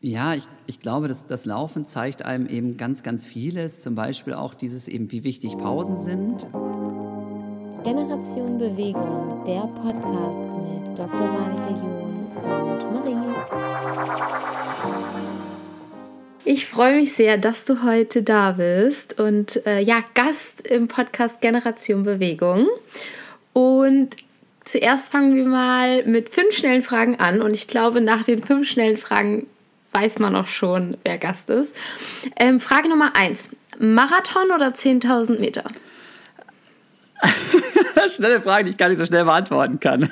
Ja, 0.00 0.34
ich, 0.34 0.46
ich 0.66 0.80
glaube, 0.80 1.08
dass 1.08 1.26
das 1.26 1.46
Laufen 1.46 1.86
zeigt 1.86 2.22
einem 2.22 2.46
eben 2.46 2.76
ganz, 2.76 3.02
ganz 3.02 3.24
vieles. 3.24 3.80
Zum 3.80 3.94
Beispiel 3.94 4.34
auch 4.34 4.52
dieses 4.54 4.88
eben, 4.88 5.10
wie 5.10 5.24
wichtig 5.24 5.56
Pausen 5.56 6.00
sind. 6.02 6.46
Generation 7.82 8.58
Bewegung, 8.58 9.42
der 9.46 9.62
Podcast 9.62 10.54
mit 10.54 10.98
Dr. 10.98 11.08
Marlene 11.08 11.80
John 11.80 12.30
und 12.42 12.92
Marie. 12.92 13.16
Ich 16.44 16.66
freue 16.66 16.96
mich 16.96 17.14
sehr, 17.14 17.38
dass 17.38 17.64
du 17.64 17.82
heute 17.82 18.22
da 18.22 18.52
bist 18.52 19.18
und 19.18 19.66
äh, 19.66 19.80
ja, 19.80 20.04
Gast 20.14 20.66
im 20.66 20.88
Podcast 20.88 21.40
Generation 21.40 22.02
Bewegung. 22.02 22.68
Und 23.54 24.10
zuerst 24.62 25.10
fangen 25.10 25.34
wir 25.34 25.46
mal 25.46 26.04
mit 26.04 26.28
fünf 26.28 26.54
schnellen 26.54 26.82
Fragen 26.82 27.16
an. 27.16 27.40
Und 27.40 27.54
ich 27.54 27.66
glaube, 27.66 28.02
nach 28.02 28.24
den 28.24 28.44
fünf 28.44 28.68
schnellen 28.68 28.98
Fragen 28.98 29.46
weiß 29.96 30.18
man 30.18 30.36
auch 30.36 30.48
schon, 30.48 30.96
wer 31.04 31.16
Gast 31.18 31.48
ist. 31.50 31.74
Ähm, 32.38 32.60
Frage 32.60 32.88
Nummer 32.88 33.16
eins: 33.16 33.50
Marathon 33.78 34.50
oder 34.54 34.68
10.000 34.68 35.38
Meter? 35.40 35.64
Schnelle 38.14 38.42
Frage, 38.42 38.64
die 38.64 38.70
ich 38.70 38.76
gar 38.76 38.88
nicht 38.88 38.98
so 38.98 39.06
schnell 39.06 39.24
beantworten 39.24 39.80
kann. 39.80 40.10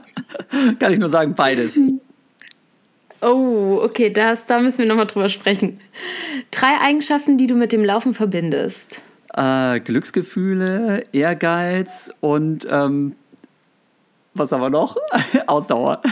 kann 0.78 0.92
ich 0.92 0.98
nur 0.98 1.08
sagen, 1.08 1.34
beides. 1.34 1.80
Oh, 3.22 3.80
okay, 3.82 4.10
das, 4.10 4.44
da 4.44 4.60
müssen 4.60 4.78
wir 4.78 4.86
nochmal 4.86 5.06
drüber 5.06 5.30
sprechen. 5.30 5.80
Drei 6.50 6.78
Eigenschaften, 6.82 7.38
die 7.38 7.46
du 7.46 7.54
mit 7.54 7.72
dem 7.72 7.84
Laufen 7.84 8.12
verbindest. 8.12 9.02
Äh, 9.34 9.80
Glücksgefühle, 9.80 11.04
Ehrgeiz 11.12 12.12
und 12.20 12.66
ähm, 12.70 13.16
was 14.34 14.52
haben 14.52 14.60
wir 14.60 14.70
noch? 14.70 14.96
Ausdauer. 15.46 16.02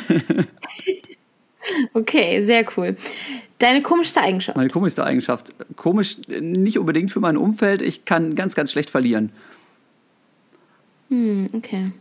Okay, 1.95 2.43
sehr 2.43 2.65
cool. 2.77 2.97
Deine 3.59 3.83
komischste 3.83 4.21
Eigenschaft? 4.21 4.57
Meine 4.57 4.71
komischste 4.71 5.05
Eigenschaft. 5.05 5.53
Komisch 5.77 6.19
nicht 6.29 6.79
unbedingt 6.79 7.11
für 7.11 7.21
mein 7.21 7.37
Umfeld. 7.37 7.83
Ich 7.83 8.05
kann 8.05 8.35
ganz, 8.35 8.55
ganz 8.55 8.73
schlecht 8.73 8.91
verlieren. 8.91 9.31
Hm, 11.11 11.49
okay. 11.53 11.93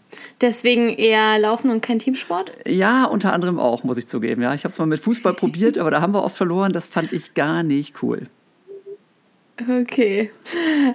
Deswegen 0.42 0.90
eher 0.90 1.38
Laufen 1.38 1.70
und 1.70 1.82
kein 1.82 2.00
Teamsport? 2.00 2.52
Ja, 2.66 3.06
unter 3.06 3.34
anderem 3.34 3.60
auch, 3.60 3.84
muss 3.84 3.98
ich 3.98 4.08
zugeben. 4.08 4.42
Ja, 4.42 4.54
ich 4.54 4.64
habe 4.64 4.72
es 4.72 4.80
mal 4.80 4.86
mit 4.86 5.02
Fußball 5.02 5.34
probiert, 5.34 5.78
aber 5.78 5.92
da 5.92 6.02
haben 6.02 6.14
wir 6.14 6.24
oft 6.24 6.36
verloren. 6.36 6.74
Das 6.74 6.88
fand 6.88 7.14
ich 7.14 7.34
gar 7.34 7.64
nicht 7.64 8.02
cool. 8.02 8.28
Okay. 9.62 10.32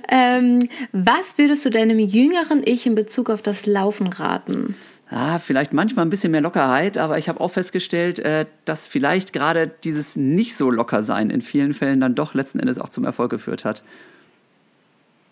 Ähm, 0.09 0.69
was 0.93 1.39
würdest 1.39 1.65
du 1.65 1.71
deinem 1.71 1.99
jüngeren 1.99 2.63
Ich 2.65 2.87
in 2.87 2.95
Bezug 2.95 3.31
auf 3.31 3.41
das 3.41 3.67
Laufen 3.67 4.09
raten? 4.09 4.75
Ah, 5.11 5.39
vielleicht 5.39 5.73
manchmal 5.73 6.05
ein 6.05 6.11
bisschen 6.11 6.33
mehr 6.33 6.43
Lockerheit, 6.43 6.99
aber 6.99 7.17
ich 7.17 7.31
habe 7.31 7.41
auch 7.41 7.49
festgestellt, 7.49 8.19
äh, 8.19 8.45
dass 8.67 8.87
vielleicht 8.87 9.33
gerade 9.33 9.71
dieses 9.83 10.17
nicht 10.17 10.55
so 10.55 10.71
locker 10.71 11.03
sein 11.03 11.31
in 11.31 11.41
vielen 11.41 11.73
Fällen 11.73 12.01
dann 12.01 12.15
doch 12.15 12.35
letzten 12.35 12.61
Endes 12.61 12.79
auch 12.79 12.91
zum 12.91 13.05
Erfolg 13.05 13.31
geführt 13.31 13.65
hat. 13.65 13.83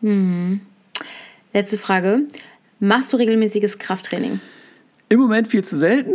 Hm. 0.01 0.61
Letzte 1.53 1.77
Frage. 1.77 2.23
Machst 2.81 3.13
du 3.13 3.17
regelmäßiges 3.17 3.79
Krafttraining? 3.79 4.41
Im 5.09 5.21
Moment 5.21 5.49
viel 5.49 5.65
zu 5.65 5.77
selten. 5.77 6.13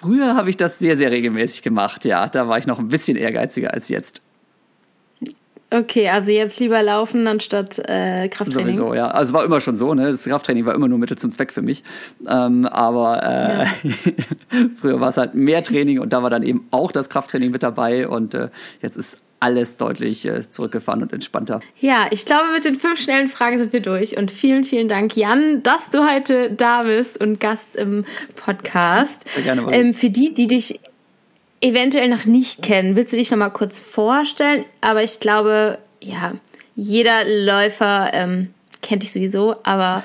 Früher 0.00 0.36
habe 0.36 0.48
ich 0.48 0.56
das 0.56 0.78
sehr, 0.78 0.96
sehr 0.96 1.10
regelmäßig 1.10 1.62
gemacht. 1.62 2.04
Ja, 2.04 2.28
da 2.28 2.46
war 2.46 2.58
ich 2.58 2.66
noch 2.66 2.78
ein 2.78 2.88
bisschen 2.88 3.16
ehrgeiziger 3.16 3.74
als 3.74 3.88
jetzt. 3.88 4.21
Okay, 5.72 6.08
also 6.08 6.30
jetzt 6.30 6.60
lieber 6.60 6.82
laufen 6.82 7.26
anstatt 7.26 7.78
äh, 7.78 8.28
Krafttraining. 8.28 8.76
Sowieso, 8.76 8.94
ja. 8.94 9.08
Also 9.08 9.32
war 9.32 9.44
immer 9.44 9.60
schon 9.60 9.76
so, 9.76 9.94
ne? 9.94 10.12
Das 10.12 10.24
Krafttraining 10.24 10.66
war 10.66 10.74
immer 10.74 10.88
nur 10.88 10.98
Mittel 10.98 11.16
zum 11.16 11.30
Zweck 11.30 11.50
für 11.50 11.62
mich. 11.62 11.82
Ähm, 12.28 12.66
aber 12.66 13.22
äh, 13.22 13.64
ja. 13.64 13.94
früher 14.80 15.00
war 15.00 15.08
es 15.08 15.16
halt 15.16 15.34
mehr 15.34 15.62
Training 15.62 15.98
und 16.00 16.12
da 16.12 16.22
war 16.22 16.28
dann 16.28 16.42
eben 16.42 16.66
auch 16.70 16.92
das 16.92 17.08
Krafttraining 17.08 17.50
mit 17.50 17.62
dabei 17.62 18.06
und 18.06 18.34
äh, 18.34 18.50
jetzt 18.82 18.96
ist 18.98 19.18
alles 19.40 19.76
deutlich 19.76 20.24
äh, 20.24 20.48
zurückgefahren 20.48 21.02
und 21.02 21.12
entspannter. 21.12 21.60
Ja, 21.80 22.06
ich 22.10 22.26
glaube, 22.26 22.52
mit 22.52 22.64
den 22.64 22.76
fünf 22.76 23.00
schnellen 23.00 23.26
Fragen 23.26 23.58
sind 23.58 23.72
wir 23.72 23.80
durch. 23.80 24.16
Und 24.16 24.30
vielen, 24.30 24.62
vielen 24.62 24.88
Dank, 24.88 25.16
Jan, 25.16 25.64
dass 25.64 25.90
du 25.90 26.08
heute 26.08 26.52
da 26.52 26.84
bist 26.84 27.20
und 27.20 27.40
Gast 27.40 27.74
im 27.76 28.04
Podcast. 28.36 29.24
Sehr 29.34 29.42
gerne. 29.42 29.66
Ähm, 29.72 29.94
für 29.94 30.10
die, 30.10 30.32
die 30.32 30.46
dich 30.46 30.78
eventuell 31.62 32.08
noch 32.08 32.26
nicht 32.26 32.60
kennen, 32.60 32.96
willst 32.96 33.12
du 33.12 33.16
dich 33.16 33.30
noch 33.30 33.38
mal 33.38 33.50
kurz 33.50 33.80
vorstellen? 33.80 34.64
Aber 34.80 35.02
ich 35.02 35.20
glaube, 35.20 35.78
ja, 36.02 36.34
jeder 36.74 37.24
Läufer 37.24 38.10
ähm, 38.12 38.52
kennt 38.82 39.04
dich 39.04 39.12
sowieso, 39.12 39.54
aber 39.62 40.02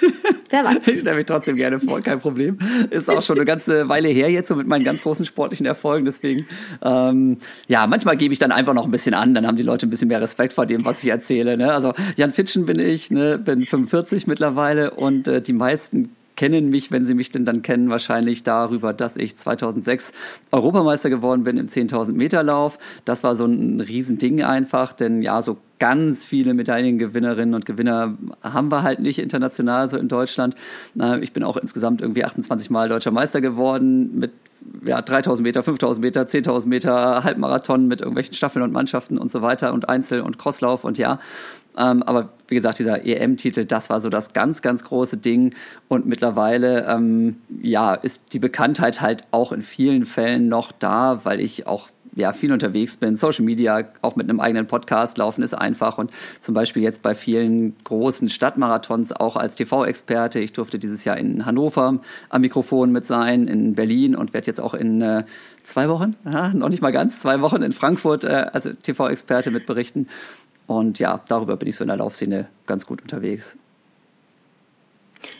wer 0.50 0.64
weiß. 0.64 0.86
ich 0.86 1.00
stelle 1.00 1.16
mich 1.16 1.26
trotzdem 1.26 1.56
gerne 1.56 1.80
vor, 1.80 2.00
kein 2.00 2.20
Problem. 2.20 2.58
Ist 2.90 3.10
auch 3.10 3.22
schon 3.22 3.36
eine 3.36 3.44
ganze 3.44 3.88
Weile 3.88 4.08
her 4.08 4.30
jetzt 4.30 4.48
so 4.48 4.54
mit 4.54 4.68
meinen 4.68 4.84
ganz 4.84 5.02
großen 5.02 5.26
sportlichen 5.26 5.66
Erfolgen. 5.66 6.04
Deswegen, 6.04 6.46
ähm, 6.82 7.38
ja, 7.66 7.86
manchmal 7.88 8.16
gebe 8.16 8.32
ich 8.32 8.38
dann 8.38 8.52
einfach 8.52 8.74
noch 8.74 8.84
ein 8.84 8.90
bisschen 8.92 9.14
an, 9.14 9.34
dann 9.34 9.46
haben 9.46 9.56
die 9.56 9.64
Leute 9.64 9.86
ein 9.86 9.90
bisschen 9.90 10.08
mehr 10.08 10.20
Respekt 10.20 10.52
vor 10.52 10.66
dem, 10.66 10.84
was 10.84 11.02
ich 11.02 11.10
erzähle. 11.10 11.56
Ne? 11.56 11.74
Also 11.74 11.92
Jan 12.16 12.30
Fitschen 12.30 12.66
bin 12.66 12.78
ich, 12.78 13.10
ne? 13.10 13.36
bin 13.36 13.66
45 13.66 14.28
mittlerweile 14.28 14.92
und 14.92 15.26
äh, 15.26 15.42
die 15.42 15.52
meisten 15.52 16.14
kennen 16.40 16.70
mich, 16.70 16.90
wenn 16.90 17.04
sie 17.04 17.12
mich 17.12 17.30
denn 17.30 17.44
dann 17.44 17.60
kennen, 17.60 17.90
wahrscheinlich 17.90 18.42
darüber, 18.42 18.94
dass 18.94 19.18
ich 19.18 19.36
2006 19.36 20.14
Europameister 20.52 21.10
geworden 21.10 21.44
bin 21.44 21.58
im 21.58 21.66
10.000 21.66 22.14
Meter 22.14 22.42
Lauf. 22.42 22.78
Das 23.04 23.22
war 23.22 23.34
so 23.34 23.44
ein 23.44 23.78
Riesending 23.78 24.42
einfach, 24.42 24.94
denn 24.94 25.20
ja, 25.20 25.42
so 25.42 25.58
ganz 25.78 26.24
viele 26.24 26.54
Medaillengewinnerinnen 26.54 27.54
und 27.54 27.66
Gewinner 27.66 28.16
haben 28.42 28.72
wir 28.72 28.82
halt 28.82 29.00
nicht 29.00 29.18
international 29.18 29.86
so 29.88 29.98
in 29.98 30.08
Deutschland. 30.08 30.54
Ich 31.20 31.34
bin 31.34 31.42
auch 31.42 31.58
insgesamt 31.58 32.00
irgendwie 32.00 32.24
28 32.24 32.70
Mal 32.70 32.88
deutscher 32.88 33.10
Meister 33.10 33.42
geworden 33.42 34.18
mit 34.18 34.32
ja, 34.86 35.02
3000 35.02 35.44
Meter, 35.44 35.62
5000 35.62 36.02
Meter, 36.02 36.22
10.000 36.22 36.68
Meter, 36.68 37.22
Halbmarathon 37.22 37.86
mit 37.86 38.00
irgendwelchen 38.00 38.32
Staffeln 38.32 38.62
und 38.62 38.72
Mannschaften 38.72 39.18
und 39.18 39.30
so 39.30 39.42
weiter 39.42 39.74
und 39.74 39.90
Einzel- 39.90 40.22
und 40.22 40.38
Crosslauf 40.38 40.84
und 40.84 40.96
ja, 40.96 41.18
ähm, 41.76 42.02
aber 42.02 42.30
wie 42.48 42.54
gesagt, 42.56 42.78
dieser 42.78 43.06
EM-Titel, 43.06 43.64
das 43.64 43.90
war 43.90 44.00
so 44.00 44.08
das 44.08 44.32
ganz, 44.32 44.60
ganz 44.62 44.84
große 44.84 45.18
Ding. 45.18 45.54
Und 45.88 46.06
mittlerweile, 46.06 46.86
ähm, 46.86 47.36
ja, 47.62 47.94
ist 47.94 48.32
die 48.32 48.38
Bekanntheit 48.38 49.00
halt 49.00 49.24
auch 49.30 49.52
in 49.52 49.62
vielen 49.62 50.04
Fällen 50.04 50.48
noch 50.48 50.72
da, 50.72 51.20
weil 51.24 51.40
ich 51.40 51.66
auch 51.66 51.88
ja, 52.14 52.32
viel 52.32 52.52
unterwegs 52.52 52.96
bin. 52.96 53.16
Social 53.16 53.44
Media, 53.44 53.84
auch 54.02 54.16
mit 54.16 54.28
einem 54.28 54.40
eigenen 54.40 54.66
Podcast 54.66 55.18
laufen 55.18 55.42
ist 55.42 55.54
einfach. 55.54 55.98
Und 55.98 56.10
zum 56.40 56.54
Beispiel 56.54 56.82
jetzt 56.82 57.02
bei 57.02 57.14
vielen 57.14 57.76
großen 57.84 58.28
Stadtmarathons 58.28 59.12
auch 59.12 59.36
als 59.36 59.54
TV-Experte. 59.54 60.40
Ich 60.40 60.52
durfte 60.52 60.78
dieses 60.78 61.04
Jahr 61.04 61.16
in 61.16 61.46
Hannover 61.46 62.00
am 62.28 62.40
Mikrofon 62.40 62.90
mit 62.90 63.06
sein, 63.06 63.46
in 63.46 63.74
Berlin 63.74 64.16
und 64.16 64.34
werde 64.34 64.48
jetzt 64.48 64.60
auch 64.60 64.74
in 64.74 65.00
äh, 65.02 65.24
zwei 65.62 65.88
Wochen, 65.88 66.16
ja, 66.24 66.48
noch 66.52 66.68
nicht 66.68 66.82
mal 66.82 66.90
ganz, 66.90 67.20
zwei 67.20 67.40
Wochen 67.40 67.62
in 67.62 67.72
Frankfurt 67.72 68.24
äh, 68.24 68.46
als 68.52 68.68
TV-Experte 68.82 69.50
mit 69.50 69.66
berichten. 69.66 70.08
Und 70.70 71.00
ja, 71.00 71.18
darüber 71.26 71.56
bin 71.56 71.66
ich 71.66 71.74
so 71.74 71.82
in 71.82 71.88
der 71.88 71.96
Laufszene 71.96 72.46
ganz 72.68 72.86
gut 72.86 73.02
unterwegs. 73.02 73.56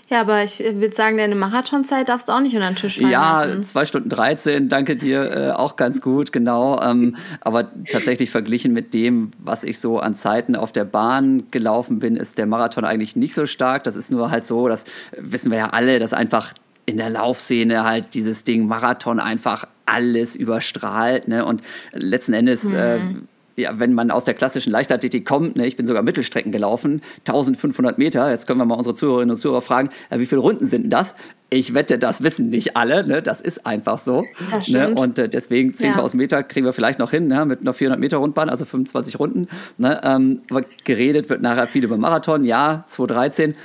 Ja, 0.08 0.22
aber 0.22 0.42
ich 0.42 0.58
würde 0.58 0.92
sagen, 0.92 1.18
deine 1.18 1.36
Marathonzeit 1.36 2.08
darfst 2.08 2.26
du 2.26 2.32
auch 2.32 2.40
nicht 2.40 2.56
unter 2.56 2.66
den 2.66 2.74
Tisch 2.74 2.96
fallen 2.98 3.12
Ja, 3.12 3.44
lassen. 3.44 3.62
2 3.62 3.84
Stunden 3.84 4.08
13, 4.08 4.68
danke 4.68 4.96
dir, 4.96 5.30
äh, 5.30 5.50
auch 5.52 5.76
ganz 5.76 6.00
gut, 6.00 6.32
genau. 6.32 6.82
Ähm, 6.82 7.14
aber 7.42 7.70
tatsächlich 7.88 8.32
verglichen 8.32 8.72
mit 8.72 8.92
dem, 8.92 9.30
was 9.38 9.62
ich 9.62 9.78
so 9.78 10.00
an 10.00 10.16
Zeiten 10.16 10.56
auf 10.56 10.72
der 10.72 10.84
Bahn 10.84 11.44
gelaufen 11.52 12.00
bin, 12.00 12.16
ist 12.16 12.36
der 12.36 12.46
Marathon 12.46 12.84
eigentlich 12.84 13.14
nicht 13.14 13.34
so 13.34 13.46
stark. 13.46 13.84
Das 13.84 13.94
ist 13.94 14.10
nur 14.10 14.32
halt 14.32 14.48
so, 14.48 14.66
das 14.66 14.84
wissen 15.16 15.52
wir 15.52 15.58
ja 15.58 15.70
alle, 15.70 16.00
dass 16.00 16.12
einfach 16.12 16.54
in 16.86 16.96
der 16.96 17.08
Laufszene 17.08 17.84
halt 17.84 18.14
dieses 18.14 18.42
Ding 18.42 18.66
Marathon 18.66 19.20
einfach 19.20 19.68
alles 19.86 20.34
überstrahlt. 20.34 21.28
Ne? 21.28 21.44
Und 21.44 21.62
letzten 21.92 22.32
Endes... 22.32 22.64
Mhm. 22.64 23.28
Ja, 23.56 23.78
wenn 23.78 23.92
man 23.94 24.10
aus 24.10 24.24
der 24.24 24.34
klassischen 24.34 24.70
Leichtathletik 24.70 25.26
kommt, 25.26 25.56
ne, 25.56 25.66
ich 25.66 25.76
bin 25.76 25.86
sogar 25.86 26.02
Mittelstrecken 26.02 26.52
gelaufen, 26.52 27.02
1500 27.20 27.98
Meter, 27.98 28.30
jetzt 28.30 28.46
können 28.46 28.58
wir 28.58 28.64
mal 28.64 28.76
unsere 28.76 28.94
Zuhörerinnen 28.94 29.34
und 29.34 29.40
Zuhörer 29.40 29.60
fragen, 29.60 29.90
äh, 30.08 30.18
wie 30.18 30.26
viele 30.26 30.40
Runden 30.40 30.66
sind 30.66 30.84
denn 30.84 30.90
das? 30.90 31.16
Ich 31.52 31.74
wette, 31.74 31.98
das 31.98 32.22
wissen 32.22 32.50
nicht 32.50 32.76
alle, 32.76 33.04
ne? 33.04 33.22
das 33.22 33.40
ist 33.40 33.66
einfach 33.66 33.98
so. 33.98 34.24
Ne? 34.68 34.94
Und 34.94 35.18
äh, 35.18 35.28
deswegen 35.28 35.72
10.000 35.72 35.96
ja. 35.96 36.16
Meter 36.16 36.42
kriegen 36.44 36.64
wir 36.64 36.72
vielleicht 36.72 37.00
noch 37.00 37.10
hin, 37.10 37.26
ne? 37.26 37.44
mit 37.44 37.60
einer 37.60 37.74
400 37.74 37.98
Meter 37.98 38.18
Rundbahn, 38.18 38.48
also 38.48 38.64
25 38.64 39.18
Runden. 39.18 39.48
Ne? 39.76 40.00
Ähm, 40.04 40.42
aber 40.48 40.64
geredet 40.84 41.28
wird 41.28 41.42
nachher 41.42 41.66
viel 41.66 41.82
über 41.82 41.96
Marathon, 41.96 42.44
ja, 42.44 42.84
2013 42.86 43.56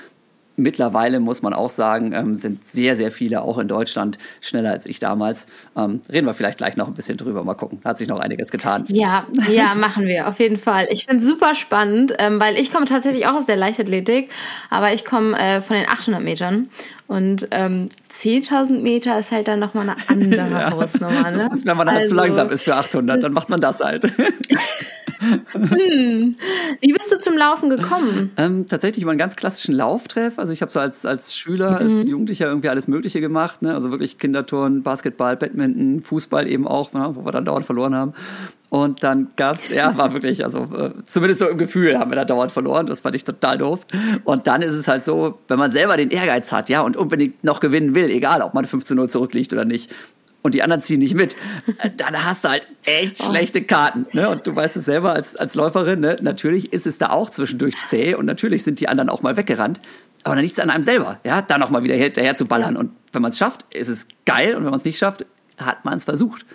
mittlerweile 0.55 1.19
muss 1.19 1.41
man 1.41 1.53
auch 1.53 1.69
sagen, 1.69 2.13
ähm, 2.13 2.37
sind 2.37 2.65
sehr, 2.65 2.95
sehr 2.95 3.11
viele 3.11 3.41
auch 3.41 3.57
in 3.57 3.67
Deutschland 3.67 4.17
schneller 4.41 4.71
als 4.71 4.85
ich 4.85 4.99
damals. 4.99 5.47
Ähm, 5.75 6.01
reden 6.11 6.25
wir 6.25 6.33
vielleicht 6.33 6.57
gleich 6.57 6.77
noch 6.77 6.87
ein 6.87 6.93
bisschen 6.93 7.17
drüber. 7.17 7.43
Mal 7.43 7.55
gucken. 7.55 7.79
Hat 7.83 7.97
sich 7.97 8.07
noch 8.07 8.19
einiges 8.19 8.51
getan. 8.51 8.85
Ja, 8.87 9.25
ja, 9.49 9.75
machen 9.75 10.05
wir 10.05 10.27
auf 10.27 10.39
jeden 10.39 10.57
Fall. 10.57 10.87
Ich 10.89 11.05
finde 11.05 11.21
es 11.21 11.27
super 11.27 11.55
spannend, 11.55 12.13
ähm, 12.19 12.39
weil 12.39 12.57
ich 12.57 12.71
komme 12.71 12.85
tatsächlich 12.85 13.27
auch 13.27 13.33
aus 13.33 13.45
der 13.45 13.57
Leichtathletik, 13.57 14.29
aber 14.69 14.93
ich 14.93 15.05
komme 15.05 15.37
äh, 15.37 15.61
von 15.61 15.75
den 15.75 15.87
800 15.87 16.23
Metern 16.23 16.69
und 17.07 17.47
ähm, 17.51 17.89
10.000 18.11 18.81
Meter 18.81 19.19
ist 19.19 19.31
halt 19.31 19.47
dann 19.47 19.59
nochmal 19.59 19.89
eine 19.89 19.97
andere 20.07 20.49
ja, 20.49 20.71
Hausnummer. 20.71 21.29
Ne? 21.29 21.47
Das 21.49 21.59
ist, 21.59 21.65
wenn 21.65 21.77
man 21.77 21.87
halt 21.87 22.01
also, 22.01 22.09
zu 22.09 22.15
langsam 22.15 22.49
ist 22.49 22.63
für 22.63 22.75
800, 22.75 23.23
dann 23.23 23.33
macht 23.33 23.49
man 23.49 23.61
das 23.61 23.79
halt. 23.79 24.05
hm. 25.51 26.35
Wie 26.81 26.93
bist 26.93 27.11
du 27.11 27.19
zum 27.19 27.37
Laufen 27.37 27.69
gekommen? 27.69 28.31
Ähm, 28.37 28.65
tatsächlich 28.65 29.03
über 29.03 29.11
einen 29.11 29.19
ganz 29.19 29.35
klassischen 29.35 29.75
Lauftreff. 29.75 30.39
Also 30.39 30.51
ich 30.51 30.61
habe 30.61 30.71
so 30.71 30.79
als, 30.79 31.05
als 31.05 31.35
Schüler, 31.35 31.83
mhm. 31.83 31.97
als 31.97 32.07
Jugendlicher 32.07 32.47
irgendwie 32.47 32.69
alles 32.69 32.87
Mögliche 32.87 33.21
gemacht. 33.21 33.61
Ne? 33.61 33.73
Also 33.73 33.91
wirklich 33.91 34.17
Kinderturnen, 34.17 34.81
Basketball, 34.81 35.37
Badminton, 35.37 36.01
Fußball 36.01 36.47
eben 36.47 36.67
auch, 36.67 36.91
ne? 36.93 37.11
wo 37.13 37.23
wir 37.23 37.31
dann 37.31 37.45
dauernd 37.45 37.67
verloren 37.67 37.93
haben. 37.93 38.13
Und 38.75 39.03
dann 39.03 39.29
gab 39.37 39.55
es, 39.55 39.69
ja, 39.69 39.97
war 39.97 40.11
wirklich, 40.11 40.43
also 40.43 40.63
äh, 40.63 40.91
zumindest 41.05 41.39
so 41.39 41.47
im 41.47 41.57
Gefühl 41.57 41.97
haben 41.97 42.11
wir 42.11 42.17
da 42.17 42.25
dauernd 42.25 42.51
verloren. 42.51 42.87
Das 42.87 42.99
fand 42.99 43.15
ich 43.15 43.23
total 43.23 43.57
doof. 43.57 43.87
Und 44.25 44.47
dann 44.47 44.61
ist 44.61 44.73
es 44.73 44.89
halt 44.89 45.05
so, 45.05 45.39
wenn 45.47 45.57
man 45.57 45.71
selber 45.71 45.95
den 45.95 46.09
Ehrgeiz 46.09 46.51
hat, 46.51 46.67
ja, 46.67 46.81
und 46.81 46.97
unbedingt 46.97 47.41
noch 47.41 47.61
gewinnen 47.61 47.95
will, 47.95 48.09
egal 48.09 48.41
ob 48.41 48.53
man 48.53 48.65
15 48.65 48.97
0 48.97 49.09
zurückliegt 49.09 49.53
oder 49.53 49.63
nicht, 49.63 49.89
und 50.41 50.55
die 50.55 50.61
anderen 50.61 50.81
ziehen 50.81 50.99
nicht 50.99 51.15
mit, 51.15 51.37
äh, 51.77 51.89
dann 51.95 52.25
hast 52.25 52.43
du 52.43 52.49
halt 52.49 52.67
echt 52.83 53.21
oh. 53.21 53.29
schlechte 53.29 53.63
Karten. 53.63 54.07
Ne? 54.11 54.27
Und 54.27 54.45
du 54.45 54.53
weißt 54.53 54.75
es 54.75 54.83
selber 54.83 55.13
als, 55.13 55.37
als 55.37 55.55
Läuferin, 55.55 56.01
ne? 56.01 56.17
natürlich 56.21 56.73
ist 56.73 56.85
es 56.85 56.97
da 56.97 57.11
auch 57.11 57.29
zwischendurch 57.29 57.75
zäh 57.85 58.13
und 58.13 58.25
natürlich 58.25 58.65
sind 58.65 58.81
die 58.81 58.89
anderen 58.89 59.09
auch 59.09 59.21
mal 59.21 59.37
weggerannt. 59.37 59.79
Aber 60.23 60.35
dann 60.35 60.43
nichts 60.43 60.59
an 60.59 60.69
einem 60.69 60.83
selber, 60.83 61.19
ja, 61.23 61.41
da 61.41 61.57
nochmal 61.57 61.83
wieder 61.83 61.95
hinterher 61.95 62.35
zu 62.35 62.45
ballern. 62.45 62.75
Und 62.75 62.91
wenn 63.13 63.21
man 63.21 63.31
es 63.31 63.37
schafft, 63.37 63.73
ist 63.73 63.87
es 63.87 64.09
geil. 64.25 64.55
Und 64.55 64.63
wenn 64.65 64.71
man 64.71 64.79
es 64.79 64.85
nicht 64.85 64.97
schafft, 64.97 65.25
hat 65.57 65.85
man 65.85 65.97
es 65.97 66.03
versucht. 66.03 66.45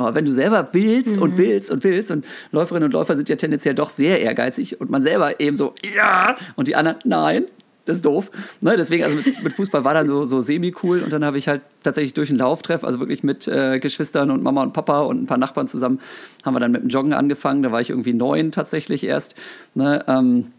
Aber 0.00 0.14
wenn 0.14 0.24
du 0.24 0.32
selber 0.32 0.68
willst 0.72 1.16
mhm. 1.16 1.22
und 1.22 1.38
willst 1.38 1.70
und 1.70 1.84
willst 1.84 2.10
und 2.10 2.24
Läuferinnen 2.52 2.86
und 2.86 2.92
Läufer 2.92 3.16
sind 3.16 3.28
ja 3.28 3.36
tendenziell 3.36 3.74
doch 3.74 3.90
sehr 3.90 4.20
ehrgeizig 4.20 4.80
und 4.80 4.90
man 4.90 5.02
selber 5.02 5.40
eben 5.40 5.56
so, 5.56 5.74
ja, 5.94 6.36
und 6.56 6.68
die 6.68 6.76
anderen, 6.76 6.98
nein, 7.04 7.44
das 7.86 7.96
ist 7.96 8.04
doof. 8.04 8.30
Ne, 8.60 8.76
deswegen, 8.76 9.04
also 9.04 9.16
mit, 9.16 9.42
mit, 9.42 9.52
Fußball 9.52 9.84
war 9.84 9.94
dann 9.94 10.06
so, 10.06 10.24
so 10.24 10.40
semi-cool 10.40 11.00
und 11.00 11.12
dann 11.12 11.24
habe 11.24 11.38
ich 11.38 11.48
halt 11.48 11.62
tatsächlich 11.82 12.14
durch 12.14 12.30
einen 12.30 12.38
Lauftreff, 12.38 12.84
also 12.84 13.00
wirklich 13.00 13.22
mit 13.22 13.48
äh, 13.48 13.78
Geschwistern 13.78 14.30
und 14.30 14.42
Mama 14.42 14.62
und 14.62 14.72
Papa 14.72 15.00
und 15.00 15.22
ein 15.22 15.26
paar 15.26 15.38
Nachbarn 15.38 15.66
zusammen, 15.66 16.00
haben 16.44 16.54
wir 16.54 16.60
dann 16.60 16.72
mit 16.72 16.82
dem 16.82 16.88
Joggen 16.88 17.12
angefangen. 17.12 17.62
Da 17.62 17.72
war 17.72 17.80
ich 17.80 17.90
irgendwie 17.90 18.12
neun 18.12 18.52
tatsächlich 18.52 19.04
erst. 19.04 19.34
Ne, 19.74 20.04
ähm, 20.06 20.52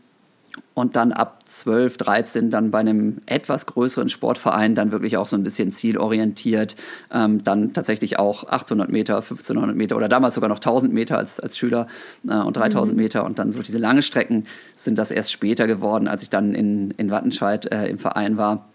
und 0.73 0.95
dann 0.95 1.11
ab 1.11 1.39
12, 1.45 1.97
13 1.97 2.49
dann 2.49 2.71
bei 2.71 2.79
einem 2.79 3.21
etwas 3.25 3.65
größeren 3.65 4.09
Sportverein 4.09 4.73
dann 4.73 4.91
wirklich 4.91 5.17
auch 5.17 5.27
so 5.27 5.35
ein 5.35 5.43
bisschen 5.43 5.71
zielorientiert, 5.71 6.77
ähm, 7.11 7.43
dann 7.43 7.73
tatsächlich 7.73 8.19
auch 8.19 8.47
800 8.47 8.89
Meter, 8.89 9.17
1500 9.17 9.75
Meter 9.75 9.97
oder 9.97 10.07
damals 10.07 10.35
sogar 10.35 10.49
noch 10.49 10.57
1000 10.57 10.93
Meter 10.93 11.17
als, 11.17 11.39
als 11.39 11.57
Schüler 11.57 11.87
äh, 12.27 12.35
und 12.35 12.55
3000 12.55 12.95
mhm. 12.95 13.03
Meter 13.03 13.25
und 13.25 13.37
dann 13.37 13.51
so 13.51 13.61
diese 13.61 13.79
lange 13.79 14.01
Strecken 14.01 14.45
sind 14.75 14.97
das 14.97 15.11
erst 15.11 15.31
später 15.31 15.67
geworden, 15.67 16.07
als 16.07 16.23
ich 16.23 16.29
dann 16.29 16.53
in, 16.55 16.91
in 16.91 17.11
Wattenscheid 17.11 17.69
äh, 17.71 17.87
im 17.87 17.97
Verein 17.97 18.37
war, 18.37 18.69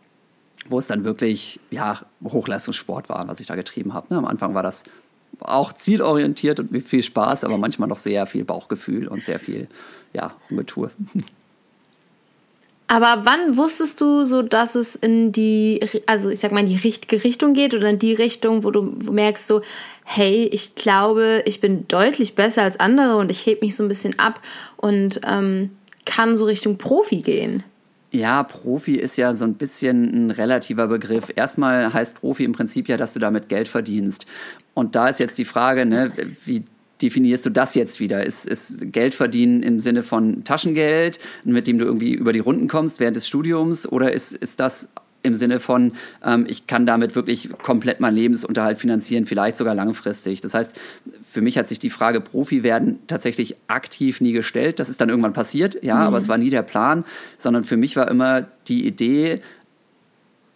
wo 0.69 0.79
es 0.79 0.89
dann 0.89 1.05
wirklich 1.05 1.61
ja, 1.71 2.01
Hochleistungssport 2.23 3.09
war, 3.09 3.27
was 3.27 3.41
ich 3.41 3.47
da 3.47 3.55
getrieben 3.55 3.95
habe. 3.95 4.09
Ne? 4.11 4.19
Am 4.19 4.27
Anfang 4.27 4.55
war 4.55 4.63
das 4.63 4.85
auch 5.41 5.73
zielorientiert 5.73 6.61
und 6.61 6.73
mit 6.73 6.87
viel 6.87 7.03
Spaß, 7.03 7.45
aber 7.45 7.57
manchmal 7.59 7.89
noch 7.89 7.99
sehr 7.99 8.27
viel 8.27 8.45
Bauchgefühl 8.45 9.09
und 9.09 9.23
sehr 9.23 9.39
viel 9.39 9.67
ja, 10.13 10.33
Ungetue. 10.51 10.91
Aber 12.89 13.23
wann 13.25 13.57
wusstest 13.57 14.01
du 14.01 14.25
so, 14.25 14.43
dass 14.43 14.77
es 14.77 14.95
in 14.95 15.33
die, 15.33 15.81
also 16.07 16.31
ich 16.31 16.39
sag 16.39 16.53
mal, 16.53 16.61
in 16.61 16.69
die 16.69 16.77
richtige 16.77 17.25
Richtung 17.25 17.53
geht 17.53 17.75
oder 17.75 17.91
in 17.91 17.99
die 17.99 18.15
Richtung, 18.15 18.63
wo 18.63 18.71
du 18.71 18.83
merkst 18.83 19.47
so, 19.47 19.63
hey, 20.05 20.49
ich 20.53 20.77
glaube, 20.77 21.43
ich 21.47 21.61
bin 21.61 21.89
deutlich 21.89 22.37
besser 22.37 22.63
als 22.63 22.79
andere 22.79 23.17
und 23.17 23.31
ich 23.33 23.45
heb 23.45 23.63
mich 23.63 23.75
so 23.75 23.83
ein 23.83 23.89
bisschen 23.89 24.17
ab 24.21 24.41
und 24.77 25.21
ähm, 25.27 25.71
kann 26.05 26.37
so 26.37 26.45
Richtung 26.45 26.79
Profi 26.79 27.23
gehen? 27.23 27.65
Ja, 28.13 28.45
Profi 28.45 28.95
ist 28.95 29.17
ja 29.17 29.35
so 29.35 29.45
ein 29.45 29.55
bisschen 29.55 30.29
ein 30.29 30.31
relativer 30.31 30.87
Begriff. 30.87 31.31
Erstmal 31.35 31.93
heißt 31.93 32.21
Profi 32.21 32.45
im 32.45 32.53
Prinzip 32.53 32.89
ja, 32.89 32.97
dass 32.97 33.13
du 33.13 33.19
damit 33.19 33.49
Geld 33.49 33.67
verdienst. 33.67 34.27
Und 34.75 34.95
da 34.95 35.09
ist 35.09 35.19
jetzt 35.19 35.39
die 35.39 35.45
Frage, 35.45 35.85
ne, 35.87 36.13
wie 36.45 36.63
definierst 37.03 37.47
du 37.47 37.51
das 37.51 37.75
jetzt 37.75 38.01
wieder? 38.01 38.25
Ist, 38.25 38.47
ist 38.47 38.93
Geld 38.93 39.15
verdienen 39.15 39.63
im 39.63 39.81
Sinne 39.81 40.03
von 40.03 40.45
Taschengeld, 40.45 41.19
mit 41.45 41.67
dem 41.67 41.79
du 41.79 41.85
irgendwie 41.85 42.13
über 42.13 42.33
die 42.33 42.39
Runden 42.39 42.69
kommst 42.69 43.01
während 43.01 43.17
des 43.17 43.29
Studiums? 43.29 43.91
Oder 43.91 44.13
ist, 44.13 44.33
ist 44.33 44.61
das 44.61 44.89
im 45.27 45.35
Sinne 45.35 45.61
von, 45.61 45.93
ähm, 46.25 46.47
ich 46.49 46.67
kann 46.67 46.87
damit 46.87 47.15
wirklich 47.15 47.51
komplett 47.63 48.01
meinen 48.01 48.15
Lebensunterhalt 48.15 48.79
finanzieren, 48.79 49.27
vielleicht 49.27 49.57
sogar 49.57 49.75
langfristig. 49.75 50.41
Das 50.41 50.55
heißt, 50.55 50.73
für 51.29 51.43
mich 51.43 51.59
hat 51.59 51.69
sich 51.69 51.79
die 51.79 51.91
Frage 51.91 52.21
Profi 52.21 52.63
werden 52.63 53.01
tatsächlich 53.09 53.57
aktiv 53.67 54.21
nie 54.21 54.33
gestellt. 54.33 54.79
Das 54.79 54.89
ist 54.89 55.01
dann 55.01 55.09
irgendwann 55.09 55.33
passiert, 55.33 55.83
ja, 55.83 55.97
mhm. 55.97 56.03
aber 56.03 56.17
es 56.17 56.29
war 56.29 56.39
nie 56.39 56.51
der 56.51 56.63
Plan, 56.63 57.05
sondern 57.37 57.65
für 57.65 57.77
mich 57.77 57.97
war 57.97 58.09
immer 58.09 58.47
die 58.69 58.87
Idee, 58.87 59.43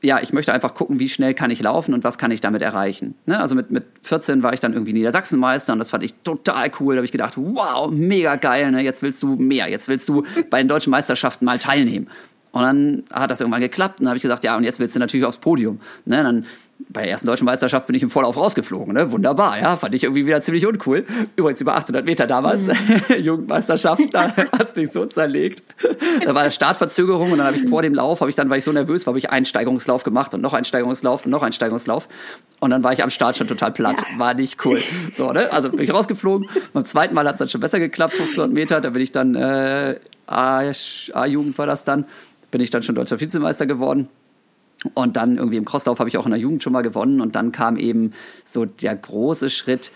ja, 0.03 0.21
ich 0.21 0.33
möchte 0.33 0.53
einfach 0.53 0.75
gucken, 0.75 0.99
wie 0.99 1.09
schnell 1.09 1.35
kann 1.35 1.51
ich 1.51 1.61
laufen 1.61 1.93
und 1.93 2.05
was 2.05 2.17
kann 2.17 2.31
ich 2.31 2.41
damit 2.41 2.63
erreichen. 2.63 3.15
Ne? 3.27 3.39
Also 3.39 3.55
mit, 3.55 3.71
mit 3.71 3.85
14 4.03 4.43
war 4.43 4.53
ich 4.53 4.61
dann 4.61 4.73
irgendwie 4.73 4.93
Niedersachsenmeister 4.93 5.73
und 5.73 5.79
das 5.79 5.91
fand 5.91 6.05
ich 6.05 6.15
total 6.23 6.71
cool. 6.81 6.95
Da 6.95 6.99
habe 6.99 7.05
ich 7.05 7.13
gedacht, 7.13 7.35
wow, 7.37 7.91
mega 7.91 8.37
geil, 8.37 8.71
ne? 8.71 8.83
jetzt 8.83 9.03
willst 9.03 9.23
du 9.23 9.37
mehr, 9.37 9.69
jetzt 9.69 9.89
willst 9.89 10.09
du 10.09 10.25
bei 10.49 10.59
den 10.59 10.69
deutschen 10.69 10.91
Meisterschaften 10.91 11.45
mal 11.45 11.59
teilnehmen. 11.59 12.09
Und 12.53 12.63
dann 12.63 13.03
hat 13.13 13.31
das 13.31 13.41
irgendwann 13.41 13.61
geklappt 13.61 14.01
und 14.01 14.05
dann 14.05 14.11
habe 14.11 14.17
ich 14.17 14.23
gesagt, 14.23 14.43
ja, 14.43 14.57
und 14.57 14.65
jetzt 14.65 14.81
willst 14.81 14.97
du 14.97 15.01
natürlich 15.01 15.25
aufs 15.25 15.39
Podium. 15.39 15.81
Ne? 16.05 16.23
Dann 16.23 16.47
bei 16.89 17.03
der 17.03 17.11
ersten 17.11 17.27
deutschen 17.27 17.45
Meisterschaft 17.45 17.87
bin 17.87 17.97
ich 17.97 18.03
im 18.03 18.11
Vorlauf 18.11 18.37
rausgeflogen. 18.37 18.95
Ne? 18.95 19.13
Wunderbar, 19.13 19.61
ja. 19.61 19.77
Fand 19.77 19.95
ich 19.95 20.05
irgendwie 20.05 20.27
wieder 20.27 20.41
ziemlich 20.41 20.67
uncool. 20.67 21.05
Übrigens 21.37 21.61
über 21.61 21.75
800 21.75 22.05
Meter 22.05 22.27
damals, 22.27 22.67
mhm. 22.67 22.75
Jugendmeisterschaft, 23.21 24.03
da 24.13 24.35
hat 24.37 24.69
es 24.69 24.77
mich 24.77 24.91
so 24.91 25.07
zerlegt. 25.07 25.63
Da 26.25 26.35
war 26.35 26.43
eine 26.43 26.51
Startverzögerung 26.51 27.33
und 27.33 27.39
dann 27.39 27.47
habe 27.47 27.57
ich 27.57 27.69
vor 27.69 27.83
dem 27.83 27.95
Lauf, 27.95 28.21
habe 28.21 28.31
ich 28.31 28.37
dann, 28.37 28.51
weil 28.51 28.59
ich 28.59 28.65
so 28.65 28.73
nervös 28.73 29.07
war, 29.07 29.13
habe 29.13 29.19
ich 29.19 29.31
einen 29.31 29.47
Steigerungslauf 29.47 30.03
gemacht 30.03 30.35
und 30.35 30.41
noch 30.41 30.55
einen 30.55 30.65
Steigerungslauf 30.65 31.25
und 31.25 31.31
noch 31.31 31.43
einen 31.43 31.53
Steigerungslauf. 31.53 32.09
Und 32.61 32.71
dann 32.71 32.83
war 32.85 32.93
ich 32.93 33.03
am 33.03 33.11
Start 33.11 33.37
schon 33.37 33.49
total 33.49 33.73
platt. 33.73 34.03
War 34.19 34.35
nicht 34.35 34.65
cool. 34.65 34.81
So, 35.11 35.33
ne? 35.33 35.51
Also 35.53 35.71
bin 35.71 35.81
ich 35.81 35.93
rausgeflogen. 35.93 36.49
Beim 36.73 36.85
zweiten 36.85 37.15
Mal 37.15 37.27
hat 37.27 37.35
es 37.35 37.39
dann 37.39 37.49
schon 37.49 37.61
besser 37.61 37.79
geklappt, 37.79 38.15
500 38.15 38.53
Meter. 38.53 38.81
Da 38.81 38.91
bin 38.91 39.03
ich 39.03 39.13
dann, 39.13 39.35
äh, 39.35 39.97
A-Jugend 40.27 41.59
war 41.59 41.67
das 41.67 41.85
dann, 41.85 42.05
bin 42.51 42.61
ich 42.61 42.71
dann 42.71 42.83
schon 42.83 42.95
deutscher 42.95 43.19
Vizemeister 43.21 43.67
geworden. 43.67 44.09
Und 44.95 45.17
dann 45.17 45.37
irgendwie 45.37 45.59
im 45.59 45.65
Crosslauf 45.65 45.99
habe 45.99 46.09
ich 46.09 46.17
auch 46.17 46.25
in 46.25 46.33
der 46.33 46.41
Jugend 46.41 46.63
schon 46.63 46.73
mal 46.73 46.83
gewonnen. 46.83 47.21
Und 47.21 47.37
dann 47.37 47.53
kam 47.53 47.77
eben 47.77 48.13
so 48.45 48.65
der 48.65 48.97
große 48.97 49.51
Schritt 49.51 49.93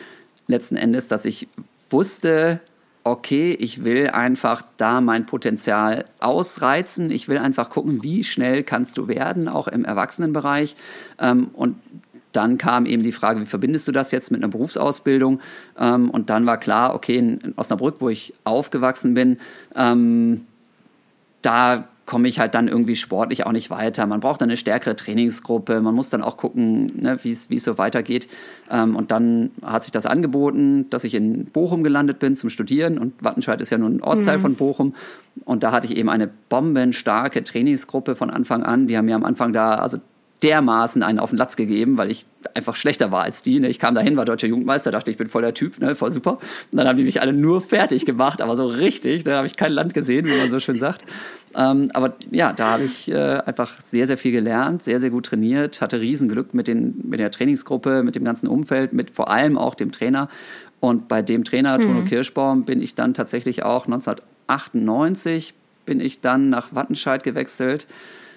letzten 0.46 0.76
Endes, 0.76 1.08
dass 1.08 1.24
ich 1.24 1.48
wusste, 1.90 2.60
okay, 3.02 3.52
ich 3.52 3.84
will 3.84 4.08
einfach 4.08 4.62
da 4.76 5.00
mein 5.00 5.26
Potenzial 5.26 6.06
ausreizen. 6.20 7.10
Ich 7.10 7.28
will 7.28 7.38
einfach 7.38 7.70
gucken, 7.70 8.02
wie 8.02 8.24
schnell 8.24 8.62
kannst 8.62 8.98
du 8.98 9.08
werden, 9.08 9.48
auch 9.48 9.68
im 9.68 9.84
Erwachsenenbereich. 9.84 10.76
Ähm, 11.18 11.48
und 11.52 11.76
dann 12.32 12.58
kam 12.58 12.84
eben 12.86 13.02
die 13.02 13.12
Frage, 13.12 13.40
wie 13.40 13.46
verbindest 13.46 13.86
du 13.86 13.92
das 13.92 14.10
jetzt 14.10 14.32
mit 14.32 14.42
einer 14.42 14.50
Berufsausbildung? 14.50 15.40
Ähm, 15.78 16.10
und 16.10 16.30
dann 16.30 16.46
war 16.46 16.58
klar, 16.58 16.94
okay, 16.94 17.18
in 17.18 17.54
Osnabrück, 17.56 18.00
wo 18.00 18.08
ich 18.08 18.34
aufgewachsen 18.44 19.14
bin, 19.14 19.38
ähm, 19.76 20.46
da 21.42 21.88
komme 22.06 22.28
ich 22.28 22.38
halt 22.38 22.54
dann 22.54 22.68
irgendwie 22.68 22.96
sportlich 22.96 23.46
auch 23.46 23.52
nicht 23.52 23.70
weiter. 23.70 24.06
Man 24.06 24.20
braucht 24.20 24.40
dann 24.40 24.50
eine 24.50 24.56
stärkere 24.56 24.94
Trainingsgruppe, 24.94 25.80
man 25.80 25.94
muss 25.94 26.10
dann 26.10 26.22
auch 26.22 26.36
gucken, 26.36 26.92
ne, 27.00 27.18
wie 27.22 27.32
es 27.32 27.64
so 27.64 27.78
weitergeht. 27.78 28.28
Ähm, 28.70 28.96
und 28.96 29.10
dann 29.10 29.50
hat 29.62 29.84
sich 29.84 29.92
das 29.92 30.04
angeboten, 30.04 30.88
dass 30.90 31.04
ich 31.04 31.14
in 31.14 31.46
Bochum 31.46 31.82
gelandet 31.82 32.18
bin 32.18 32.36
zum 32.36 32.50
Studieren 32.50 32.98
und 32.98 33.14
Wattenscheid 33.22 33.60
ist 33.60 33.70
ja 33.70 33.78
nun 33.78 33.96
ein 33.96 34.02
Ortsteil 34.02 34.38
mhm. 34.38 34.42
von 34.42 34.54
Bochum. 34.56 34.94
Und 35.44 35.62
da 35.62 35.72
hatte 35.72 35.86
ich 35.86 35.96
eben 35.96 36.10
eine 36.10 36.28
bombenstarke 36.48 37.42
Trainingsgruppe 37.42 38.16
von 38.16 38.30
Anfang 38.30 38.62
an. 38.62 38.86
Die 38.86 38.96
haben 38.96 39.06
mir 39.06 39.16
am 39.16 39.24
Anfang 39.24 39.52
da, 39.52 39.76
also 39.76 39.98
dermaßen 40.44 41.02
einen 41.02 41.18
auf 41.18 41.30
den 41.30 41.38
Latz 41.38 41.56
gegeben, 41.56 41.96
weil 41.96 42.10
ich 42.10 42.26
einfach 42.52 42.76
schlechter 42.76 43.10
war 43.10 43.22
als 43.22 43.42
die. 43.42 43.58
Ne? 43.58 43.68
Ich 43.68 43.78
kam 43.78 43.94
dahin, 43.94 44.16
war 44.16 44.26
deutscher 44.26 44.46
Jugendmeister, 44.46 44.90
dachte, 44.90 45.10
ich 45.10 45.16
bin 45.16 45.26
voll 45.26 45.40
der 45.40 45.54
Typ, 45.54 45.80
ne? 45.80 45.94
voll 45.94 46.12
super. 46.12 46.32
Und 46.70 46.78
dann 46.78 46.86
haben 46.86 46.98
die 46.98 47.04
mich 47.04 47.22
alle 47.22 47.32
nur 47.32 47.62
fertig 47.62 48.04
gemacht, 48.04 48.42
aber 48.42 48.54
so 48.54 48.66
richtig. 48.66 49.24
Da 49.24 49.38
habe 49.38 49.46
ich 49.46 49.56
kein 49.56 49.72
Land 49.72 49.94
gesehen, 49.94 50.26
wie 50.26 50.36
man 50.36 50.50
so 50.50 50.60
schön 50.60 50.78
sagt. 50.78 51.02
Ähm, 51.56 51.88
aber 51.94 52.14
ja, 52.30 52.52
da 52.52 52.72
habe 52.72 52.84
ich 52.84 53.10
äh, 53.10 53.14
einfach 53.14 53.80
sehr, 53.80 54.06
sehr 54.06 54.18
viel 54.18 54.32
gelernt, 54.32 54.82
sehr, 54.82 55.00
sehr 55.00 55.10
gut 55.10 55.26
trainiert, 55.26 55.80
hatte 55.80 56.00
Riesenglück 56.00 56.52
mit, 56.52 56.68
den, 56.68 57.02
mit 57.04 57.20
der 57.20 57.30
Trainingsgruppe, 57.30 58.02
mit 58.02 58.14
dem 58.14 58.24
ganzen 58.24 58.46
Umfeld, 58.46 58.92
mit 58.92 59.10
vor 59.10 59.30
allem 59.30 59.56
auch 59.56 59.74
dem 59.74 59.92
Trainer. 59.92 60.28
Und 60.80 61.08
bei 61.08 61.22
dem 61.22 61.44
Trainer, 61.44 61.80
Tono 61.80 62.00
mhm. 62.00 62.04
Kirschbaum, 62.04 62.64
bin 62.64 62.82
ich 62.82 62.94
dann 62.94 63.14
tatsächlich 63.14 63.62
auch 63.62 63.86
1998 63.86 65.54
bin 65.86 66.00
ich 66.00 66.20
dann 66.20 66.50
nach 66.50 66.74
Wattenscheid 66.74 67.22
gewechselt 67.22 67.86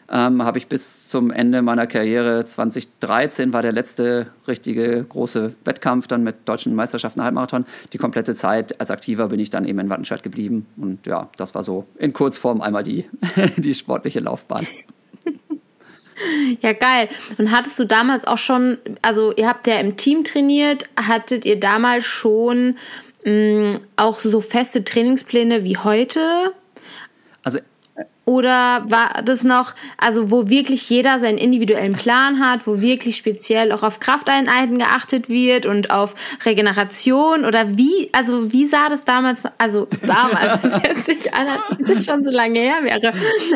ähm, 0.10 0.44
habe 0.44 0.58
ich 0.58 0.68
bis 0.68 1.10
zum 1.10 1.32
Ende 1.32 1.62
meiner 1.62 1.86
Karriere 1.88 2.46
2013 2.46 3.52
war 3.52 3.62
der 3.62 3.74
letzte 3.74 4.28
richtige 4.48 5.04
große 5.04 5.54
Wettkampf 5.66 6.08
dann 6.08 6.24
mit 6.24 6.48
deutschen 6.48 6.76
Meisterschaften 6.76 7.22
Halbmarathon. 7.22 7.66
Die 7.94 7.98
komplette 7.98 8.36
Zeit 8.36 8.80
als 8.80 8.90
Aktiver 8.90 9.28
bin 9.28 9.40
ich 9.40 9.50
dann 9.50 9.66
eben 9.66 9.80
in 9.80 9.90
Wattenscheid 9.90 10.24
geblieben 10.24 10.66
und 10.78 11.06
ja, 11.08 11.30
das 11.38 11.56
war 11.56 11.64
so 11.64 11.86
in 11.98 12.14
Kurzform 12.14 12.62
einmal 12.62 12.84
die, 12.84 13.06
die 13.58 13.74
sportliche 13.74 14.20
Laufbahn. 14.20 14.66
Ja, 16.62 16.74
geil. 16.74 17.10
Und 17.38 17.52
hattest 17.52 17.78
du 17.78 17.86
damals 17.86 18.26
auch 18.26 18.40
schon, 18.40 18.80
also 19.04 19.32
ihr 19.36 19.48
habt 19.48 19.68
ja 19.68 19.80
im 19.80 19.98
Team 19.98 20.24
trainiert, 20.24 20.90
hattet 20.96 21.46
ihr 21.46 21.60
damals 21.60 22.06
schon 22.06 22.76
mh, 23.24 23.32
mm, 23.32 23.80
auch 23.98 24.20
so 24.20 24.42
feste 24.42 24.84
Trainingspläne 24.84 25.64
wie 25.64 25.78
heute? 25.78 26.54
Also 27.44 27.60
Oder 28.28 28.84
war 28.90 29.22
das 29.24 29.46
noch, 29.46 29.74
also 29.98 30.30
wo 30.30 30.50
wirklich 30.50 30.90
jeder 30.90 31.18
seinen 31.18 31.38
individuellen 31.38 31.94
Plan 31.94 32.42
hat, 32.42 32.68
wo 32.68 32.82
wirklich 32.82 33.16
speziell 33.16 33.72
auch 33.72 33.84
auf 33.84 34.02
Krafteinheiten 34.02 34.80
geachtet 34.80 35.30
wird 35.30 35.66
und 35.66 35.92
auf 35.92 36.14
Regeneration? 36.46 37.46
Oder 37.46 37.78
wie, 37.78 38.10
also 38.12 38.52
wie 38.52 38.66
sah 38.66 38.90
das 38.90 39.06
damals, 39.06 39.46
also 39.58 39.88
damals, 40.06 40.60
das 40.60 40.74
hört 40.84 41.06
sich 41.06 41.34
an, 41.34 41.48
als 41.48 41.80
wenn 41.80 41.96
das 41.96 42.06
schon 42.06 42.26
so 42.26 42.30
lange 42.30 42.60
her 42.60 42.80
wäre. 42.84 43.14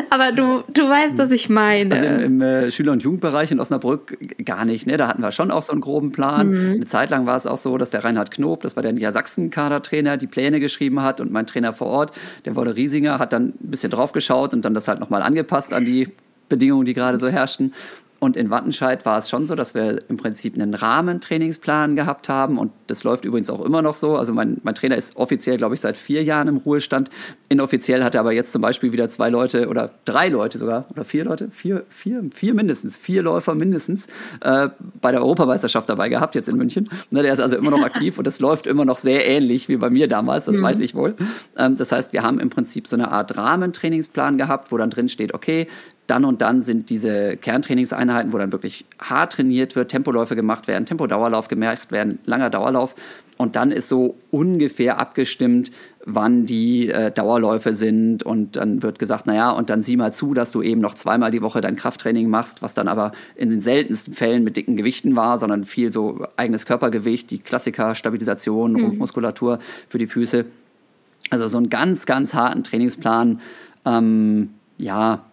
Aber 0.08 0.32
du, 0.32 0.64
du 0.72 0.88
weißt, 0.88 1.18
was 1.18 1.32
ich 1.32 1.50
meine. 1.50 1.94
Also 1.94 2.06
im, 2.06 2.20
im 2.22 2.40
äh, 2.40 2.70
Schüler- 2.70 2.92
und 2.92 3.02
Jugendbereich 3.02 3.52
in 3.52 3.60
Osnabrück 3.60 4.16
gar 4.42 4.64
nicht. 4.64 4.86
Ne? 4.86 4.96
Da 4.96 5.06
hatten 5.06 5.20
wir 5.20 5.32
schon 5.32 5.50
auch 5.50 5.60
so 5.60 5.72
einen 5.72 5.82
groben 5.82 6.12
Plan. 6.12 6.48
Mhm. 6.48 6.72
Eine 6.76 6.86
Zeit 6.86 7.10
lang 7.10 7.26
war 7.26 7.36
es 7.36 7.46
auch 7.46 7.58
so, 7.58 7.76
dass 7.76 7.90
der 7.90 8.04
Reinhard 8.04 8.30
Knob, 8.30 8.62
das 8.62 8.74
war 8.74 8.82
der 8.82 8.94
Niedersachsen-Kadertrainer, 8.94 10.16
die 10.16 10.28
Pläne 10.28 10.60
geschrieben 10.60 11.02
hat 11.02 11.20
und 11.20 11.30
mein 11.30 11.46
Trainer 11.46 11.74
vor 11.74 11.88
Ort, 11.88 12.12
der 12.46 12.56
Wolle 12.56 12.74
Riesinger, 12.74 13.18
hat 13.18 13.34
dann 13.34 13.48
ein 13.48 13.70
bisschen 13.70 13.90
drauf 13.90 14.12
geschaut 14.12 14.54
und 14.54 14.61
und 14.62 14.66
dann 14.66 14.74
das 14.74 14.86
halt 14.86 15.00
nochmal 15.00 15.22
angepasst 15.22 15.72
an 15.74 15.84
die 15.84 16.08
Bedingungen, 16.48 16.86
die 16.86 16.94
gerade 16.94 17.18
so 17.18 17.28
herrschten. 17.28 17.74
Und 18.22 18.36
in 18.36 18.50
Wattenscheid 18.50 19.04
war 19.04 19.18
es 19.18 19.28
schon 19.28 19.48
so, 19.48 19.56
dass 19.56 19.74
wir 19.74 19.98
im 20.08 20.16
Prinzip 20.16 20.54
einen 20.54 20.74
Rahmentrainingsplan 20.74 21.96
gehabt 21.96 22.28
haben. 22.28 22.56
Und 22.56 22.70
das 22.86 23.02
läuft 23.02 23.24
übrigens 23.24 23.50
auch 23.50 23.60
immer 23.64 23.82
noch 23.82 23.94
so. 23.94 24.16
Also 24.16 24.32
mein, 24.32 24.58
mein 24.62 24.76
Trainer 24.76 24.96
ist 24.96 25.16
offiziell, 25.16 25.56
glaube 25.56 25.74
ich, 25.74 25.80
seit 25.80 25.96
vier 25.96 26.22
Jahren 26.22 26.46
im 26.46 26.58
Ruhestand. 26.58 27.10
Inoffiziell 27.48 28.04
hat 28.04 28.14
er 28.14 28.20
aber 28.20 28.30
jetzt 28.30 28.52
zum 28.52 28.62
Beispiel 28.62 28.92
wieder 28.92 29.08
zwei 29.08 29.28
Leute 29.28 29.66
oder 29.66 29.90
drei 30.04 30.28
Leute 30.28 30.58
sogar, 30.58 30.84
oder 30.90 31.04
vier 31.04 31.24
Leute, 31.24 31.50
vier, 31.50 31.84
vier, 31.88 32.22
vier 32.32 32.54
mindestens, 32.54 32.96
vier 32.96 33.22
Läufer 33.22 33.56
mindestens 33.56 34.06
äh, 34.40 34.68
bei 35.00 35.10
der 35.10 35.20
Europameisterschaft 35.20 35.90
dabei 35.90 36.08
gehabt, 36.08 36.36
jetzt 36.36 36.48
in 36.48 36.56
München. 36.56 36.90
Ne, 37.10 37.22
der 37.22 37.32
ist 37.32 37.40
also 37.40 37.56
immer 37.56 37.72
noch 37.72 37.82
aktiv 37.82 38.18
und 38.18 38.26
das 38.28 38.38
läuft 38.38 38.68
immer 38.68 38.84
noch 38.84 38.98
sehr 38.98 39.26
ähnlich 39.26 39.68
wie 39.68 39.78
bei 39.78 39.90
mir 39.90 40.06
damals, 40.06 40.44
das 40.44 40.58
mhm. 40.58 40.62
weiß 40.62 40.78
ich 40.78 40.94
wohl. 40.94 41.16
Ähm, 41.56 41.76
das 41.76 41.90
heißt, 41.90 42.12
wir 42.12 42.22
haben 42.22 42.38
im 42.38 42.50
Prinzip 42.50 42.86
so 42.86 42.94
eine 42.94 43.10
Art 43.10 43.36
Rahmentrainingsplan 43.36 44.38
gehabt, 44.38 44.70
wo 44.70 44.76
dann 44.78 44.90
drin 44.90 45.08
steht, 45.08 45.34
okay, 45.34 45.66
dann 46.12 46.26
und 46.26 46.42
dann 46.42 46.60
sind 46.60 46.90
diese 46.90 47.38
Kerntrainingseinheiten, 47.38 48.34
wo 48.34 48.38
dann 48.38 48.52
wirklich 48.52 48.84
hart 49.00 49.32
trainiert 49.32 49.74
wird, 49.76 49.90
Tempoläufe 49.90 50.36
gemacht 50.36 50.68
werden, 50.68 50.84
Tempodauerlauf 50.84 51.48
gemacht 51.48 51.90
werden, 51.90 52.18
langer 52.26 52.50
Dauerlauf. 52.50 52.94
Und 53.38 53.56
dann 53.56 53.72
ist 53.72 53.88
so 53.88 54.16
ungefähr 54.30 54.98
abgestimmt, 54.98 55.72
wann 56.04 56.44
die 56.44 56.90
äh, 56.90 57.10
Dauerläufe 57.10 57.72
sind. 57.72 58.22
Und 58.22 58.56
dann 58.56 58.82
wird 58.82 58.98
gesagt, 58.98 59.26
naja, 59.26 59.52
und 59.52 59.70
dann 59.70 59.82
sieh 59.82 59.96
mal 59.96 60.12
zu, 60.12 60.34
dass 60.34 60.52
du 60.52 60.60
eben 60.60 60.82
noch 60.82 60.94
zweimal 60.94 61.30
die 61.30 61.40
Woche 61.40 61.62
dein 61.62 61.76
Krafttraining 61.76 62.28
machst, 62.28 62.60
was 62.60 62.74
dann 62.74 62.88
aber 62.88 63.12
in 63.34 63.48
den 63.48 63.62
seltensten 63.62 64.12
Fällen 64.12 64.44
mit 64.44 64.58
dicken 64.58 64.76
Gewichten 64.76 65.16
war, 65.16 65.38
sondern 65.38 65.64
viel 65.64 65.90
so 65.92 66.26
eigenes 66.36 66.66
Körpergewicht, 66.66 67.30
die 67.30 67.38
Klassiker, 67.38 67.94
Stabilisation, 67.94 68.74
mhm. 68.74 68.84
Rumpfmuskulatur 68.84 69.60
für 69.88 69.98
die 69.98 70.06
Füße. 70.06 70.44
Also 71.30 71.48
so 71.48 71.56
einen 71.56 71.70
ganz, 71.70 72.04
ganz 72.04 72.34
harten 72.34 72.62
Trainingsplan. 72.64 73.40
Ähm, 73.86 74.50
ja, 74.76 75.24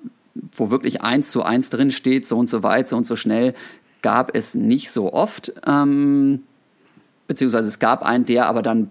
wo 0.55 0.72
wirklich 0.72 1.01
eins 1.01 1.31
zu 1.31 1.43
eins 1.43 1.69
drin 1.69 1.91
steht, 1.91 2.27
so 2.27 2.38
und 2.38 2.50
so 2.50 2.63
weit, 2.63 2.89
so 2.89 2.98
und 2.98 3.05
so 3.05 3.15
schnell, 3.15 3.53
gab 4.01 4.36
es 4.36 4.55
nicht 4.55 4.91
so 4.91 5.13
oft. 5.13 5.53
Ähm, 5.65 6.43
beziehungsweise 7.27 7.67
es 7.67 7.79
gab 7.79 8.03
einen, 8.03 8.25
der 8.25 8.48
aber 8.48 8.62
dann 8.62 8.89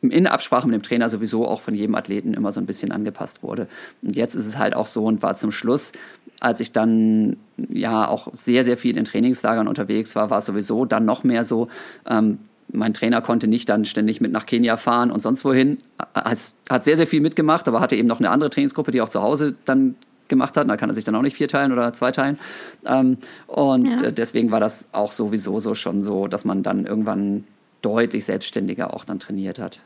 in 0.00 0.26
Absprache 0.26 0.66
mit 0.68 0.74
dem 0.74 0.82
Trainer 0.82 1.08
sowieso 1.08 1.46
auch 1.46 1.60
von 1.60 1.74
jedem 1.74 1.94
Athleten 1.94 2.34
immer 2.34 2.52
so 2.52 2.60
ein 2.60 2.66
bisschen 2.66 2.92
angepasst 2.92 3.42
wurde. 3.42 3.66
Und 4.02 4.14
jetzt 4.14 4.34
ist 4.34 4.46
es 4.46 4.58
halt 4.58 4.76
auch 4.76 4.86
so 4.86 5.04
und 5.04 5.22
war 5.22 5.36
zum 5.36 5.50
Schluss, 5.50 5.92
als 6.40 6.60
ich 6.60 6.70
dann 6.70 7.36
ja 7.68 8.06
auch 8.06 8.28
sehr, 8.32 8.64
sehr 8.64 8.76
viel 8.76 8.96
in 8.96 9.04
Trainingslagern 9.04 9.66
unterwegs 9.66 10.14
war, 10.14 10.30
war 10.30 10.38
es 10.38 10.46
sowieso 10.46 10.84
dann 10.84 11.04
noch 11.04 11.24
mehr 11.24 11.44
so, 11.44 11.68
ähm, 12.08 12.38
mein 12.70 12.94
Trainer 12.94 13.22
konnte 13.22 13.48
nicht 13.48 13.68
dann 13.70 13.86
ständig 13.86 14.20
mit 14.20 14.30
nach 14.30 14.46
Kenia 14.46 14.76
fahren 14.76 15.10
und 15.10 15.22
sonst 15.22 15.44
wohin. 15.44 15.78
Hat, 16.14 16.38
hat 16.68 16.84
sehr, 16.84 16.96
sehr 16.96 17.06
viel 17.06 17.20
mitgemacht, 17.20 17.66
aber 17.66 17.80
hatte 17.80 17.96
eben 17.96 18.06
noch 18.06 18.20
eine 18.20 18.30
andere 18.30 18.50
Trainingsgruppe, 18.50 18.90
die 18.90 19.00
auch 19.00 19.08
zu 19.08 19.22
Hause 19.22 19.54
dann 19.64 19.96
gemacht 20.28 20.56
hat. 20.56 20.68
Da 20.68 20.76
kann 20.76 20.90
er 20.90 20.94
sich 20.94 21.04
dann 21.04 21.14
auch 21.14 21.22
nicht 21.22 21.36
vier 21.36 21.48
teilen 21.48 21.72
oder 21.72 21.92
zwei 21.92 22.12
teilen. 22.12 22.38
Ähm, 22.86 23.18
und 23.46 23.88
ja. 23.88 24.08
Äh, 24.08 24.12
deswegen 24.12 24.50
war 24.50 24.60
das 24.60 24.88
auch 24.92 25.12
sowieso 25.12 25.60
so 25.60 25.74
schon 25.74 26.02
so, 26.02 26.28
dass 26.28 26.44
man 26.44 26.62
dann 26.62 26.86
irgendwann 26.86 27.44
deutlich 27.82 28.24
selbstständiger 28.24 28.94
auch 28.94 29.04
dann 29.04 29.18
trainiert 29.18 29.58
hat. 29.58 29.80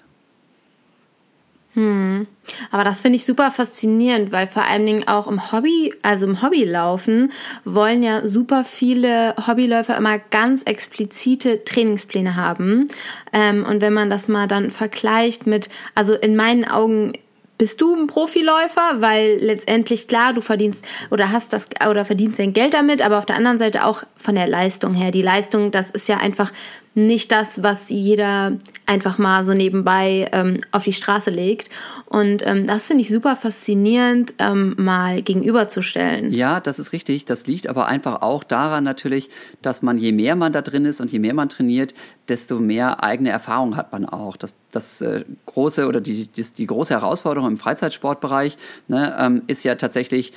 Hm. 1.75 2.26
Aber 2.70 2.84
das 2.84 3.00
finde 3.00 3.16
ich 3.16 3.25
super 3.25 3.50
faszinierend, 3.50 4.30
weil 4.30 4.46
vor 4.46 4.64
allen 4.64 4.84
Dingen 4.84 5.08
auch 5.08 5.26
im 5.26 5.52
Hobby, 5.52 5.94
also 6.02 6.26
im 6.26 6.42
Hobbylaufen, 6.42 7.32
wollen 7.64 8.02
ja 8.02 8.26
super 8.28 8.64
viele 8.64 9.34
Hobbyläufer 9.46 9.96
immer 9.96 10.18
ganz 10.18 10.62
explizite 10.64 11.64
Trainingspläne 11.64 12.37
haben. 12.37 12.88
Ähm, 13.32 13.64
und 13.64 13.80
wenn 13.80 13.94
man 13.94 14.11
das 14.11 14.28
mal 14.28 14.49
dann 14.49 14.70
vergleicht 14.70 15.46
mit, 15.46 15.70
also 15.94 16.14
in 16.14 16.37
meinen 16.37 16.66
Augen 16.66 17.14
bist 17.62 17.81
du 17.81 17.95
ein 17.95 18.09
Profiläufer, 18.09 19.00
weil 19.02 19.37
letztendlich 19.40 20.09
klar, 20.09 20.33
du 20.33 20.40
verdienst 20.40 20.85
oder 21.12 21.31
hast 21.31 21.52
das 21.52 21.69
oder 21.88 22.04
verdienst 22.04 22.40
dein 22.40 22.52
Geld 22.52 22.75
damit, 22.75 23.02
aber 23.02 23.19
auf 23.19 23.25
der 23.25 23.37
anderen 23.37 23.59
Seite 23.59 23.85
auch 23.85 24.02
von 24.16 24.35
der 24.35 24.49
Leistung 24.49 24.95
her. 24.95 25.12
Die 25.12 25.23
Leistung, 25.23 25.71
das 25.71 25.92
ist 25.92 26.09
ja 26.09 26.16
einfach 26.16 26.50
nicht 26.95 27.31
das, 27.31 27.62
was 27.62 27.88
jeder 27.88 28.59
einfach 28.87 29.16
mal 29.16 29.45
so 29.45 29.54
nebenbei 29.54 30.28
ähm, 30.33 30.59
auf 30.73 30.83
die 30.83 30.92
Straße 30.92 31.31
legt. 31.31 31.71
Und 32.07 32.45
ähm, 32.45 32.66
das 32.66 32.88
finde 32.88 33.02
ich 33.02 33.11
super 33.11 33.37
faszinierend, 33.37 34.35
ähm, 34.40 34.75
mal 34.76 35.23
gegenüberzustellen. 35.23 36.33
Ja, 36.33 36.59
das 36.59 36.81
ist 36.81 36.92
richtig. 36.92 37.26
Das 37.26 37.47
liegt 37.47 37.69
aber 37.69 37.87
einfach 37.87 38.23
auch 38.23 38.42
daran 38.42 38.83
natürlich, 38.83 39.31
dass 39.62 39.83
man, 39.83 39.99
je 39.99 40.11
mehr 40.11 40.35
man 40.35 40.52
da 40.52 40.62
drin 40.62 40.85
ist 40.85 41.00
und 41.00 41.12
je 41.12 41.21
mehr 41.21 41.33
man 41.33 41.49
trainiert, 41.49 41.95
desto 42.28 42.59
mehr 42.59 43.04
eigene 43.04 43.31
Erfahrung 43.31 43.76
hat 43.76 43.92
man 43.92 44.04
auch. 44.04 44.37
Das, 44.37 44.52
das 44.72 45.00
äh, 45.00 45.24
große 45.46 45.86
oder 45.86 46.00
die, 46.00 46.26
die, 46.26 46.42
die, 46.42 46.66
große 46.66 46.94
Herausforderung 46.94 47.50
im 47.50 47.56
Freizeitsportbereich 47.58 48.58
ne, 48.88 49.16
ähm, 49.18 49.42
ist 49.46 49.62
ja 49.64 49.76
tatsächlich, 49.76 50.32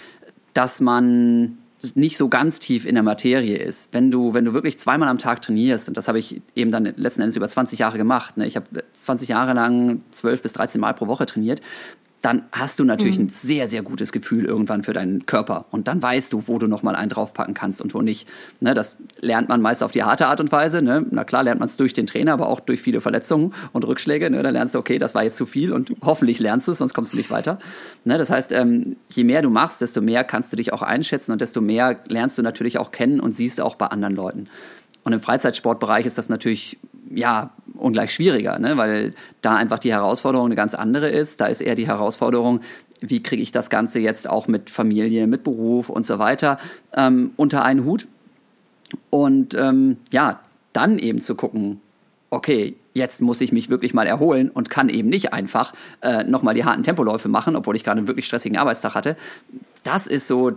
dass 0.54 0.82
man 0.82 1.58
nicht 1.94 2.18
so 2.18 2.30
ganz 2.30 2.60
tief 2.60 2.86
in 2.86 2.96
der 2.96 3.04
Materie 3.04 3.58
ist. 3.58 3.94
Wenn 3.94 4.10
du, 4.10 4.34
wenn 4.34 4.46
du 4.46 4.54
wirklich 4.54 4.80
zweimal 4.80 5.08
am 5.10 5.20
Tag 5.20 5.42
trainierst, 5.42 5.88
und 5.88 5.98
das 5.98 6.08
habe 6.08 6.18
ich 6.18 6.42
eben 6.56 6.72
dann 6.72 6.86
letzten 6.86 7.22
Endes 7.22 7.36
über 7.36 7.48
20 7.48 7.80
Jahre 7.80 7.98
gemacht, 7.98 8.38
ne? 8.38 8.46
ich 8.46 8.56
habe 8.56 8.66
20 8.94 9.30
Jahre 9.30 9.54
lang 9.54 10.02
12 10.12 10.42
bis 10.42 10.54
13 10.54 10.82
Mal 10.82 10.94
pro 10.94 11.08
Woche 11.08 11.26
trainiert, 11.26 11.62
dann 12.26 12.42
hast 12.52 12.80
du 12.80 12.86
natürlich 12.86 13.20
mhm. 13.20 13.26
ein 13.26 13.30
sehr, 13.30 13.68
sehr 13.68 13.84
gutes 13.84 14.12
Gefühl 14.12 14.46
irgendwann 14.46 14.82
für 14.82 14.94
deinen 14.94 15.28
Körper. 15.28 15.66
Und 15.70 15.88
dann 15.88 16.02
weißt 16.02 16.34
du, 16.34 16.48
wo 16.48 16.58
du 16.58 16.66
nochmal 16.66 16.96
einen 16.96 17.10
draufpacken 17.10 17.54
kannst 17.54 17.82
und 17.82 17.94
wo 17.94 18.02
nicht. 18.02 18.28
Ne, 18.60 18.74
das 18.74 18.98
lernt 19.22 19.48
man 19.48 19.62
meist 19.62 19.84
auf 19.84 19.92
die 19.92 20.04
harte 20.04 20.26
Art 20.26 20.40
und 20.40 20.52
Weise. 20.52 20.82
Ne? 20.82 21.06
Na 21.12 21.24
klar, 21.24 21.44
lernt 21.44 21.60
man 21.60 21.70
es 21.70 21.78
durch 21.78 21.94
den 21.94 22.08
Trainer, 22.08 22.34
aber 22.34 22.50
auch 22.50 22.62
durch 22.62 22.82
viele 22.82 23.00
Verletzungen 23.00 23.54
und 23.74 23.86
Rückschläge. 23.86 24.32
Ne? 24.32 24.42
Da 24.42 24.50
lernst 24.50 24.74
du, 24.74 24.80
okay, 24.80 24.98
das 24.98 25.14
war 25.14 25.24
jetzt 25.24 25.38
zu 25.38 25.46
viel 25.46 25.72
und 25.72 25.92
hoffentlich 26.02 26.40
lernst 26.40 26.68
du 26.68 26.72
es, 26.72 26.80
sonst 26.80 26.96
kommst 26.96 27.14
du 27.14 27.18
nicht 27.18 27.30
weiter. 27.30 27.60
Ne? 28.06 28.18
Das 28.18 28.32
heißt, 28.32 28.52
ähm, 28.54 28.96
je 29.12 29.24
mehr 29.24 29.44
du 29.44 29.52
machst, 29.52 29.82
desto 29.82 30.02
mehr 30.02 30.24
kannst 30.24 30.52
du 30.52 30.58
dich 30.58 30.74
auch 30.74 30.82
einschätzen 30.82 31.32
und 31.32 31.42
desto 31.42 31.62
mehr 31.62 32.00
lernst 32.08 32.40
du 32.40 32.42
natürlich 32.42 32.80
auch 32.80 32.92
kennen 32.92 33.20
und 33.20 33.36
siehst 33.36 33.62
auch 33.62 33.76
bei 33.76 33.86
anderen 33.86 34.16
Leuten. 34.16 34.48
Und 35.04 35.14
im 35.14 35.22
Freizeitsportbereich 35.22 36.08
ist 36.08 36.18
das 36.18 36.30
natürlich 36.30 36.80
ja 37.14 37.52
ungleich 37.76 38.14
schwieriger, 38.14 38.60
ne? 38.60 38.78
weil 38.78 39.14
da 39.42 39.56
einfach 39.56 39.80
die 39.80 39.92
Herausforderung 39.92 40.48
eine 40.48 40.56
ganz 40.56 40.74
andere 40.74 41.10
ist. 41.10 41.42
Da 41.42 41.48
ist 41.48 41.62
eher 41.62 41.76
die 41.76 41.88
Herausforderung, 41.88 42.62
wie 43.02 43.22
kriege 43.22 43.42
ich 43.42 43.52
das 43.52 43.70
Ganze 43.70 44.00
jetzt 44.00 44.30
auch 44.30 44.48
mit 44.48 44.70
Familie, 44.70 45.28
mit 45.28 45.44
Beruf 45.44 45.90
und 45.90 46.06
so 46.06 46.20
weiter 46.20 46.58
ähm, 46.94 47.32
unter 47.36 47.64
einen 47.64 47.86
Hut. 47.86 48.08
Und 49.10 49.56
ähm, 49.56 49.98
ja, 50.12 50.40
dann 50.74 51.00
eben 51.00 51.22
zu 51.22 51.36
gucken, 51.36 51.82
okay, 52.30 52.76
jetzt 52.94 53.22
muss 53.22 53.42
ich 53.42 53.52
mich 53.52 53.70
wirklich 53.70 53.94
mal 53.94 54.08
erholen 54.08 54.50
und 54.50 54.70
kann 54.70 54.90
eben 54.90 55.10
nicht 55.10 55.34
einfach 55.34 55.74
äh, 56.02 56.24
nochmal 56.24 56.54
die 56.54 56.66
harten 56.66 56.84
Tempoläufe 56.84 57.28
machen, 57.28 57.56
obwohl 57.56 57.76
ich 57.76 57.84
gerade 57.84 58.00
einen 58.00 58.08
wirklich 58.08 58.26
stressigen 58.26 58.58
Arbeitstag 58.58 58.96
hatte. 58.96 59.18
Das 59.84 60.08
ist 60.08 60.28
so 60.28 60.54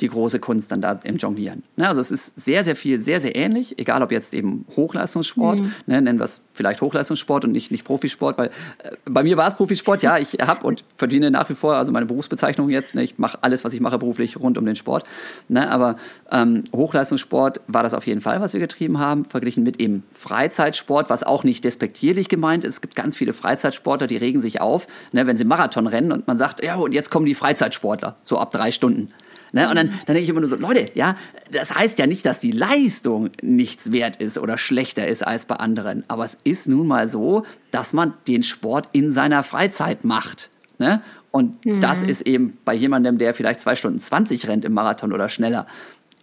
die 0.00 0.08
große 0.08 0.40
Kunst 0.40 0.72
dann 0.72 0.80
da 0.80 0.98
im 1.04 1.16
Jonglieren. 1.16 1.62
Ne, 1.76 1.88
also 1.88 2.00
es 2.00 2.10
ist 2.10 2.38
sehr, 2.40 2.64
sehr 2.64 2.76
viel, 2.76 3.00
sehr, 3.00 3.20
sehr 3.20 3.36
ähnlich, 3.36 3.78
egal 3.78 4.02
ob 4.02 4.12
jetzt 4.12 4.34
eben 4.34 4.64
Hochleistungssport, 4.76 5.60
mhm. 5.60 5.72
ne, 5.86 6.00
nennen 6.00 6.18
wir 6.18 6.24
es 6.24 6.40
vielleicht 6.52 6.80
Hochleistungssport 6.80 7.44
und 7.44 7.52
nicht, 7.52 7.70
nicht 7.70 7.84
Profisport, 7.84 8.38
weil 8.38 8.48
äh, 8.78 8.92
bei 9.04 9.22
mir 9.22 9.36
war 9.36 9.48
es 9.48 9.54
Profisport, 9.54 10.02
ja, 10.02 10.18
ich 10.18 10.38
habe 10.40 10.66
und 10.66 10.84
verdiene 10.96 11.30
nach 11.30 11.48
wie 11.50 11.54
vor, 11.54 11.74
also 11.74 11.92
meine 11.92 12.06
Berufsbezeichnung 12.06 12.70
jetzt, 12.70 12.94
ne, 12.94 13.02
ich 13.02 13.18
mache 13.18 13.38
alles, 13.42 13.64
was 13.64 13.74
ich 13.74 13.80
mache 13.80 13.98
beruflich 13.98 14.38
rund 14.38 14.58
um 14.58 14.64
den 14.64 14.76
Sport, 14.76 15.04
ne, 15.48 15.70
aber 15.70 15.96
ähm, 16.30 16.64
Hochleistungssport 16.74 17.60
war 17.66 17.82
das 17.82 17.94
auf 17.94 18.06
jeden 18.06 18.20
Fall, 18.20 18.40
was 18.40 18.52
wir 18.52 18.60
getrieben 18.60 18.98
haben, 18.98 19.24
verglichen 19.24 19.62
mit 19.62 19.80
eben 19.80 20.02
Freizeitsport, 20.14 21.10
was 21.10 21.22
auch 21.22 21.44
nicht 21.44 21.64
despektierlich 21.64 22.28
gemeint 22.28 22.64
ist. 22.64 22.74
Es 22.74 22.80
gibt 22.80 22.94
ganz 22.94 23.16
viele 23.16 23.34
Freizeitsportler, 23.34 24.06
die 24.06 24.16
regen 24.16 24.40
sich 24.40 24.60
auf, 24.60 24.86
ne, 25.12 25.26
wenn 25.26 25.36
sie 25.36 25.44
Marathon 25.44 25.86
rennen 25.86 26.12
und 26.12 26.26
man 26.26 26.38
sagt, 26.38 26.64
ja, 26.64 26.76
und 26.76 26.94
jetzt 26.94 27.10
kommen 27.10 27.26
die 27.26 27.34
Freizeitsportler, 27.34 28.16
so 28.22 28.38
ab 28.38 28.52
drei 28.52 28.70
Stunden. 28.72 29.10
Ne? 29.52 29.68
Und 29.68 29.76
dann, 29.76 29.88
dann 29.90 30.14
denke 30.14 30.20
ich 30.20 30.28
immer 30.28 30.40
nur 30.40 30.48
so, 30.48 30.56
Leute, 30.56 30.90
ja, 30.94 31.16
das 31.50 31.74
heißt 31.74 31.98
ja 31.98 32.06
nicht, 32.06 32.24
dass 32.24 32.40
die 32.40 32.52
Leistung 32.52 33.30
nichts 33.42 33.92
wert 33.92 34.16
ist 34.16 34.38
oder 34.38 34.58
schlechter 34.58 35.06
ist 35.06 35.26
als 35.26 35.46
bei 35.46 35.56
anderen. 35.56 36.04
Aber 36.08 36.24
es 36.24 36.38
ist 36.44 36.68
nun 36.68 36.86
mal 36.86 37.08
so, 37.08 37.44
dass 37.70 37.92
man 37.92 38.14
den 38.28 38.42
Sport 38.42 38.88
in 38.92 39.12
seiner 39.12 39.42
Freizeit 39.42 40.04
macht. 40.04 40.50
Ne? 40.78 41.02
Und 41.30 41.64
mhm. 41.64 41.80
das 41.80 42.02
ist 42.02 42.22
eben 42.22 42.58
bei 42.64 42.74
jemandem, 42.74 43.18
der 43.18 43.34
vielleicht 43.34 43.60
zwei 43.60 43.74
Stunden 43.74 43.98
20 43.98 44.48
rennt 44.48 44.64
im 44.64 44.72
Marathon 44.72 45.12
oder 45.12 45.28
schneller, 45.28 45.66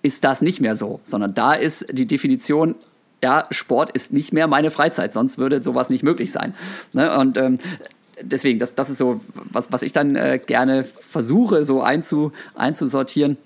ist 0.02 0.24
das 0.24 0.42
nicht 0.42 0.62
mehr 0.62 0.76
so, 0.76 1.00
sondern 1.04 1.34
da 1.34 1.54
ist 1.54 1.86
die 1.92 2.08
Definition, 2.08 2.76
ja, 3.24 3.46
Sport 3.50 3.90
ist 3.92 4.14
nicht 4.14 4.32
mehr 4.32 4.48
meine 4.48 4.70
Freizeit, 4.70 5.14
sonst 5.14 5.38
würde 5.38 5.64
sowas 5.64 5.90
nicht 5.90 6.04
möglich 6.04 6.32
sein. 6.32 6.54
Ne? 6.94 7.18
Und 7.18 7.38
ähm, 7.38 7.58
deswegen, 8.22 8.60
das, 8.60 8.76
das 8.76 8.90
ist 8.90 8.98
so, 8.98 9.20
was, 9.52 9.72
was 9.72 9.82
ich 9.82 9.94
dann 9.94 10.16
äh, 10.16 10.40
gerne 10.44 10.84
versuche, 10.84 11.64
so 11.64 11.82
einzu, 11.82 12.32
einzusortieren. 12.56 13.38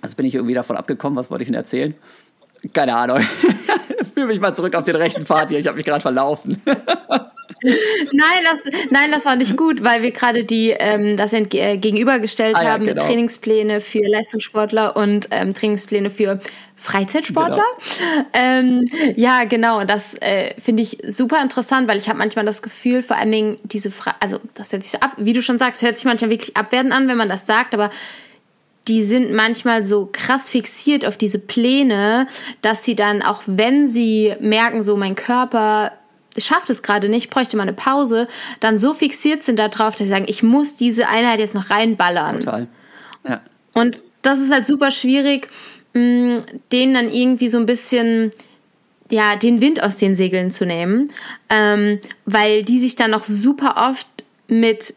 Also 0.00 0.16
bin 0.16 0.26
ich 0.26 0.34
irgendwie 0.34 0.54
davon 0.54 0.76
abgekommen, 0.76 1.16
was 1.16 1.30
wollte 1.30 1.42
ich 1.42 1.48
denn 1.48 1.56
erzählen? 1.56 1.94
Keine 2.72 2.96
Ahnung. 2.96 3.20
Führe 4.14 4.28
mich 4.28 4.40
mal 4.40 4.54
zurück 4.54 4.74
auf 4.74 4.84
den 4.84 4.96
rechten 4.96 5.26
Pfad 5.26 5.50
hier. 5.50 5.58
Ich 5.58 5.66
habe 5.66 5.76
mich 5.76 5.86
gerade 5.86 6.00
verlaufen. 6.00 6.60
nein, 7.62 8.40
das, 8.44 8.62
nein, 8.90 9.12
das 9.12 9.24
war 9.24 9.36
nicht 9.36 9.56
gut, 9.56 9.82
weil 9.82 10.02
wir 10.02 10.10
gerade 10.10 10.44
die 10.44 10.70
ähm, 10.70 11.16
das 11.16 11.32
äh, 11.32 11.44
gegenübergestellt 11.76 12.56
ah, 12.56 12.62
ja, 12.62 12.70
haben, 12.72 12.86
genau. 12.86 13.04
Trainingspläne 13.04 13.80
für 13.80 14.00
Leistungssportler 14.00 14.96
und 14.96 15.28
ähm, 15.30 15.54
Trainingspläne 15.54 16.10
für 16.10 16.40
Freizeitsportler. 16.76 17.56
Genau. 17.56 18.26
Ähm, 18.32 18.84
ja, 19.16 19.44
genau. 19.44 19.84
Das 19.84 20.14
äh, 20.20 20.54
finde 20.60 20.82
ich 20.82 20.98
super 21.06 21.42
interessant, 21.42 21.88
weil 21.88 21.98
ich 21.98 22.08
habe 22.08 22.18
manchmal 22.18 22.46
das 22.46 22.62
Gefühl, 22.62 23.02
vor 23.02 23.16
allen 23.16 23.32
Dingen 23.32 23.56
diese 23.64 23.90
Frage, 23.90 24.16
also 24.20 24.40
das 24.54 24.72
hört 24.72 24.82
sich 24.82 24.92
so 24.92 24.98
ab, 25.00 25.12
wie 25.18 25.34
du 25.34 25.42
schon 25.42 25.58
sagst, 25.58 25.82
hört 25.82 25.96
sich 25.96 26.06
manchmal 26.06 26.30
wirklich 26.30 26.56
abwertend 26.56 26.92
an, 26.92 27.08
wenn 27.08 27.18
man 27.18 27.28
das 27.28 27.46
sagt, 27.46 27.74
aber 27.74 27.90
die 28.88 29.02
sind 29.02 29.32
manchmal 29.32 29.84
so 29.84 30.08
krass 30.10 30.48
fixiert 30.48 31.04
auf 31.04 31.16
diese 31.16 31.38
Pläne, 31.38 32.26
dass 32.62 32.84
sie 32.84 32.96
dann, 32.96 33.22
auch 33.22 33.42
wenn 33.46 33.86
sie 33.86 34.34
merken, 34.40 34.82
so 34.82 34.96
mein 34.96 35.14
Körper 35.14 35.92
schafft 36.38 36.70
es 36.70 36.82
gerade 36.82 37.08
nicht, 37.08 37.30
bräuchte 37.30 37.56
mal 37.56 37.64
eine 37.64 37.72
Pause, 37.72 38.28
dann 38.60 38.78
so 38.78 38.94
fixiert 38.94 39.42
sind 39.42 39.58
darauf, 39.58 39.94
dass 39.94 40.06
sie 40.06 40.12
sagen, 40.12 40.26
ich 40.28 40.42
muss 40.42 40.76
diese 40.76 41.08
Einheit 41.08 41.40
jetzt 41.40 41.54
noch 41.54 41.70
reinballern. 41.70 42.40
Total. 42.40 42.68
Ja. 43.28 43.40
Und 43.74 44.00
das 44.22 44.38
ist 44.38 44.52
halt 44.52 44.66
super 44.66 44.90
schwierig, 44.90 45.48
mh, 45.94 46.42
denen 46.72 46.94
dann 46.94 47.08
irgendwie 47.08 47.48
so 47.48 47.58
ein 47.58 47.66
bisschen 47.66 48.30
ja, 49.10 49.34
den 49.36 49.60
Wind 49.60 49.82
aus 49.82 49.96
den 49.96 50.14
Segeln 50.14 50.52
zu 50.52 50.64
nehmen, 50.64 51.10
ähm, 51.48 51.98
weil 52.26 52.62
die 52.62 52.78
sich 52.78 52.94
dann 52.94 53.10
noch 53.10 53.24
super 53.24 53.90
oft 53.90 54.06
mit 54.46 54.94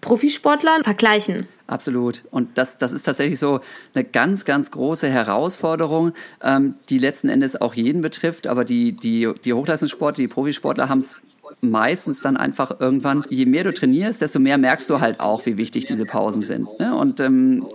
Profisportlern 0.00 0.84
vergleichen. 0.84 1.48
Absolut. 1.66 2.24
Und 2.30 2.58
das, 2.58 2.78
das 2.78 2.92
ist 2.92 3.02
tatsächlich 3.02 3.38
so 3.38 3.60
eine 3.94 4.04
ganz, 4.04 4.44
ganz 4.44 4.70
große 4.70 5.08
Herausforderung, 5.08 6.12
ähm, 6.42 6.74
die 6.88 6.98
letzten 6.98 7.28
Endes 7.28 7.60
auch 7.60 7.74
jeden 7.74 8.02
betrifft. 8.02 8.46
Aber 8.46 8.64
die, 8.64 8.92
die, 8.92 9.32
die 9.44 9.52
Hochleistungssportler, 9.52 10.22
die 10.22 10.28
Profisportler 10.28 10.88
haben 10.88 11.00
es 11.00 11.20
meistens 11.60 12.20
dann 12.20 12.36
einfach 12.36 12.80
irgendwann, 12.80 13.24
je 13.30 13.46
mehr 13.46 13.64
du 13.64 13.72
trainierst, 13.72 14.20
desto 14.20 14.38
mehr 14.38 14.58
merkst 14.58 14.88
du 14.90 15.00
halt 15.00 15.20
auch, 15.20 15.46
wie 15.46 15.56
wichtig 15.56 15.86
diese 15.86 16.04
Pausen 16.04 16.42
sind. 16.42 16.68
Ne? 16.78 16.94
Und 16.94 17.20
ähm, 17.20 17.66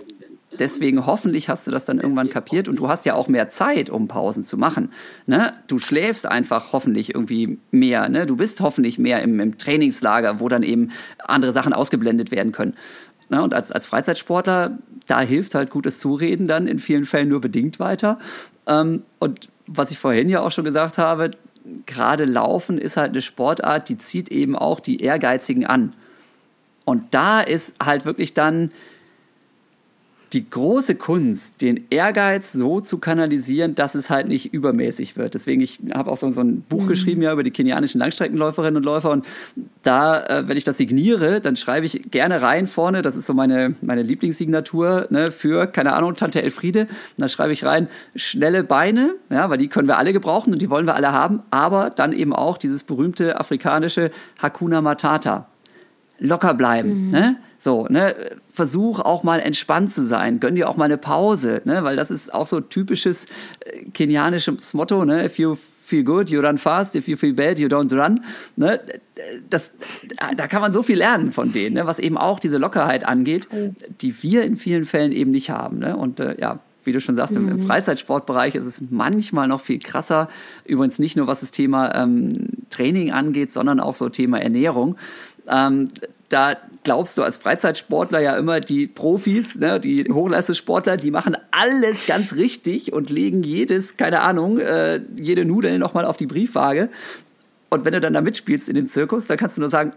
deswegen 0.58 1.06
hoffentlich 1.06 1.48
hast 1.48 1.66
du 1.66 1.70
das 1.70 1.84
dann 1.84 1.98
irgendwann 2.00 2.28
kapiert 2.28 2.68
und 2.68 2.76
du 2.76 2.88
hast 2.88 3.04
ja 3.04 3.14
auch 3.14 3.28
mehr 3.28 3.48
Zeit, 3.48 3.90
um 3.90 4.08
Pausen 4.08 4.44
zu 4.44 4.56
machen. 4.56 4.90
Ne? 5.26 5.52
Du 5.66 5.78
schläfst 5.78 6.26
einfach 6.26 6.72
hoffentlich 6.72 7.14
irgendwie 7.14 7.58
mehr. 7.70 8.08
Ne? 8.08 8.26
Du 8.26 8.36
bist 8.36 8.60
hoffentlich 8.60 8.98
mehr 8.98 9.22
im, 9.22 9.40
im 9.40 9.58
Trainingslager, 9.58 10.40
wo 10.40 10.48
dann 10.48 10.62
eben 10.62 10.90
andere 11.18 11.52
Sachen 11.52 11.72
ausgeblendet 11.72 12.30
werden 12.30 12.52
können. 12.52 12.74
Ne? 13.28 13.42
Und 13.42 13.54
als, 13.54 13.72
als 13.72 13.86
Freizeitsportler, 13.86 14.78
da 15.06 15.20
hilft 15.20 15.54
halt 15.54 15.70
gutes 15.70 15.98
Zureden 15.98 16.46
dann 16.46 16.66
in 16.66 16.78
vielen 16.78 17.06
Fällen 17.06 17.28
nur 17.28 17.40
bedingt 17.40 17.80
weiter. 17.80 18.18
Ähm, 18.66 19.02
und 19.18 19.48
was 19.66 19.90
ich 19.90 19.98
vorhin 19.98 20.28
ja 20.28 20.40
auch 20.40 20.50
schon 20.50 20.64
gesagt 20.64 20.98
habe, 20.98 21.30
gerade 21.86 22.24
Laufen 22.24 22.78
ist 22.78 22.96
halt 22.96 23.12
eine 23.12 23.22
Sportart, 23.22 23.88
die 23.88 23.98
zieht 23.98 24.30
eben 24.30 24.56
auch 24.56 24.80
die 24.80 25.00
Ehrgeizigen 25.00 25.64
an. 25.64 25.92
Und 26.84 27.14
da 27.14 27.40
ist 27.40 27.74
halt 27.82 28.04
wirklich 28.04 28.34
dann 28.34 28.72
die 30.32 30.48
große 30.48 30.94
Kunst, 30.94 31.60
den 31.60 31.84
Ehrgeiz 31.90 32.52
so 32.52 32.80
zu 32.80 32.98
kanalisieren, 32.98 33.74
dass 33.74 33.94
es 33.94 34.08
halt 34.08 34.28
nicht 34.28 34.54
übermäßig 34.54 35.16
wird. 35.16 35.34
Deswegen, 35.34 35.60
ich 35.60 35.80
habe 35.92 36.10
auch 36.10 36.16
so, 36.16 36.30
so 36.30 36.40
ein 36.40 36.62
Buch 36.62 36.84
mhm. 36.84 36.88
geschrieben 36.88 37.22
ja 37.22 37.32
über 37.32 37.42
die 37.42 37.50
kenianischen 37.50 37.98
Langstreckenläuferinnen 37.98 38.76
und 38.76 38.84
Läufer 38.84 39.10
und 39.10 39.26
da, 39.82 40.24
äh, 40.24 40.48
wenn 40.48 40.56
ich 40.56 40.64
das 40.64 40.78
signiere, 40.78 41.40
dann 41.40 41.56
schreibe 41.56 41.84
ich 41.84 42.10
gerne 42.10 42.40
rein 42.40 42.66
vorne, 42.66 43.02
das 43.02 43.16
ist 43.16 43.26
so 43.26 43.34
meine, 43.34 43.74
meine 43.82 44.02
Lieblingssignatur 44.02 45.08
ne, 45.10 45.30
für, 45.30 45.66
keine 45.66 45.92
Ahnung, 45.94 46.14
Tante 46.14 46.42
Elfriede. 46.42 46.82
Und 46.82 46.88
da 47.18 47.28
schreibe 47.28 47.52
ich 47.52 47.64
rein, 47.64 47.88
schnelle 48.16 48.64
Beine, 48.64 49.14
ja, 49.30 49.50
weil 49.50 49.58
die 49.58 49.68
können 49.68 49.88
wir 49.88 49.98
alle 49.98 50.12
gebrauchen 50.12 50.52
und 50.52 50.62
die 50.62 50.70
wollen 50.70 50.86
wir 50.86 50.94
alle 50.94 51.12
haben, 51.12 51.42
aber 51.50 51.90
dann 51.90 52.12
eben 52.12 52.32
auch 52.32 52.56
dieses 52.56 52.84
berühmte 52.84 53.38
afrikanische 53.38 54.10
Hakuna 54.40 54.80
Matata. 54.80 55.46
Locker 56.18 56.54
bleiben, 56.54 57.06
mhm. 57.06 57.10
ne? 57.10 57.36
So, 57.64 57.86
ne, 57.88 58.16
versuch 58.52 58.98
auch 58.98 59.22
mal 59.22 59.38
entspannt 59.38 59.94
zu 59.94 60.04
sein, 60.04 60.40
gönn 60.40 60.56
dir 60.56 60.68
auch 60.68 60.76
mal 60.76 60.86
eine 60.86 60.98
Pause, 60.98 61.62
ne, 61.64 61.84
weil 61.84 61.94
das 61.94 62.10
ist 62.10 62.34
auch 62.34 62.48
so 62.48 62.60
typisches 62.60 63.26
äh, 63.60 63.84
kenianisches 63.94 64.74
Motto, 64.74 65.04
ne, 65.04 65.24
if 65.24 65.38
you 65.38 65.54
feel 65.84 66.02
good, 66.02 66.28
you 66.28 66.40
run 66.40 66.58
fast, 66.58 66.96
if 66.96 67.06
you 67.06 67.16
feel 67.16 67.32
bad, 67.32 67.60
you 67.60 67.68
don't 67.68 67.94
run, 67.94 68.20
ne, 68.56 68.80
das, 69.48 69.70
da 70.36 70.48
kann 70.48 70.60
man 70.60 70.72
so 70.72 70.82
viel 70.82 70.98
lernen 70.98 71.30
von 71.30 71.52
denen, 71.52 71.76
ne, 71.76 71.86
was 71.86 72.00
eben 72.00 72.18
auch 72.18 72.40
diese 72.40 72.58
Lockerheit 72.58 73.06
angeht, 73.06 73.46
die 74.00 74.22
wir 74.24 74.42
in 74.42 74.56
vielen 74.56 74.84
Fällen 74.84 75.12
eben 75.12 75.30
nicht 75.30 75.50
haben, 75.50 75.78
ne, 75.78 75.96
und 75.96 76.18
äh, 76.18 76.34
ja, 76.40 76.58
wie 76.84 76.92
du 76.92 77.00
schon 77.00 77.14
sagst, 77.14 77.36
im, 77.36 77.48
im, 77.48 77.56
mhm. 77.58 77.62
Freizeitsportbereich 77.62 78.54
ist 78.54 78.64
es 78.64 78.82
manchmal 78.90 79.48
noch 79.48 79.60
viel 79.60 79.78
krasser. 79.78 80.28
Übrigens 80.64 80.98
nicht 80.98 81.16
nur 81.16 81.26
was 81.26 81.40
das 81.40 81.52
Thema 81.52 81.94
ähm, 81.94 82.32
Training 82.70 83.12
angeht, 83.12 83.52
sondern 83.52 83.80
auch 83.80 83.94
so 83.94 84.08
Thema 84.08 84.40
Ernährung. 84.40 84.96
Ähm, 85.48 85.88
da 86.28 86.56
glaubst 86.84 87.18
du 87.18 87.22
als 87.22 87.36
Freizeitsportler 87.36 88.20
ja 88.20 88.36
immer, 88.36 88.60
die 88.60 88.86
Profis, 88.86 89.56
ne, 89.56 89.78
die 89.78 90.04
Hochleistungssportler, 90.10 90.96
die 90.96 91.10
machen 91.10 91.36
alles 91.50 92.06
ganz 92.06 92.34
richtig 92.34 92.92
und 92.92 93.10
legen 93.10 93.42
jedes, 93.42 93.96
keine 93.96 94.20
Ahnung, 94.20 94.58
äh, 94.58 95.00
jede 95.14 95.44
Nudel 95.44 95.78
nochmal 95.78 96.04
auf 96.04 96.16
die 96.16 96.26
Briefwaage. 96.26 96.88
Und 97.70 97.84
wenn 97.84 97.92
du 97.92 98.00
dann 98.00 98.14
da 98.14 98.20
mitspielst 98.20 98.68
in 98.68 98.74
den 98.74 98.86
Zirkus, 98.86 99.26
dann 99.26 99.36
kannst 99.36 99.56
du 99.56 99.60
nur 99.60 99.70
sagen, 99.70 99.92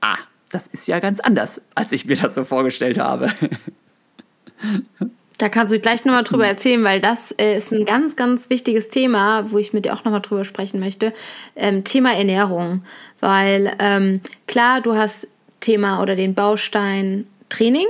ah, 0.00 0.18
das 0.50 0.66
ist 0.68 0.86
ja 0.88 1.00
ganz 1.00 1.20
anders, 1.20 1.62
als 1.74 1.92
ich 1.92 2.06
mir 2.06 2.16
das 2.16 2.34
so 2.34 2.44
vorgestellt 2.44 2.98
habe. 2.98 3.30
Da 5.44 5.50
kannst 5.50 5.74
du 5.74 5.78
gleich 5.78 6.06
nochmal 6.06 6.24
drüber 6.24 6.46
erzählen, 6.46 6.82
weil 6.84 7.02
das 7.02 7.30
äh, 7.32 7.58
ist 7.58 7.70
ein 7.70 7.84
ganz, 7.84 8.16
ganz 8.16 8.48
wichtiges 8.48 8.88
Thema, 8.88 9.50
wo 9.50 9.58
ich 9.58 9.74
mit 9.74 9.84
dir 9.84 9.92
auch 9.92 10.02
nochmal 10.02 10.22
drüber 10.22 10.46
sprechen 10.46 10.80
möchte. 10.80 11.12
Ähm, 11.54 11.84
Thema 11.84 12.16
Ernährung. 12.16 12.82
Weil 13.20 13.76
ähm, 13.78 14.22
klar, 14.46 14.80
du 14.80 14.94
hast 14.94 15.28
Thema 15.60 16.00
oder 16.00 16.16
den 16.16 16.32
Baustein 16.32 17.26
Training. 17.50 17.84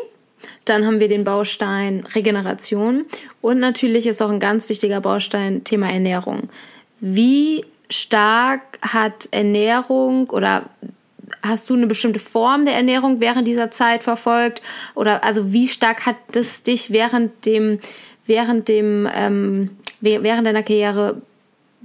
Dann 0.64 0.84
haben 0.84 0.98
wir 0.98 1.06
den 1.06 1.22
Baustein 1.22 2.04
Regeneration. 2.12 3.04
Und 3.40 3.60
natürlich 3.60 4.08
ist 4.08 4.20
auch 4.20 4.30
ein 4.30 4.40
ganz 4.40 4.68
wichtiger 4.68 5.00
Baustein 5.00 5.62
Thema 5.62 5.92
Ernährung. 5.92 6.48
Wie 6.98 7.64
stark 7.88 8.80
hat 8.82 9.28
Ernährung 9.30 10.28
oder 10.30 10.64
hast 11.44 11.68
du 11.70 11.74
eine 11.74 11.86
bestimmte 11.86 12.18
Form 12.18 12.64
der 12.64 12.74
Ernährung 12.74 13.20
während 13.20 13.46
dieser 13.46 13.70
Zeit 13.70 14.02
verfolgt? 14.02 14.62
Oder 14.94 15.22
also 15.24 15.52
wie 15.52 15.68
stark 15.68 16.06
hat 16.06 16.16
es 16.34 16.62
dich 16.62 16.90
während 16.90 17.46
dem, 17.46 17.78
während 18.26 18.68
dem, 18.68 19.08
ähm, 19.14 19.70
während 20.00 20.46
deiner 20.46 20.62
Karriere 20.62 21.22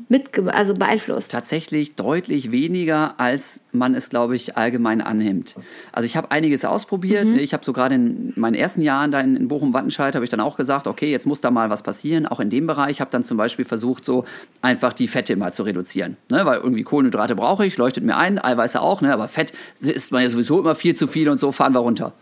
mit, 0.07 0.37
also 0.49 0.73
beeinflusst? 0.73 1.31
Tatsächlich 1.31 1.95
deutlich 1.95 2.51
weniger, 2.51 3.19
als 3.19 3.61
man 3.71 3.95
es, 3.95 4.09
glaube 4.09 4.35
ich, 4.35 4.57
allgemein 4.57 5.01
annimmt. 5.01 5.55
Also 5.91 6.05
ich 6.05 6.15
habe 6.15 6.31
einiges 6.31 6.65
ausprobiert. 6.65 7.25
Mhm. 7.25 7.39
Ich 7.39 7.53
habe 7.53 7.65
so 7.65 7.73
gerade 7.73 7.95
in 7.95 8.33
meinen 8.35 8.55
ersten 8.55 8.81
Jahren 8.81 9.11
da 9.11 9.19
in, 9.19 9.47
Bochum-Wattenscheid, 9.47 10.15
habe 10.15 10.23
ich 10.23 10.31
dann 10.31 10.39
auch 10.39 10.57
gesagt, 10.57 10.87
okay, 10.87 11.11
jetzt 11.11 11.25
muss 11.25 11.41
da 11.41 11.51
mal 11.51 11.69
was 11.69 11.83
passieren. 11.83 12.25
Auch 12.25 12.39
in 12.39 12.49
dem 12.49 12.67
Bereich 12.67 13.01
habe 13.01 13.11
dann 13.11 13.23
zum 13.23 13.37
Beispiel 13.37 13.65
versucht, 13.65 14.05
so 14.05 14.25
einfach 14.61 14.93
die 14.93 15.07
Fette 15.07 15.35
mal 15.35 15.53
zu 15.53 15.63
reduzieren. 15.63 16.17
Ne? 16.29 16.45
Weil 16.45 16.59
irgendwie 16.59 16.83
Kohlenhydrate 16.83 17.35
brauche 17.35 17.65
ich, 17.65 17.77
leuchtet 17.77 18.03
mir 18.03 18.17
ein, 18.17 18.39
Eiweiße 18.39 18.81
auch, 18.81 19.01
ne? 19.01 19.13
aber 19.13 19.27
Fett 19.27 19.53
ist 19.79 20.11
man 20.11 20.23
ja 20.23 20.29
sowieso 20.29 20.59
immer 20.59 20.75
viel 20.75 20.95
zu 20.95 21.07
viel 21.07 21.29
und 21.29 21.39
so 21.39 21.51
fahren 21.51 21.73
wir 21.73 21.79
runter. 21.79 22.13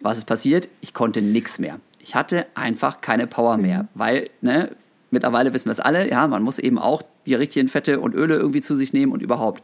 Was 0.00 0.18
ist 0.18 0.24
passiert? 0.24 0.68
Ich 0.80 0.94
konnte 0.94 1.22
nichts 1.22 1.58
mehr. 1.58 1.78
Ich 2.00 2.16
hatte 2.16 2.46
einfach 2.54 3.00
keine 3.00 3.28
Power 3.28 3.56
mehr, 3.56 3.84
mhm. 3.84 3.88
weil 3.94 4.30
ne, 4.40 4.70
mittlerweile 5.12 5.52
wissen 5.54 5.66
wir 5.66 5.72
es 5.72 5.80
alle, 5.80 6.08
ja, 6.08 6.26
man 6.26 6.42
muss 6.42 6.58
eben 6.58 6.78
auch 6.78 7.02
die 7.26 7.34
richtigen 7.34 7.68
Fette 7.68 8.00
und 8.00 8.14
Öle 8.14 8.36
irgendwie 8.36 8.60
zu 8.60 8.74
sich 8.74 8.92
nehmen 8.92 9.12
und 9.12 9.22
überhaupt. 9.22 9.62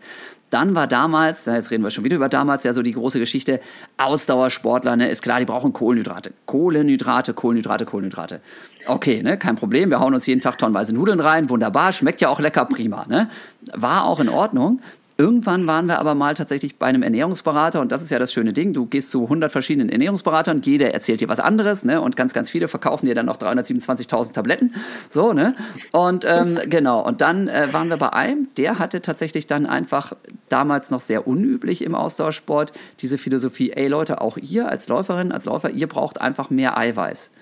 Dann 0.50 0.74
war 0.74 0.86
damals, 0.86 1.44
jetzt 1.44 1.70
reden 1.70 1.84
wir 1.84 1.90
schon 1.90 2.04
wieder 2.04 2.16
über 2.16 2.28
damals, 2.28 2.64
ja 2.64 2.72
so 2.72 2.80
die 2.80 2.92
große 2.92 3.18
Geschichte, 3.18 3.60
Ausdauersportler, 3.98 4.96
ne, 4.96 5.10
ist 5.10 5.22
klar, 5.22 5.40
die 5.40 5.44
brauchen 5.44 5.72
Kohlenhydrate. 5.72 6.32
Kohlenhydrate, 6.46 7.34
Kohlenhydrate, 7.34 7.84
Kohlenhydrate. 7.84 8.40
Okay, 8.86 9.22
ne, 9.22 9.36
kein 9.36 9.56
Problem, 9.56 9.90
wir 9.90 10.00
hauen 10.00 10.14
uns 10.14 10.24
jeden 10.24 10.40
Tag 10.40 10.56
tonnenweise 10.56 10.94
Nudeln 10.94 11.20
rein, 11.20 11.50
wunderbar, 11.50 11.92
schmeckt 11.92 12.20
ja 12.20 12.30
auch 12.30 12.40
lecker, 12.40 12.64
prima, 12.64 13.04
ne. 13.08 13.28
War 13.74 14.04
auch 14.04 14.20
in 14.20 14.30
Ordnung. 14.30 14.80
Irgendwann 15.20 15.66
waren 15.66 15.86
wir 15.86 15.98
aber 15.98 16.14
mal 16.14 16.34
tatsächlich 16.34 16.76
bei 16.76 16.86
einem 16.86 17.02
Ernährungsberater 17.02 17.80
und 17.80 17.90
das 17.90 18.02
ist 18.02 18.10
ja 18.10 18.20
das 18.20 18.32
schöne 18.32 18.52
Ding. 18.52 18.72
Du 18.72 18.86
gehst 18.86 19.10
zu 19.10 19.24
100 19.24 19.50
verschiedenen 19.50 19.88
Ernährungsberatern, 19.88 20.62
jeder 20.62 20.94
erzählt 20.94 21.20
dir 21.20 21.28
was 21.28 21.40
anderes, 21.40 21.84
ne? 21.84 22.00
Und 22.00 22.14
ganz, 22.14 22.32
ganz 22.32 22.50
viele 22.50 22.68
verkaufen 22.68 23.06
dir 23.06 23.16
dann 23.16 23.26
noch 23.26 23.36
327.000 23.36 24.32
Tabletten, 24.32 24.76
so, 25.08 25.32
ne? 25.32 25.54
Und 25.90 26.24
ähm, 26.24 26.60
genau. 26.66 27.04
Und 27.04 27.20
dann 27.20 27.48
äh, 27.48 27.66
waren 27.72 27.90
wir 27.90 27.96
bei 27.96 28.12
einem, 28.12 28.46
der 28.58 28.78
hatte 28.78 29.02
tatsächlich 29.02 29.48
dann 29.48 29.66
einfach 29.66 30.12
damals 30.48 30.92
noch 30.92 31.00
sehr 31.00 31.26
unüblich 31.26 31.82
im 31.82 31.96
Austauschsport 31.96 32.72
diese 33.00 33.18
Philosophie: 33.18 33.72
Ey 33.72 33.88
Leute, 33.88 34.20
auch 34.20 34.36
ihr 34.36 34.68
als 34.68 34.86
Läuferin, 34.86 35.32
als 35.32 35.46
Läufer, 35.46 35.70
ihr 35.70 35.88
braucht 35.88 36.20
einfach 36.20 36.48
mehr 36.50 36.78
Eiweiß. 36.78 37.32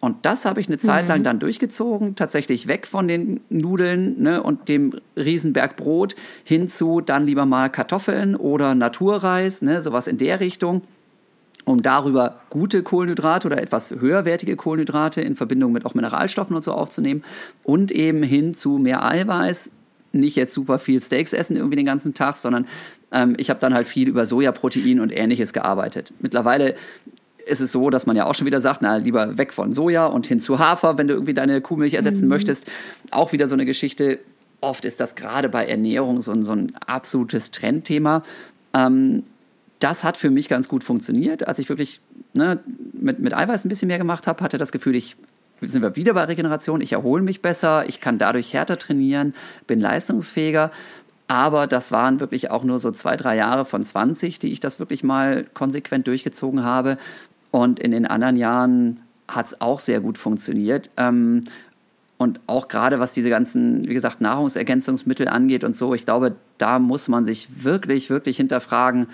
Und 0.00 0.24
das 0.24 0.44
habe 0.44 0.60
ich 0.60 0.68
eine 0.68 0.78
Zeit 0.78 1.08
lang 1.08 1.20
mhm. 1.20 1.24
dann 1.24 1.38
durchgezogen, 1.40 2.14
tatsächlich 2.14 2.68
weg 2.68 2.86
von 2.86 3.08
den 3.08 3.40
Nudeln 3.48 4.22
ne, 4.22 4.42
und 4.42 4.68
dem 4.68 4.92
Riesenberg 5.16 5.76
Brot 5.76 6.14
hin 6.44 6.68
zu 6.68 7.00
dann 7.00 7.26
lieber 7.26 7.46
mal 7.46 7.68
Kartoffeln 7.68 8.36
oder 8.36 8.74
Naturreis, 8.76 9.60
ne, 9.60 9.82
sowas 9.82 10.06
in 10.06 10.18
der 10.18 10.38
Richtung, 10.38 10.82
um 11.64 11.82
darüber 11.82 12.40
gute 12.48 12.84
Kohlenhydrate 12.84 13.48
oder 13.48 13.60
etwas 13.60 13.90
höherwertige 13.90 14.54
Kohlenhydrate 14.54 15.20
in 15.20 15.34
Verbindung 15.34 15.72
mit 15.72 15.84
auch 15.84 15.94
Mineralstoffen 15.94 16.54
und 16.54 16.62
so 16.62 16.72
aufzunehmen 16.72 17.24
und 17.64 17.90
eben 17.90 18.22
hin 18.22 18.54
zu 18.54 18.78
mehr 18.78 19.04
Eiweiß, 19.04 19.72
nicht 20.12 20.36
jetzt 20.36 20.54
super 20.54 20.78
viel 20.78 21.02
Steaks 21.02 21.32
essen 21.32 21.56
irgendwie 21.56 21.76
den 21.76 21.86
ganzen 21.86 22.14
Tag, 22.14 22.36
sondern 22.36 22.66
ähm, 23.12 23.34
ich 23.36 23.50
habe 23.50 23.60
dann 23.60 23.74
halt 23.74 23.86
viel 23.86 24.08
über 24.08 24.26
Sojaprotein 24.26 25.00
und 25.00 25.12
ähnliches 25.12 25.52
gearbeitet. 25.52 26.12
Mittlerweile 26.20 26.76
ist 27.48 27.60
es 27.60 27.72
so, 27.72 27.90
dass 27.90 28.06
man 28.06 28.16
ja 28.16 28.26
auch 28.26 28.34
schon 28.34 28.46
wieder 28.46 28.60
sagt, 28.60 28.82
na, 28.82 28.96
lieber 28.96 29.38
weg 29.38 29.52
von 29.52 29.72
Soja 29.72 30.06
und 30.06 30.26
hin 30.26 30.40
zu 30.40 30.58
Hafer, 30.58 30.98
wenn 30.98 31.08
du 31.08 31.14
irgendwie 31.14 31.34
deine 31.34 31.60
Kuhmilch 31.60 31.94
ersetzen 31.94 32.22
mhm. 32.22 32.28
möchtest. 32.28 32.66
Auch 33.10 33.32
wieder 33.32 33.48
so 33.48 33.54
eine 33.54 33.66
Geschichte. 33.66 34.18
Oft 34.60 34.84
ist 34.84 35.00
das 35.00 35.14
gerade 35.14 35.48
bei 35.48 35.66
Ernährung 35.66 36.20
so 36.20 36.32
ein, 36.32 36.42
so 36.42 36.52
ein 36.52 36.72
absolutes 36.86 37.50
Trendthema. 37.50 38.22
Ähm, 38.74 39.22
das 39.78 40.04
hat 40.04 40.16
für 40.16 40.30
mich 40.30 40.48
ganz 40.48 40.68
gut 40.68 40.84
funktioniert. 40.84 41.46
Als 41.46 41.58
ich 41.58 41.68
wirklich 41.68 42.00
ne, 42.32 42.58
mit, 42.92 43.20
mit 43.20 43.34
Eiweiß 43.34 43.64
ein 43.64 43.68
bisschen 43.68 43.88
mehr 43.88 43.98
gemacht 43.98 44.26
habe, 44.26 44.42
hatte 44.42 44.58
das 44.58 44.72
Gefühl, 44.72 44.96
ich 44.96 45.16
sind 45.60 45.82
wir 45.82 45.96
wieder 45.96 46.14
bei 46.14 46.24
Regeneration. 46.24 46.80
Ich 46.80 46.92
erhole 46.92 47.22
mich 47.22 47.42
besser, 47.42 47.84
ich 47.88 48.00
kann 48.00 48.18
dadurch 48.18 48.52
härter 48.52 48.78
trainieren, 48.78 49.34
bin 49.66 49.80
leistungsfähiger. 49.80 50.70
Aber 51.26 51.66
das 51.66 51.92
waren 51.92 52.20
wirklich 52.20 52.50
auch 52.50 52.64
nur 52.64 52.78
so 52.78 52.90
zwei, 52.90 53.16
drei 53.16 53.36
Jahre 53.36 53.66
von 53.66 53.82
20, 53.82 54.38
die 54.38 54.50
ich 54.50 54.60
das 54.60 54.78
wirklich 54.80 55.04
mal 55.04 55.44
konsequent 55.52 56.06
durchgezogen 56.06 56.64
habe. 56.64 56.96
Und 57.50 57.80
in 57.80 57.92
den 57.92 58.06
anderen 58.06 58.36
Jahren 58.36 59.00
hat 59.26 59.46
es 59.46 59.60
auch 59.60 59.80
sehr 59.80 60.00
gut 60.00 60.18
funktioniert. 60.18 60.90
Ähm, 60.96 61.44
und 62.18 62.40
auch 62.46 62.66
gerade 62.68 62.98
was 62.98 63.12
diese 63.12 63.30
ganzen, 63.30 63.88
wie 63.88 63.94
gesagt, 63.94 64.20
Nahrungsergänzungsmittel 64.20 65.28
angeht 65.28 65.62
und 65.62 65.76
so, 65.76 65.94
ich 65.94 66.04
glaube, 66.04 66.34
da 66.58 66.80
muss 66.80 67.06
man 67.06 67.24
sich 67.24 67.64
wirklich, 67.64 68.10
wirklich 68.10 68.36
hinterfragen, 68.36 69.06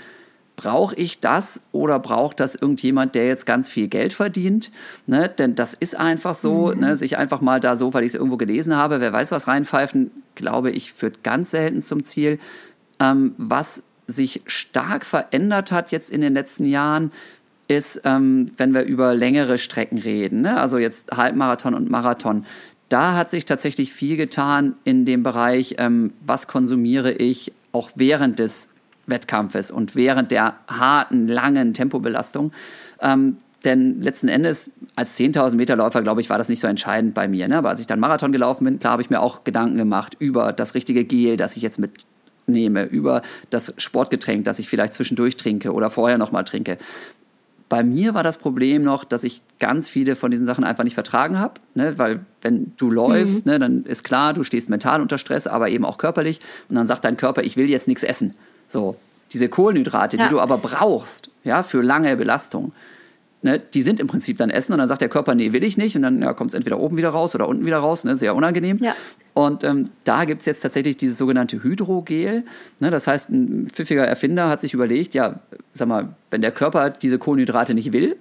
brauche 0.56 0.94
ich 0.94 1.20
das 1.20 1.60
oder 1.72 1.98
braucht 1.98 2.40
das 2.40 2.54
irgendjemand, 2.54 3.14
der 3.14 3.26
jetzt 3.26 3.44
ganz 3.44 3.68
viel 3.68 3.88
Geld 3.88 4.12
verdient? 4.12 4.70
Ne? 5.06 5.28
Denn 5.28 5.54
das 5.54 5.74
ist 5.74 5.98
einfach 5.98 6.34
so, 6.34 6.72
mhm. 6.72 6.80
ne? 6.80 6.96
sich 6.96 7.18
einfach 7.18 7.40
mal 7.40 7.60
da 7.60 7.76
so, 7.76 7.92
weil 7.92 8.04
ich 8.04 8.12
es 8.12 8.14
irgendwo 8.14 8.36
gelesen 8.36 8.76
habe, 8.76 9.00
wer 9.00 9.12
weiß 9.12 9.32
was 9.32 9.48
reinpfeifen, 9.48 10.10
glaube 10.34 10.70
ich, 10.70 10.92
führt 10.92 11.22
ganz 11.22 11.50
selten 11.50 11.82
zum 11.82 12.04
Ziel. 12.04 12.38
Ähm, 13.00 13.34
was 13.36 13.82
sich 14.06 14.42
stark 14.46 15.04
verändert 15.04 15.72
hat 15.72 15.90
jetzt 15.90 16.10
in 16.10 16.20
den 16.20 16.34
letzten 16.34 16.66
Jahren, 16.66 17.10
ist, 17.68 18.02
ähm, 18.04 18.50
wenn 18.56 18.74
wir 18.74 18.82
über 18.82 19.14
längere 19.14 19.58
Strecken 19.58 19.98
reden, 19.98 20.42
ne? 20.42 20.60
also 20.60 20.78
jetzt 20.78 21.10
Halbmarathon 21.10 21.74
und 21.74 21.90
Marathon, 21.90 22.44
da 22.88 23.16
hat 23.16 23.30
sich 23.30 23.46
tatsächlich 23.46 23.92
viel 23.92 24.16
getan 24.16 24.74
in 24.84 25.04
dem 25.04 25.22
Bereich, 25.22 25.76
ähm, 25.78 26.12
was 26.24 26.46
konsumiere 26.46 27.12
ich 27.12 27.52
auch 27.72 27.90
während 27.94 28.38
des 28.38 28.68
Wettkampfes 29.06 29.70
und 29.70 29.96
während 29.96 30.30
der 30.30 30.54
harten, 30.68 31.28
langen 31.28 31.74
Tempobelastung. 31.74 32.52
Ähm, 33.00 33.36
denn 33.64 34.02
letzten 34.02 34.28
Endes, 34.28 34.72
als 34.94 35.18
10.000 35.18 35.56
Meter 35.56 35.76
Läufer, 35.76 36.02
glaube 36.02 36.20
ich, 36.20 36.28
war 36.28 36.38
das 36.38 36.48
nicht 36.48 36.60
so 36.60 36.66
entscheidend 36.66 37.14
bei 37.14 37.28
mir. 37.28 37.48
Ne? 37.48 37.56
Aber 37.56 37.70
als 37.70 37.80
ich 37.80 37.86
dann 37.86 37.98
Marathon 37.98 38.30
gelaufen 38.30 38.64
bin, 38.64 38.78
klar 38.78 38.92
habe 38.92 39.02
ich 39.02 39.10
mir 39.10 39.20
auch 39.20 39.44
Gedanken 39.44 39.78
gemacht 39.78 40.16
über 40.18 40.52
das 40.52 40.74
richtige 40.74 41.04
Gel, 41.04 41.36
das 41.36 41.56
ich 41.56 41.62
jetzt 41.62 41.78
mitnehme, 41.78 42.84
über 42.84 43.22
das 43.50 43.72
Sportgetränk, 43.78 44.44
das 44.44 44.58
ich 44.58 44.68
vielleicht 44.68 44.94
zwischendurch 44.94 45.36
trinke 45.36 45.72
oder 45.72 45.88
vorher 45.88 46.18
nochmal 46.18 46.44
trinke. 46.44 46.76
Bei 47.74 47.82
mir 47.82 48.14
war 48.14 48.22
das 48.22 48.38
Problem 48.38 48.84
noch, 48.84 49.02
dass 49.02 49.24
ich 49.24 49.42
ganz 49.58 49.88
viele 49.88 50.14
von 50.14 50.30
diesen 50.30 50.46
Sachen 50.46 50.62
einfach 50.62 50.84
nicht 50.84 50.94
vertragen 50.94 51.40
habe, 51.40 51.54
ne? 51.74 51.98
weil 51.98 52.20
wenn 52.40 52.72
du 52.76 52.88
läufst, 52.88 53.46
mhm. 53.46 53.52
ne, 53.52 53.58
dann 53.58 53.84
ist 53.84 54.04
klar, 54.04 54.32
du 54.32 54.44
stehst 54.44 54.70
mental 54.70 55.00
unter 55.00 55.18
Stress, 55.18 55.48
aber 55.48 55.68
eben 55.70 55.84
auch 55.84 55.98
körperlich 55.98 56.38
und 56.68 56.76
dann 56.76 56.86
sagt 56.86 57.04
dein 57.04 57.16
Körper, 57.16 57.42
ich 57.42 57.56
will 57.56 57.68
jetzt 57.68 57.88
nichts 57.88 58.04
essen. 58.04 58.34
So, 58.68 58.94
diese 59.32 59.48
Kohlenhydrate, 59.48 60.16
ja. 60.16 60.22
die 60.22 60.30
du 60.30 60.38
aber 60.38 60.58
brauchst, 60.58 61.30
ja, 61.42 61.64
für 61.64 61.82
lange 61.82 62.16
Belastung, 62.16 62.70
ne, 63.44 63.58
die 63.58 63.82
sind 63.82 64.00
im 64.00 64.06
Prinzip 64.06 64.38
dann 64.38 64.50
Essen 64.50 64.72
und 64.72 64.78
dann 64.78 64.88
sagt 64.88 65.02
der 65.02 65.08
Körper, 65.08 65.34
nee, 65.34 65.52
will 65.52 65.62
ich 65.62 65.76
nicht 65.76 65.94
und 65.94 66.02
dann 66.02 66.20
ja, 66.22 66.32
kommt 66.32 66.50
es 66.50 66.54
entweder 66.54 66.80
oben 66.80 66.96
wieder 66.96 67.10
raus 67.10 67.34
oder 67.34 67.46
unten 67.46 67.64
wieder 67.66 67.78
raus, 67.78 68.02
ne, 68.04 68.16
sehr 68.16 68.34
unangenehm. 68.34 68.78
Ja. 68.78 68.94
Und 69.34 69.62
ähm, 69.64 69.90
da 70.04 70.24
gibt 70.24 70.40
es 70.40 70.46
jetzt 70.46 70.62
tatsächlich 70.62 70.96
dieses 70.96 71.18
sogenannte 71.18 71.62
Hydrogel. 71.62 72.44
Ne, 72.80 72.90
das 72.90 73.06
heißt, 73.06 73.30
ein 73.30 73.68
pfiffiger 73.68 74.06
Erfinder 74.06 74.48
hat 74.48 74.60
sich 74.60 74.72
überlegt, 74.72 75.14
ja, 75.14 75.40
sag 75.72 75.88
mal, 75.88 76.16
wenn 76.30 76.40
der 76.40 76.52
Körper 76.52 76.90
diese 76.90 77.18
Kohlenhydrate 77.18 77.74
nicht 77.74 77.92
will, 77.92 78.16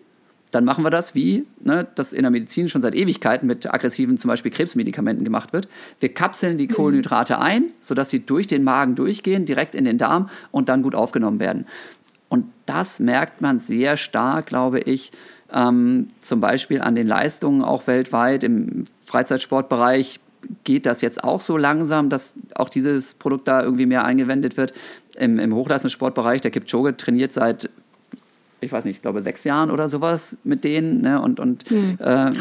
dann 0.54 0.66
machen 0.66 0.84
wir 0.84 0.92
das, 0.92 1.16
wie 1.16 1.46
ne, 1.62 1.88
das 1.96 2.14
in 2.14 2.22
der 2.22 2.32
Medizin 2.32 2.70
schon 2.70 2.82
seit 2.82 2.96
Ewigkeiten 2.96 3.48
mit 3.48 3.74
aggressiven 3.74 4.18
zum 4.18 4.28
Beispiel 4.28 4.52
Krebsmedikamenten 4.52 5.24
gemacht 5.24 5.54
wird. 5.54 5.68
Wir 6.00 6.14
kapseln 6.14 6.58
die 6.58 6.68
mhm. 6.68 6.74
Kohlenhydrate 6.74 7.40
ein, 7.40 7.66
sodass 7.80 8.10
sie 8.10 8.20
durch 8.20 8.48
den 8.48 8.64
Magen 8.64 8.96
durchgehen, 8.96 9.46
direkt 9.46 9.74
in 9.74 9.86
den 9.86 9.98
Darm 9.98 10.30
und 10.52 10.70
dann 10.70 10.84
gut 10.84 10.96
aufgenommen 10.96 11.40
werden. 11.40 11.66
Und 12.34 12.46
das 12.66 13.00
merkt 13.00 13.42
man 13.42 13.60
sehr 13.60 13.96
stark, 13.96 14.48
glaube 14.48 14.80
ich, 14.80 15.12
ähm, 15.54 16.08
zum 16.20 16.42
Beispiel 16.42 16.82
an 16.82 16.96
den 16.96 17.06
Leistungen 17.06 17.62
auch 17.62 17.86
weltweit. 17.86 18.44
Im 18.44 18.86
Freizeitsportbereich 19.06 20.20
geht 20.64 20.88
das 20.88 21.02
jetzt 21.02 21.24
auch 21.24 21.40
so 21.40 21.58
langsam, 21.58 22.10
dass 22.10 22.34
auch 22.56 22.70
dieses 22.70 23.14
Produkt 23.14 23.48
da 23.48 23.62
irgendwie 23.62 23.86
mehr 23.86 24.04
eingewendet 24.04 24.58
wird. 24.58 24.74
Im, 25.16 25.38
im 25.38 25.54
Hochleistungssportbereich, 25.54 26.42
der 26.42 26.50
Kipchoge 26.50 26.98
trainiert 26.98 27.34
seit 27.34 27.70
ich 28.62 28.72
weiß 28.72 28.86
nicht, 28.86 28.96
ich 28.96 29.02
glaube 29.04 29.22
sechs 29.22 29.44
Jahren 29.44 29.70
oder 29.70 29.88
sowas 29.88 30.38
mit 30.44 30.64
denen. 30.64 31.02
Ne? 31.02 31.22
Und, 31.22 31.40
und 31.40 31.70
hm, 31.70 31.98
äh, 32.00 32.32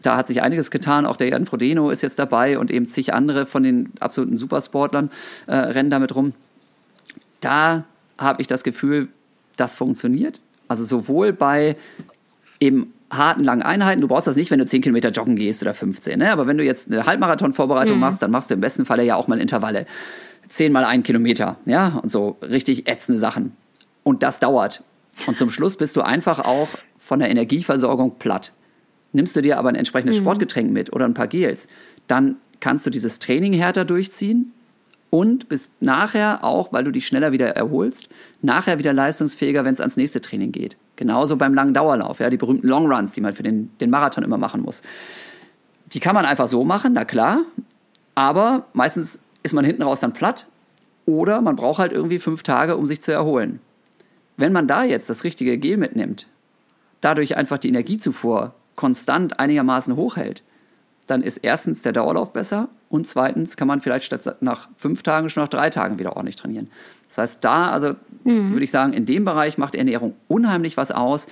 da 0.00 0.16
hat 0.16 0.28
sich 0.28 0.40
einiges 0.40 0.70
getan. 0.70 1.04
Auch 1.04 1.16
der 1.16 1.28
Jan 1.28 1.44
Frodeno 1.44 1.90
ist 1.90 2.02
jetzt 2.02 2.18
dabei 2.18 2.58
und 2.58 2.70
eben 2.70 2.86
zig 2.86 3.12
andere 3.12 3.44
von 3.44 3.64
den 3.64 3.92
absoluten 4.00 4.38
Supersportlern 4.38 5.10
äh, 5.48 5.56
rennen 5.56 5.90
damit 5.90 6.14
rum. 6.14 6.32
Da 7.40 7.84
habe 8.16 8.40
ich 8.40 8.46
das 8.46 8.62
Gefühl, 8.62 9.08
das 9.62 9.76
funktioniert. 9.76 10.40
Also 10.68 10.84
sowohl 10.84 11.32
bei 11.32 11.76
eben 12.60 12.92
harten, 13.10 13.44
langen 13.44 13.62
Einheiten. 13.62 14.00
Du 14.00 14.08
brauchst 14.08 14.26
das 14.26 14.36
nicht, 14.36 14.50
wenn 14.50 14.58
du 14.58 14.66
10 14.66 14.82
Kilometer 14.82 15.10
joggen 15.10 15.36
gehst 15.36 15.62
oder 15.62 15.74
15. 15.74 16.18
Ne? 16.18 16.32
Aber 16.32 16.46
wenn 16.46 16.58
du 16.58 16.64
jetzt 16.64 16.90
eine 16.90 17.06
Halbmarathon-Vorbereitung 17.06 17.96
mhm. 17.96 18.00
machst, 18.00 18.22
dann 18.22 18.30
machst 18.30 18.50
du 18.50 18.54
im 18.54 18.60
besten 18.60 18.84
Falle 18.84 19.04
ja 19.04 19.16
auch 19.16 19.28
mal 19.28 19.40
Intervalle. 19.40 19.86
10 20.48 20.72
mal 20.72 20.84
ein 20.84 21.02
Kilometer. 21.02 21.56
Ja, 21.64 22.00
und 22.02 22.10
so 22.10 22.36
richtig 22.42 22.88
ätzende 22.88 23.18
Sachen. 23.18 23.52
Und 24.02 24.22
das 24.22 24.40
dauert. 24.40 24.82
Und 25.26 25.36
zum 25.36 25.50
Schluss 25.50 25.76
bist 25.76 25.96
du 25.96 26.02
einfach 26.02 26.40
auch 26.40 26.68
von 26.98 27.20
der 27.20 27.30
Energieversorgung 27.30 28.18
platt. 28.18 28.52
Nimmst 29.12 29.36
du 29.36 29.42
dir 29.42 29.58
aber 29.58 29.68
ein 29.68 29.74
entsprechendes 29.74 30.18
mhm. 30.18 30.22
Sportgetränk 30.22 30.70
mit 30.70 30.92
oder 30.92 31.04
ein 31.04 31.14
paar 31.14 31.28
Gels, 31.28 31.68
dann 32.08 32.36
kannst 32.60 32.86
du 32.86 32.90
dieses 32.90 33.18
Training 33.18 33.52
härter 33.52 33.84
durchziehen 33.84 34.52
und 35.12 35.50
bist 35.50 35.72
nachher 35.80 36.42
auch, 36.42 36.72
weil 36.72 36.84
du 36.84 36.90
dich 36.90 37.06
schneller 37.06 37.32
wieder 37.32 37.54
erholst, 37.54 38.08
nachher 38.40 38.78
wieder 38.78 38.94
leistungsfähiger, 38.94 39.62
wenn 39.62 39.74
es 39.74 39.80
ans 39.80 39.98
nächste 39.98 40.22
Training 40.22 40.52
geht. 40.52 40.78
Genauso 40.96 41.36
beim 41.36 41.52
langen 41.52 41.74
Dauerlauf, 41.74 42.20
ja, 42.20 42.30
die 42.30 42.38
berühmten 42.38 42.66
Longruns, 42.66 43.12
die 43.12 43.20
man 43.20 43.34
für 43.34 43.42
den, 43.42 43.70
den 43.78 43.90
Marathon 43.90 44.24
immer 44.24 44.38
machen 44.38 44.62
muss. 44.62 44.80
Die 45.92 46.00
kann 46.00 46.14
man 46.14 46.24
einfach 46.24 46.48
so 46.48 46.64
machen, 46.64 46.94
na 46.94 47.04
klar, 47.04 47.42
aber 48.14 48.64
meistens 48.72 49.20
ist 49.42 49.52
man 49.52 49.66
hinten 49.66 49.82
raus 49.82 50.00
dann 50.00 50.14
platt 50.14 50.46
oder 51.04 51.42
man 51.42 51.56
braucht 51.56 51.78
halt 51.78 51.92
irgendwie 51.92 52.18
fünf 52.18 52.42
Tage, 52.42 52.78
um 52.78 52.86
sich 52.86 53.02
zu 53.02 53.12
erholen. 53.12 53.60
Wenn 54.38 54.54
man 54.54 54.66
da 54.66 54.82
jetzt 54.82 55.10
das 55.10 55.24
richtige 55.24 55.58
Gel 55.58 55.76
mitnimmt, 55.76 56.26
dadurch 57.02 57.36
einfach 57.36 57.58
die 57.58 57.68
Energiezufuhr 57.68 58.54
konstant 58.76 59.38
einigermaßen 59.38 59.94
hochhält, 59.94 60.42
dann 61.06 61.22
ist 61.22 61.38
erstens 61.38 61.82
der 61.82 61.92
Dauerlauf 61.92 62.32
besser 62.32 62.68
und 62.88 63.06
zweitens 63.06 63.56
kann 63.56 63.68
man 63.68 63.80
vielleicht 63.80 64.04
statt 64.04 64.36
nach 64.40 64.68
fünf 64.76 65.02
Tagen 65.02 65.28
schon 65.28 65.42
nach 65.42 65.48
drei 65.48 65.70
Tagen 65.70 65.98
wieder 65.98 66.16
ordentlich 66.16 66.36
trainieren. 66.36 66.70
Das 67.08 67.18
heißt, 67.18 67.44
da, 67.44 67.70
also 67.70 67.94
mhm. 68.24 68.52
würde 68.52 68.64
ich 68.64 68.70
sagen, 68.70 68.92
in 68.92 69.04
dem 69.06 69.24
Bereich 69.24 69.58
macht 69.58 69.74
Ernährung 69.74 70.14
unheimlich 70.28 70.76
was 70.76 70.92
aus. 70.92 71.26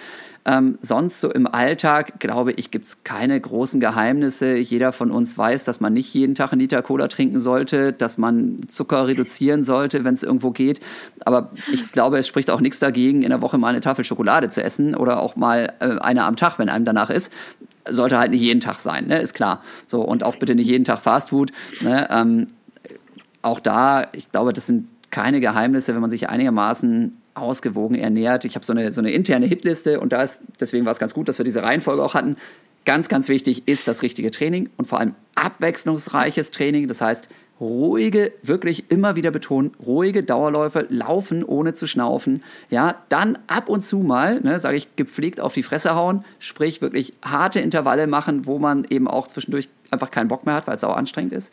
Ähm, 0.46 0.78
sonst 0.80 1.20
so 1.20 1.30
im 1.30 1.46
Alltag, 1.46 2.18
glaube 2.18 2.52
ich, 2.52 2.70
gibt 2.70 2.86
es 2.86 3.04
keine 3.04 3.38
großen 3.38 3.78
Geheimnisse. 3.78 4.56
Jeder 4.56 4.92
von 4.92 5.10
uns 5.10 5.36
weiß, 5.36 5.64
dass 5.64 5.80
man 5.80 5.92
nicht 5.92 6.12
jeden 6.14 6.34
Tag 6.34 6.52
einen 6.52 6.60
Liter 6.60 6.80
Cola 6.80 7.08
trinken 7.08 7.38
sollte, 7.38 7.92
dass 7.92 8.16
man 8.16 8.60
Zucker 8.68 9.06
reduzieren 9.06 9.64
sollte, 9.64 10.02
wenn 10.04 10.14
es 10.14 10.22
irgendwo 10.22 10.50
geht. 10.50 10.80
Aber 11.26 11.50
ich 11.72 11.92
glaube, 11.92 12.18
es 12.18 12.26
spricht 12.26 12.50
auch 12.50 12.60
nichts 12.60 12.78
dagegen, 12.78 13.22
in 13.22 13.28
der 13.28 13.42
Woche 13.42 13.58
mal 13.58 13.68
eine 13.68 13.80
Tafel 13.80 14.04
Schokolade 14.04 14.48
zu 14.48 14.62
essen 14.62 14.94
oder 14.94 15.20
auch 15.20 15.36
mal 15.36 15.74
äh, 15.80 15.98
eine 15.98 16.24
am 16.24 16.36
Tag, 16.36 16.58
wenn 16.58 16.70
einem 16.70 16.86
danach 16.86 17.10
ist. 17.10 17.30
Sollte 17.88 18.18
halt 18.18 18.30
nicht 18.30 18.42
jeden 18.42 18.60
Tag 18.60 18.78
sein, 18.78 19.06
ne? 19.06 19.20
ist 19.20 19.34
klar. 19.34 19.62
So, 19.86 20.02
und 20.02 20.22
auch 20.22 20.36
bitte 20.36 20.54
nicht 20.54 20.68
jeden 20.68 20.84
Tag 20.84 21.00
Fastfood. 21.00 21.52
Ne? 21.80 22.08
Ähm, 22.10 22.46
auch 23.42 23.60
da, 23.60 24.08
ich 24.12 24.30
glaube, 24.30 24.52
das 24.52 24.66
sind 24.66 24.88
keine 25.10 25.40
Geheimnisse, 25.40 25.94
wenn 25.94 26.00
man 26.00 26.10
sich 26.10 26.28
einigermaßen 26.28 27.16
ausgewogen 27.34 27.96
ernährt. 27.96 28.44
Ich 28.44 28.54
habe 28.54 28.64
so 28.64 28.72
eine, 28.72 28.92
so 28.92 29.00
eine 29.00 29.10
interne 29.10 29.46
Hitliste 29.46 30.00
und 30.00 30.12
da 30.12 30.22
ist, 30.22 30.42
deswegen 30.60 30.84
war 30.84 30.92
es 30.92 30.98
ganz 30.98 31.14
gut, 31.14 31.28
dass 31.28 31.38
wir 31.38 31.44
diese 31.44 31.62
Reihenfolge 31.62 32.02
auch 32.02 32.14
hatten. 32.14 32.36
Ganz, 32.84 33.08
ganz 33.08 33.28
wichtig 33.28 33.68
ist 33.68 33.88
das 33.88 34.02
richtige 34.02 34.30
Training 34.30 34.70
und 34.76 34.86
vor 34.86 35.00
allem 35.00 35.14
abwechslungsreiches 35.34 36.50
Training. 36.50 36.88
Das 36.88 37.00
heißt, 37.00 37.28
ruhige, 37.60 38.32
wirklich 38.42 38.90
immer 38.90 39.16
wieder 39.16 39.30
betonen, 39.30 39.72
ruhige 39.84 40.24
Dauerläufe, 40.24 40.86
laufen 40.88 41.44
ohne 41.44 41.74
zu 41.74 41.86
schnaufen. 41.86 42.42
Ja, 42.70 42.96
dann 43.08 43.38
ab 43.46 43.68
und 43.68 43.84
zu 43.84 43.98
mal, 43.98 44.40
ne, 44.40 44.58
sage 44.58 44.76
ich, 44.76 44.96
gepflegt 44.96 45.40
auf 45.40 45.54
die 45.54 45.62
Fresse 45.62 45.94
hauen, 45.94 46.24
sprich 46.38 46.80
wirklich 46.80 47.12
harte 47.22 47.60
Intervalle 47.60 48.06
machen, 48.06 48.46
wo 48.46 48.58
man 48.58 48.84
eben 48.88 49.06
auch 49.06 49.28
zwischendurch 49.28 49.68
einfach 49.90 50.10
keinen 50.10 50.28
Bock 50.28 50.46
mehr 50.46 50.54
hat, 50.54 50.66
weil 50.66 50.76
es 50.76 50.84
auch 50.84 50.96
anstrengend 50.96 51.32
ist 51.32 51.52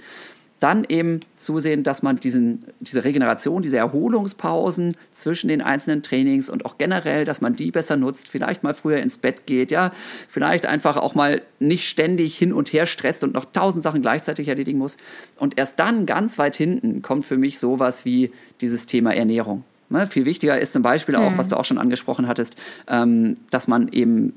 dann 0.60 0.86
eben 0.90 1.20
zusehen, 1.36 1.84
dass 1.84 2.02
man 2.02 2.16
diesen, 2.16 2.66
diese 2.80 3.04
Regeneration, 3.04 3.62
diese 3.62 3.78
Erholungspausen 3.78 4.96
zwischen 5.12 5.50
den 5.50 5.62
einzelnen 5.62 6.02
Trainings 6.02 6.50
und 6.50 6.66
auch 6.66 6.78
generell, 6.78 7.26
dass 7.26 7.42
man 7.42 7.56
die 7.56 7.72
besser 7.72 7.96
nutzt, 7.96 8.28
vielleicht 8.28 8.64
mal 8.64 8.74
früher 8.74 8.98
ins 8.98 9.18
Bett 9.18 9.46
geht, 9.46 9.72
ja, 9.72 9.92
vielleicht 10.30 10.66
einfach 10.66 10.98
auch 10.98 11.14
mal 11.14 11.42
nicht 11.60 11.88
ständig 11.88 12.38
hin 12.38 12.54
und 12.54 12.74
her 12.74 12.88
stresst 12.88 13.24
und 13.24 13.34
noch 13.34 13.46
tausend 13.54 13.84
Sachen 13.84 14.02
gleichzeitig 14.02 14.48
erledigen 14.48 14.80
muss. 14.80 14.98
Und 15.38 15.58
erst 15.58 15.80
dann 15.80 16.06
ganz 16.06 16.40
weit 16.40 16.56
hinten 16.56 17.02
kommt 17.02 17.26
für 17.26 17.38
mich 17.38 17.60
sowas 17.60 18.06
wie 18.06 18.32
dieses 18.62 18.88
Thema 18.88 19.14
Ernährung. 19.14 19.64
Ne, 19.90 20.06
viel 20.06 20.26
wichtiger 20.26 20.60
ist 20.60 20.74
zum 20.74 20.82
Beispiel 20.82 21.16
auch, 21.16 21.32
mhm. 21.32 21.38
was 21.38 21.50
du 21.50 21.56
auch 21.56 21.64
schon 21.64 21.78
angesprochen 21.78 22.28
hattest, 22.28 22.58
ähm, 22.90 23.38
dass 23.52 23.70
man 23.70 23.88
eben 23.90 24.34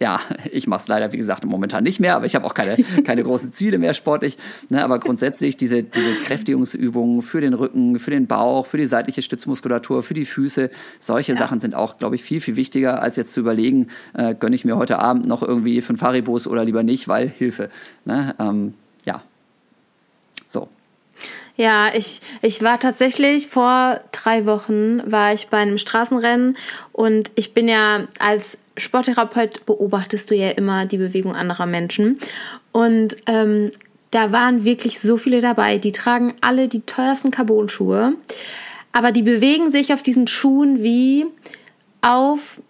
ja, 0.00 0.20
ich 0.52 0.66
mache 0.66 0.82
es 0.82 0.88
leider, 0.88 1.12
wie 1.12 1.16
gesagt, 1.16 1.44
momentan 1.44 1.82
nicht 1.82 1.98
mehr, 1.98 2.14
aber 2.14 2.26
ich 2.26 2.34
habe 2.34 2.46
auch 2.46 2.54
keine, 2.54 2.76
keine 3.04 3.22
großen 3.24 3.52
Ziele 3.52 3.78
mehr 3.78 3.94
sportlich. 3.94 4.38
Ne, 4.68 4.82
aber 4.84 4.98
grundsätzlich 5.00 5.56
diese, 5.56 5.82
diese 5.82 6.14
Kräftigungsübungen 6.24 7.22
für 7.22 7.40
den 7.40 7.54
Rücken, 7.54 7.98
für 7.98 8.10
den 8.10 8.26
Bauch, 8.26 8.66
für 8.66 8.78
die 8.78 8.86
seitliche 8.86 9.22
Stützmuskulatur, 9.22 10.02
für 10.02 10.14
die 10.14 10.24
Füße, 10.24 10.70
solche 11.00 11.32
ja. 11.32 11.38
Sachen 11.38 11.58
sind 11.60 11.74
auch, 11.74 11.98
glaube 11.98 12.14
ich, 12.14 12.22
viel, 12.22 12.40
viel 12.40 12.56
wichtiger, 12.56 13.02
als 13.02 13.16
jetzt 13.16 13.32
zu 13.32 13.40
überlegen, 13.40 13.88
äh, 14.14 14.34
gönne 14.34 14.54
ich 14.54 14.64
mir 14.64 14.76
heute 14.76 14.98
Abend 15.00 15.26
noch 15.26 15.42
irgendwie 15.42 15.80
fünf 15.80 16.00
Haribos 16.02 16.46
oder 16.46 16.64
lieber 16.64 16.82
nicht, 16.82 17.08
weil 17.08 17.28
Hilfe. 17.28 17.70
Ne, 18.04 18.34
ähm, 18.38 18.74
ja, 19.04 19.22
so. 20.46 20.68
Ja, 21.56 21.92
ich, 21.92 22.20
ich 22.40 22.62
war 22.62 22.78
tatsächlich 22.78 23.48
vor 23.48 24.00
drei 24.12 24.46
Wochen 24.46 25.00
war 25.10 25.34
ich 25.34 25.48
bei 25.48 25.58
einem 25.58 25.78
Straßenrennen 25.78 26.56
und 26.92 27.32
ich 27.34 27.52
bin 27.52 27.66
ja 27.66 28.06
als 28.20 28.58
Sporttherapeut 28.78 29.66
beobachtest 29.66 30.30
du 30.30 30.34
ja 30.34 30.50
immer 30.50 30.86
die 30.86 30.98
Bewegung 30.98 31.34
anderer 31.34 31.66
Menschen. 31.66 32.18
Und 32.72 33.16
ähm, 33.26 33.70
da 34.10 34.32
waren 34.32 34.64
wirklich 34.64 35.00
so 35.00 35.16
viele 35.16 35.40
dabei, 35.40 35.78
die 35.78 35.92
tragen 35.92 36.34
alle 36.40 36.68
die 36.68 36.80
teuersten 36.80 37.30
Carbon-Schuhe, 37.30 38.14
aber 38.92 39.12
die 39.12 39.22
bewegen 39.22 39.70
sich 39.70 39.92
auf 39.92 40.02
diesen 40.02 40.26
Schuhen 40.26 40.82
wie 40.82 41.26
auf 42.00 42.60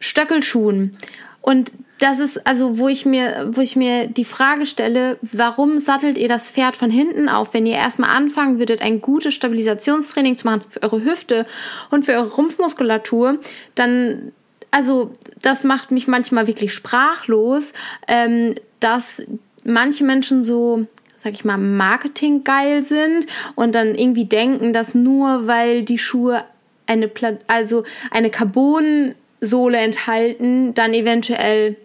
Stöckelschuhen. 0.00 0.96
Und 1.40 1.72
das 1.98 2.20
ist 2.20 2.46
also, 2.46 2.78
wo 2.78 2.88
ich 2.88 3.04
mir, 3.06 3.48
wo 3.52 3.60
ich 3.60 3.74
mir 3.74 4.06
die 4.06 4.24
Frage 4.24 4.66
stelle, 4.66 5.18
warum 5.22 5.78
sattelt 5.78 6.16
ihr 6.16 6.28
das 6.28 6.48
Pferd 6.48 6.76
von 6.76 6.90
hinten 6.90 7.28
auf, 7.28 7.54
wenn 7.54 7.66
ihr 7.66 7.74
erstmal 7.74 8.10
anfangen 8.10 8.58
würdet, 8.58 8.82
ein 8.82 9.00
gutes 9.00 9.34
Stabilisationstraining 9.34 10.36
zu 10.36 10.46
machen 10.46 10.62
für 10.68 10.82
eure 10.82 11.02
Hüfte 11.02 11.46
und 11.90 12.04
für 12.04 12.12
eure 12.12 12.30
Rumpfmuskulatur, 12.30 13.38
dann, 13.74 14.32
also, 14.70 15.12
das 15.42 15.64
macht 15.64 15.90
mich 15.90 16.06
manchmal 16.08 16.46
wirklich 16.46 16.74
sprachlos, 16.74 17.72
ähm, 18.06 18.54
dass 18.80 19.22
manche 19.64 20.04
Menschen 20.04 20.44
so, 20.44 20.86
sag 21.16 21.32
ich 21.32 21.44
mal, 21.44 21.58
marketinggeil 21.58 22.82
sind 22.82 23.26
und 23.54 23.74
dann 23.74 23.94
irgendwie 23.94 24.24
denken, 24.24 24.72
dass 24.72 24.94
nur 24.94 25.46
weil 25.46 25.84
die 25.84 25.98
Schuhe 25.98 26.44
eine, 26.86 27.10
also 27.46 27.84
eine 28.10 28.30
Carbon-Sohle 28.30 29.78
enthalten, 29.78 30.74
dann 30.74 30.94
eventuell 30.94 31.76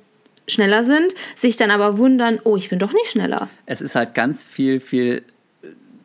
schneller 0.48 0.84
sind, 0.84 1.14
sich 1.36 1.56
dann 1.56 1.72
aber 1.72 1.98
wundern, 1.98 2.40
oh, 2.44 2.58
ich 2.58 2.70
bin 2.70 2.80
doch 2.80 2.94
nicht 2.94 3.08
schneller. 3.08 3.50
Es 3.66 3.82
ist 3.82 3.96
halt 3.96 4.14
ganz 4.14 4.44
viel, 4.44 4.80
viel 4.80 5.24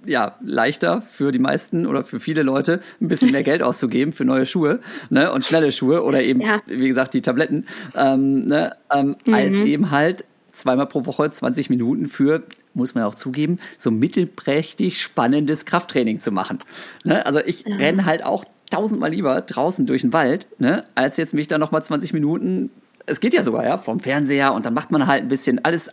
ja, 0.08 0.36
leichter 0.40 1.02
für 1.02 1.32
die 1.32 1.38
meisten 1.38 1.86
oder 1.86 2.04
für 2.04 2.20
viele 2.20 2.42
Leute 2.42 2.80
ein 3.00 3.08
bisschen 3.08 3.30
mehr 3.30 3.42
Geld 3.42 3.62
auszugeben 3.62 4.12
für 4.12 4.24
neue 4.24 4.46
Schuhe 4.46 4.80
ne, 5.10 5.30
und 5.32 5.44
schnelle 5.44 5.70
Schuhe 5.70 6.02
oder 6.02 6.22
eben, 6.22 6.40
ja. 6.40 6.60
wie 6.66 6.88
gesagt, 6.88 7.14
die 7.14 7.22
Tabletten, 7.22 7.66
ähm, 7.94 8.42
ne, 8.42 8.76
ähm, 8.92 9.16
mhm. 9.24 9.34
als 9.34 9.56
eben 9.60 9.90
halt 9.90 10.24
zweimal 10.52 10.86
pro 10.86 11.06
Woche 11.06 11.30
20 11.30 11.70
Minuten 11.70 12.08
für, 12.08 12.42
muss 12.74 12.94
man 12.94 13.04
auch 13.04 13.14
zugeben, 13.14 13.58
so 13.76 13.90
mittelprächtig 13.90 15.00
spannendes 15.00 15.66
Krafttraining 15.66 16.20
zu 16.20 16.32
machen. 16.32 16.58
Ne? 17.04 17.24
Also 17.24 17.40
ich 17.40 17.64
ja. 17.64 17.76
renne 17.76 18.04
halt 18.06 18.24
auch 18.24 18.44
tausendmal 18.70 19.10
lieber 19.10 19.40
draußen 19.40 19.86
durch 19.86 20.02
den 20.02 20.12
Wald, 20.12 20.48
ne, 20.58 20.84
als 20.94 21.16
jetzt 21.16 21.34
mich 21.34 21.48
da 21.48 21.58
nochmal 21.58 21.84
20 21.84 22.12
Minuten 22.12 22.70
es 23.08 23.20
geht 23.20 23.34
ja 23.34 23.42
sogar, 23.42 23.64
ja, 23.64 23.78
vom 23.78 24.00
Fernseher 24.00 24.52
und 24.52 24.66
dann 24.66 24.74
macht 24.74 24.90
man 24.90 25.06
halt 25.06 25.22
ein 25.22 25.28
bisschen 25.28 25.64
alles 25.64 25.90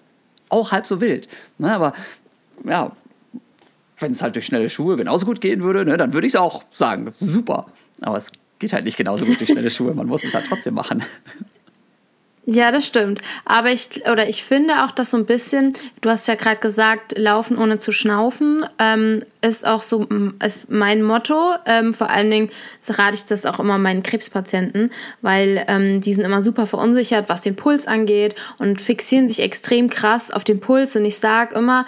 auch 0.50 0.72
halb 0.72 0.86
so 0.86 1.02
wild. 1.02 1.28
Ne, 1.58 1.74
aber 1.74 1.94
ja, 2.64 2.92
wenn 4.00 4.12
es 4.12 4.22
halt 4.22 4.36
durch 4.36 4.46
schnelle 4.46 4.70
Schuhe 4.70 4.96
genauso 4.96 5.26
gut 5.26 5.42
gehen 5.42 5.64
würde, 5.64 5.86
ne, 5.86 5.98
dann 5.98 6.14
würde 6.14 6.28
ich 6.28 6.34
es 6.34 6.40
auch 6.40 6.64
sagen. 6.72 7.12
Super. 7.16 7.68
Aber 8.02 8.18
es 8.18 8.32
geht 8.60 8.74
halt 8.74 8.86
nicht 8.86 8.98
genauso 8.98 9.26
gut 9.26 9.40
durch 9.40 9.50
schnelle 9.50 9.70
Schuhe. 9.70 9.94
Man 9.94 10.08
muss 10.08 10.24
es 10.24 10.34
halt 10.34 10.46
trotzdem 10.48 10.74
machen. 10.74 11.04
Ja, 12.48 12.72
das 12.72 12.86
stimmt. 12.86 13.22
Aber 13.46 13.72
ich, 13.72 14.08
oder 14.12 14.30
ich 14.30 14.44
finde 14.44 14.84
auch, 14.84 14.92
dass 14.92 15.12
so 15.12 15.18
ein 15.18 15.26
bisschen, 15.26 15.74
du 16.02 16.12
hast 16.12 16.28
ja 16.28 16.36
gerade 16.36 16.60
gesagt, 16.60 17.18
laufen 17.18 17.58
ohne 17.58 17.80
zu 17.80 17.92
schnaufen, 17.92 18.64
ähm, 18.78 19.24
ist 19.42 19.66
auch 19.66 19.82
so 19.82 20.08
ist 20.46 20.70
mein 20.70 21.02
Motto. 21.02 21.56
Ähm, 21.66 21.92
vor 21.92 22.12
allen 22.12 22.30
Dingen 22.30 22.52
rate 22.88 23.16
ich 23.16 23.26
das 23.26 23.48
auch 23.48 23.60
immer 23.60 23.80
meinen 23.80 24.04
Krebspatienten, 24.04 24.92
weil 25.24 25.66
ähm, 25.68 26.02
die 26.02 26.14
sind 26.14 26.24
immer 26.24 26.44
super 26.44 26.68
verunsichert, 26.68 27.30
was 27.30 27.42
den 27.42 27.56
Puls 27.56 27.88
angeht 27.88 28.36
und 28.60 28.80
fixieren 28.80 29.28
sich 29.28 29.42
extrem 29.42 29.90
krass 29.90 30.30
auf 30.30 30.44
den 30.44 30.60
Puls. 30.60 30.96
Und 30.96 31.06
ich 31.06 31.18
sage 31.18 31.56
immer, 31.56 31.88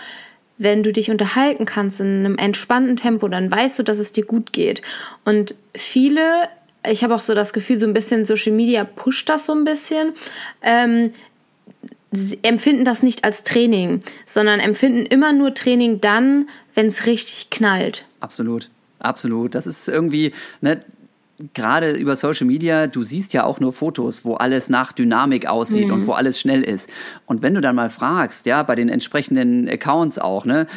wenn 0.58 0.84
du 0.84 0.92
dich 0.92 1.12
unterhalten 1.12 1.66
kannst 1.66 2.00
in 2.00 2.26
einem 2.26 2.38
entspannten 2.38 2.96
Tempo, 2.96 3.28
dann 3.28 3.52
weißt 3.52 3.78
du, 3.80 3.84
dass 3.84 4.00
es 4.00 4.12
dir 4.12 4.26
gut 4.26 4.54
geht. 4.54 4.82
Und 5.24 5.56
viele 5.76 6.50
ich 6.90 7.04
habe 7.04 7.16
auch 7.16 7.22
so 7.22 7.34
das 7.34 7.54
Gefühl, 7.54 7.78
so 7.78 7.86
ein 7.86 7.94
bisschen 7.94 8.26
Social 8.26 8.54
Media 8.54 8.84
pusht 8.84 9.30
das 9.30 9.46
so 9.46 9.54
ein 9.54 9.64
bisschen. 9.64 10.14
Ähm, 10.62 11.12
empfinden 12.42 12.86
das 12.86 13.04
nicht 13.04 13.26
als 13.26 13.44
Training, 13.44 14.02
sondern 14.26 14.60
empfinden 14.60 15.06
immer 15.06 15.34
nur 15.34 15.54
Training 15.54 16.00
dann, 16.00 16.48
wenn 16.74 16.88
es 16.88 17.06
richtig 17.06 17.50
knallt. 17.50 18.06
Absolut, 18.22 18.70
absolut. 19.00 19.56
Das 19.56 19.68
ist 19.68 19.88
irgendwie, 19.88 20.34
ne, 20.62 20.82
gerade 21.54 21.92
über 21.92 22.16
Social 22.16 22.48
Media, 22.48 22.88
du 22.88 23.04
siehst 23.04 23.34
ja 23.34 23.44
auch 23.44 23.60
nur 23.60 23.72
Fotos, 23.74 24.26
wo 24.26 24.36
alles 24.36 24.70
nach 24.70 24.92
Dynamik 24.92 25.48
aussieht 25.48 25.88
mhm. 25.88 25.94
und 25.94 26.08
wo 26.08 26.14
alles 26.14 26.40
schnell 26.40 26.64
ist. 26.64 26.90
Und 27.26 27.42
wenn 27.42 27.54
du 27.54 27.62
dann 27.62 27.76
mal 27.76 27.90
fragst, 27.90 28.46
ja, 28.46 28.64
bei 28.64 28.76
den 28.76 28.90
entsprechenden 28.90 29.70
Accounts 29.70 30.18
auch, 30.18 30.46
ne, 30.46 30.68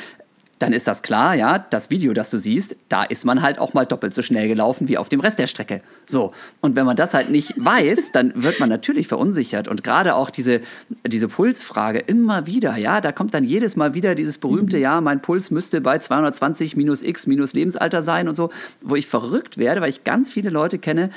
dann 0.60 0.74
ist 0.74 0.86
das 0.86 1.00
klar, 1.00 1.34
ja, 1.34 1.58
das 1.58 1.88
Video, 1.88 2.12
das 2.12 2.28
du 2.28 2.38
siehst, 2.38 2.76
da 2.90 3.02
ist 3.02 3.24
man 3.24 3.40
halt 3.40 3.58
auch 3.58 3.72
mal 3.72 3.86
doppelt 3.86 4.12
so 4.12 4.20
schnell 4.20 4.46
gelaufen 4.46 4.88
wie 4.88 4.98
auf 4.98 5.08
dem 5.08 5.20
Rest 5.20 5.38
der 5.38 5.46
Strecke. 5.46 5.80
So. 6.04 6.32
Und 6.60 6.76
wenn 6.76 6.84
man 6.84 6.96
das 6.96 7.14
halt 7.14 7.30
nicht 7.30 7.54
weiß, 7.56 8.12
dann 8.12 8.32
wird 8.34 8.60
man 8.60 8.68
natürlich 8.68 9.08
verunsichert. 9.08 9.68
Und 9.68 9.82
gerade 9.82 10.14
auch 10.14 10.28
diese, 10.28 10.60
diese 11.06 11.28
Pulsfrage 11.28 11.98
immer 12.00 12.46
wieder, 12.46 12.76
ja, 12.76 13.00
da 13.00 13.10
kommt 13.10 13.32
dann 13.32 13.42
jedes 13.42 13.74
Mal 13.74 13.94
wieder 13.94 14.14
dieses 14.14 14.36
berühmte, 14.36 14.76
mhm. 14.76 14.82
ja, 14.82 15.00
mein 15.00 15.22
Puls 15.22 15.50
müsste 15.50 15.80
bei 15.80 15.98
220 15.98 16.76
minus 16.76 17.02
X 17.02 17.26
minus 17.26 17.54
Lebensalter 17.54 18.02
sein 18.02 18.28
und 18.28 18.34
so, 18.34 18.50
wo 18.82 18.96
ich 18.96 19.06
verrückt 19.06 19.56
werde, 19.56 19.80
weil 19.80 19.88
ich 19.88 20.04
ganz 20.04 20.30
viele 20.30 20.50
Leute 20.50 20.78
kenne, 20.78 21.08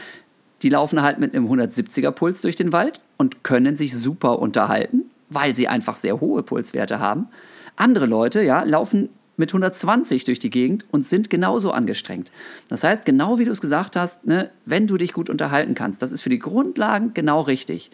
die 0.62 0.70
laufen 0.70 1.02
halt 1.02 1.20
mit 1.20 1.36
einem 1.36 1.52
170er 1.52 2.12
Puls 2.12 2.40
durch 2.40 2.56
den 2.56 2.72
Wald 2.72 3.02
und 3.18 3.44
können 3.44 3.76
sich 3.76 3.94
super 3.94 4.40
unterhalten, 4.40 5.02
weil 5.28 5.54
sie 5.54 5.68
einfach 5.68 5.98
sehr 5.98 6.22
hohe 6.22 6.44
Pulswerte 6.44 7.00
haben. 7.00 7.28
Andere 7.76 8.06
Leute, 8.06 8.42
ja, 8.42 8.64
laufen 8.64 9.10
mit 9.38 9.50
120 9.50 10.26
durch 10.26 10.40
die 10.40 10.50
Gegend 10.50 10.86
und 10.92 11.06
sind 11.06 11.30
genauso 11.30 11.72
angestrengt. 11.72 12.32
Das 12.70 12.84
heißt, 12.84 13.06
genau 13.06 13.40
wie 13.40 13.46
du 13.46 13.52
es 13.52 13.62
gesagt 13.62 13.96
hast, 13.96 14.26
ne, 14.26 14.50
wenn 14.66 14.88
du 14.88 14.98
dich 14.98 15.14
gut 15.14 15.30
unterhalten 15.30 15.74
kannst, 15.74 16.02
das 16.02 16.12
ist 16.12 16.22
für 16.22 16.30
die 16.30 16.40
Grundlagen 16.40 17.14
genau 17.14 17.42
richtig. 17.42 17.90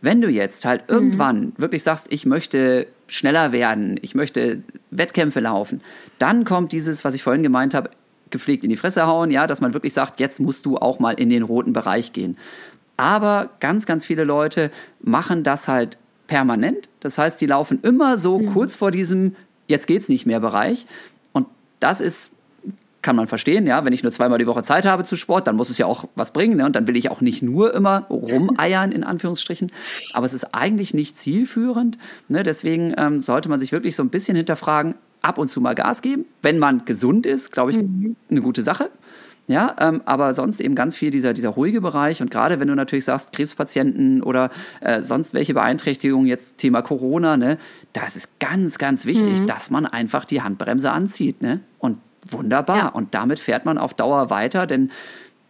Wenn 0.00 0.20
du 0.20 0.28
jetzt 0.28 0.64
halt 0.64 0.88
mhm. 0.88 0.94
irgendwann 0.94 1.52
wirklich 1.56 1.82
sagst, 1.82 2.06
ich 2.10 2.24
möchte 2.24 2.86
schneller 3.08 3.52
werden, 3.52 3.98
ich 4.02 4.14
möchte 4.14 4.62
Wettkämpfe 4.90 5.40
laufen, 5.40 5.80
dann 6.18 6.44
kommt 6.44 6.72
dieses, 6.72 7.04
was 7.04 7.14
ich 7.14 7.22
vorhin 7.22 7.42
gemeint 7.42 7.74
habe, 7.74 7.90
gepflegt 8.30 8.64
in 8.64 8.70
die 8.70 8.76
Fresse 8.76 9.06
hauen, 9.06 9.30
ja, 9.30 9.46
dass 9.46 9.60
man 9.60 9.74
wirklich 9.74 9.94
sagt, 9.94 10.20
jetzt 10.20 10.38
musst 10.38 10.66
du 10.66 10.76
auch 10.76 10.98
mal 10.98 11.12
in 11.12 11.30
den 11.30 11.42
roten 11.42 11.72
Bereich 11.72 12.12
gehen. 12.12 12.36
Aber 12.96 13.50
ganz, 13.60 13.86
ganz 13.86 14.04
viele 14.04 14.24
Leute 14.24 14.70
machen 15.00 15.44
das 15.44 15.68
halt 15.68 15.98
permanent. 16.26 16.88
Das 17.00 17.18
heißt, 17.18 17.40
die 17.40 17.46
laufen 17.46 17.80
immer 17.82 18.18
so 18.18 18.38
mhm. 18.38 18.52
kurz 18.52 18.74
vor 18.74 18.90
diesem 18.90 19.34
jetzt 19.68 19.86
geht's 19.86 20.08
nicht 20.08 20.26
mehr 20.26 20.40
Bereich. 20.40 20.86
Und 21.32 21.46
das 21.78 22.00
ist, 22.00 22.32
kann 23.00 23.14
man 23.14 23.28
verstehen, 23.28 23.66
ja, 23.66 23.84
wenn 23.84 23.92
ich 23.92 24.02
nur 24.02 24.10
zweimal 24.10 24.38
die 24.38 24.46
Woche 24.46 24.64
Zeit 24.64 24.84
habe 24.84 25.04
zu 25.04 25.14
Sport, 25.14 25.46
dann 25.46 25.56
muss 25.56 25.70
es 25.70 25.78
ja 25.78 25.86
auch 25.86 26.08
was 26.16 26.32
bringen. 26.32 26.56
Ne? 26.56 26.66
Und 26.66 26.74
dann 26.74 26.86
will 26.88 26.96
ich 26.96 27.10
auch 27.10 27.20
nicht 27.20 27.42
nur 27.42 27.72
immer 27.74 28.06
rumeiern, 28.10 28.90
in 28.90 29.04
Anführungsstrichen. 29.04 29.70
Aber 30.14 30.26
es 30.26 30.34
ist 30.34 30.54
eigentlich 30.54 30.94
nicht 30.94 31.16
zielführend. 31.16 31.96
Ne? 32.28 32.42
Deswegen 32.42 32.94
ähm, 32.98 33.22
sollte 33.22 33.48
man 33.48 33.60
sich 33.60 33.70
wirklich 33.70 33.94
so 33.94 34.02
ein 34.02 34.10
bisschen 34.10 34.36
hinterfragen, 34.36 34.94
ab 35.22 35.38
und 35.38 35.48
zu 35.48 35.60
mal 35.60 35.74
Gas 35.74 36.02
geben. 36.02 36.26
Wenn 36.42 36.58
man 36.58 36.84
gesund 36.84 37.26
ist, 37.26 37.52
glaube 37.52 37.70
ich, 37.70 37.78
mhm. 37.78 38.16
eine 38.30 38.40
gute 38.40 38.62
Sache. 38.62 38.90
Ja, 39.48 39.74
ähm, 39.80 40.02
aber 40.04 40.34
sonst 40.34 40.60
eben 40.60 40.74
ganz 40.74 40.94
viel 40.94 41.10
dieser, 41.10 41.32
dieser 41.32 41.48
ruhige 41.48 41.80
Bereich. 41.80 42.20
Und 42.20 42.30
gerade 42.30 42.60
wenn 42.60 42.68
du 42.68 42.74
natürlich 42.74 43.06
sagst, 43.06 43.32
Krebspatienten 43.32 44.22
oder 44.22 44.50
äh, 44.82 45.00
sonst 45.00 45.32
welche 45.32 45.54
Beeinträchtigungen, 45.54 46.26
jetzt 46.26 46.58
Thema 46.58 46.82
Corona, 46.82 47.38
ne, 47.38 47.56
da 47.98 48.06
ist 48.06 48.38
ganz, 48.38 48.78
ganz 48.78 49.06
wichtig, 49.06 49.40
mhm. 49.40 49.46
dass 49.46 49.70
man 49.70 49.84
einfach 49.84 50.24
die 50.24 50.42
Handbremse 50.42 50.90
anzieht. 50.90 51.42
Ne? 51.42 51.60
Und 51.78 51.98
wunderbar. 52.30 52.76
Ja. 52.76 52.88
Und 52.88 53.14
damit 53.14 53.40
fährt 53.40 53.64
man 53.64 53.76
auf 53.76 53.94
Dauer 53.94 54.30
weiter, 54.30 54.66
denn 54.66 54.90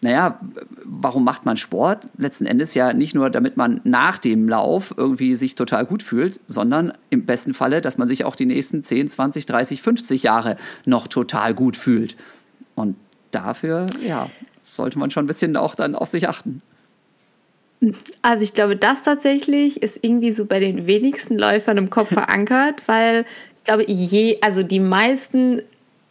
naja, 0.00 0.38
warum 0.84 1.24
macht 1.24 1.44
man 1.44 1.56
Sport? 1.56 2.08
Letzten 2.16 2.46
Endes 2.46 2.72
ja 2.74 2.92
nicht 2.92 3.16
nur, 3.16 3.30
damit 3.30 3.56
man 3.56 3.80
nach 3.82 4.18
dem 4.18 4.48
Lauf 4.48 4.94
irgendwie 4.96 5.34
sich 5.34 5.56
total 5.56 5.84
gut 5.86 6.04
fühlt, 6.04 6.40
sondern 6.46 6.92
im 7.10 7.26
besten 7.26 7.52
Falle, 7.52 7.80
dass 7.80 7.98
man 7.98 8.06
sich 8.06 8.24
auch 8.24 8.36
die 8.36 8.46
nächsten 8.46 8.84
10, 8.84 9.10
20, 9.10 9.46
30, 9.46 9.82
50 9.82 10.22
Jahre 10.22 10.56
noch 10.84 11.08
total 11.08 11.52
gut 11.52 11.76
fühlt. 11.76 12.16
Und 12.76 12.94
dafür, 13.32 13.88
ja, 14.00 14.30
sollte 14.62 15.00
man 15.00 15.10
schon 15.10 15.24
ein 15.24 15.26
bisschen 15.26 15.56
auch 15.56 15.74
dann 15.74 15.96
auf 15.96 16.10
sich 16.10 16.28
achten. 16.28 16.62
Also 18.22 18.42
ich 18.42 18.54
glaube, 18.54 18.76
das 18.76 19.02
tatsächlich 19.02 19.82
ist 19.82 20.00
irgendwie 20.02 20.32
so 20.32 20.46
bei 20.46 20.58
den 20.58 20.86
wenigsten 20.86 21.38
Läufern 21.38 21.76
im 21.76 21.90
Kopf 21.90 22.08
verankert, 22.08 22.82
weil 22.86 23.24
ich 23.58 23.64
glaube, 23.64 23.84
je, 23.86 24.38
also 24.40 24.62
die 24.62 24.80
meisten 24.80 25.62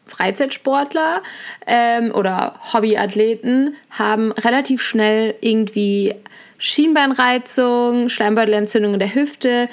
Freizeitsportler 0.06 1.22
ähm, 1.66 2.12
oder 2.14 2.60
Hobbyathleten 2.74 3.76
haben 3.90 4.32
relativ 4.32 4.82
schnell 4.82 5.36
irgendwie 5.42 6.16
Schienbeinreizung, 6.58 8.10
Schleimbeutelentzündung 8.10 8.94
in 8.94 9.00
der 9.00 9.14
Hüfte, 9.14 9.70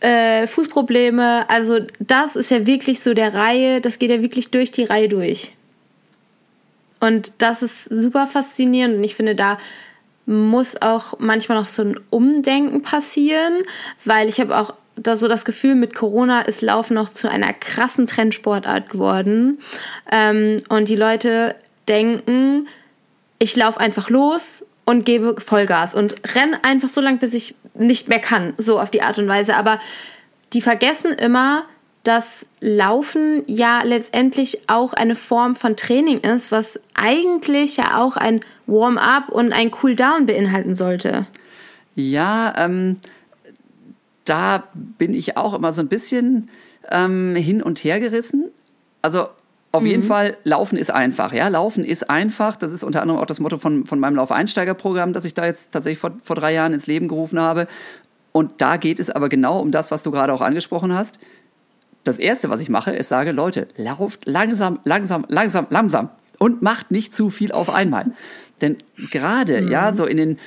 äh, 0.00 0.46
Fußprobleme. 0.46 1.48
Also 1.50 1.80
das 1.98 2.36
ist 2.36 2.50
ja 2.50 2.66
wirklich 2.66 3.00
so 3.00 3.14
der 3.14 3.34
Reihe, 3.34 3.80
das 3.80 3.98
geht 3.98 4.10
ja 4.10 4.22
wirklich 4.22 4.50
durch 4.50 4.70
die 4.70 4.84
Reihe 4.84 5.08
durch. 5.08 5.52
Und 7.00 7.32
das 7.38 7.62
ist 7.62 7.84
super 7.86 8.28
faszinierend 8.28 8.98
und 8.98 9.04
ich 9.04 9.16
finde, 9.16 9.34
da 9.34 9.58
muss 10.26 10.80
auch 10.80 11.18
manchmal 11.18 11.58
noch 11.58 11.66
so 11.66 11.82
ein 11.82 11.98
Umdenken 12.10 12.82
passieren, 12.82 13.62
weil 14.04 14.28
ich 14.28 14.40
habe 14.40 14.56
auch 14.56 14.74
da 14.96 15.16
so 15.16 15.26
das 15.26 15.44
Gefühl, 15.44 15.74
mit 15.74 15.94
Corona 15.94 16.42
ist 16.42 16.62
Laufen 16.62 16.94
noch 16.94 17.12
zu 17.12 17.28
einer 17.28 17.52
krassen 17.52 18.06
Trendsportart 18.06 18.90
geworden. 18.90 19.58
Ähm, 20.10 20.62
und 20.68 20.88
die 20.88 20.96
Leute 20.96 21.56
denken, 21.88 22.68
ich 23.38 23.56
laufe 23.56 23.80
einfach 23.80 24.10
los 24.10 24.64
und 24.84 25.04
gebe 25.04 25.40
Vollgas 25.40 25.94
und 25.94 26.14
renne 26.34 26.62
einfach 26.62 26.88
so 26.88 27.00
lange, 27.00 27.18
bis 27.18 27.34
ich 27.34 27.54
nicht 27.74 28.08
mehr 28.08 28.18
kann, 28.18 28.54
so 28.58 28.78
auf 28.78 28.90
die 28.90 29.02
Art 29.02 29.18
und 29.18 29.28
Weise. 29.28 29.56
Aber 29.56 29.80
die 30.52 30.60
vergessen 30.60 31.12
immer, 31.12 31.64
dass 32.02 32.46
Laufen 32.60 33.44
ja 33.46 33.82
letztendlich 33.84 34.68
auch 34.68 34.92
eine 34.92 35.14
Form 35.14 35.54
von 35.54 35.76
Training 35.76 36.18
ist, 36.18 36.50
was 36.50 36.80
eigentlich 36.94 37.76
ja 37.76 38.02
auch 38.02 38.16
ein 38.16 38.40
Warm-up 38.66 39.28
und 39.28 39.52
ein 39.52 39.70
Cool-down 39.82 40.26
beinhalten 40.26 40.74
sollte. 40.74 41.26
Ja, 41.94 42.54
ähm, 42.56 42.96
da 44.24 44.64
bin 44.74 45.14
ich 45.14 45.36
auch 45.36 45.54
immer 45.54 45.72
so 45.72 45.82
ein 45.82 45.88
bisschen 45.88 46.48
ähm, 46.90 47.36
hin 47.36 47.62
und 47.62 47.84
her 47.84 48.00
gerissen. 48.00 48.50
Also 49.00 49.28
auf 49.72 49.82
mhm. 49.82 49.88
jeden 49.88 50.02
Fall, 50.02 50.36
Laufen 50.44 50.76
ist 50.76 50.90
einfach. 50.90 51.32
Ja, 51.32 51.48
Laufen 51.48 51.84
ist 51.84 52.10
einfach. 52.10 52.56
Das 52.56 52.72
ist 52.72 52.82
unter 52.82 53.02
anderem 53.02 53.20
auch 53.20 53.26
das 53.26 53.40
Motto 53.40 53.58
von, 53.58 53.86
von 53.86 53.98
meinem 53.98 54.16
Laufeinsteigerprogramm, 54.16 55.12
das 55.12 55.24
ich 55.24 55.34
da 55.34 55.46
jetzt 55.46 55.72
tatsächlich 55.72 55.98
vor, 55.98 56.12
vor 56.22 56.36
drei 56.36 56.52
Jahren 56.52 56.72
ins 56.72 56.86
Leben 56.86 57.08
gerufen 57.08 57.40
habe. 57.40 57.68
Und 58.32 58.54
da 58.58 58.76
geht 58.76 58.98
es 59.00 59.10
aber 59.10 59.28
genau 59.28 59.60
um 59.60 59.70
das, 59.70 59.90
was 59.90 60.02
du 60.02 60.10
gerade 60.10 60.32
auch 60.32 60.40
angesprochen 60.40 60.94
hast. 60.94 61.18
Das 62.04 62.18
Erste, 62.18 62.50
was 62.50 62.60
ich 62.60 62.68
mache, 62.68 62.92
ist 62.92 63.08
sage, 63.08 63.32
Leute, 63.32 63.68
lauft 63.76 64.26
langsam, 64.26 64.80
langsam, 64.84 65.24
langsam, 65.28 65.66
langsam 65.70 66.10
und 66.38 66.62
macht 66.62 66.90
nicht 66.90 67.14
zu 67.14 67.30
viel 67.30 67.52
auf 67.52 67.70
einmal. 67.70 68.06
Denn 68.60 68.78
gerade, 69.10 69.62
mhm. 69.62 69.70
ja, 69.70 69.92
so 69.92 70.06
in 70.06 70.16
den 70.16 70.38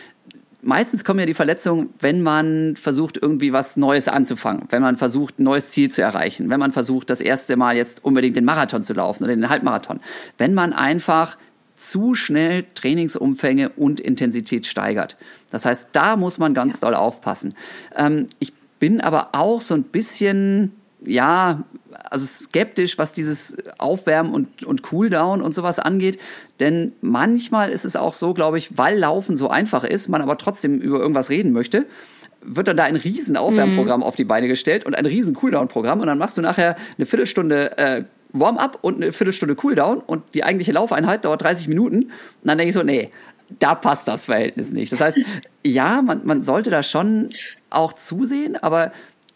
meistens 0.65 1.06
kommen 1.06 1.20
ja 1.20 1.26
die 1.28 1.36
Verletzungen, 1.36 1.89
wenn 2.00 2.22
man 2.22 2.76
versucht, 2.76 3.18
irgendwie 3.22 3.54
was 3.54 3.78
Neues 3.78 4.08
anzufangen, 4.08 4.63
wenn 4.70 4.82
man 4.82 4.98
versucht, 4.98 5.39
ein 5.39 5.44
neues 5.44 5.70
Ziel 5.70 5.91
zu 5.91 6.02
erreichen, 6.02 6.50
wenn 6.50 6.60
man 6.60 6.72
versucht, 6.72 7.12
das 7.12 7.22
erste 7.22 7.56
Mal 7.56 7.78
jetzt 7.78 8.04
unbedingt 8.04 8.36
den 8.36 8.46
Marathon 8.46 8.82
zu 8.82 8.94
laufen 8.94 9.24
oder 9.24 9.36
den 9.36 9.48
Halbmarathon. 9.48 10.00
Wenn 10.38 10.56
man 10.56 10.74
einfach 10.74 11.38
zu 11.76 12.15
schnell 12.15 12.65
Trainingsumfänge 12.74 13.70
und 13.70 14.00
Intensität 14.00 14.65
steigert. 14.65 15.18
Das 15.52 15.65
heißt, 15.65 15.89
da 15.91 16.15
muss 16.15 16.38
man 16.38 16.54
ganz 16.54 16.76
ja. 16.76 16.80
doll 16.82 16.96
aufpassen. 16.96 17.54
Ähm, 17.96 18.28
ich 18.39 18.54
bin 18.80 19.02
aber 19.02 19.30
auch 19.34 19.62
so 19.62 19.74
ein 19.74 19.84
bisschen 19.84 20.72
ja, 21.08 21.63
also 22.10 22.26
skeptisch, 22.26 22.98
was 22.98 23.13
dieses 23.13 23.58
Aufwärmen 23.78 24.34
und, 24.34 24.63
und 24.63 24.84
Cooldown 24.84 25.41
und 25.41 25.56
sowas 25.56 25.80
angeht. 25.80 26.20
Denn 26.60 26.94
manchmal 27.02 27.70
ist 27.70 27.86
es 27.86 27.96
auch 27.96 28.13
so, 28.13 28.34
glaube 28.34 28.58
ich, 28.58 28.78
weil 28.78 28.98
Laufen 28.98 29.36
so 29.36 29.50
einfach 29.50 29.84
ist, 29.84 30.08
man 30.08 30.22
aber 30.22 30.38
trotzdem 30.38 30.80
über 30.80 31.00
irgendwas 31.00 31.30
reden 31.30 31.52
möchte, 31.52 31.86
wird 32.41 32.68
dann 32.68 32.78
da 32.78 32.84
ein 32.84 32.96
riesen 32.96 33.38
Aufwärmprogramm 33.38 34.02
mhm. 34.02 34.06
auf 34.06 34.15
die 34.15 34.26
Beine 34.26 34.48
gestellt 34.48 34.86
und 34.86 34.96
ein 34.96 35.06
riesen 35.06 35.34
Cooldown-Programm 35.36 36.00
und 36.00 36.08
dann 36.08 36.18
machst 36.18 36.38
du 36.38 36.41
nachher 36.41 36.76
eine 36.98 37.06
Viertelstunde 37.06 37.78
äh, 37.78 38.04
Warm-up 38.34 38.80
und 38.82 38.96
eine 38.96 39.12
Viertelstunde 39.12 39.56
Cooldown 39.56 40.00
und 40.00 40.34
die 40.34 40.44
eigentliche 40.44 40.74
Laufeinheit 40.74 41.26
dauert 41.26 41.41
30 41.41 41.68
Minuten. 41.68 42.04
Und 42.04 42.12
dann 42.44 42.58
denke 42.58 42.70
ich 42.70 42.76
so, 42.76 42.84
nee, 42.84 43.12
da 43.60 43.76
passt 43.76 44.08
das 44.08 44.26
Verhältnis 44.26 44.72
nicht. 44.72 44.91
Das 44.91 45.02
heißt, 45.02 45.20
ja, 45.63 46.02
man, 46.02 46.26
man 46.26 46.41
sollte 46.41 46.70
da 46.70 46.84
schon 46.84 47.30
auch 47.70 47.94
zusehen, 47.94 48.56
aber 48.58 48.91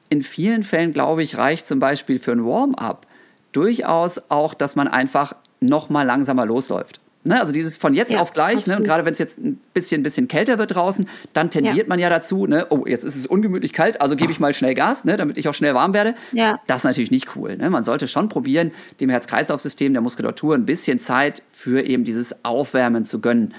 in 0.10 0.24
vielen 0.24 0.63
Fällen, 0.63 0.91
glaube 0.91 1.24
ich, 1.24 1.38
reicht 1.38 1.67
zum 1.67 1.80
Beispiel 1.80 2.19
für 2.19 2.32
ein 2.32 2.45
Warm-up 2.45 3.06
durchaus 3.52 4.22
auch, 4.30 4.54
dass 4.54 4.76
man 4.76 4.88
einfach 4.88 5.36
noch 5.60 5.89
mal 5.89 6.04
langsamer 6.04 6.45
losläuft. 6.45 7.02
Ne, 7.26 7.38
also 7.38 7.52
dieses 7.52 7.76
von 7.76 7.93
jetzt 7.93 8.13
ja, 8.13 8.22
auf 8.22 8.32
gleich, 8.32 8.65
ne, 8.65 8.78
und 8.78 8.86
gerade 8.86 9.04
wenn 9.04 9.12
es 9.12 9.19
jetzt 9.19 9.39
ein 9.39 9.60
bisschen, 9.74 10.04
bisschen 10.04 10.30
kälter 10.30 10.58
wird 10.58 10.74
draußen, 10.74 11.06
dann 11.34 11.50
tendiert 11.50 11.76
ja. 11.76 11.84
man 11.88 12.00
ja 12.00 12.10
dazu, 12.10 12.48
ne, 12.48 12.67
oh, 12.69 12.86
jetzt 12.86 13.04
ist 13.04 13.17
es 13.17 13.28
ungemütlich 13.28 13.74
kalt, 13.74 14.00
also 14.00 14.15
gebe 14.15 14.32
ich 14.32 14.39
mal 14.39 14.54
schnell 14.54 14.74
Gas, 14.74 15.04
ne, 15.04 15.17
damit 15.17 15.38
ich 15.38 15.50
auch 15.50 15.54
schnell 15.54 15.74
warm 15.74 15.93
werde. 15.93 16.15
Ja. 16.32 16.62
Das 16.65 16.78
ist 16.78 16.84
natürlich 16.86 17.12
nicht 17.12 17.36
cool. 17.36 17.58
Ne? 17.58 17.69
Man 17.69 17.84
sollte 17.84 18.08
schon 18.08 18.30
probieren, 18.30 18.72
dem 19.02 19.10
Herz-Kreislauf-System, 19.10 19.91
der 19.91 20.02
Muskulatur 20.02 20.56
ein 20.56 20.65
bisschen 20.65 21.02
Zeit 21.02 21.43
für 21.52 21.86
eben 21.86 22.06
dieses 22.06 22.45
Aufwärmen 22.45 23.04
zu 23.04 23.19
gönnen. 23.19 23.54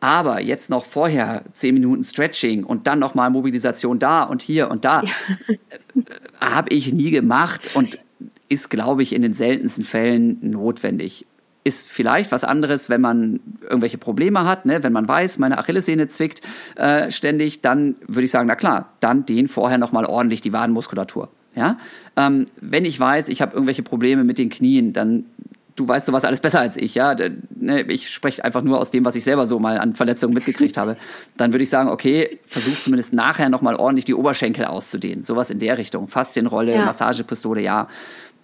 Aber 0.00 0.40
jetzt 0.40 0.70
noch 0.70 0.84
vorher 0.84 1.44
zehn 1.52 1.74
Minuten 1.74 2.04
Stretching 2.04 2.64
und 2.64 2.86
dann 2.86 2.98
noch 2.98 3.14
mal 3.14 3.28
Mobilisation 3.28 3.98
da 3.98 4.22
und 4.22 4.40
hier 4.40 4.70
und 4.70 4.84
da, 4.84 5.02
ja. 5.02 5.10
Äh, 5.48 5.56
habe 6.40 6.70
ich 6.70 6.92
nie 6.92 7.10
gemacht 7.10 7.70
und 7.74 7.98
ist, 8.48 8.70
glaube 8.70 9.02
ich, 9.02 9.14
in 9.14 9.22
den 9.22 9.34
seltensten 9.34 9.84
Fällen 9.84 10.38
notwendig. 10.42 11.26
Ist 11.62 11.88
vielleicht 11.88 12.32
was 12.32 12.42
anderes, 12.42 12.88
wenn 12.88 13.00
man 13.02 13.40
irgendwelche 13.62 13.98
Probleme 13.98 14.44
hat, 14.44 14.64
ne? 14.64 14.82
wenn 14.82 14.92
man 14.92 15.06
weiß, 15.06 15.38
meine 15.38 15.58
Achillessehne 15.58 16.08
zwickt 16.08 16.40
äh, 16.76 17.10
ständig, 17.10 17.60
dann 17.60 17.96
würde 18.06 18.24
ich 18.24 18.30
sagen, 18.30 18.48
na 18.48 18.56
klar, 18.56 18.92
dann 19.00 19.26
den 19.26 19.46
vorher 19.46 19.76
noch 19.76 19.92
mal 19.92 20.06
ordentlich 20.06 20.40
die 20.40 20.52
Wadenmuskulatur. 20.54 21.28
Ja? 21.54 21.78
Ähm, 22.16 22.46
wenn 22.60 22.84
ich 22.84 22.98
weiß, 22.98 23.28
ich 23.28 23.42
habe 23.42 23.52
irgendwelche 23.52 23.82
Probleme 23.82 24.24
mit 24.24 24.38
den 24.38 24.48
Knien, 24.48 24.92
dann 24.92 25.26
du 25.80 25.88
weißt 25.88 26.06
sowas 26.06 26.26
alles 26.26 26.40
besser 26.40 26.60
als 26.60 26.76
ich, 26.76 26.94
ja. 26.94 27.16
Ne, 27.56 27.82
ich 27.82 28.10
spreche 28.10 28.44
einfach 28.44 28.62
nur 28.62 28.78
aus 28.78 28.90
dem, 28.90 29.04
was 29.06 29.16
ich 29.16 29.24
selber 29.24 29.46
so 29.46 29.58
mal 29.58 29.78
an 29.78 29.94
Verletzungen 29.94 30.34
mitgekriegt 30.34 30.76
habe. 30.76 30.96
Dann 31.38 31.52
würde 31.52 31.62
ich 31.62 31.70
sagen, 31.70 31.88
okay, 31.88 32.38
versuch 32.44 32.78
zumindest 32.80 33.14
nachher 33.14 33.48
nochmal 33.48 33.76
ordentlich 33.76 34.04
die 34.04 34.14
Oberschenkel 34.14 34.66
auszudehnen. 34.66 35.22
Sowas 35.22 35.50
in 35.50 35.58
der 35.58 35.78
Richtung. 35.78 36.06
Faszienrolle, 36.06 36.74
ja. 36.74 36.84
Massagepistole, 36.84 37.62
ja. 37.62 37.88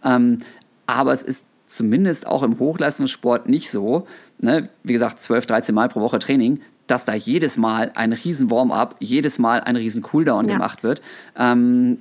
Ähm, 0.02 0.38
aber 0.86 1.12
es 1.12 1.22
ist 1.22 1.44
zumindest 1.66 2.26
auch 2.26 2.42
im 2.42 2.58
Hochleistungssport 2.58 3.48
nicht 3.48 3.70
so, 3.70 4.06
ne, 4.38 4.70
wie 4.82 4.94
gesagt, 4.94 5.20
12, 5.20 5.44
13 5.44 5.74
Mal 5.74 5.90
pro 5.90 6.00
Woche 6.00 6.18
Training, 6.18 6.62
dass 6.86 7.04
da 7.04 7.12
jedes 7.12 7.58
Mal 7.58 7.92
ein 7.96 8.14
riesen 8.14 8.50
Warm-up, 8.50 8.96
jedes 8.98 9.38
Mal 9.38 9.60
ein 9.60 9.76
riesen 9.76 10.02
Cooldown 10.02 10.48
ja. 10.48 10.54
gemacht 10.54 10.82
wird. 10.82 11.02
Ähm, 11.36 11.98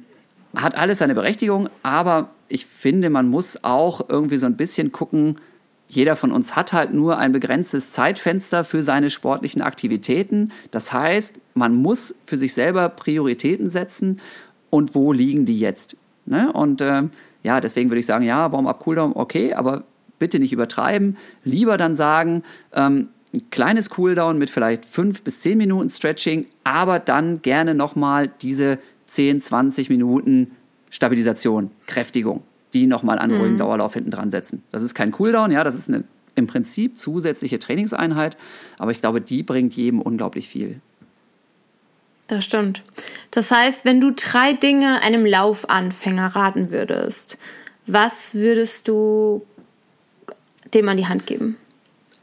hat 0.56 0.76
alles 0.76 1.00
seine 1.00 1.16
Berechtigung, 1.16 1.70
aber 1.84 2.30
ich 2.48 2.66
finde, 2.66 3.10
man 3.10 3.28
muss 3.28 3.64
auch 3.64 4.10
irgendwie 4.10 4.38
so 4.38 4.46
ein 4.46 4.58
bisschen 4.58 4.92
gucken, 4.92 5.38
jeder 5.88 6.16
von 6.16 6.32
uns 6.32 6.56
hat 6.56 6.74
halt 6.74 6.94
nur 6.94 7.18
ein 7.18 7.32
begrenztes 7.32 7.92
Zeitfenster 7.92 8.64
für 8.64 8.82
seine 8.82 9.10
sportlichen 9.10 9.62
Aktivitäten. 9.62 10.52
Das 10.72 10.92
heißt, 10.92 11.36
man 11.54 11.76
muss 11.76 12.16
für 12.26 12.38
sich 12.38 12.54
selber 12.54 12.90
Prioritäten 12.90 13.70
setzen 13.70 14.20
und 14.70 14.96
wo 14.96 15.14
liegen 15.14 15.46
die 15.46 15.60
jetzt? 15.60 15.96
Ne? 16.26 16.52
Und 16.52 16.82
äh, 16.82 17.04
ja, 17.44 17.62
deswegen 17.62 17.90
würde 17.90 18.00
ich 18.00 18.08
sagen, 18.08 18.26
ja, 18.26 18.52
Warm-up, 18.52 18.80
Cooldown, 18.80 19.14
okay, 19.14 19.54
aber 19.54 19.84
bitte 20.18 20.40
nicht 20.40 20.54
übertreiben. 20.54 21.18
Lieber 21.44 21.78
dann 21.78 21.94
sagen, 21.94 22.44
ähm, 22.74 23.10
ein 23.34 23.50
kleines 23.52 23.90
Cooldown 23.92 24.38
mit 24.38 24.50
vielleicht 24.50 24.86
fünf 24.86 25.22
bis 25.22 25.40
zehn 25.40 25.58
Minuten 25.58 25.90
Stretching, 25.90 26.48
aber 26.64 27.00
dann 27.00 27.42
gerne 27.42 27.76
nochmal 27.76 28.32
diese 28.42 28.80
10, 29.08 29.42
20 29.42 29.90
Minuten 29.90 30.52
Stabilisation, 30.96 31.72
Kräftigung, 31.88 32.44
die 32.74 32.88
nochmal 32.88 33.20
an 33.20 33.32
ruhigen 33.32 33.56
mhm. 33.56 33.60
Dauerlauf 33.60 33.94
hinten 33.94 34.12
dran 34.12 34.32
setzen. 34.32 34.64
Das 34.72 34.82
ist 34.82 34.96
kein 34.96 35.12
Cooldown, 35.12 35.52
ja, 35.52 35.66
das 35.66 35.76
ist 35.76 35.90
eine 35.90 36.06
im 36.36 36.48
Prinzip 36.48 36.98
zusätzliche 36.98 37.60
Trainingseinheit, 37.60 38.38
aber 38.78 38.92
ich 38.92 39.02
glaube, 39.02 39.20
die 39.20 39.44
bringt 39.44 39.74
jedem 39.74 40.02
unglaublich 40.02 40.48
viel. 40.48 40.80
Das 42.28 42.46
stimmt. 42.46 42.82
Das 43.32 43.52
heißt, 43.52 43.84
wenn 43.84 44.00
du 44.00 44.12
drei 44.12 44.54
Dinge 44.54 45.02
einem 45.04 45.26
Laufanfänger 45.26 46.28
raten 46.28 46.72
würdest, 46.72 47.38
was 47.88 48.34
würdest 48.34 48.88
du 48.88 49.46
dem 50.74 50.88
an 50.88 50.98
die 50.98 51.08
Hand 51.08 51.26
geben? 51.26 51.58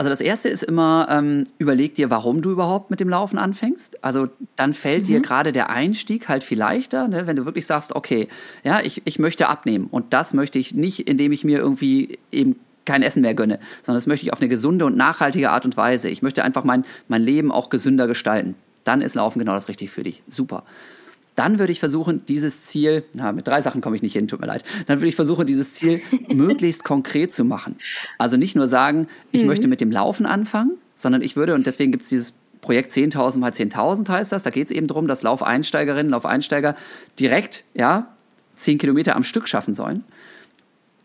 Also 0.03 0.11
das 0.11 0.21
erste 0.21 0.49
ist 0.49 0.65
immer, 0.65 1.07
ähm, 1.09 1.45
überleg 1.59 1.95
dir, 1.95 2.11
warum 2.11 2.43
du 2.43 2.51
überhaupt 2.51 2.91
mit 2.91 2.99
dem 2.99 3.09
Laufen 3.09 3.39
anfängst. 3.39 4.03
Also 4.03 4.27
dann 4.57 4.75
fällt 4.75 5.03
mhm. 5.03 5.07
dir 5.07 5.21
gerade 5.21 5.53
der 5.53 5.71
Einstieg 5.71 6.29
halt 6.29 6.43
viel 6.43 6.59
leichter, 6.59 7.07
ne? 7.07 7.29
wenn 7.29 7.37
du 7.37 7.45
wirklich 7.45 7.67
sagst, 7.67 7.95
okay, 7.95 8.27
ja, 8.65 8.81
ich, 8.81 9.03
ich 9.05 9.21
möchte 9.21 9.49
abnehmen 9.49 9.87
und 9.89 10.13
das 10.13 10.35
möchte 10.35 10.59
ich 10.59 10.75
nicht, 10.75 11.09
indem 11.09 11.31
ich 11.31 11.45
mir 11.45 11.61
irgendwie 11.61 12.19
eben 12.33 12.57
kein 12.85 13.05
Essen 13.05 13.23
mehr 13.23 13.37
gönne, 13.37 13.61
sondern 13.83 13.99
das 13.99 14.09
möchte 14.09 14.27
ich 14.27 14.33
auf 14.33 14.41
eine 14.41 14.49
gesunde 14.49 14.87
und 14.87 14.97
nachhaltige 14.97 15.51
Art 15.51 15.67
und 15.67 15.77
Weise. 15.77 16.09
Ich 16.09 16.21
möchte 16.21 16.43
einfach 16.43 16.65
mein, 16.65 16.85
mein 17.07 17.23
Leben 17.23 17.53
auch 17.53 17.71
gesünder 17.71 18.09
gestalten. 18.09 18.57
Dann 18.83 19.03
ist 19.03 19.15
Laufen 19.15 19.39
genau 19.39 19.55
das 19.55 19.69
Richtige 19.69 19.93
für 19.93 20.03
dich. 20.03 20.25
Super 20.27 20.65
dann 21.35 21.59
würde 21.59 21.73
ich 21.73 21.81
versuchen, 21.81 22.25
dieses 22.27 22.65
Ziel, 22.65 23.05
na, 23.15 23.33
mit 23.33 23.47
drei 23.47 23.61
Sachen 23.61 23.81
komme 23.81 23.97
ich 23.97 24.03
nicht 24.03 24.13
hin, 24.13 24.29
tut 24.29 24.41
mir 24.41 24.47
leid, 24.47 24.65
dann 24.87 24.99
würde 24.99 25.09
ich 25.09 25.17
versuchen, 25.17 25.47
dieses 25.47 25.75
Ziel 25.75 26.03
möglichst 26.29 26.85
konkret 26.85 27.33
zu 27.33 27.45
machen. 27.45 27.77
Also 28.19 28.37
nicht 28.37 28.55
nur 28.55 28.67
sagen, 28.67 29.07
ich 29.31 29.43
mhm. 29.43 29.49
möchte 29.49 29.69
mit 29.69 29.81
dem 29.81 29.91
Laufen 29.91 30.27
anfangen, 30.27 30.73
sondern 30.95 31.23
ich 31.23 31.37
würde, 31.37 31.55
und 31.55 31.67
deswegen 31.67 31.93
gibt 31.93 32.05
es 32.05 32.11
dieses 32.11 32.35
Projekt 32.61 32.93
10.000 32.93 33.39
mal 33.39 33.51
10.000 33.51 34.09
heißt 34.09 34.33
das, 34.33 34.45
da 34.45 34.51
geht 34.51 34.67
es 34.67 34.71
eben 34.71 34.87
darum, 34.87 35.09
dass 35.09 35.23
Laufeinsteigerinnen, 35.23 36.11
Laufeinsteiger 36.11 36.77
direkt, 37.19 37.65
ja, 37.75 38.15
10 38.57 38.79
Kilometer 38.79 39.17
am 39.17 39.25
Stück 39.25 39.49
schaffen 39.49 39.75
sollen. 39.75 40.05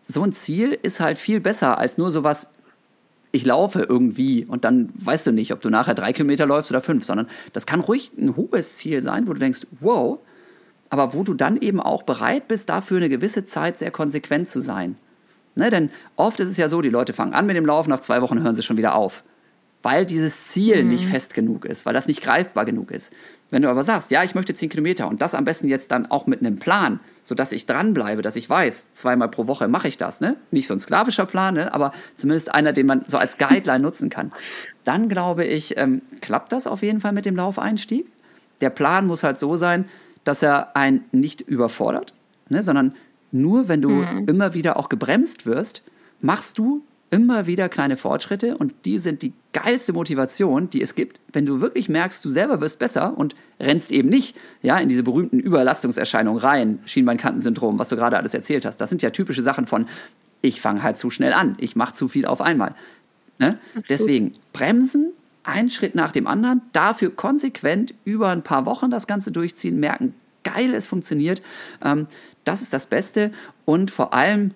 So 0.07 0.23
ein 0.23 0.31
Ziel 0.33 0.77
ist 0.83 0.99
halt 0.99 1.17
viel 1.17 1.39
besser 1.41 1.79
als 1.79 1.97
nur 1.97 2.11
sowas, 2.11 2.47
ich 3.31 3.45
laufe 3.45 3.81
irgendwie 3.81 4.45
und 4.45 4.63
dann 4.63 4.89
weißt 4.95 5.27
du 5.27 5.31
nicht, 5.31 5.53
ob 5.53 5.61
du 5.61 5.69
nachher 5.69 5.95
drei 5.95 6.13
Kilometer 6.13 6.45
läufst 6.45 6.71
oder 6.71 6.81
fünf, 6.81 7.03
sondern 7.03 7.27
das 7.53 7.65
kann 7.65 7.81
ruhig 7.81 8.11
ein 8.17 8.35
hohes 8.35 8.75
Ziel 8.75 9.01
sein, 9.01 9.27
wo 9.27 9.33
du 9.33 9.39
denkst, 9.39 9.67
wow, 9.79 10.19
aber 10.89 11.13
wo 11.13 11.23
du 11.23 11.33
dann 11.33 11.57
eben 11.57 11.81
auch 11.81 12.03
bereit 12.03 12.47
bist, 12.47 12.69
dafür 12.69 12.97
eine 12.97 13.09
gewisse 13.09 13.45
Zeit 13.45 13.79
sehr 13.79 13.91
konsequent 13.91 14.49
zu 14.49 14.61
sein. 14.61 14.97
Ne, 15.55 15.69
denn 15.71 15.89
oft 16.15 16.39
ist 16.39 16.49
es 16.49 16.57
ja 16.57 16.67
so, 16.67 16.81
die 16.81 16.89
Leute 16.89 17.13
fangen 17.13 17.33
an 17.33 17.47
mit 17.47 17.55
dem 17.55 17.65
Laufen, 17.65 17.89
nach 17.89 18.01
zwei 18.01 18.21
Wochen 18.21 18.43
hören 18.43 18.53
sie 18.53 18.61
schon 18.61 18.77
wieder 18.77 18.95
auf, 18.95 19.23
weil 19.87 20.05
dieses 20.05 20.43
Ziel 20.47 20.83
mhm. 20.83 20.89
nicht 20.89 21.05
fest 21.05 21.33
genug 21.33 21.63
ist, 21.63 21.85
weil 21.85 21.93
das 21.93 22.07
nicht 22.07 22.21
greifbar 22.21 22.65
genug 22.65 22.91
ist. 22.91 23.13
Wenn 23.49 23.61
du 23.61 23.69
aber 23.69 23.85
sagst, 23.85 24.11
ja, 24.11 24.21
ich 24.21 24.35
möchte 24.35 24.53
10 24.53 24.67
Kilometer 24.67 25.07
und 25.07 25.21
das 25.21 25.33
am 25.33 25.45
besten 25.45 25.69
jetzt 25.69 25.91
dann 25.91 26.11
auch 26.11 26.27
mit 26.27 26.41
einem 26.41 26.57
Plan, 26.59 26.99
sodass 27.23 27.53
ich 27.53 27.67
dranbleibe, 27.67 28.21
dass 28.21 28.35
ich 28.35 28.49
weiß, 28.49 28.91
zweimal 28.91 29.29
pro 29.29 29.47
Woche 29.47 29.69
mache 29.69 29.87
ich 29.87 29.95
das, 29.95 30.19
ne? 30.19 30.35
Nicht 30.51 30.67
so 30.67 30.73
ein 30.73 30.79
sklavischer 30.81 31.25
Plan, 31.25 31.53
ne? 31.53 31.73
aber 31.73 31.93
zumindest 32.15 32.53
einer, 32.53 32.73
den 32.73 32.85
man 32.85 33.05
so 33.07 33.17
als 33.17 33.37
Guideline 33.37 33.79
nutzen 33.79 34.09
kann. 34.09 34.33
Dann 34.83 35.07
glaube 35.07 35.45
ich, 35.45 35.77
ähm, 35.77 36.01
klappt 36.19 36.51
das 36.51 36.67
auf 36.67 36.81
jeden 36.81 36.99
Fall 36.99 37.13
mit 37.13 37.25
dem 37.25 37.37
Laufeinstieg. 37.37 38.07
Der 38.59 38.71
Plan 38.71 39.07
muss 39.07 39.23
halt 39.23 39.37
so 39.37 39.55
sein, 39.55 39.85
dass 40.25 40.43
er 40.43 40.75
einen 40.75 41.05
nicht 41.13 41.39
überfordert, 41.39 42.13
ne? 42.49 42.61
sondern 42.61 42.93
nur 43.31 43.69
wenn 43.69 43.81
du 43.81 43.91
mhm. 43.91 44.27
immer 44.27 44.53
wieder 44.53 44.75
auch 44.75 44.89
gebremst 44.89 45.45
wirst, 45.45 45.81
machst 46.19 46.57
du 46.57 46.83
immer 47.09 47.47
wieder 47.47 47.69
kleine 47.69 47.95
Fortschritte 47.95 48.57
und 48.57 48.73
die 48.85 48.99
sind 48.99 49.21
die 49.21 49.33
geilste 49.53 49.93
Motivation, 49.93 50.69
die 50.69 50.81
es 50.81 50.95
gibt, 50.95 51.19
wenn 51.31 51.45
du 51.45 51.61
wirklich 51.61 51.89
merkst, 51.89 52.23
du 52.23 52.29
selber 52.29 52.59
wirst 52.59 52.79
besser 52.79 53.17
und 53.17 53.35
rennst 53.59 53.91
eben 53.91 54.09
nicht 54.09 54.35
ja, 54.61 54.77
in 54.77 54.89
diese 54.89 55.03
berühmten 55.03 55.39
Überlastungserscheinungen 55.39 56.41
rein, 56.41 56.79
Schienbeinkantensyndrom, 56.85 57.79
was 57.79 57.89
du 57.89 57.95
gerade 57.95 58.17
alles 58.17 58.33
erzählt 58.33 58.65
hast. 58.65 58.77
Das 58.77 58.89
sind 58.89 59.01
ja 59.01 59.09
typische 59.09 59.41
Sachen 59.41 59.67
von, 59.67 59.87
ich 60.41 60.59
fange 60.59 60.83
halt 60.83 60.97
zu 60.97 61.09
schnell 61.09 61.33
an, 61.33 61.55
ich 61.59 61.75
mache 61.75 61.93
zu 61.93 62.07
viel 62.07 62.25
auf 62.25 62.41
einmal. 62.41 62.75
Ne? 63.39 63.57
Deswegen 63.89 64.33
bremsen, 64.51 65.11
einen 65.43 65.69
Schritt 65.69 65.95
nach 65.95 66.11
dem 66.11 66.27
anderen, 66.27 66.61
dafür 66.73 67.15
konsequent 67.15 67.93
über 68.03 68.29
ein 68.29 68.43
paar 68.43 68.65
Wochen 68.65 68.91
das 68.91 69.07
Ganze 69.07 69.31
durchziehen, 69.31 69.79
merken, 69.79 70.13
geil, 70.43 70.73
es 70.73 70.87
funktioniert. 70.87 71.41
Ähm, 71.83 72.07
das 72.43 72.61
ist 72.61 72.73
das 72.73 72.85
Beste 72.85 73.31
und 73.65 73.91
vor 73.91 74.13
allem 74.13 74.51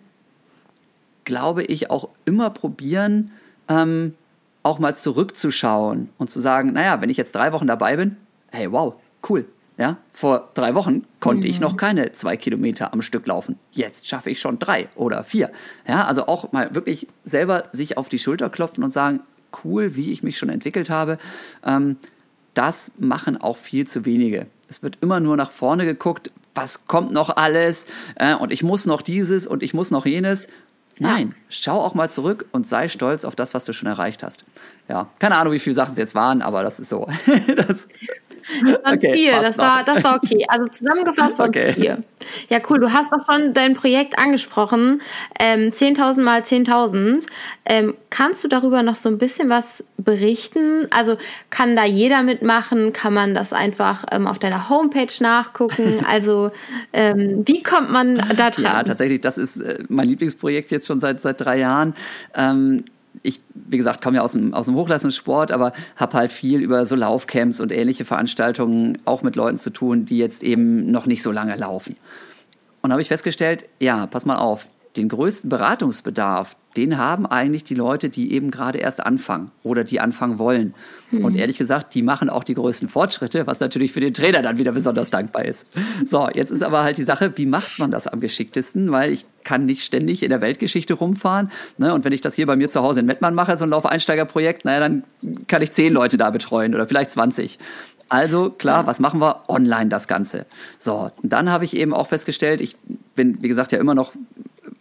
glaube 1.32 1.64
ich, 1.64 1.90
auch 1.90 2.10
immer 2.26 2.50
probieren, 2.50 3.32
ähm, 3.70 4.16
auch 4.64 4.80
mal 4.80 4.98
zurückzuschauen 4.98 6.10
und 6.18 6.30
zu 6.30 6.42
sagen, 6.42 6.74
naja, 6.74 7.00
wenn 7.00 7.10
ich 7.10 7.16
jetzt 7.16 7.34
drei 7.34 7.54
Wochen 7.54 7.68
dabei 7.68 7.96
bin, 7.96 8.18
hey, 8.52 8.70
wow, 8.70 8.96
cool. 9.30 9.46
Ja, 9.78 9.98
vor 10.12 10.50
drei 10.56 10.76
Wochen 10.76 11.06
konnte 11.22 11.48
mhm. 11.48 11.50
ich 11.50 11.62
noch 11.62 11.78
keine 11.78 12.12
zwei 12.12 12.36
Kilometer 12.36 12.92
am 12.92 13.02
Stück 13.02 13.26
laufen. 13.26 13.58
Jetzt 13.72 14.10
schaffe 14.10 14.30
ich 14.30 14.42
schon 14.42 14.60
drei 14.60 14.90
oder 14.96 15.24
vier. 15.24 15.52
Ja, 15.88 16.04
also 16.04 16.28
auch 16.28 16.52
mal 16.52 16.76
wirklich 16.76 17.08
selber 17.24 17.64
sich 17.72 17.98
auf 17.98 18.10
die 18.10 18.20
Schulter 18.20 18.50
klopfen 18.50 18.84
und 18.84 18.90
sagen, 18.90 19.22
cool, 19.64 19.96
wie 19.96 20.12
ich 20.12 20.22
mich 20.22 20.38
schon 20.38 20.50
entwickelt 20.50 20.90
habe. 20.90 21.18
Ähm, 21.66 21.96
das 22.54 22.92
machen 23.00 23.40
auch 23.40 23.56
viel 23.56 23.88
zu 23.88 24.04
wenige. 24.04 24.48
Es 24.68 24.84
wird 24.84 24.98
immer 25.00 25.22
nur 25.22 25.38
nach 25.38 25.52
vorne 25.52 25.86
geguckt, 25.86 26.30
was 26.54 26.86
kommt 26.86 27.12
noch 27.12 27.30
alles 27.38 27.88
äh, 28.16 28.36
und 28.36 28.52
ich 28.52 28.64
muss 28.64 28.86
noch 28.86 29.02
dieses 29.02 29.48
und 29.48 29.64
ich 29.64 29.74
muss 29.74 29.92
noch 29.92 30.06
jenes 30.06 30.50
Nein, 31.02 31.34
schau 31.50 31.82
auch 31.82 31.96
mal 31.96 32.12
zurück 32.12 32.46
und 32.52 32.68
sei 32.68 32.88
stolz 32.88 33.26
auf 33.26 33.36
das, 33.36 33.56
was 33.56 33.66
du 33.66 33.74
schon 33.74 33.90
erreicht 33.90 34.22
hast. 34.22 34.46
Ja, 34.88 35.10
keine 35.18 35.36
Ahnung, 35.36 35.52
wie 35.52 35.58
viele 35.58 35.74
Sachen 35.74 35.94
es 35.94 35.98
jetzt 35.98 36.14
waren, 36.14 36.44
aber 36.44 36.62
das 36.62 36.80
ist 36.80 36.90
so. 36.90 37.08
das, 37.56 37.88
das 38.64 38.94
okay, 38.94 39.14
vier, 39.14 39.42
das 39.42 39.58
war, 39.58 39.84
das 39.84 40.04
war 40.04 40.16
okay. 40.16 40.46
Also 40.48 40.68
zusammengefasst 40.68 41.40
waren 41.40 41.50
okay. 41.50 41.74
vier. 41.74 42.04
Ja, 42.50 42.60
cool. 42.70 42.80
Du 42.80 42.92
hast 42.92 43.12
auch 43.14 43.26
schon 43.26 43.54
dein 43.54 43.76
Projekt 43.76 44.18
angesprochen. 44.20 45.02
Ähm, 45.40 45.72
10.000 45.72 46.22
mal 46.22 46.42
10.000. 46.42 47.26
Ähm, 47.66 47.96
kannst 48.10 48.44
du 48.44 48.48
darüber 48.48 48.84
noch 48.84 48.96
so 48.96 49.10
ein 49.10 49.18
bisschen 49.18 49.50
was 49.50 49.84
berichten? 49.98 50.88
Also 50.92 51.18
kann 51.50 51.76
da 51.76 51.86
jeder 51.86 52.24
mitmachen? 52.24 52.94
Kann 52.94 53.14
man 53.14 53.34
das 53.34 53.54
einfach 53.54 54.06
ähm, 54.12 54.28
auf 54.28 54.40
deiner 54.40 54.70
Homepage 54.70 55.14
nachgucken? 55.20 56.06
Also 56.12 56.52
ähm, 56.94 57.44
wie 57.46 57.64
kommt 57.64 57.90
man 57.90 58.18
da 58.36 58.50
dran? 58.50 58.64
Ja, 58.64 58.84
tatsächlich, 58.84 59.22
das 59.22 59.38
ist 59.38 59.58
äh, 59.58 59.84
mein 59.88 60.08
Lieblingsprojekt 60.08 60.72
jetzt 60.72 60.88
schon 60.88 61.00
seit, 61.00 61.22
seit 61.22 61.40
drei 61.40 61.60
Jahren. 61.60 61.94
Ich, 63.24 63.42
wie 63.54 63.78
gesagt, 63.78 64.02
komme 64.02 64.18
ja 64.18 64.24
aus 64.24 64.34
dem, 64.34 64.54
aus 64.54 64.66
dem 64.66 64.76
Hochleistungssport, 64.76 65.52
aber 65.52 65.74
habe 65.96 66.14
halt 66.14 66.32
viel 66.32 66.62
über 66.62 66.86
so 66.86 66.96
Laufcamps 66.96 67.60
und 67.60 67.72
ähnliche 67.72 68.06
Veranstaltungen 68.06 68.98
auch 69.06 69.22
mit 69.22 69.36
Leuten 69.36 69.58
zu 69.58 69.70
tun, 69.70 70.06
die 70.06 70.18
jetzt 70.18 70.44
eben 70.44 70.90
noch 70.92 71.06
nicht 71.06 71.22
so 71.22 71.32
lange 71.32 71.56
laufen. 71.56 71.98
Und 72.82 72.92
habe 72.92 73.02
ich 73.02 73.10
festgestellt, 73.10 73.66
ja, 73.80 74.08
pass 74.08 74.26
mal 74.26 74.38
auf, 74.38 74.68
den 74.98 75.10
größten 75.10 75.50
Beratungsbedarf, 75.50 76.56
den 76.78 76.98
haben 76.98 77.26
eigentlich 77.26 77.64
die 77.64 77.76
Leute, 77.76 78.10
die 78.10 78.32
eben 78.34 78.50
gerade 78.50 78.80
erst 78.80 79.06
anfangen 79.06 79.52
oder 79.64 79.84
die 79.84 80.00
anfangen 80.00 80.40
wollen. 80.40 80.74
Mhm. 81.12 81.26
Und 81.26 81.36
ehrlich 81.36 81.58
gesagt, 81.58 81.94
die 81.94 82.02
machen 82.02 82.30
auch 82.30 82.44
die 82.44 82.54
größten 82.54 82.88
Fortschritte, 82.88 83.46
was 83.48 83.60
natürlich 83.60 83.92
für 83.92 84.00
den 84.00 84.14
Trainer 84.14 84.42
dann 84.42 84.58
wieder 84.58 84.72
besonders 84.72 85.10
dankbar 85.10 85.46
ist. 85.46 85.68
So, 86.06 86.30
jetzt 86.34 86.52
ist 86.52 86.64
aber 86.64 86.84
halt 86.84 86.98
die 86.98 87.04
Sache, 87.04 87.38
wie 87.38 87.46
macht 87.46 87.80
man 87.80 87.92
das 87.92 88.08
am 88.08 88.20
geschicktesten? 88.22 88.92
Weil 88.92 89.12
ich 89.12 89.26
kann 89.44 89.66
nicht 89.66 89.84
ständig 89.84 90.24
in 90.24 90.30
der 90.30 90.42
Weltgeschichte 90.42 90.94
rumfahren. 90.94 91.52
Ne? 91.78 91.94
Und 91.94 92.06
wenn 92.06 92.14
ich 92.14 92.22
das 92.22 92.36
hier 92.36 92.46
bei 92.46 92.56
mir 92.56 92.70
zu 92.70 92.82
Hause 92.82 93.02
in 93.02 93.06
Mettmann 93.06 93.36
mache, 93.36 93.58
so 93.58 93.66
ein 93.66 93.70
Laufeinsteigerprojekt, 93.70 94.66
naja, 94.66 94.80
dann 94.80 95.04
kann 95.48 95.62
ich 95.62 95.72
zehn 95.74 95.92
Leute 95.92 96.18
da 96.18 96.30
betreuen 96.30 96.74
oder 96.74 96.88
vielleicht 96.88 97.12
20. 97.12 97.60
Also 98.08 98.50
klar, 98.50 98.88
was 98.88 99.00
machen 99.00 99.22
wir? 99.22 99.44
Online 99.48 99.88
das 99.88 100.08
Ganze. 100.08 100.46
So, 100.78 101.12
und 101.24 101.32
dann 101.32 101.50
habe 101.50 101.64
ich 101.64 101.76
eben 101.78 101.94
auch 101.94 102.08
festgestellt, 102.08 102.60
ich 102.60 102.76
bin, 103.16 103.42
wie 103.42 103.48
gesagt, 103.48 103.72
ja 103.72 103.80
immer 103.80 103.96
noch 103.96 104.12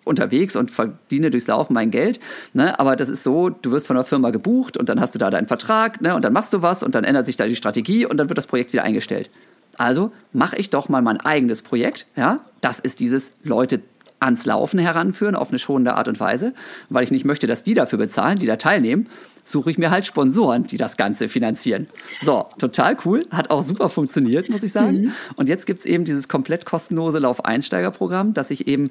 unterwegs 0.05 0.57
und 0.57 0.70
verdiene 0.70 1.30
durchs 1.30 1.46
Laufen 1.46 1.74
mein 1.74 1.90
Geld. 1.90 2.20
Ne? 2.53 2.78
Aber 2.78 2.96
das 2.96 3.09
ist 3.09 3.22
so, 3.22 3.51
du 3.51 3.70
wirst 3.70 3.86
von 3.86 3.96
der 3.96 4.05
Firma 4.05 4.30
gebucht 4.30 4.76
und 4.76 4.88
dann 4.88 5.01
hast 5.01 5.14
du 5.14 5.18
da 5.18 5.30
deinen 5.30 5.46
Vertrag 5.46 6.01
ne? 6.01 6.14
und 6.14 6.24
dann 6.24 6.32
machst 6.32 6.53
du 6.53 6.62
was 6.62 6.82
und 6.82 6.94
dann 6.94 7.05
ändert 7.05 7.26
sich 7.26 7.36
da 7.36 7.46
die 7.46 7.57
Strategie 7.57 8.07
und 8.07 8.16
dann 8.18 8.28
wird 8.28 8.38
das 8.38 8.46
Projekt 8.46 8.72
wieder 8.72 8.82
eingestellt. 8.82 9.30
Also 9.76 10.12
mache 10.32 10.57
ich 10.57 10.70
doch 10.70 10.88
mal 10.88 11.03
mein 11.03 11.20
eigenes 11.20 11.62
Projekt. 11.62 12.07
Ja? 12.16 12.38
Das 12.61 12.80
ist 12.80 13.01
dieses 13.01 13.32
Leute 13.42 13.80
ans 14.20 14.44
Laufen 14.44 14.78
heranführen 14.78 15.34
auf 15.34 15.48
eine 15.48 15.59
schonende 15.59 15.94
Art 15.94 16.07
und 16.07 16.20
Weise, 16.20 16.53
weil 16.90 17.03
ich 17.03 17.11
nicht 17.11 17.24
möchte, 17.24 17.46
dass 17.46 17.62
die 17.62 17.74
dafür 17.74 17.98
bezahlen, 17.98 18.38
die 18.38 18.46
da 18.46 18.57
teilnehmen, 18.57 19.07
suche 19.42 19.70
ich 19.70 19.78
mir 19.78 19.90
halt 19.90 20.05
Sponsoren, 20.05 20.64
die 20.64 20.76
das 20.76 20.96
Ganze 20.98 21.28
finanzieren. 21.28 21.88
So, 22.20 22.46
total 22.59 22.96
cool, 23.05 23.26
hat 23.30 23.51
auch 23.51 23.62
super 23.62 23.88
funktioniert, 23.88 24.51
muss 24.51 24.62
ich 24.62 24.72
sagen. 24.72 25.01
Mhm. 25.01 25.12
Und 25.36 25.48
jetzt 25.48 25.66
gibt 25.66 25.80
es 25.80 25.86
eben 25.86 26.05
dieses 26.05 26.28
komplett 26.28 26.66
kostenlose 26.66 27.18
Laufeinsteigerprogramm, 27.18 28.34
das 28.34 28.51
ich 28.51 28.68
eben 28.68 28.90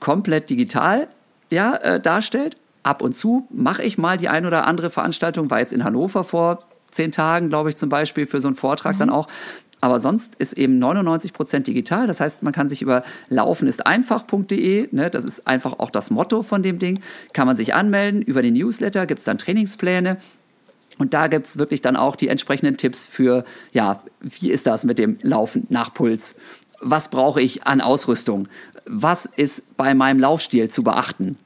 komplett 0.00 0.50
digital 0.50 1.08
ja, 1.50 1.76
äh, 1.76 2.00
darstellt. 2.00 2.56
Ab 2.82 3.02
und 3.02 3.14
zu 3.16 3.46
mache 3.50 3.82
ich 3.82 3.98
mal 3.98 4.16
die 4.16 4.28
ein 4.28 4.46
oder 4.46 4.66
andere 4.66 4.90
Veranstaltung, 4.90 5.50
war 5.50 5.58
jetzt 5.58 5.72
in 5.72 5.82
Hannover 5.82 6.22
vor 6.22 6.64
zehn 6.90 7.12
Tagen, 7.12 7.48
glaube 7.48 7.68
ich, 7.68 7.76
zum 7.76 7.88
Beispiel 7.88 8.26
für 8.26 8.40
so 8.40 8.48
einen 8.48 8.56
Vortrag 8.56 8.94
mhm. 8.94 9.00
dann 9.00 9.10
auch. 9.10 9.28
Aber 9.80 10.00
sonst 10.00 10.34
ist 10.36 10.54
eben 10.54 10.78
99 10.78 11.32
Prozent 11.32 11.66
digital. 11.66 12.06
Das 12.06 12.20
heißt, 12.20 12.42
man 12.42 12.52
kann 12.52 12.68
sich 12.68 12.80
über 12.80 13.02
laufenisteinfach.de, 13.28 14.88
ne, 14.90 15.10
das 15.10 15.24
ist 15.24 15.46
einfach 15.46 15.78
auch 15.78 15.90
das 15.90 16.10
Motto 16.10 16.42
von 16.42 16.62
dem 16.62 16.78
Ding, 16.78 17.00
kann 17.32 17.46
man 17.46 17.56
sich 17.56 17.74
anmelden. 17.74 18.22
Über 18.22 18.42
den 18.42 18.54
Newsletter 18.54 19.06
gibt 19.06 19.18
es 19.18 19.26
dann 19.26 19.38
Trainingspläne. 19.38 20.16
Und 20.98 21.12
da 21.12 21.26
gibt 21.26 21.46
es 21.46 21.58
wirklich 21.58 21.82
dann 21.82 21.94
auch 21.94 22.16
die 22.16 22.28
entsprechenden 22.28 22.78
Tipps 22.78 23.04
für, 23.04 23.44
ja, 23.72 24.02
wie 24.20 24.50
ist 24.50 24.66
das 24.66 24.84
mit 24.84 24.98
dem 24.98 25.18
Laufen 25.20 25.66
nach 25.68 25.92
Puls? 25.92 26.36
Was 26.80 27.10
brauche 27.10 27.42
ich 27.42 27.64
an 27.64 27.82
Ausrüstung? 27.82 28.48
Was 28.86 29.26
ist 29.26 29.76
bei 29.76 29.94
meinem 29.94 30.20
Laufstil 30.20 30.70
zu 30.70 30.82
beachten? 30.82 31.36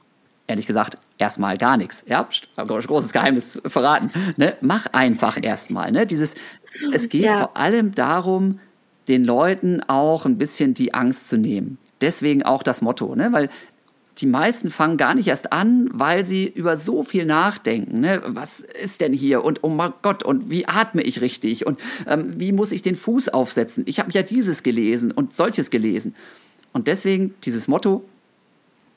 Ehrlich 0.47 0.67
gesagt, 0.67 0.97
erstmal 1.17 1.57
gar 1.57 1.77
nichts. 1.77 2.03
Ja, 2.07 2.27
großes 2.57 3.13
Geheimnis 3.13 3.61
verraten. 3.65 4.11
Ne? 4.37 4.55
Mach 4.61 4.87
einfach 4.91 5.41
erstmal. 5.41 5.91
Ne? 5.91 6.05
Dieses, 6.05 6.35
es 6.93 7.09
geht 7.09 7.25
ja. 7.25 7.39
vor 7.39 7.57
allem 7.57 7.93
darum, 7.93 8.59
den 9.07 9.23
Leuten 9.23 9.81
auch 9.87 10.25
ein 10.25 10.37
bisschen 10.37 10.73
die 10.73 10.93
Angst 10.93 11.29
zu 11.29 11.37
nehmen. 11.37 11.77
Deswegen 12.01 12.43
auch 12.43 12.63
das 12.63 12.81
Motto, 12.81 13.15
ne? 13.15 13.31
weil 13.31 13.49
die 14.17 14.25
meisten 14.25 14.69
fangen 14.69 14.97
gar 14.97 15.15
nicht 15.15 15.27
erst 15.27 15.51
an, 15.53 15.89
weil 15.93 16.25
sie 16.25 16.47
über 16.47 16.75
so 16.75 17.03
viel 17.03 17.25
nachdenken. 17.25 18.01
Ne? 18.01 18.21
Was 18.25 18.59
ist 18.59 19.01
denn 19.01 19.13
hier? 19.13 19.43
Und 19.43 19.63
oh 19.63 19.69
mein 19.69 19.93
Gott, 20.01 20.23
und 20.23 20.49
wie 20.49 20.67
atme 20.67 21.01
ich 21.01 21.21
richtig? 21.21 21.65
Und 21.65 21.79
ähm, 22.07 22.31
wie 22.37 22.51
muss 22.51 22.71
ich 22.71 22.81
den 22.81 22.95
Fuß 22.95 23.29
aufsetzen? 23.29 23.83
Ich 23.87 23.99
habe 23.99 24.11
ja 24.11 24.21
dieses 24.21 24.63
gelesen 24.63 25.11
und 25.11 25.33
solches 25.33 25.71
gelesen. 25.71 26.15
Und 26.73 26.87
deswegen 26.87 27.35
dieses 27.43 27.67
Motto, 27.67 28.03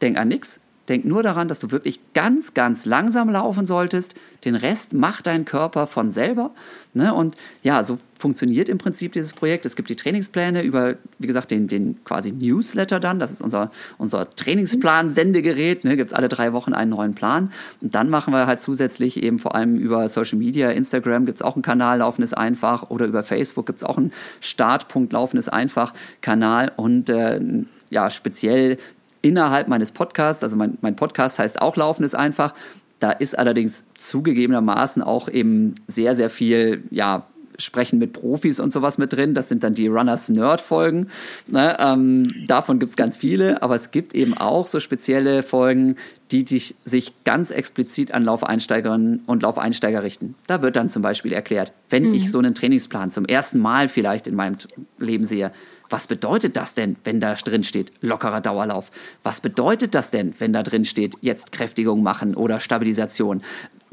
denk 0.00 0.18
an 0.18 0.28
nichts, 0.28 0.60
Denk 0.88 1.06
nur 1.06 1.22
daran, 1.22 1.48
dass 1.48 1.60
du 1.60 1.70
wirklich 1.70 1.98
ganz, 2.12 2.52
ganz 2.52 2.84
langsam 2.84 3.30
laufen 3.30 3.64
solltest. 3.64 4.14
Den 4.44 4.54
Rest 4.54 4.92
macht 4.92 5.26
dein 5.26 5.46
Körper 5.46 5.86
von 5.86 6.12
selber. 6.12 6.50
Ne? 6.92 7.14
Und 7.14 7.36
ja, 7.62 7.84
so 7.84 7.98
funktioniert 8.24 8.70
im 8.70 8.78
Prinzip 8.78 9.12
dieses 9.12 9.34
Projekt. 9.34 9.66
Es 9.66 9.76
gibt 9.76 9.90
die 9.90 9.96
Trainingspläne 9.96 10.62
über, 10.62 10.94
wie 11.18 11.26
gesagt, 11.26 11.50
den, 11.50 11.68
den 11.68 12.02
quasi 12.04 12.32
Newsletter 12.32 12.98
dann. 12.98 13.18
Das 13.18 13.30
ist 13.30 13.42
unser, 13.42 13.70
unser 13.98 14.30
Trainingsplan-Sendegerät. 14.30 15.84
Ne? 15.84 15.98
Gibt 15.98 16.06
es 16.06 16.14
alle 16.14 16.30
drei 16.30 16.54
Wochen 16.54 16.72
einen 16.72 16.92
neuen 16.92 17.14
Plan. 17.14 17.52
Und 17.82 17.94
dann 17.94 18.08
machen 18.08 18.32
wir 18.32 18.46
halt 18.46 18.62
zusätzlich 18.62 19.22
eben 19.22 19.38
vor 19.38 19.54
allem 19.54 19.76
über 19.76 20.08
Social 20.08 20.38
Media, 20.38 20.70
Instagram 20.70 21.26
gibt 21.26 21.36
es 21.36 21.42
auch 21.42 21.54
einen 21.54 21.62
Kanal, 21.62 21.98
Laufen 21.98 22.22
ist 22.22 22.32
einfach. 22.32 22.88
Oder 22.88 23.04
über 23.04 23.24
Facebook 23.24 23.66
gibt 23.66 23.80
es 23.80 23.84
auch 23.84 23.98
einen 23.98 24.10
Startpunkt, 24.40 25.12
Laufen 25.12 25.36
ist 25.36 25.50
einfach 25.50 25.92
Kanal. 26.22 26.72
Und 26.76 27.10
äh, 27.10 27.42
ja, 27.90 28.08
speziell 28.08 28.78
innerhalb 29.20 29.68
meines 29.68 29.92
Podcasts, 29.92 30.42
also 30.42 30.56
mein, 30.56 30.78
mein 30.80 30.96
Podcast 30.96 31.38
heißt 31.38 31.60
auch 31.60 31.76
Laufen 31.76 32.04
ist 32.04 32.14
einfach. 32.14 32.54
Da 33.00 33.10
ist 33.10 33.38
allerdings 33.38 33.84
zugegebenermaßen 33.92 35.02
auch 35.02 35.28
eben 35.28 35.74
sehr, 35.88 36.14
sehr 36.14 36.30
viel, 36.30 36.84
ja, 36.90 37.26
Sprechen 37.58 37.98
mit 37.98 38.12
Profis 38.12 38.60
und 38.60 38.72
sowas 38.72 38.98
mit 38.98 39.12
drin. 39.12 39.34
Das 39.34 39.48
sind 39.48 39.64
dann 39.64 39.74
die 39.74 39.86
Runners 39.86 40.28
Nerd 40.28 40.60
Folgen. 40.60 41.08
Ne, 41.46 41.76
ähm, 41.78 42.34
davon 42.46 42.78
gibt 42.78 42.90
es 42.90 42.96
ganz 42.96 43.16
viele, 43.16 43.62
aber 43.62 43.74
es 43.74 43.90
gibt 43.90 44.14
eben 44.14 44.34
auch 44.36 44.66
so 44.66 44.80
spezielle 44.80 45.42
Folgen, 45.42 45.96
die 46.30 46.46
sich, 46.46 46.74
sich 46.84 47.12
ganz 47.24 47.50
explizit 47.50 48.12
an 48.12 48.24
Laufeinsteigerinnen 48.24 49.22
und 49.26 49.42
Laufeinsteiger 49.42 50.02
richten. 50.02 50.34
Da 50.46 50.62
wird 50.62 50.76
dann 50.76 50.88
zum 50.88 51.02
Beispiel 51.02 51.32
erklärt, 51.32 51.72
wenn 51.90 52.08
mhm. 52.08 52.14
ich 52.14 52.30
so 52.30 52.38
einen 52.38 52.54
Trainingsplan 52.54 53.10
zum 53.10 53.24
ersten 53.24 53.58
Mal 53.58 53.88
vielleicht 53.88 54.26
in 54.26 54.34
meinem 54.34 54.56
Leben 54.98 55.24
sehe, 55.24 55.52
was 55.90 56.06
bedeutet 56.06 56.56
das 56.56 56.74
denn, 56.74 56.96
wenn 57.04 57.20
da 57.20 57.34
drin 57.34 57.62
steht, 57.62 57.92
lockerer 58.00 58.40
Dauerlauf? 58.40 58.90
Was 59.22 59.40
bedeutet 59.40 59.94
das 59.94 60.10
denn, 60.10 60.34
wenn 60.38 60.52
da 60.52 60.62
drin 60.62 60.84
steht, 60.84 61.14
jetzt 61.20 61.52
Kräftigung 61.52 62.02
machen 62.02 62.34
oder 62.34 62.58
Stabilisation? 62.58 63.42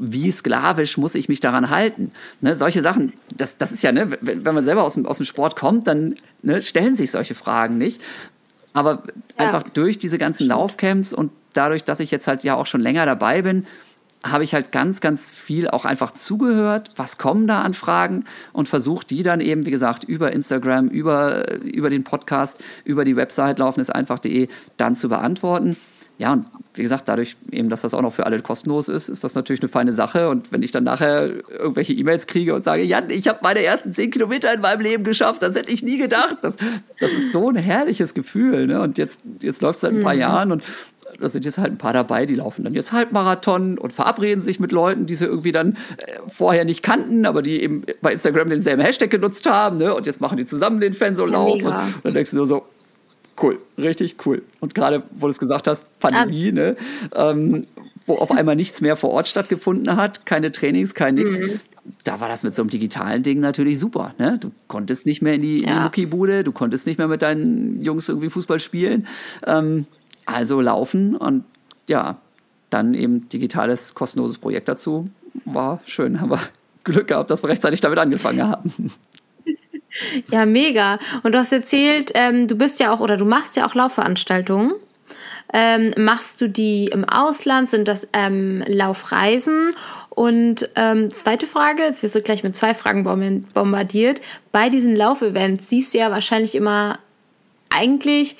Wie 0.04 0.32
sklavisch 0.32 0.98
muss 0.98 1.14
ich 1.14 1.28
mich 1.28 1.38
daran 1.38 1.70
halten? 1.70 2.10
Ne, 2.40 2.56
solche 2.56 2.82
Sachen, 2.82 3.12
das, 3.36 3.56
das 3.56 3.70
ist 3.70 3.82
ja, 3.82 3.92
ne, 3.92 4.10
wenn, 4.20 4.44
wenn 4.44 4.54
man 4.54 4.64
selber 4.64 4.82
aus 4.82 4.94
dem, 4.94 5.06
aus 5.06 5.18
dem 5.18 5.26
Sport 5.26 5.54
kommt, 5.54 5.86
dann 5.86 6.16
ne, 6.42 6.60
stellen 6.60 6.96
sich 6.96 7.12
solche 7.12 7.36
Fragen 7.36 7.78
nicht. 7.78 8.02
Aber 8.72 9.04
ja. 9.38 9.46
einfach 9.46 9.62
durch 9.62 9.98
diese 9.98 10.18
ganzen 10.18 10.48
Laufcamps 10.48 11.12
und 11.12 11.30
dadurch, 11.52 11.84
dass 11.84 12.00
ich 12.00 12.10
jetzt 12.10 12.26
halt 12.26 12.42
ja 12.42 12.56
auch 12.56 12.66
schon 12.66 12.80
länger 12.80 13.06
dabei 13.06 13.42
bin, 13.42 13.66
habe 14.24 14.44
ich 14.44 14.54
halt 14.54 14.72
ganz, 14.72 15.00
ganz 15.00 15.30
viel 15.30 15.68
auch 15.68 15.84
einfach 15.84 16.12
zugehört, 16.12 16.90
was 16.96 17.18
kommen 17.18 17.46
da 17.46 17.62
an 17.62 17.74
Fragen 17.74 18.24
und 18.52 18.68
versucht 18.68 19.10
die 19.10 19.22
dann 19.22 19.40
eben, 19.40 19.66
wie 19.66 19.70
gesagt, 19.70 20.04
über 20.04 20.32
Instagram, 20.32 20.88
über, 20.88 21.60
über 21.62 21.90
den 21.90 22.04
Podcast, 22.04 22.56
über 22.84 23.04
die 23.04 23.16
Website 23.16 23.58
laufendeseinfach.de 23.58 24.48
dann 24.76 24.96
zu 24.96 25.08
beantworten. 25.08 25.76
Ja, 26.18 26.34
und 26.34 26.46
wie 26.74 26.82
gesagt, 26.82 27.08
dadurch 27.08 27.36
eben, 27.50 27.68
dass 27.68 27.82
das 27.82 27.94
auch 27.94 28.02
noch 28.02 28.12
für 28.12 28.26
alle 28.26 28.40
kostenlos 28.40 28.88
ist, 28.88 29.08
ist 29.08 29.24
das 29.24 29.34
natürlich 29.34 29.60
eine 29.60 29.68
feine 29.68 29.92
Sache. 29.92 30.28
Und 30.28 30.52
wenn 30.52 30.62
ich 30.62 30.70
dann 30.70 30.84
nachher 30.84 31.30
irgendwelche 31.50 31.92
E-Mails 31.92 32.26
kriege 32.26 32.54
und 32.54 32.64
sage, 32.64 32.82
Jan, 32.82 33.10
ich 33.10 33.28
habe 33.28 33.40
meine 33.42 33.62
ersten 33.62 33.92
zehn 33.92 34.10
Kilometer 34.10 34.52
in 34.54 34.60
meinem 34.60 34.80
Leben 34.80 35.04
geschafft, 35.04 35.42
das 35.42 35.54
hätte 35.54 35.72
ich 35.72 35.82
nie 35.82 35.98
gedacht. 35.98 36.38
Das, 36.42 36.56
das 37.00 37.12
ist 37.12 37.32
so 37.32 37.48
ein 37.48 37.56
herrliches 37.56 38.14
Gefühl. 38.14 38.66
Ne? 38.66 38.80
Und 38.80 38.98
jetzt, 38.98 39.20
jetzt 39.40 39.62
läuft 39.62 39.76
es 39.76 39.80
seit 39.82 39.92
ein 39.92 40.02
paar 40.02 40.14
mhm. 40.14 40.20
Jahren 40.20 40.52
und 40.52 40.62
da 41.18 41.28
sind 41.28 41.44
jetzt 41.44 41.58
halt 41.58 41.72
ein 41.72 41.78
paar 41.78 41.92
dabei, 41.92 42.26
die 42.26 42.36
laufen 42.36 42.64
dann 42.64 42.74
jetzt 42.74 42.92
Halbmarathon 42.92 43.78
und 43.78 43.92
verabreden 43.92 44.42
sich 44.42 44.60
mit 44.60 44.72
Leuten, 44.72 45.06
die 45.06 45.14
sie 45.14 45.26
irgendwie 45.26 45.52
dann 45.52 45.72
äh, 45.98 46.18
vorher 46.26 46.64
nicht 46.64 46.82
kannten, 46.82 47.26
aber 47.26 47.42
die 47.42 47.62
eben 47.62 47.82
bei 48.00 48.12
Instagram 48.12 48.48
denselben 48.48 48.82
Hashtag 48.82 49.10
genutzt 49.10 49.48
haben, 49.48 49.78
ne? 49.78 49.94
Und 49.94 50.06
jetzt 50.06 50.20
machen 50.20 50.38
die 50.38 50.44
zusammen 50.44 50.80
den 50.80 50.92
Fensolauf. 50.92 51.60
Ja, 51.60 51.68
und, 51.68 51.74
und, 51.74 52.04
dann 52.04 52.14
denkst 52.14 52.30
du 52.30 52.38
nur 52.38 52.46
so, 52.46 52.64
cool, 53.42 53.58
richtig 53.78 54.16
cool. 54.26 54.42
Und 54.60 54.74
gerade, 54.74 55.02
wo 55.10 55.26
du 55.26 55.30
es 55.30 55.38
gesagt 55.38 55.66
hast, 55.66 55.86
Pandemie, 56.00 56.48
ah. 56.48 56.52
ne? 56.52 56.76
Ähm, 57.14 57.66
wo 58.06 58.16
auf 58.16 58.30
einmal 58.30 58.56
nichts 58.56 58.80
mehr 58.80 58.96
vor 58.96 59.10
Ort 59.10 59.28
stattgefunden 59.28 59.96
hat, 59.96 60.26
keine 60.26 60.52
Trainings, 60.52 60.94
kein 60.94 61.14
nix. 61.14 61.40
Mhm. 61.40 61.60
Da 62.04 62.20
war 62.20 62.28
das 62.28 62.42
mit 62.42 62.54
so 62.54 62.62
einem 62.62 62.70
digitalen 62.70 63.22
Ding 63.22 63.40
natürlich 63.40 63.78
super. 63.78 64.14
Ne? 64.18 64.38
Du 64.40 64.50
konntest 64.68 65.06
nicht 65.06 65.22
mehr 65.22 65.34
in 65.34 65.42
die, 65.42 65.64
ja. 65.64 65.82
Muckibude, 65.82 66.44
du 66.44 66.52
konntest 66.52 66.86
nicht 66.86 66.98
mehr 66.98 67.08
mit 67.08 67.22
deinen 67.22 67.82
Jungs 67.82 68.08
irgendwie 68.08 68.30
Fußball 68.30 68.60
spielen. 68.60 69.06
Ähm, 69.46 69.86
also 70.26 70.60
laufen 70.60 71.16
und 71.16 71.44
ja, 71.88 72.18
dann 72.70 72.94
eben 72.94 73.28
digitales, 73.28 73.94
kostenloses 73.94 74.38
Projekt 74.38 74.68
dazu. 74.68 75.08
War 75.44 75.80
schön, 75.84 76.20
haben 76.20 76.30
wir 76.30 76.40
Glück 76.84 77.08
gehabt, 77.08 77.30
dass 77.30 77.42
wir 77.42 77.48
rechtzeitig 77.48 77.80
damit 77.80 77.98
angefangen 77.98 78.42
haben. 78.42 78.92
Ja, 80.30 80.46
mega. 80.46 80.96
Und 81.22 81.32
du 81.32 81.38
hast 81.38 81.52
erzählt, 81.52 82.12
ähm, 82.14 82.48
du 82.48 82.56
bist 82.56 82.80
ja 82.80 82.92
auch 82.92 83.00
oder 83.00 83.16
du 83.16 83.24
machst 83.24 83.56
ja 83.56 83.66
auch 83.66 83.74
Laufveranstaltungen. 83.74 84.72
Ähm, 85.52 85.92
machst 85.98 86.40
du 86.40 86.48
die 86.48 86.86
im 86.86 87.04
Ausland? 87.04 87.70
Sind 87.70 87.88
das 87.88 88.08
ähm, 88.12 88.64
Laufreisen? 88.66 89.70
Und 90.08 90.68
ähm, 90.76 91.12
zweite 91.12 91.46
Frage, 91.46 91.82
jetzt 91.82 92.02
wirst 92.02 92.14
du 92.14 92.22
gleich 92.22 92.42
mit 92.42 92.56
zwei 92.56 92.74
Fragen 92.74 93.04
bombardiert. 93.54 94.20
Bei 94.50 94.68
diesen 94.68 94.94
Laufevents 94.96 95.68
siehst 95.68 95.94
du 95.94 95.98
ja 95.98 96.10
wahrscheinlich 96.10 96.54
immer 96.54 96.98
eigentlich 97.70 98.36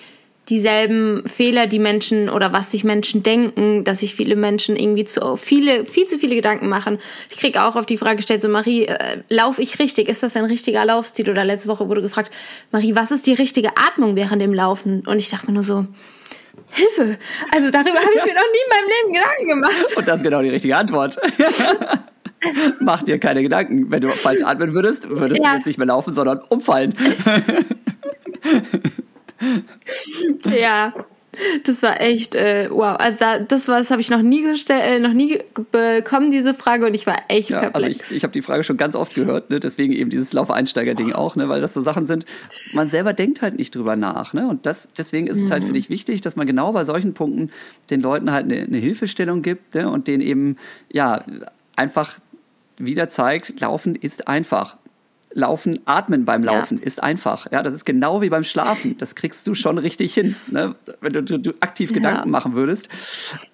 dieselben 0.53 1.23
Fehler, 1.27 1.67
die 1.67 1.79
Menschen 1.79 2.29
oder 2.29 2.53
was 2.53 2.71
sich 2.71 2.85
Menschen 2.85 3.23
denken, 3.23 3.85
dass 3.85 4.01
sich 4.01 4.15
viele 4.15 4.37
Menschen 4.37 4.77
irgendwie 4.77 5.07
zu 5.07 5.39
viele, 5.39 5.87
viel 5.87 6.05
zu 6.05 6.19
viele 6.19 6.35
Gedanken 6.35 6.69
machen. 6.69 6.99
Ich 7.31 7.39
kriege 7.39 7.63
auch 7.63 7.75
auf 7.75 7.87
die 7.87 7.97
Frage 7.97 8.17
gestellt, 8.17 8.43
so 8.43 8.51
Marie, 8.51 8.85
äh, 8.85 9.23
laufe 9.31 9.63
ich 9.63 9.79
richtig? 9.79 10.11
Ist 10.11 10.23
das 10.23 10.37
ein 10.37 10.45
richtiger 10.45 10.85
Laufstil? 10.85 11.31
Oder 11.31 11.47
letzte 11.47 11.69
Woche 11.69 11.89
wurde 11.89 12.03
gefragt, 12.03 12.35
Marie, 12.71 12.95
was 12.95 13.11
ist 13.11 13.27
die 13.27 13.33
richtige 13.33 13.71
Atmung 13.79 14.15
während 14.15 14.43
dem 14.43 14.53
Laufen? 14.53 15.07
Und 15.07 15.17
ich 15.17 15.31
dachte 15.31 15.47
mir 15.47 15.55
nur 15.55 15.63
so, 15.63 15.87
Hilfe! 16.69 17.17
Also 17.51 17.71
darüber 17.71 17.99
habe 17.99 18.13
ich 18.15 18.23
mir 18.23 18.35
noch 18.35 18.43
nie 18.43 18.61
in 18.63 18.69
meinem 18.69 18.89
Leben 18.89 19.15
Gedanken 19.15 19.49
gemacht. 19.49 19.97
Und 19.97 20.07
das 20.07 20.17
ist 20.17 20.23
genau 20.23 20.43
die 20.43 20.51
richtige 20.51 20.77
Antwort. 20.77 21.19
Mach 22.81 23.03
dir 23.03 23.19
keine 23.19 23.43
Gedanken. 23.43 23.91
Wenn 23.91 24.03
du 24.03 24.09
falsch 24.09 24.43
atmen 24.43 24.75
würdest, 24.75 25.09
würdest 25.09 25.43
ja. 25.43 25.53
du 25.53 25.57
jetzt 25.57 25.67
nicht 25.67 25.79
mehr 25.79 25.87
laufen, 25.87 26.13
sondern 26.13 26.43
umfallen. 26.51 26.95
ja, 30.61 30.95
das 31.65 31.83
war 31.83 32.01
echt 32.01 32.35
äh, 32.35 32.69
wow. 32.71 32.97
Also 32.99 33.19
da, 33.19 33.39
das 33.39 33.67
war, 33.67 33.79
das 33.79 33.91
habe 33.91 34.03
ich 34.03 34.11
noch 34.11 34.21
nie 34.21 34.43
gestellt, 34.43 34.83
äh, 34.85 34.99
noch 34.99 35.15
nie 35.15 35.39
bekommen 35.71 36.31
diese 36.31 36.53
Frage 36.53 36.87
und 36.87 36.93
ich 36.93 37.07
war 37.07 37.17
echt 37.29 37.49
ja, 37.49 37.61
perplex. 37.61 37.85
Also 37.85 38.11
ich, 38.11 38.17
ich 38.19 38.23
habe 38.23 38.33
die 38.33 38.43
Frage 38.43 38.65
schon 38.65 38.77
ganz 38.77 38.95
oft 38.95 39.15
gehört, 39.15 39.51
ne? 39.51 39.59
deswegen 39.59 39.95
eben 39.95 40.11
dieses 40.11 40.35
Laufeinsteiger-Ding 40.35 41.13
auch, 41.15 41.35
ne? 41.37 41.49
weil 41.49 41.63
das 41.63 41.73
so 41.73 41.81
Sachen 41.81 42.05
sind. 42.05 42.27
Man 42.75 42.89
selber 42.89 43.15
denkt 43.15 43.41
halt 43.41 43.57
nicht 43.57 43.75
drüber 43.75 43.97
nach, 43.97 44.35
ne? 44.35 44.47
Und 44.47 44.67
das 44.67 44.91
deswegen 44.97 45.27
ist 45.27 45.39
mhm. 45.39 45.45
es 45.45 45.51
halt 45.51 45.65
finde 45.65 45.79
ich 45.79 45.89
wichtig, 45.89 46.21
dass 46.21 46.37
man 46.37 46.47
genau 46.47 46.73
bei 46.73 46.85
solchen 46.85 47.15
Punkten 47.15 47.51
den 47.89 48.03
Leuten 48.03 48.31
halt 48.31 48.45
eine, 48.45 48.61
eine 48.61 48.79
Hilfestellung 48.79 49.41
gibt 49.41 49.75
ne? 49.75 49.89
und 49.89 50.09
denen 50.09 50.23
eben 50.23 50.57
ja 50.93 51.25
einfach 51.77 52.19
wieder 52.77 53.09
zeigt, 53.09 53.61
Laufen 53.61 53.95
ist 53.95 54.29
einfach. 54.29 54.77
Laufen, 55.35 55.81
atmen 55.85 56.25
beim 56.25 56.43
Laufen 56.43 56.79
ja. 56.79 56.85
ist 56.85 57.03
einfach. 57.03 57.47
Ja, 57.51 57.63
das 57.63 57.75
ist 57.75 57.85
genau 57.85 58.23
wie 58.23 58.29
beim 58.29 58.45
Schlafen. 58.45 58.97
Das 58.99 59.15
kriegst 59.15 59.47
du 59.47 59.55
schon 59.55 59.79
richtig 59.79 60.15
hin. 60.15 60.37
Ne? 60.49 60.75
Wenn 61.01 61.13
du, 61.13 61.23
du, 61.23 61.39
du 61.39 61.51
aktiv 61.61 61.91
ja. 61.91 61.97
Gedanken 61.97 62.31
machen 62.31 62.55
würdest, 62.55 62.89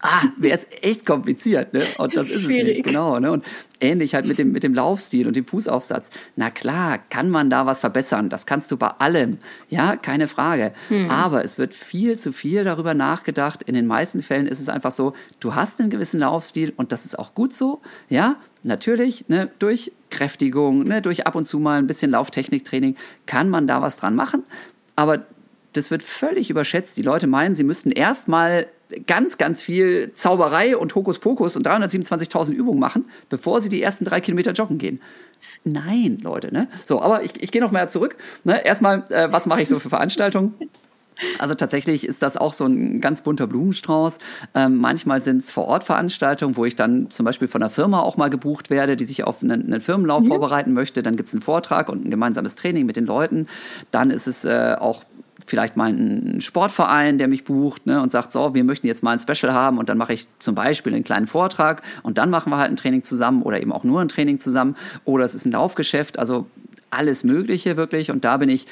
ah, 0.01 0.22
wäre 0.37 0.55
es 0.55 0.66
echt 0.83 1.07
kompliziert. 1.07 1.72
Ne? 1.74 1.83
Und 1.99 2.16
das 2.16 2.31
ist 2.31 2.43
Schwierig. 2.43 2.62
es 2.62 2.68
nicht, 2.68 2.85
genau. 2.85 3.18
Ne? 3.18 3.33
Und 3.33 3.45
ähnlich 3.81 4.14
halt 4.14 4.26
mit 4.26 4.39
dem, 4.39 4.53
mit 4.53 4.62
dem 4.62 4.74
Laufstil 4.74 5.26
und 5.26 5.37
dem 5.37 5.45
Fußaufsatz. 5.45 6.11
Na 6.37 6.51
klar, 6.51 6.99
kann 7.11 7.31
man 7.31 7.51
da 7.51 7.66
was 7.66 7.81
verbessern. 7.81 8.29
Das 8.29 8.47
kannst 8.47 8.70
du 8.70 8.76
bei 8.76 8.89
allem. 8.89 9.39
Ja, 9.68 9.97
keine 9.97 10.29
Frage. 10.29 10.72
Hm. 10.89 11.11
Aber 11.11 11.45
es 11.45 11.59
wird 11.59 11.74
viel 11.74 12.18
zu 12.18 12.33
viel 12.33 12.64
darüber 12.64 12.95
nachgedacht. 12.95 13.62
In 13.62 13.74
den 13.74 13.87
meisten 13.87 14.22
Fällen 14.22 14.47
ist 14.47 14.61
es 14.61 14.68
einfach 14.68 14.93
so, 14.93 15.12
du 15.41 15.55
hast 15.55 15.81
einen 15.81 15.91
gewissen 15.91 16.20
Laufstil 16.20 16.72
und 16.76 16.93
das 16.93 17.05
ist 17.05 17.18
auch 17.18 17.35
gut 17.35 17.55
so. 17.55 17.81
Ja, 18.09 18.37
natürlich, 18.62 19.29
ne, 19.29 19.51
durch 19.59 19.93
Kräftigung, 20.11 20.84
ne, 20.84 21.02
durch 21.02 21.26
ab 21.26 21.34
und 21.34 21.44
zu 21.44 21.59
mal 21.59 21.78
ein 21.78 21.86
bisschen 21.86 22.11
Lauftechniktraining 22.11 22.96
kann 23.26 23.48
man 23.50 23.66
da 23.66 23.82
was 23.82 23.96
dran 23.96 24.14
machen. 24.14 24.44
Aber 24.96 25.24
das 25.72 25.90
wird 25.90 26.02
völlig 26.02 26.50
überschätzt. 26.50 26.96
Die 26.96 27.02
Leute 27.02 27.26
meinen, 27.26 27.54
sie 27.54 27.64
müssten 27.64 27.90
erstmal 27.90 28.66
ganz, 29.06 29.38
ganz 29.38 29.62
viel 29.62 30.12
Zauberei 30.14 30.76
und 30.76 30.94
Hokuspokus 30.94 31.56
und 31.56 31.66
327.000 31.66 32.52
Übungen 32.52 32.80
machen, 32.80 33.06
bevor 33.28 33.61
sie 33.61 33.68
die 33.68 33.82
ersten 33.82 34.04
drei 34.04 34.20
Kilometer 34.20 34.52
joggen 34.52 34.78
gehen. 34.78 35.00
Nein, 35.64 36.18
Leute, 36.22 36.52
ne? 36.52 36.68
So, 36.84 37.00
aber 37.00 37.22
ich, 37.22 37.40
ich 37.40 37.52
gehe 37.52 37.61
noch 37.61 37.70
mal 37.70 37.88
zurück. 37.88 38.16
Ne? 38.44 38.64
Erstmal, 38.64 39.04
äh, 39.11 39.30
was 39.30 39.46
mache 39.46 39.62
ich 39.62 39.68
so 39.68 39.78
für 39.78 39.90
Veranstaltungen? 39.90 40.54
Also 41.39 41.55
tatsächlich 41.55 42.07
ist 42.07 42.23
das 42.23 42.37
auch 42.37 42.53
so 42.53 42.64
ein 42.64 43.01
ganz 43.01 43.23
bunter 43.23 43.47
Blumenstrauß. 43.47 44.19
Ähm, 44.55 44.77
manchmal 44.79 45.23
sind 45.23 45.43
es 45.43 45.51
Vor-Ort-Veranstaltungen, 45.51 46.57
wo 46.57 46.64
ich 46.64 46.77
dann 46.77 47.11
zum 47.11 47.25
Beispiel 47.25 47.49
von 47.49 47.62
einer 47.62 47.71
Firma 47.71 48.01
auch 48.01 48.16
mal 48.16 48.31
gebucht 48.31 48.71
werde, 48.71 48.97
die 48.97 49.05
sich 49.05 49.25
auf 49.25 49.43
einen, 49.43 49.66
einen 49.66 49.81
Firmenlauf 49.81 50.23
mhm. 50.23 50.29
vorbereiten 50.29 50.73
möchte. 50.73 51.03
Dann 51.03 51.16
gibt 51.16 51.29
es 51.29 51.35
einen 51.35 51.43
Vortrag 51.43 51.89
und 51.89 52.05
ein 52.05 52.11
gemeinsames 52.11 52.55
Training 52.55 52.87
mit 52.87 52.97
den 52.97 53.07
Leuten. 53.07 53.49
Dann 53.91 54.11
ist 54.11 54.27
es 54.27 54.45
äh, 54.45 54.77
auch 54.79 55.05
vielleicht 55.49 55.77
mal 55.77 55.89
einen 55.89 56.41
Sportverein, 56.41 57.19
der 57.19 57.29
mich 57.29 57.45
bucht 57.45 57.87
ne, 57.87 58.01
und 58.03 58.11
sagt, 58.11 58.33
so, 58.33 58.55
wir 58.55 58.64
möchten 58.64 58.87
jetzt 58.87 59.03
mal 59.03 59.12
ein 59.12 59.19
Special 59.19 59.53
haben 59.53 59.79
und 59.79 59.89
dann 59.89 59.99
mache 59.99 60.12
ich 60.12 60.29
zum 60.39 60.55
Beispiel 60.55 60.95
einen 60.95 61.05
kleinen 61.05 61.27
Vortrag 61.27 61.83
und 62.03 62.19
dann 62.19 62.31
machen 62.31 62.51
wir 62.51 62.59
halt 62.59 62.71
ein 62.71 62.77
Training 62.77 63.03
zusammen 63.03 63.43
oder 63.43 63.61
eben 63.61 63.73
auch 63.73 63.85
nur 63.85 64.01
ein 64.01 64.09
Training 64.09 64.39
zusammen 64.39 64.77
oder 65.05 65.25
es 65.25 65.35
ist 65.35 65.47
ein 65.47 65.53
Laufgeschäft, 65.53 66.19
also 66.19 66.47
alles 66.91 67.25
Mögliche 67.25 67.77
wirklich 67.77 68.11
und 68.11 68.25
da 68.25 68.37
bin 68.37 68.49
ich, 68.49 68.66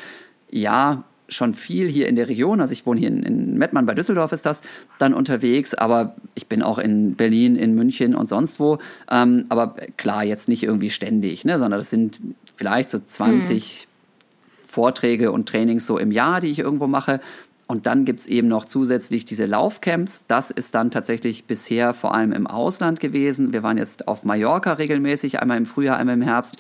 ja, 0.51 1.05
schon 1.29 1.55
viel 1.55 1.89
hier 1.89 2.09
in 2.09 2.17
der 2.17 2.29
Region, 2.29 2.61
also 2.61 2.73
ich 2.73 2.87
wohne 2.87 3.01
hier 3.01 3.09
in, 3.09 3.23
in 3.23 3.59
Mettmann 3.59 3.87
bei 3.87 3.95
Düsseldorf 3.95 4.33
ist 4.33 4.47
das, 4.47 4.63
dann 4.99 5.15
unterwegs, 5.15 5.75
aber 5.75 6.15
ich 6.35 6.47
bin 6.47 6.63
auch 6.63 6.79
in 6.79 7.15
Berlin, 7.15 7.57
in 7.57 7.75
München 7.75 8.15
und 8.15 8.29
sonst 8.29 8.61
wo. 8.61 8.79
Ähm, 9.11 9.45
aber 9.49 9.75
klar, 9.97 10.25
jetzt 10.25 10.49
nicht 10.49 10.63
irgendwie 10.63 10.91
ständig, 10.91 11.45
ne, 11.45 11.59
sondern 11.59 11.81
das 11.81 11.91
sind 11.91 12.21
vielleicht 12.57 12.91
so 12.91 12.99
20 12.99 13.81
hm. 13.83 13.89
Vorträge 14.67 15.33
und 15.33 15.49
Trainings 15.49 15.87
so 15.87 15.99
im 15.99 16.13
Jahr, 16.13 16.41
die 16.41 16.49
ich 16.49 16.59
irgendwo 16.59 16.87
mache. 16.87 17.21
Und 17.67 17.87
dann 17.87 18.05
gibt 18.05 18.21
es 18.21 18.27
eben 18.29 18.47
noch 18.47 18.65
zusätzlich 18.65 19.25
diese 19.25 19.47
Laufcamps. 19.47 20.25
Das 20.29 20.51
ist 20.51 20.75
dann 20.75 20.91
tatsächlich 20.91 21.47
bisher 21.47 21.95
vor 21.95 22.15
allem 22.15 22.33
im 22.33 22.47
Ausland 22.47 23.01
gewesen. 23.01 23.53
Wir 23.53 23.65
waren 23.65 23.77
jetzt 23.77 24.07
auf 24.07 24.25
Mallorca 24.25 24.75
regelmäßig, 24.75 25.41
einmal 25.41 25.57
im 25.57 25.67
Frühjahr, 25.67 25.97
einmal 25.97 26.15
im 26.15 26.23
Herbst. 26.23 26.57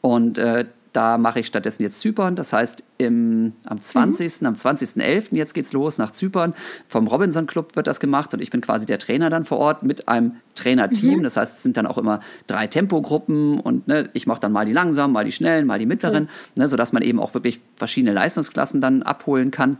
Und 0.00 0.38
äh, 0.38 0.64
da 0.98 1.16
mache 1.16 1.38
ich 1.38 1.46
stattdessen 1.46 1.84
jetzt 1.84 2.00
Zypern. 2.00 2.34
Das 2.34 2.52
heißt, 2.52 2.82
im, 2.98 3.52
am 3.62 3.78
20., 3.78 4.40
mhm. 4.40 4.48
am 4.48 4.54
20.11. 4.54 5.26
jetzt 5.30 5.54
geht's 5.54 5.72
los 5.72 5.96
nach 5.96 6.10
Zypern. 6.10 6.54
Vom 6.88 7.06
Robinson 7.06 7.46
Club 7.46 7.76
wird 7.76 7.86
das 7.86 8.00
gemacht 8.00 8.34
und 8.34 8.42
ich 8.42 8.50
bin 8.50 8.60
quasi 8.60 8.84
der 8.84 8.98
Trainer 8.98 9.30
dann 9.30 9.44
vor 9.44 9.58
Ort 9.58 9.84
mit 9.84 10.08
einem 10.08 10.38
Trainerteam. 10.56 11.20
Mhm. 11.20 11.22
Das 11.22 11.36
heißt, 11.36 11.58
es 11.58 11.62
sind 11.62 11.76
dann 11.76 11.86
auch 11.86 11.98
immer 11.98 12.18
drei 12.48 12.66
Tempogruppen 12.66 13.60
und 13.60 13.86
ne, 13.86 14.10
ich 14.12 14.26
mache 14.26 14.40
dann 14.40 14.50
mal 14.50 14.64
die 14.64 14.72
langsamen, 14.72 15.12
mal 15.12 15.24
die 15.24 15.30
schnellen, 15.30 15.68
mal 15.68 15.78
die 15.78 15.86
mittleren, 15.86 16.24
mhm. 16.24 16.62
ne, 16.62 16.66
sodass 16.66 16.92
man 16.92 17.02
eben 17.02 17.20
auch 17.20 17.32
wirklich 17.32 17.60
verschiedene 17.76 18.12
Leistungsklassen 18.12 18.80
dann 18.80 19.04
abholen 19.04 19.52
kann. 19.52 19.78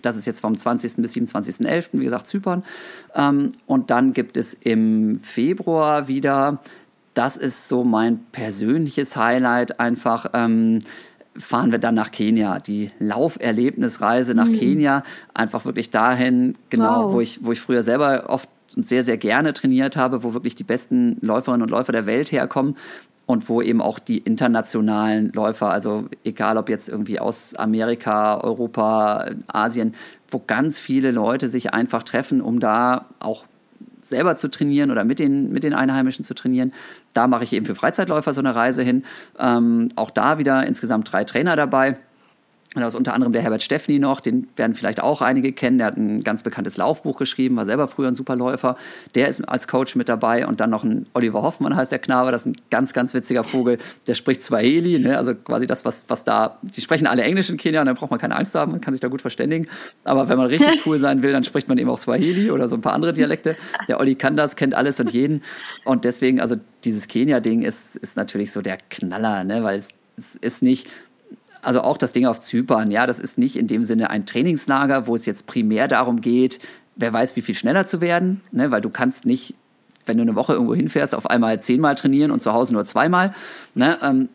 Das 0.00 0.16
ist 0.16 0.26
jetzt 0.26 0.40
vom 0.40 0.58
20. 0.58 0.96
bis 0.96 1.14
27.11., 1.14 1.90
wie 1.92 2.04
gesagt, 2.04 2.26
Zypern. 2.26 2.64
Ähm, 3.14 3.52
und 3.66 3.92
dann 3.92 4.12
gibt 4.12 4.36
es 4.36 4.54
im 4.54 5.20
Februar 5.20 6.08
wieder 6.08 6.58
das 7.14 7.36
ist 7.36 7.68
so 7.68 7.84
mein 7.84 8.20
persönliches 8.32 9.16
Highlight. 9.16 9.80
Einfach 9.80 10.26
ähm, 10.34 10.80
fahren 11.36 11.72
wir 11.72 11.78
dann 11.78 11.94
nach 11.94 12.10
Kenia. 12.10 12.58
Die 12.58 12.90
Lauferlebnisreise 12.98 14.34
nach 14.34 14.46
mhm. 14.46 14.58
Kenia. 14.58 15.02
Einfach 15.34 15.64
wirklich 15.64 15.90
dahin, 15.90 16.56
genau, 16.70 17.06
wow. 17.06 17.12
wo, 17.14 17.20
ich, 17.20 17.44
wo 17.44 17.52
ich 17.52 17.60
früher 17.60 17.82
selber 17.82 18.24
oft 18.28 18.48
und 18.76 18.86
sehr, 18.86 19.04
sehr 19.04 19.18
gerne 19.18 19.52
trainiert 19.52 19.96
habe, 19.96 20.22
wo 20.22 20.32
wirklich 20.32 20.54
die 20.54 20.64
besten 20.64 21.18
Läuferinnen 21.20 21.62
und 21.62 21.70
Läufer 21.70 21.92
der 21.92 22.06
Welt 22.06 22.32
herkommen 22.32 22.76
und 23.26 23.48
wo 23.48 23.62
eben 23.62 23.80
auch 23.80 23.98
die 23.98 24.18
internationalen 24.18 25.30
Läufer, 25.32 25.70
also 25.70 26.06
egal 26.24 26.56
ob 26.56 26.68
jetzt 26.68 26.88
irgendwie 26.88 27.20
aus 27.20 27.54
Amerika, 27.54 28.40
Europa, 28.40 29.26
Asien, 29.46 29.94
wo 30.30 30.42
ganz 30.44 30.78
viele 30.78 31.10
Leute 31.10 31.48
sich 31.48 31.72
einfach 31.72 32.02
treffen, 32.02 32.40
um 32.40 32.60
da 32.60 33.06
auch 33.20 33.44
selber 34.02 34.36
zu 34.36 34.50
trainieren 34.50 34.90
oder 34.90 35.04
mit 35.04 35.18
den, 35.18 35.52
mit 35.52 35.64
den 35.64 35.74
Einheimischen 35.74 36.24
zu 36.24 36.34
trainieren. 36.34 36.72
Da 37.12 37.26
mache 37.26 37.44
ich 37.44 37.52
eben 37.52 37.66
für 37.66 37.74
Freizeitläufer 37.74 38.32
so 38.32 38.40
eine 38.40 38.54
Reise 38.54 38.82
hin. 38.82 39.04
Ähm, 39.38 39.90
auch 39.96 40.10
da 40.10 40.38
wieder 40.38 40.66
insgesamt 40.66 41.12
drei 41.12 41.24
Trainer 41.24 41.56
dabei. 41.56 41.96
Da 42.74 42.86
ist 42.86 42.94
unter 42.94 43.12
anderem 43.12 43.34
der 43.34 43.42
Herbert 43.42 43.62
Steffni 43.62 43.98
noch, 43.98 44.20
den 44.20 44.46
werden 44.56 44.74
vielleicht 44.74 45.02
auch 45.02 45.20
einige 45.20 45.52
kennen. 45.52 45.76
Der 45.76 45.88
hat 45.88 45.98
ein 45.98 46.22
ganz 46.22 46.42
bekanntes 46.42 46.78
Laufbuch 46.78 47.18
geschrieben, 47.18 47.56
war 47.56 47.66
selber 47.66 47.86
früher 47.86 48.08
ein 48.08 48.14
Superläufer. 48.14 48.76
Der 49.14 49.28
ist 49.28 49.46
als 49.46 49.68
Coach 49.68 49.94
mit 49.94 50.08
dabei 50.08 50.46
und 50.46 50.60
dann 50.60 50.70
noch 50.70 50.82
ein 50.82 51.06
Oliver 51.12 51.42
Hoffmann 51.42 51.76
heißt 51.76 51.92
der 51.92 51.98
Knabe, 51.98 52.32
das 52.32 52.42
ist 52.42 52.46
ein 52.46 52.56
ganz, 52.70 52.94
ganz 52.94 53.12
witziger 53.12 53.44
Vogel. 53.44 53.76
Der 54.06 54.14
spricht 54.14 54.42
Swahili, 54.42 54.98
ne? 54.98 55.18
also 55.18 55.34
quasi 55.34 55.66
das, 55.66 55.84
was, 55.84 56.06
was 56.08 56.24
da, 56.24 56.58
die 56.62 56.80
sprechen 56.80 57.06
alle 57.06 57.22
Englisch 57.22 57.50
in 57.50 57.58
Kenia 57.58 57.80
und 57.80 57.86
dann 57.86 57.94
braucht 57.94 58.10
man 58.10 58.18
keine 58.18 58.36
Angst 58.36 58.54
haben, 58.54 58.72
man 58.72 58.80
kann 58.80 58.94
sich 58.94 59.02
da 59.02 59.08
gut 59.08 59.20
verständigen. 59.20 59.68
Aber 60.04 60.30
wenn 60.30 60.38
man 60.38 60.46
richtig 60.46 60.80
cool 60.86 60.98
sein 60.98 61.22
will, 61.22 61.32
dann 61.32 61.44
spricht 61.44 61.68
man 61.68 61.76
eben 61.76 61.90
auch 61.90 61.98
Swahili 61.98 62.50
oder 62.50 62.68
so 62.68 62.76
ein 62.76 62.80
paar 62.80 62.94
andere 62.94 63.12
Dialekte. 63.12 63.54
Der 63.86 64.00
Olli 64.00 64.14
kann 64.14 64.36
das, 64.36 64.56
kennt 64.56 64.74
alles 64.74 64.98
und 64.98 65.10
jeden. 65.10 65.42
Und 65.84 66.06
deswegen, 66.06 66.40
also 66.40 66.56
dieses 66.84 67.06
Kenia-Ding 67.08 67.62
ist, 67.62 67.96
ist 67.96 68.16
natürlich 68.16 68.50
so 68.50 68.62
der 68.62 68.78
Knaller, 68.88 69.44
ne? 69.44 69.62
weil 69.62 69.78
es, 69.78 69.88
es 70.16 70.36
ist 70.36 70.62
nicht, 70.62 70.88
also 71.62 71.80
auch 71.80 71.96
das 71.96 72.12
Ding 72.12 72.26
auf 72.26 72.40
Zypern, 72.40 72.90
ja, 72.90 73.06
das 73.06 73.18
ist 73.18 73.38
nicht 73.38 73.56
in 73.56 73.68
dem 73.68 73.84
Sinne 73.84 74.10
ein 74.10 74.26
Trainingslager, 74.26 75.06
wo 75.06 75.14
es 75.14 75.26
jetzt 75.26 75.46
primär 75.46 75.88
darum 75.88 76.20
geht, 76.20 76.60
wer 76.96 77.12
weiß, 77.12 77.36
wie 77.36 77.42
viel 77.42 77.54
schneller 77.54 77.86
zu 77.86 78.00
werden, 78.00 78.42
ne? 78.50 78.70
weil 78.70 78.80
du 78.80 78.90
kannst 78.90 79.24
nicht, 79.24 79.54
wenn 80.04 80.16
du 80.16 80.22
eine 80.22 80.34
Woche 80.34 80.52
irgendwo 80.52 80.74
hinfährst, 80.74 81.14
auf 81.14 81.30
einmal 81.30 81.62
zehnmal 81.62 81.94
trainieren 81.94 82.32
und 82.32 82.42
zu 82.42 82.52
Hause 82.52 82.74
nur 82.74 82.84
zweimal. 82.84 83.32
Ne? 83.74 83.96
Ähm, 84.02 84.28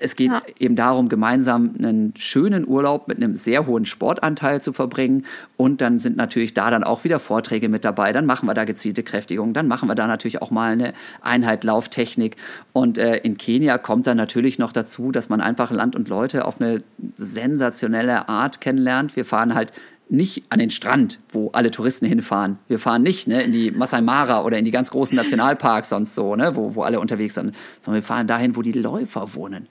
es 0.00 0.16
geht 0.16 0.30
ja. 0.30 0.42
eben 0.58 0.76
darum, 0.76 1.08
gemeinsam 1.08 1.72
einen 1.78 2.14
schönen 2.16 2.66
Urlaub 2.66 3.08
mit 3.08 3.18
einem 3.18 3.34
sehr 3.34 3.66
hohen 3.66 3.84
Sportanteil 3.84 4.62
zu 4.62 4.72
verbringen. 4.72 5.24
Und 5.56 5.80
dann 5.80 5.98
sind 5.98 6.16
natürlich 6.16 6.54
da 6.54 6.70
dann 6.70 6.84
auch 6.84 7.04
wieder 7.04 7.18
Vorträge 7.18 7.68
mit 7.68 7.84
dabei. 7.84 8.12
Dann 8.12 8.26
machen 8.26 8.46
wir 8.46 8.54
da 8.54 8.64
gezielte 8.64 9.02
Kräftigung. 9.02 9.54
Dann 9.54 9.68
machen 9.68 9.88
wir 9.88 9.94
da 9.94 10.06
natürlich 10.06 10.42
auch 10.42 10.50
mal 10.50 10.72
eine 10.72 10.92
Einheit 11.20 11.64
Lauftechnik. 11.64 12.36
Und 12.72 12.98
äh, 12.98 13.16
in 13.18 13.36
Kenia 13.36 13.78
kommt 13.78 14.06
dann 14.06 14.16
natürlich 14.16 14.58
noch 14.58 14.72
dazu, 14.72 15.12
dass 15.12 15.28
man 15.28 15.40
einfach 15.40 15.70
Land 15.70 15.96
und 15.96 16.08
Leute 16.08 16.44
auf 16.44 16.60
eine 16.60 16.82
sensationelle 17.16 18.28
Art 18.28 18.60
kennenlernt. 18.60 19.16
Wir 19.16 19.24
fahren 19.24 19.54
halt 19.54 19.72
nicht 20.10 20.44
an 20.48 20.58
den 20.58 20.70
Strand, 20.70 21.18
wo 21.30 21.50
alle 21.50 21.70
Touristen 21.70 22.06
hinfahren. 22.06 22.58
Wir 22.68 22.78
fahren 22.78 23.02
nicht 23.02 23.28
ne, 23.28 23.42
in 23.42 23.52
die 23.52 23.70
Masai 23.70 24.00
Mara 24.00 24.44
oder 24.44 24.58
in 24.58 24.64
die 24.64 24.70
ganz 24.70 24.90
großen 24.90 25.16
Nationalparks 25.16 25.90
sonst 25.90 26.14
so, 26.14 26.36
ne, 26.36 26.56
wo, 26.56 26.74
wo 26.74 26.82
alle 26.82 27.00
unterwegs 27.00 27.34
sind, 27.34 27.54
sondern 27.80 28.02
wir 28.02 28.06
fahren 28.06 28.26
dahin, 28.26 28.56
wo 28.56 28.62
die 28.62 28.72
Läufer 28.72 29.34
wohnen. 29.34 29.68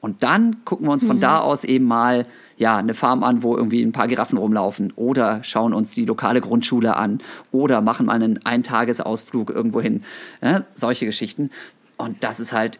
Und 0.00 0.22
dann 0.22 0.64
gucken 0.64 0.86
wir 0.86 0.92
uns 0.92 1.04
von 1.04 1.16
mhm. 1.16 1.20
da 1.20 1.40
aus 1.40 1.64
eben 1.64 1.84
mal 1.84 2.26
ja, 2.56 2.76
eine 2.76 2.94
Farm 2.94 3.22
an, 3.22 3.42
wo 3.42 3.56
irgendwie 3.56 3.82
ein 3.82 3.92
paar 3.92 4.08
Giraffen 4.08 4.38
rumlaufen 4.38 4.92
oder 4.96 5.42
schauen 5.42 5.74
uns 5.74 5.92
die 5.92 6.04
lokale 6.04 6.40
Grundschule 6.40 6.96
an 6.96 7.20
oder 7.52 7.80
machen 7.80 8.06
mal 8.06 8.14
einen 8.14 8.44
Eintagesausflug 8.44 9.50
irgendwo 9.50 9.80
hin. 9.80 10.02
Ja, 10.40 10.64
solche 10.74 11.06
Geschichten. 11.06 11.50
Und 11.98 12.24
das 12.24 12.40
ist 12.40 12.52
halt 12.52 12.78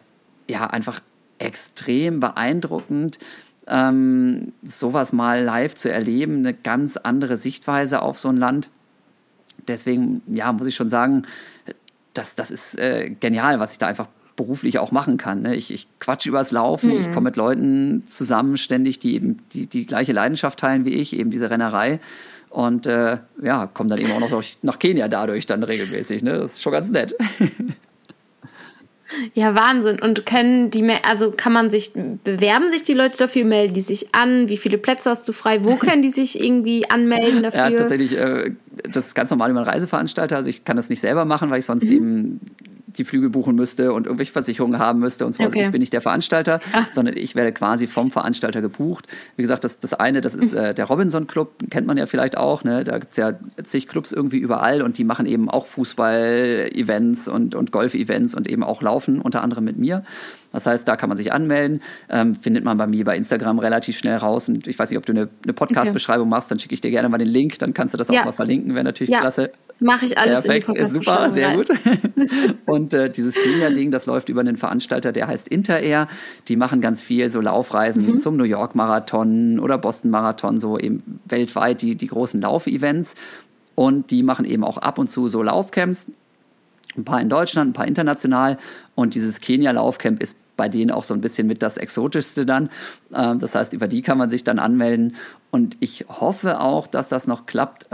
ja 0.49 0.67
einfach 0.67 1.01
extrem 1.37 2.19
beeindruckend, 2.19 3.19
ähm, 3.67 4.53
sowas 4.63 5.13
mal 5.13 5.43
live 5.43 5.75
zu 5.75 5.91
erleben, 5.91 6.37
eine 6.37 6.53
ganz 6.53 6.97
andere 6.97 7.37
Sichtweise 7.37 8.01
auf 8.01 8.17
so 8.17 8.29
ein 8.29 8.37
Land. 8.37 8.69
Deswegen, 9.67 10.21
ja, 10.27 10.51
muss 10.53 10.67
ich 10.67 10.75
schon 10.75 10.89
sagen, 10.89 11.27
das, 12.13 12.35
das 12.35 12.49
ist 12.49 12.79
äh, 12.79 13.09
genial, 13.19 13.59
was 13.59 13.73
ich 13.73 13.77
da 13.77 13.87
einfach 13.87 14.07
beruflich 14.37 14.79
auch 14.79 14.91
machen 14.91 15.17
kann. 15.17 15.41
Ne? 15.41 15.55
Ich, 15.55 15.73
ich 15.73 15.87
quatsch 15.99 16.25
übers 16.25 16.51
Laufen, 16.51 16.91
mhm. 16.91 17.01
ich 17.01 17.11
komme 17.11 17.25
mit 17.25 17.35
Leuten 17.35 18.05
zusammen 18.05 18.55
ständig, 18.55 18.99
die 18.99 19.15
eben 19.15 19.37
die, 19.51 19.67
die 19.67 19.85
gleiche 19.85 20.13
Leidenschaft 20.13 20.59
teilen 20.59 20.85
wie 20.85 20.93
ich, 20.93 21.13
eben 21.13 21.29
diese 21.29 21.49
Rennerei. 21.49 21.99
Und 22.49 22.87
äh, 22.87 23.17
ja, 23.43 23.67
komme 23.67 23.89
dann 23.89 23.99
eben 23.99 24.13
auch 24.13 24.21
noch 24.21 24.29
durch, 24.29 24.57
nach 24.61 24.79
Kenia 24.79 25.09
dadurch 25.09 25.45
dann 25.45 25.63
regelmäßig. 25.63 26.23
Ne? 26.23 26.37
Das 26.37 26.53
ist 26.53 26.63
schon 26.63 26.71
ganz 26.71 26.89
nett. 26.89 27.13
Ja, 29.33 29.55
Wahnsinn. 29.55 30.01
Und 30.01 30.25
können 30.25 30.69
die, 30.69 30.85
also 31.03 31.31
kann 31.31 31.53
man 31.53 31.69
sich, 31.69 31.93
bewerben 31.93 32.71
sich 32.71 32.83
die 32.83 32.93
Leute 32.93 33.17
dafür, 33.17 33.45
melden 33.45 33.73
die 33.73 33.81
sich 33.81 34.13
an? 34.13 34.49
Wie 34.49 34.57
viele 34.57 34.77
Plätze 34.77 35.09
hast 35.09 35.27
du 35.27 35.31
frei? 35.31 35.63
Wo 35.63 35.75
können 35.77 36.01
die 36.01 36.09
sich 36.09 36.43
irgendwie 36.43 36.89
anmelden 36.89 37.43
dafür? 37.43 37.69
Ja, 37.69 37.77
tatsächlich, 37.77 38.17
äh, 38.17 38.51
das 38.83 39.07
ist 39.07 39.15
ganz 39.15 39.29
normal 39.29 39.49
über 39.49 39.61
einen 39.61 39.69
Reiseveranstalter. 39.69 40.35
Also 40.35 40.49
ich 40.49 40.65
kann 40.65 40.75
das 40.75 40.89
nicht 40.89 40.99
selber 40.99 41.25
machen, 41.25 41.49
weil 41.49 41.59
ich 41.59 41.65
sonst 41.65 41.85
mhm. 41.85 41.91
eben 41.91 42.41
die 42.97 43.03
Flüge 43.03 43.29
buchen 43.29 43.55
müsste 43.55 43.93
und 43.93 44.05
irgendwelche 44.05 44.31
Versicherungen 44.31 44.79
haben 44.79 44.99
müsste 44.99 45.25
und 45.25 45.33
so. 45.33 45.43
Okay. 45.43 45.65
Ich 45.65 45.71
bin 45.71 45.79
nicht 45.79 45.93
der 45.93 46.01
Veranstalter, 46.01 46.59
ah. 46.73 46.83
sondern 46.91 47.15
ich 47.17 47.35
werde 47.35 47.51
quasi 47.51 47.87
vom 47.87 48.11
Veranstalter 48.11 48.61
gebucht. 48.61 49.05
Wie 49.35 49.41
gesagt, 49.41 49.63
das, 49.63 49.79
das 49.79 49.93
eine, 49.93 50.21
das 50.21 50.35
ist 50.35 50.53
äh, 50.53 50.73
der 50.73 50.85
Robinson 50.85 51.27
Club, 51.27 51.53
kennt 51.69 51.87
man 51.87 51.97
ja 51.97 52.05
vielleicht 52.05 52.37
auch. 52.37 52.63
Ne? 52.63 52.83
Da 52.83 52.99
gibt 52.99 53.11
es 53.11 53.17
ja 53.17 53.33
zig 53.63 53.87
Clubs 53.87 54.11
irgendwie 54.11 54.37
überall 54.37 54.81
und 54.81 54.97
die 54.97 55.03
machen 55.03 55.25
eben 55.25 55.49
auch 55.49 55.65
Fußball-Events 55.65 57.27
und, 57.27 57.55
und 57.55 57.71
Golf-Events 57.71 58.35
und 58.35 58.47
eben 58.47 58.63
auch 58.63 58.81
Laufen, 58.81 59.21
unter 59.21 59.43
anderem 59.43 59.63
mit 59.63 59.77
mir. 59.77 60.03
Das 60.51 60.65
heißt, 60.65 60.87
da 60.87 60.95
kann 60.95 61.09
man 61.09 61.17
sich 61.17 61.33
anmelden, 61.33 61.81
ähm, 62.09 62.33
findet 62.33 62.63
man 62.63 62.77
bei 62.77 62.87
mir 62.87 63.05
bei 63.05 63.17
Instagram 63.17 63.59
relativ 63.59 63.97
schnell 63.97 64.15
raus. 64.15 64.49
Und 64.49 64.67
ich 64.67 64.79
weiß 64.79 64.89
nicht, 64.89 64.97
ob 64.97 65.05
du 65.05 65.13
eine, 65.13 65.29
eine 65.43 65.53
Podcast-Beschreibung 65.53 66.29
machst, 66.29 66.49
dann 66.49 66.59
schicke 66.59 66.73
ich 66.73 66.81
dir 66.81 66.91
gerne 66.91 67.09
mal 67.09 67.17
den 67.17 67.27
Link, 67.27 67.59
dann 67.59 67.73
kannst 67.73 67.93
du 67.93 67.97
das 67.97 68.07
ja. 68.07 68.21
auch 68.21 68.25
mal 68.25 68.31
verlinken, 68.31 68.73
wäre 68.73 68.83
natürlich 68.83 69.11
ja. 69.11 69.19
klasse. 69.19 69.51
Mache 69.79 70.05
ich 70.05 70.17
alles 70.17 70.43
Perfekt, 70.43 70.69
in 70.69 70.75
die 70.75 70.89
super, 70.89 71.29
sehr 71.29 71.49
rein. 71.49 71.57
gut. 71.57 71.69
Und 72.65 72.93
äh, 72.93 73.09
dieses 73.11 73.35
Kenia-Ding, 73.35 73.91
das 73.91 74.07
läuft 74.07 74.29
über 74.29 74.41
einen 74.41 74.57
Veranstalter, 74.57 75.11
der 75.11 75.27
heißt 75.27 75.47
Interair. 75.47 76.07
Die 76.47 76.55
machen 76.55 76.81
ganz 76.81 77.01
viel 77.01 77.29
so 77.29 77.41
Laufreisen 77.41 78.07
mhm. 78.07 78.17
zum 78.17 78.37
New 78.37 78.43
York-Marathon 78.43 79.59
oder 79.59 79.77
Boston-Marathon, 79.77 80.59
so 80.59 80.79
eben 80.79 81.19
weltweit 81.25 81.81
die, 81.81 81.95
die 81.95 82.07
großen 82.07 82.41
Laufevents. 82.41 83.15
Und 83.75 84.09
die 84.09 84.23
machen 84.23 84.45
eben 84.45 84.63
auch 84.63 84.79
ab 84.79 84.97
und 84.97 85.09
zu 85.09 85.27
so 85.27 85.43
Laufcamps. 85.43 86.07
Ein 86.97 87.05
paar 87.05 87.21
in 87.21 87.29
Deutschland, 87.29 87.69
ein 87.69 87.73
paar 87.73 87.87
international. 87.87 88.57
Und 88.95 89.13
dieses 89.13 89.39
Kenia-Laufcamp 89.41 90.21
ist 90.23 90.37
bei 90.57 90.67
denen 90.69 90.89
auch 90.89 91.03
so 91.03 91.13
ein 91.13 91.21
bisschen 91.21 91.45
mit 91.45 91.61
das 91.61 91.77
Exotischste 91.77 92.47
dann. 92.47 92.69
Ähm, 93.13 93.39
das 93.39 93.53
heißt, 93.53 93.73
über 93.73 93.87
die 93.87 94.01
kann 94.01 94.17
man 94.17 94.31
sich 94.31 94.43
dann 94.43 94.57
anmelden. 94.57 95.15
Und 95.51 95.77
ich 95.79 96.05
hoffe 96.09 96.59
auch, 96.59 96.87
dass 96.87 97.09
das 97.09 97.27
noch 97.27 97.45
klappt. 97.45 97.87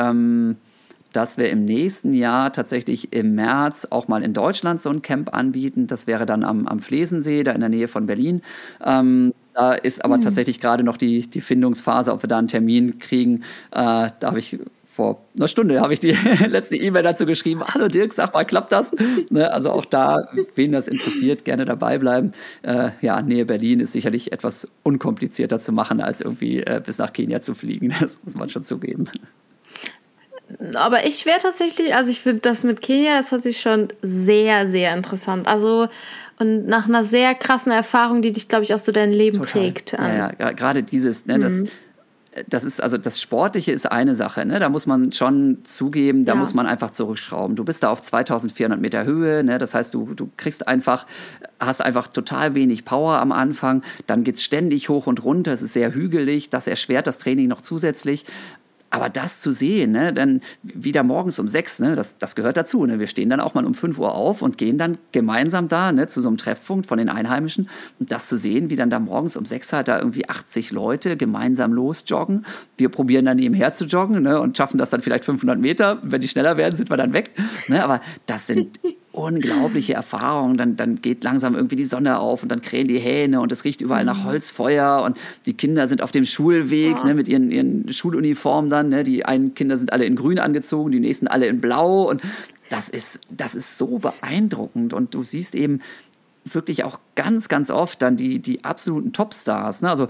Dass 1.14 1.38
wir 1.38 1.50
im 1.50 1.64
nächsten 1.64 2.14
Jahr 2.14 2.52
tatsächlich 2.52 3.14
im 3.14 3.36
März 3.36 3.88
auch 3.90 4.10
mal 4.10 4.24
in 4.24 4.34
Deutschland 4.34 4.82
so 4.82 4.90
ein 4.90 5.02
Camp 5.02 5.34
anbieten. 5.34 5.88
Das 5.88 6.06
wäre 6.06 6.26
dann 6.26 6.44
am, 6.44 6.68
am 6.68 6.80
Flesensee, 6.80 7.44
da 7.44 7.54
in 7.54 7.62
der 7.62 7.70
Nähe 7.70 7.88
von 7.88 8.06
Berlin. 8.06 8.42
Ähm, 8.84 9.34
da 9.54 9.74
ist 9.74 10.04
aber 10.04 10.18
mhm. 10.18 10.22
tatsächlich 10.22 10.60
gerade 10.60 10.84
noch 10.84 10.98
die, 10.98 11.30
die 11.30 11.42
Findungsphase, 11.42 12.12
ob 12.12 12.24
wir 12.24 12.28
da 12.28 12.40
einen 12.40 12.48
Termin 12.48 12.98
kriegen. 12.98 13.44
Äh, 13.72 14.10
da 14.20 14.24
habe 14.24 14.40
ich 14.40 14.60
vor 14.94 15.26
einer 15.36 15.48
Stunde 15.48 15.82
habe 15.82 15.94
ich 15.94 16.00
die 16.00 16.12
letzte 16.48 16.78
E-Mail 16.78 17.02
dazu 17.02 17.26
geschrieben. 17.26 17.64
Hallo 17.66 17.88
Dirk, 17.88 18.14
sag 18.14 18.34
mal, 18.34 18.46
klappt 18.46 18.72
das? 18.72 18.94
Ne, 19.32 19.52
also 19.52 19.72
auch 19.72 19.86
da, 19.86 20.28
wen 20.54 20.72
das 20.72 20.88
interessiert, 20.88 21.46
gerne 21.46 21.66
dabei 21.66 21.98
bleiben. 21.98 22.32
Äh, 22.62 22.92
ja, 23.02 23.22
Nähe 23.24 23.46
Berlin 23.46 23.80
ist 23.80 23.94
sicherlich 23.94 24.32
etwas 24.32 24.68
unkomplizierter 24.84 25.60
zu 25.60 25.72
machen, 25.72 26.00
als 26.00 26.22
irgendwie 26.22 26.60
äh, 26.60 26.80
bis 26.86 27.00
nach 27.00 27.12
Kenia 27.12 27.42
zu 27.42 27.56
fliegen. 27.56 27.94
Das 28.04 28.20
muss 28.24 28.36
man 28.36 28.50
schon 28.50 28.66
zugeben. 28.66 29.06
Aber 30.76 31.06
ich 31.06 31.26
wäre 31.26 31.40
tatsächlich, 31.40 31.96
also 31.96 32.12
ich 32.12 32.22
finde 32.22 32.42
das 32.42 32.64
mit 32.64 32.82
Kenia, 32.82 33.18
das 33.18 33.32
hat 33.32 33.44
sich 33.44 33.62
schon 33.62 33.90
sehr, 34.02 34.68
sehr 34.68 34.94
interessant. 34.96 35.48
Also 35.48 35.88
und 36.40 36.68
nach 36.68 36.88
einer 36.88 37.04
sehr 37.04 37.36
krassen 37.36 37.72
Erfahrung, 37.72 38.22
die 38.22 38.32
dich, 38.32 38.48
glaube 38.48 38.64
ich, 38.64 38.74
auch 38.74 38.80
so 38.80 38.92
dein 38.92 39.12
Leben 39.12 39.38
Total. 39.38 39.62
prägt. 39.62 39.92
Ja, 39.94 40.32
ja, 40.38 40.52
gerade 40.52 40.82
dieses, 40.82 41.26
ne, 41.26 41.40
das, 41.40 41.54
mhm 41.54 41.70
das 42.50 42.64
ist 42.64 42.82
also 42.82 42.98
das 42.98 43.22
Sportliche 43.22 43.72
ist 43.72 43.92
eine 43.92 44.16
Sache, 44.16 44.46
ne? 44.46 44.60
Da 44.60 44.70
muss 44.70 44.88
man 44.88 45.12
schon 45.12 45.60
zugeben, 45.64 46.26
da 46.26 46.34
ja. 46.34 46.40
muss 46.40 46.54
man 46.54 46.66
einfach 46.66 46.92
zurückschrauben. 46.92 47.56
Du 47.56 47.64
bist 47.64 47.84
da 47.84 47.92
auf 47.92 48.02
2400 48.02 48.80
Meter 48.80 49.06
Höhe, 49.06 49.44
ne? 49.44 49.58
Das 49.58 49.74
heißt, 49.74 49.94
du, 49.94 50.14
du 50.16 50.30
kriegst 50.36 50.68
einfach, 50.68 51.06
hast 51.60 51.82
einfach 51.82 52.08
total 52.08 52.56
wenig 52.56 52.86
Power 52.86 53.20
am 53.20 53.32
Anfang. 53.32 53.84
Dann 54.08 54.24
geht 54.24 54.36
es 54.36 54.44
ständig 54.44 54.90
hoch 54.90 55.06
und 55.06 55.24
runter. 55.24 55.52
Es 55.52 55.62
ist 55.62 55.74
sehr 55.74 55.94
hügelig. 55.94 56.50
Das 56.50 56.68
erschwert 56.68 57.08
das 57.08 57.20
Training 57.20 57.48
noch 57.48 57.62
zusätzlich. 57.62 58.26
Aber 58.94 59.10
das 59.10 59.40
zu 59.40 59.52
sehen, 59.52 59.92
ne, 59.92 60.14
dann 60.14 60.42
wieder 60.62 61.02
morgens 61.02 61.40
um 61.40 61.48
sechs, 61.48 61.80
ne, 61.80 61.96
das, 61.96 62.20
das 62.20 62.36
gehört 62.36 62.58
dazu. 62.58 62.86
Ne? 62.86 63.00
Wir 63.00 63.08
stehen 63.08 63.28
dann 63.32 63.40
auch 63.40 63.56
mal 63.56 63.66
um 63.66 63.74
fünf 63.74 63.98
Uhr 63.98 64.14
auf 64.14 64.44
und 64.44 64.60
gehen 64.60 64.78
dann 64.78 65.00
gemeinsam 65.12 65.68
da 65.68 65.92
ne, 65.92 66.06
zu 66.06 66.22
so 66.22 66.28
einem 66.28 66.38
Treffpunkt 66.38 66.86
von 66.86 67.00
den 67.00 67.10
Einheimischen. 67.10 67.70
Und 68.00 68.12
das 68.12 68.28
zu 68.28 68.38
sehen, 68.38 68.70
wie 68.70 68.76
dann 68.76 68.92
da 68.92 69.00
morgens 69.00 69.36
um 69.36 69.48
sechs 69.48 69.74
halt 69.74 69.88
da 69.88 69.98
irgendwie 69.98 70.30
80 70.30 70.70
Leute 70.70 71.18
gemeinsam 71.18 71.74
losjoggen. 71.74 72.46
Wir 72.78 72.90
probieren 72.90 73.26
dann 73.26 73.38
nebenher 73.38 73.74
zu 73.74 73.86
joggen 73.86 74.22
ne, 74.22 74.40
und 74.40 74.56
schaffen 74.56 74.78
das 74.78 74.92
dann 74.92 75.02
vielleicht 75.02 75.26
500 75.26 75.58
Meter. 75.58 75.98
Wenn 76.04 76.22
die 76.22 76.28
schneller 76.28 76.58
werden, 76.58 76.76
sind 76.76 76.92
wir 76.92 76.98
dann 76.98 77.14
weg. 77.14 77.32
Ne? 77.70 77.84
Aber 77.84 78.00
das 78.28 78.46
sind 78.46 78.80
unglaubliche 79.14 79.94
Erfahrung. 79.94 80.58
Dann, 80.58 80.76
dann 80.76 81.02
geht 81.02 81.24
langsam 81.24 81.56
irgendwie 81.56 81.78
die 81.78 81.86
Sonne 81.86 82.20
auf 82.20 82.44
und 82.44 82.50
dann 82.50 82.62
krähen 82.62 82.90
die 82.90 83.00
Hähne 83.00 83.40
und 83.40 83.52
es 83.52 83.64
riecht 83.64 83.80
überall 83.80 84.04
nach 84.04 84.20
mhm. 84.20 84.26
Holzfeuer 84.26 85.04
und 85.06 85.18
die 85.46 85.54
Kinder 85.54 85.88
sind 85.88 86.02
auf 86.02 86.12
dem 86.12 86.26
Schulweg 86.26 86.98
ja. 86.98 87.06
ne, 87.06 87.16
mit 87.16 87.30
ihren, 87.30 87.50
ihren 87.52 87.92
Schuluniformen 87.92 88.70
dann. 88.70 88.90
Ne. 88.90 89.06
Die 89.06 89.24
einen 89.24 89.54
Kinder 89.54 89.78
sind 89.78 89.94
alle 89.94 90.06
in 90.06 90.18
grün 90.18 90.40
angezogen, 90.40 90.92
die 90.92 91.00
nächsten 91.00 91.28
alle 91.28 91.48
in 91.48 91.62
blau 91.62 92.10
und 92.10 92.22
das 92.70 92.90
ist, 92.90 93.20
das 93.30 93.56
ist 93.56 93.78
so 93.78 94.00
beeindruckend 94.00 94.94
und 94.94 95.14
du 95.14 95.24
siehst 95.24 95.56
eben 95.56 95.80
wirklich 96.46 96.84
auch 96.84 97.00
ganz, 97.16 97.48
ganz 97.48 97.70
oft 97.70 98.02
dann 98.02 98.18
die, 98.18 98.40
die 98.40 98.64
absoluten 98.64 99.14
Topstars. 99.14 99.82
Ne? 99.82 99.90
Also 99.90 100.08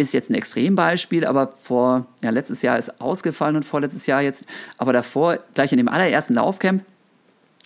ist 0.00 0.14
jetzt 0.14 0.30
ein 0.30 0.34
Extrembeispiel, 0.34 1.26
aber 1.26 1.52
vor, 1.62 2.06
ja, 2.22 2.30
letztes 2.30 2.62
Jahr 2.62 2.78
ist 2.78 3.00
ausgefallen 3.00 3.56
und 3.56 3.64
vorletztes 3.64 4.06
Jahr 4.06 4.22
jetzt, 4.22 4.44
aber 4.78 4.92
davor, 4.92 5.38
gleich 5.54 5.72
in 5.72 5.76
dem 5.76 5.88
allerersten 5.88 6.34
Laufcamp, 6.34 6.82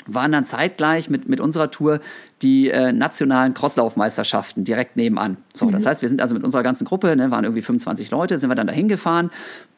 waren 0.07 0.33
dann 0.33 0.45
zeitgleich 0.45 1.09
mit, 1.09 1.29
mit 1.29 1.41
unserer 1.41 1.71
Tour 1.71 2.01
die 2.43 2.71
äh, 2.71 2.93
nationalen 2.93 3.55
Crosslaufmeisterschaften 3.55 4.65
direkt 4.65 4.97
nebenan. 4.97 5.39
So, 5.55 5.67
mhm. 5.67 5.73
das 5.73 5.87
heißt, 5.87 6.03
wir 6.03 6.09
sind 6.09 6.21
also 6.21 6.35
mit 6.35 6.45
unserer 6.45 6.63
ganzen 6.63 6.85
Gruppe, 6.85 7.17
ne, 7.17 7.31
waren 7.31 7.45
irgendwie 7.45 7.63
25 7.63 8.11
Leute, 8.11 8.39
sind 8.39 8.51
wir 8.51 8.55
dann 8.55 8.67
dahin 8.67 8.89
gefahren 8.89 9.31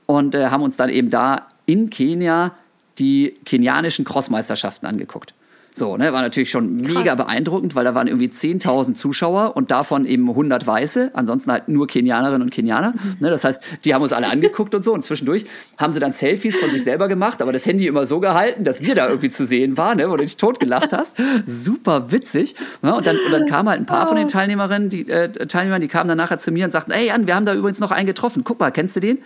und 0.06 0.34
äh, 0.34 0.46
haben 0.46 0.62
uns 0.62 0.76
dann 0.76 0.88
eben 0.88 1.10
da 1.10 1.48
in 1.66 1.90
Kenia 1.90 2.52
die 2.98 3.34
kenianischen 3.44 4.04
Crossmeisterschaften 4.04 4.88
angeguckt. 4.88 5.34
So, 5.78 5.98
ne, 5.98 6.10
war 6.10 6.22
natürlich 6.22 6.48
schon 6.48 6.76
mega 6.76 7.02
Krass. 7.02 7.18
beeindruckend, 7.18 7.74
weil 7.74 7.84
da 7.84 7.94
waren 7.94 8.06
irgendwie 8.06 8.28
10.000 8.28 8.94
Zuschauer 8.94 9.56
und 9.56 9.70
davon 9.70 10.06
eben 10.06 10.26
100 10.26 10.66
Weiße, 10.66 11.10
ansonsten 11.12 11.52
halt 11.52 11.68
nur 11.68 11.86
Kenianerinnen 11.86 12.40
und 12.40 12.50
Kenianer. 12.50 12.92
Mhm. 12.92 13.16
Ne, 13.20 13.28
das 13.28 13.44
heißt, 13.44 13.62
die 13.84 13.92
haben 13.92 14.00
uns 14.00 14.14
alle 14.14 14.30
angeguckt 14.30 14.74
und 14.74 14.82
so 14.82 14.94
und 14.94 15.04
zwischendurch 15.04 15.44
haben 15.76 15.92
sie 15.92 16.00
dann 16.00 16.12
Selfies 16.12 16.56
von 16.56 16.70
sich 16.70 16.82
selber 16.82 17.08
gemacht, 17.08 17.42
aber 17.42 17.52
das 17.52 17.66
Handy 17.66 17.86
immer 17.86 18.06
so 18.06 18.20
gehalten, 18.20 18.64
dass 18.64 18.80
wir 18.80 18.94
da 18.94 19.06
irgendwie 19.06 19.28
zu 19.28 19.44
sehen 19.44 19.76
waren, 19.76 19.98
ne, 19.98 20.08
wo 20.08 20.16
du 20.16 20.22
dich 20.22 20.38
totgelacht 20.38 20.94
hast. 20.94 21.14
Super 21.44 22.10
witzig. 22.10 22.54
Ne, 22.80 22.96
und, 22.96 23.06
dann, 23.06 23.18
und 23.26 23.32
dann 23.32 23.44
kamen 23.44 23.68
halt 23.68 23.80
ein 23.80 23.86
paar 23.86 24.06
von 24.06 24.16
den 24.16 24.28
oh. 24.28 24.30
Teilnehmerinnen, 24.30 24.88
die 24.88 25.06
äh, 25.10 25.28
Teilnehmern, 25.28 25.82
die 25.82 25.88
kamen 25.88 26.08
dann 26.08 26.16
nachher 26.16 26.38
zu 26.38 26.52
mir 26.52 26.64
und 26.64 26.70
sagten, 26.70 26.92
ey 26.92 27.08
Jan, 27.08 27.26
wir 27.26 27.36
haben 27.36 27.44
da 27.44 27.52
übrigens 27.52 27.80
noch 27.80 27.90
einen 27.90 28.06
getroffen. 28.06 28.44
Guck 28.44 28.60
mal, 28.60 28.70
kennst 28.70 28.96
du 28.96 29.00
den? 29.00 29.18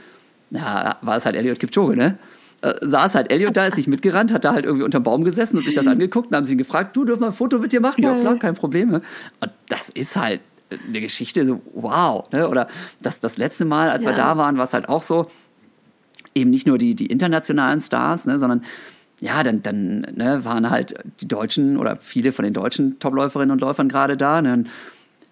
Na, 0.50 0.96
war 1.02 1.16
es 1.16 1.26
halt 1.26 1.36
Elliot 1.36 1.60
Kipchoge, 1.60 1.96
ne? 1.96 2.18
Äh, 2.62 2.74
saß 2.82 3.14
halt 3.14 3.32
Elliot 3.32 3.56
da, 3.56 3.66
ist 3.66 3.76
nicht 3.76 3.88
mitgerannt, 3.88 4.32
hat 4.32 4.44
da 4.44 4.52
halt 4.52 4.64
irgendwie 4.64 4.84
unterm 4.84 5.02
Baum 5.02 5.24
gesessen 5.24 5.56
und 5.56 5.64
sich 5.64 5.74
das 5.74 5.86
angeguckt 5.88 6.28
und 6.28 6.36
haben 6.36 6.44
sie 6.44 6.52
ihn 6.52 6.58
gefragt, 6.58 6.96
du 6.96 7.04
dürfen 7.04 7.22
wir 7.22 7.28
ein 7.28 7.32
Foto 7.32 7.58
mit 7.58 7.72
dir 7.72 7.80
machen? 7.80 8.02
Ja, 8.02 8.18
klar, 8.20 8.36
kein 8.38 8.54
Problem. 8.54 8.94
Und 8.94 9.04
das 9.68 9.88
ist 9.88 10.16
halt 10.16 10.40
eine 10.86 11.00
Geschichte 11.00 11.46
so, 11.46 11.60
wow. 11.74 12.30
Ne? 12.32 12.48
Oder 12.48 12.68
das, 13.00 13.20
das 13.20 13.38
letzte 13.38 13.64
Mal, 13.64 13.90
als 13.90 14.04
ja. 14.04 14.10
wir 14.10 14.16
da 14.16 14.36
waren, 14.36 14.56
war 14.56 14.64
es 14.64 14.74
halt 14.74 14.88
auch 14.88 15.02
so, 15.02 15.30
eben 16.34 16.50
nicht 16.50 16.66
nur 16.66 16.78
die, 16.78 16.94
die 16.94 17.06
internationalen 17.06 17.80
Stars, 17.80 18.26
ne, 18.26 18.38
sondern 18.38 18.62
ja, 19.20 19.42
dann, 19.42 19.62
dann 19.62 20.06
ne, 20.14 20.44
waren 20.44 20.70
halt 20.70 20.94
die 21.20 21.28
Deutschen 21.28 21.76
oder 21.76 21.96
viele 21.96 22.32
von 22.32 22.44
den 22.44 22.54
deutschen 22.54 22.98
Topläuferinnen 22.98 23.52
und 23.52 23.60
Läufern 23.60 23.88
gerade 23.88 24.16
da. 24.16 24.40
Ne? 24.40 24.64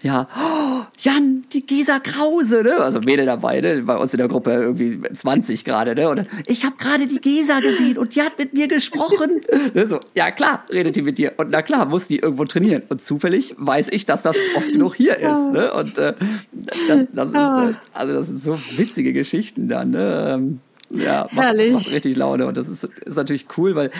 ja, 0.02 0.28
oh, 0.36 0.77
Jan, 1.00 1.44
die 1.52 1.64
Gesa 1.64 2.00
Krause, 2.00 2.62
ne? 2.64 2.76
Also 2.78 2.98
Mädel 3.00 3.26
dabei, 3.26 3.60
ne? 3.60 3.82
Bei 3.82 3.96
uns 3.96 4.12
in 4.12 4.18
der 4.18 4.26
Gruppe 4.26 4.50
irgendwie 4.50 5.00
20 5.12 5.64
gerade, 5.64 5.94
ne? 5.94 6.08
Und 6.08 6.16
dann, 6.16 6.26
ich 6.46 6.64
habe 6.64 6.76
gerade 6.76 7.06
die 7.06 7.20
Gesa 7.20 7.60
gesehen 7.60 7.98
und 7.98 8.16
die 8.16 8.22
hat 8.22 8.36
mit 8.36 8.52
mir 8.52 8.66
gesprochen. 8.66 9.40
ne? 9.74 9.86
So, 9.86 10.00
ja 10.14 10.32
klar, 10.32 10.64
redet 10.72 10.96
die 10.96 11.02
mit 11.02 11.18
dir. 11.18 11.34
Und 11.36 11.50
na 11.50 11.62
klar, 11.62 11.86
muss 11.86 12.08
die 12.08 12.18
irgendwo 12.18 12.44
trainieren. 12.46 12.82
Und 12.88 13.00
zufällig 13.00 13.54
weiß 13.58 13.90
ich, 13.90 14.06
dass 14.06 14.22
das 14.22 14.36
oft 14.56 14.72
genug 14.72 14.96
hier 14.96 15.16
ist, 15.16 15.52
ne? 15.52 15.72
Und 15.72 15.98
äh, 15.98 16.14
das, 16.52 17.06
das 17.12 17.28
ist, 17.28 17.34
äh, 17.34 17.74
also 17.92 18.14
das 18.14 18.26
sind 18.26 18.42
so 18.42 18.58
witzige 18.76 19.12
Geschichten 19.12 19.68
dann, 19.68 19.90
ne? 19.90 20.34
Ähm, 20.34 20.60
ja, 20.90 21.28
macht, 21.32 21.56
macht, 21.56 21.92
richtig 21.92 22.16
Laune. 22.16 22.46
Und 22.46 22.56
das 22.56 22.68
ist, 22.68 22.84
ist 22.84 23.16
natürlich 23.16 23.46
cool, 23.56 23.74
weil 23.74 23.90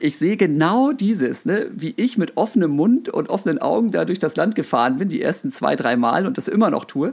ich 0.00 0.16
sehe 0.16 0.36
genau 0.36 0.92
dieses, 0.92 1.44
ne, 1.44 1.70
wie 1.74 1.94
ich 1.96 2.18
mit 2.18 2.36
offenem 2.36 2.72
Mund 2.72 3.08
und 3.08 3.28
offenen 3.28 3.58
Augen 3.58 3.92
da 3.92 4.04
durch 4.04 4.18
das 4.18 4.36
Land 4.36 4.54
gefahren 4.54 4.96
bin, 4.96 5.08
die 5.08 5.22
ersten 5.22 5.52
zwei, 5.52 5.76
drei 5.76 5.96
Mal 5.96 6.26
und 6.26 6.38
das 6.38 6.48
immer 6.48 6.70
noch 6.70 6.84
tue. 6.84 7.12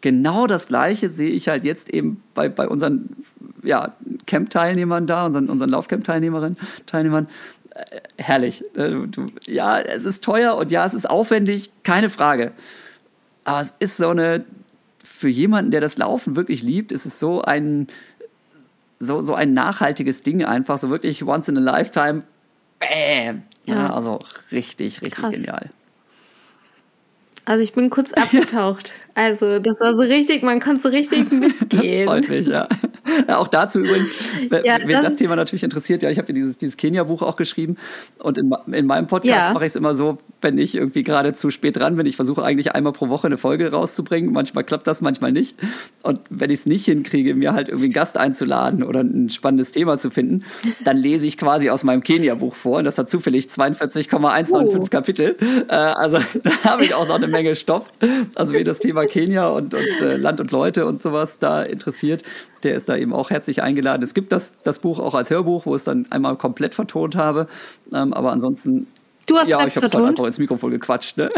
Genau 0.00 0.46
das 0.46 0.68
Gleiche 0.68 1.08
sehe 1.08 1.30
ich 1.30 1.48
halt 1.48 1.64
jetzt 1.64 1.90
eben 1.90 2.22
bei, 2.34 2.48
bei 2.48 2.68
unseren 2.68 3.08
ja, 3.64 3.94
Camp-Teilnehmern 4.26 5.06
da, 5.06 5.26
unseren, 5.26 5.48
unseren 5.48 5.70
Laufcamp-Teilnehmerinnen, 5.70 6.56
Teilnehmern. 6.86 7.26
Äh, 7.74 8.00
herrlich. 8.16 8.64
Äh, 8.76 8.94
ja, 9.46 9.80
es 9.80 10.04
ist 10.04 10.22
teuer 10.22 10.56
und 10.56 10.70
ja, 10.70 10.86
es 10.86 10.94
ist 10.94 11.08
aufwendig, 11.08 11.70
keine 11.82 12.10
Frage. 12.10 12.52
Aber 13.44 13.60
es 13.60 13.74
ist 13.78 13.96
so 13.96 14.10
eine, 14.10 14.44
für 15.02 15.28
jemanden, 15.28 15.72
der 15.72 15.80
das 15.80 15.98
Laufen 15.98 16.36
wirklich 16.36 16.62
liebt, 16.62 16.92
ist 16.92 17.06
es 17.06 17.18
so 17.18 17.42
ein, 17.42 17.88
so, 19.00 19.20
so 19.20 19.34
ein 19.34 19.52
nachhaltiges 19.54 20.22
Ding 20.22 20.44
einfach, 20.44 20.78
so 20.78 20.90
wirklich 20.90 21.24
once 21.24 21.48
in 21.48 21.56
a 21.56 21.60
lifetime. 21.60 22.22
Bam! 22.80 23.42
Ja, 23.66 23.74
ja 23.74 23.92
also 23.92 24.20
richtig, 24.52 25.02
richtig 25.02 25.12
Krass. 25.12 25.34
genial. 25.34 25.70
Also 27.44 27.62
ich 27.62 27.72
bin 27.72 27.90
kurz 27.90 28.12
abgetaucht. 28.12 28.92
Also 29.14 29.58
das 29.58 29.80
war 29.80 29.96
so 29.96 30.02
richtig, 30.02 30.44
man 30.44 30.60
konnte 30.60 30.80
so 30.80 30.90
richtig 30.90 31.32
mitgehen. 31.32 32.06
Freut 32.06 32.28
mich, 32.28 32.46
ja. 32.46 32.68
Auch 33.28 33.48
dazu 33.48 33.80
übrigens, 33.80 34.30
ja, 34.64 34.78
wenn 34.80 34.88
das, 34.88 35.02
das, 35.02 35.16
Thema 35.16 35.36
natürlich 35.36 35.62
interessiert, 35.62 36.02
ja, 36.02 36.10
ich 36.10 36.18
habe 36.18 36.28
ja 36.28 36.34
dieses, 36.34 36.58
dieses 36.58 36.76
Kenia-Buch 36.76 37.22
auch 37.22 37.36
geschrieben 37.36 37.76
und 38.18 38.38
in, 38.38 38.52
in 38.72 38.86
meinem 38.86 39.06
Podcast 39.06 39.48
ja. 39.48 39.52
mache 39.52 39.64
ich 39.64 39.72
es 39.72 39.76
immer 39.76 39.94
so, 39.94 40.18
wenn 40.40 40.58
ich 40.58 40.74
irgendwie 40.74 41.02
gerade 41.02 41.34
zu 41.34 41.50
spät 41.50 41.76
dran 41.76 41.96
bin. 41.96 42.06
Ich 42.06 42.16
versuche 42.16 42.42
eigentlich 42.42 42.72
einmal 42.74 42.92
pro 42.92 43.08
Woche 43.08 43.26
eine 43.26 43.38
Folge 43.38 43.70
rauszubringen. 43.70 44.32
Manchmal 44.32 44.64
klappt 44.64 44.86
das, 44.86 45.00
manchmal 45.00 45.32
nicht. 45.32 45.56
Und 46.02 46.20
wenn 46.30 46.50
ich 46.50 46.60
es 46.60 46.66
nicht 46.66 46.84
hinkriege, 46.84 47.34
mir 47.34 47.52
halt 47.52 47.68
irgendwie 47.68 47.86
einen 47.86 47.94
Gast 47.94 48.16
einzuladen 48.16 48.82
oder 48.82 49.00
ein 49.00 49.30
spannendes 49.30 49.70
Thema 49.70 49.98
zu 49.98 50.10
finden, 50.10 50.44
dann 50.84 50.96
lese 50.96 51.26
ich 51.26 51.38
quasi 51.38 51.70
aus 51.70 51.84
meinem 51.84 52.02
Kenia-Buch 52.02 52.54
vor. 52.54 52.78
Und 52.78 52.84
das 52.84 52.98
hat 52.98 53.10
zufällig 53.10 53.50
42,195 53.50 54.80
oh. 54.80 54.86
Kapitel. 54.90 55.36
Äh, 55.68 55.74
also 55.74 56.18
da 56.42 56.50
habe 56.64 56.84
ich 56.84 56.94
auch 56.94 57.08
noch 57.08 57.16
eine 57.16 57.28
Menge 57.28 57.54
Stoff. 57.54 57.90
Also 58.34 58.54
wen 58.54 58.64
das 58.64 58.78
Thema 58.78 59.06
Kenia 59.06 59.48
und, 59.48 59.74
und 59.74 60.00
äh, 60.00 60.16
Land 60.16 60.40
und 60.40 60.50
Leute 60.50 60.86
und 60.86 61.02
sowas 61.02 61.38
da 61.38 61.62
interessiert, 61.62 62.22
der 62.62 62.74
ist 62.74 62.88
da 62.88 62.96
eben 62.98 63.12
auch 63.12 63.30
herzlich 63.30 63.62
eingeladen. 63.62 64.02
Es 64.02 64.14
gibt 64.14 64.32
das, 64.32 64.54
das 64.62 64.78
Buch 64.78 64.98
auch 64.98 65.14
als 65.14 65.30
Hörbuch, 65.30 65.66
wo 65.66 65.74
ich 65.74 65.80
es 65.80 65.84
dann 65.84 66.06
einmal 66.10 66.36
komplett 66.36 66.74
vertont 66.74 67.16
habe. 67.16 67.46
Ähm, 67.92 68.12
aber 68.12 68.32
ansonsten 68.32 68.86
Du 69.28 69.36
hast 69.36 69.46
ja, 69.46 69.58
selbst 69.58 69.76
ich 69.76 69.82
habe 69.84 69.96
halt 69.96 70.06
einfach 70.08 70.24
ins 70.24 70.38
Mikrofon 70.38 70.70
gequatscht, 70.72 71.18
ne? 71.18 71.28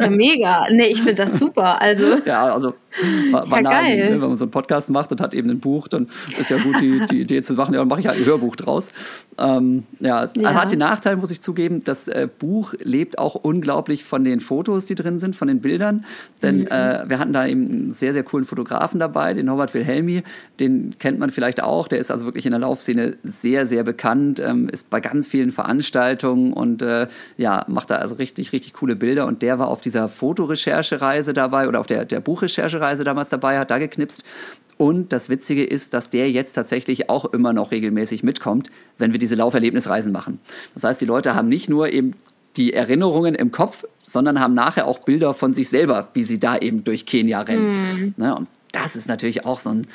Ja, 0.00 0.08
mega. 0.08 0.66
Nee, 0.70 0.86
ich 0.86 0.98
finde 0.98 1.16
das 1.16 1.38
super. 1.38 1.80
Also. 1.80 2.16
Ja, 2.26 2.52
also 2.52 2.74
war, 3.30 3.50
war 3.50 3.62
ja, 3.62 3.70
geil. 3.70 4.10
Ne? 4.10 4.12
wenn 4.12 4.28
man 4.28 4.36
so 4.36 4.44
einen 4.44 4.50
Podcast 4.50 4.90
macht 4.90 5.10
und 5.10 5.20
hat 5.20 5.34
eben 5.34 5.50
ein 5.50 5.58
Buch, 5.58 5.88
dann 5.88 6.08
ist 6.38 6.50
ja 6.50 6.58
gut, 6.58 6.80
die, 6.80 7.00
die 7.10 7.20
Idee 7.20 7.42
zu 7.42 7.54
machen, 7.54 7.74
ja, 7.74 7.80
dann 7.80 7.88
mache 7.88 8.00
ich 8.00 8.06
halt 8.06 8.18
ein 8.18 8.26
Hörbuch 8.26 8.56
draus. 8.56 8.90
Ähm, 9.38 9.84
ja, 10.00 10.22
es 10.22 10.34
ja. 10.36 10.54
hat 10.54 10.70
den 10.70 10.78
Nachteil, 10.78 11.16
muss 11.16 11.30
ich 11.30 11.40
zugeben, 11.40 11.82
das 11.82 12.08
äh, 12.08 12.28
Buch 12.38 12.74
lebt 12.78 13.18
auch 13.18 13.36
unglaublich 13.36 14.04
von 14.04 14.22
den 14.22 14.40
Fotos, 14.40 14.84
die 14.84 14.94
drin 14.94 15.18
sind, 15.18 15.34
von 15.34 15.48
den 15.48 15.60
Bildern. 15.60 16.04
Denn 16.42 16.60
mhm. 16.60 16.66
äh, 16.66 17.08
wir 17.08 17.18
hatten 17.18 17.32
da 17.32 17.46
eben 17.46 17.68
einen 17.68 17.92
sehr, 17.92 18.12
sehr 18.12 18.22
coolen 18.22 18.44
Fotografen 18.44 19.00
dabei, 19.00 19.34
den 19.34 19.46
Norbert 19.46 19.74
Wilhelmi. 19.74 20.22
Den 20.60 20.94
kennt 20.98 21.18
man 21.18 21.30
vielleicht 21.30 21.62
auch. 21.62 21.88
Der 21.88 21.98
ist 21.98 22.10
also 22.10 22.26
wirklich 22.26 22.44
in 22.44 22.52
der 22.52 22.60
Laufszene 22.60 23.16
sehr, 23.22 23.66
sehr 23.66 23.82
bekannt, 23.82 24.40
ähm, 24.40 24.68
ist 24.68 24.90
bei 24.90 25.00
ganz 25.00 25.26
vielen 25.26 25.52
Veranstaltungen 25.52 26.49
und 26.52 26.82
äh, 26.82 27.08
ja, 27.36 27.64
macht 27.68 27.90
da 27.90 27.96
also 27.96 28.16
richtig, 28.16 28.52
richtig 28.52 28.74
coole 28.74 28.96
Bilder. 28.96 29.26
Und 29.26 29.42
der 29.42 29.58
war 29.58 29.68
auf 29.68 29.80
dieser 29.80 30.08
Fotorecherchereise 30.08 31.32
dabei 31.32 31.68
oder 31.68 31.80
auf 31.80 31.86
der, 31.86 32.04
der 32.04 32.20
Buchrecherchereise 32.20 33.04
damals 33.04 33.28
dabei, 33.28 33.58
hat 33.58 33.70
da 33.70 33.78
geknipst. 33.78 34.24
Und 34.76 35.12
das 35.12 35.28
Witzige 35.28 35.64
ist, 35.64 35.92
dass 35.92 36.08
der 36.08 36.30
jetzt 36.30 36.54
tatsächlich 36.54 37.10
auch 37.10 37.26
immer 37.26 37.52
noch 37.52 37.70
regelmäßig 37.70 38.22
mitkommt, 38.22 38.70
wenn 38.96 39.12
wir 39.12 39.18
diese 39.18 39.34
Lauferlebnisreisen 39.34 40.10
machen. 40.10 40.40
Das 40.72 40.84
heißt, 40.84 41.00
die 41.00 41.06
Leute 41.06 41.34
haben 41.34 41.48
nicht 41.48 41.68
nur 41.68 41.92
eben 41.92 42.12
die 42.56 42.72
Erinnerungen 42.72 43.34
im 43.34 43.52
Kopf, 43.52 43.84
sondern 44.04 44.40
haben 44.40 44.54
nachher 44.54 44.86
auch 44.86 45.00
Bilder 45.00 45.34
von 45.34 45.54
sich 45.54 45.68
selber, 45.68 46.08
wie 46.14 46.22
sie 46.22 46.40
da 46.40 46.56
eben 46.56 46.82
durch 46.82 47.06
Kenia 47.06 47.42
rennen. 47.42 48.14
Mm. 48.16 48.22
Ne? 48.22 48.34
Und 48.34 48.48
das 48.72 48.96
ist 48.96 49.08
natürlich 49.08 49.44
auch 49.44 49.60
so 49.60 49.70
ein, 49.70 49.86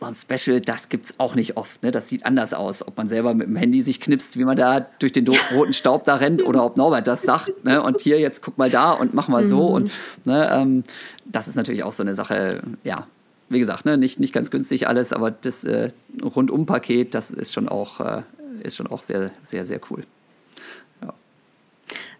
so 0.00 0.06
ein 0.06 0.14
Special, 0.14 0.60
das 0.60 0.88
gibt 0.88 1.06
es 1.06 1.20
auch 1.20 1.34
nicht 1.34 1.56
oft. 1.56 1.82
Ne? 1.82 1.90
Das 1.90 2.08
sieht 2.08 2.24
anders 2.24 2.54
aus, 2.54 2.86
ob 2.86 2.96
man 2.96 3.08
selber 3.08 3.34
mit 3.34 3.46
dem 3.46 3.56
Handy 3.56 3.80
sich 3.80 4.00
knipst, 4.00 4.38
wie 4.38 4.44
man 4.44 4.56
da 4.56 4.80
durch 4.98 5.12
den 5.12 5.26
roten 5.54 5.72
Staub 5.72 6.04
da 6.04 6.16
rennt 6.16 6.44
oder 6.44 6.64
ob 6.64 6.76
Norbert 6.76 7.06
das 7.06 7.22
sagt. 7.22 7.64
Ne? 7.64 7.82
Und 7.82 8.00
hier, 8.00 8.18
jetzt 8.18 8.42
guck 8.42 8.58
mal 8.58 8.70
da 8.70 8.92
und 8.92 9.14
mach 9.14 9.28
mal 9.28 9.44
so. 9.44 9.68
Mhm. 9.68 9.74
Und 9.74 9.92
ne, 10.24 10.48
ähm, 10.52 10.84
das 11.24 11.48
ist 11.48 11.56
natürlich 11.56 11.82
auch 11.82 11.92
so 11.92 12.02
eine 12.02 12.14
Sache, 12.14 12.62
ja, 12.84 13.06
wie 13.48 13.58
gesagt, 13.58 13.84
ne, 13.86 13.96
nicht, 13.96 14.20
nicht 14.20 14.32
ganz 14.32 14.50
günstig 14.50 14.88
alles, 14.88 15.12
aber 15.12 15.30
das 15.30 15.64
äh, 15.64 15.90
Rundum-Paket, 16.22 17.14
das 17.14 17.30
ist 17.30 17.54
schon 17.54 17.68
auch, 17.68 18.00
äh, 18.00 18.22
ist 18.62 18.76
schon 18.76 18.86
auch 18.86 19.02
sehr, 19.02 19.30
sehr, 19.42 19.64
sehr 19.64 19.80
cool. 19.90 20.02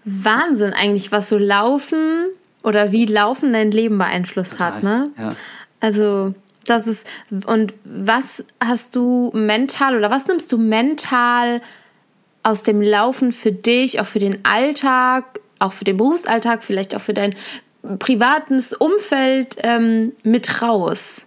Wahnsinn 0.05 0.73
eigentlich, 0.73 1.13
was 1.13 1.29
so 1.29 1.39
Laufen 1.39 2.29
oder 2.63 2.93
wie 2.93 3.07
Laufen 3.07 3.53
dein 3.53 3.71
Leben 3.71 3.99
beeinflusst 3.99 4.53
Total, 4.53 4.75
hat, 4.75 4.83
ne? 4.83 5.11
Ja. 5.19 5.35
Also, 5.81 6.35
das 6.71 6.87
ist, 6.87 7.07
und 7.47 7.75
was 7.85 8.45
hast 8.63 8.97
du 8.97 9.31
mental 9.35 9.97
oder 9.97 10.11
was 10.11 10.27
nimmst 10.27 10.53
du 10.53 10.59
mental 10.59 11.61
aus 12.43 12.63
dem 12.63 12.81
Laufen 12.81 13.33
für 13.33 13.53
dich, 13.53 14.01
auch 14.01 14.07
für 14.07 14.19
den 14.19 14.45
Alltag, 14.45 15.41
auch 15.59 15.73
für 15.73 15.85
den 15.85 15.97
Berufsalltag, 15.97 16.63
vielleicht 16.63 16.95
auch 16.95 17.01
für 17.01 17.15
dein 17.15 17.35
privates 17.99 18.73
Umfeld 18.73 19.57
ähm, 19.63 20.13
mit 20.23 20.63
raus? 20.63 21.25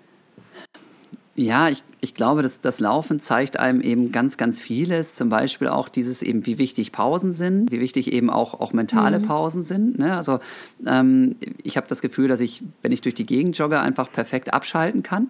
Ja, 1.36 1.70
ich, 1.70 1.84
ich 2.04 2.16
glaube, 2.16 2.42
dass 2.42 2.60
das 2.62 2.80
Laufen 2.80 3.20
zeigt 3.20 3.58
einem 3.58 3.80
eben 3.80 4.12
ganz, 4.12 4.36
ganz 4.38 4.60
vieles. 4.60 5.14
Zum 5.14 5.30
Beispiel 5.30 5.68
auch 5.68 5.88
dieses 5.88 6.24
eben, 6.24 6.48
wie 6.48 6.58
wichtig 6.58 6.92
Pausen 6.92 7.32
sind, 7.32 7.72
wie 7.72 7.80
wichtig 7.80 8.12
eben 8.12 8.32
auch, 8.32 8.60
auch 8.60 8.74
mentale 8.74 9.20
mhm. 9.20 9.24
Pausen 9.28 9.62
sind. 9.62 10.00
Ne? 10.00 10.18
Also 10.18 10.40
ähm, 10.86 11.36
ich 11.64 11.78
habe 11.78 11.88
das 11.88 12.02
Gefühl, 12.02 12.28
dass 12.28 12.40
ich, 12.40 12.64
wenn 12.82 12.92
ich 12.92 13.02
durch 13.02 13.14
die 13.14 13.28
Gegend 13.28 13.56
jogge, 13.56 13.80
einfach 13.80 14.12
perfekt 14.12 14.52
abschalten 14.52 15.04
kann. 15.04 15.28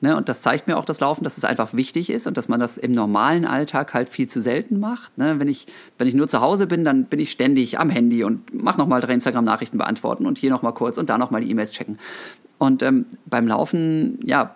Ne, 0.00 0.16
und 0.16 0.28
das 0.28 0.42
zeigt 0.42 0.68
mir 0.68 0.76
auch 0.76 0.84
das 0.84 1.00
Laufen, 1.00 1.24
dass 1.24 1.38
es 1.38 1.44
einfach 1.44 1.74
wichtig 1.74 2.08
ist 2.10 2.28
und 2.28 2.36
dass 2.36 2.46
man 2.46 2.60
das 2.60 2.78
im 2.78 2.92
normalen 2.92 3.44
Alltag 3.44 3.94
halt 3.94 4.08
viel 4.08 4.28
zu 4.28 4.40
selten 4.40 4.78
macht. 4.78 5.18
Ne, 5.18 5.40
wenn, 5.40 5.48
ich, 5.48 5.66
wenn 5.98 6.06
ich 6.06 6.14
nur 6.14 6.28
zu 6.28 6.40
Hause 6.40 6.68
bin, 6.68 6.84
dann 6.84 7.06
bin 7.06 7.18
ich 7.18 7.32
ständig 7.32 7.80
am 7.80 7.90
Handy 7.90 8.22
und 8.22 8.54
mache 8.54 8.78
nochmal 8.78 9.00
drei 9.00 9.14
Instagram-Nachrichten 9.14 9.76
beantworten 9.76 10.24
und 10.24 10.38
hier 10.38 10.50
nochmal 10.50 10.72
kurz 10.72 10.98
und 10.98 11.10
da 11.10 11.18
nochmal 11.18 11.40
die 11.40 11.50
E-Mails 11.50 11.72
checken. 11.72 11.98
Und 12.58 12.84
ähm, 12.84 13.06
beim 13.26 13.48
Laufen, 13.48 14.20
ja, 14.24 14.54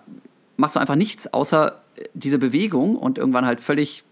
machst 0.62 0.76
du 0.76 0.80
einfach 0.80 0.94
nichts 0.94 1.34
außer 1.34 1.82
diese 2.14 2.38
Bewegung 2.38 2.96
und 2.96 3.18
irgendwann 3.18 3.44
halt 3.44 3.60
völlig 3.60 4.04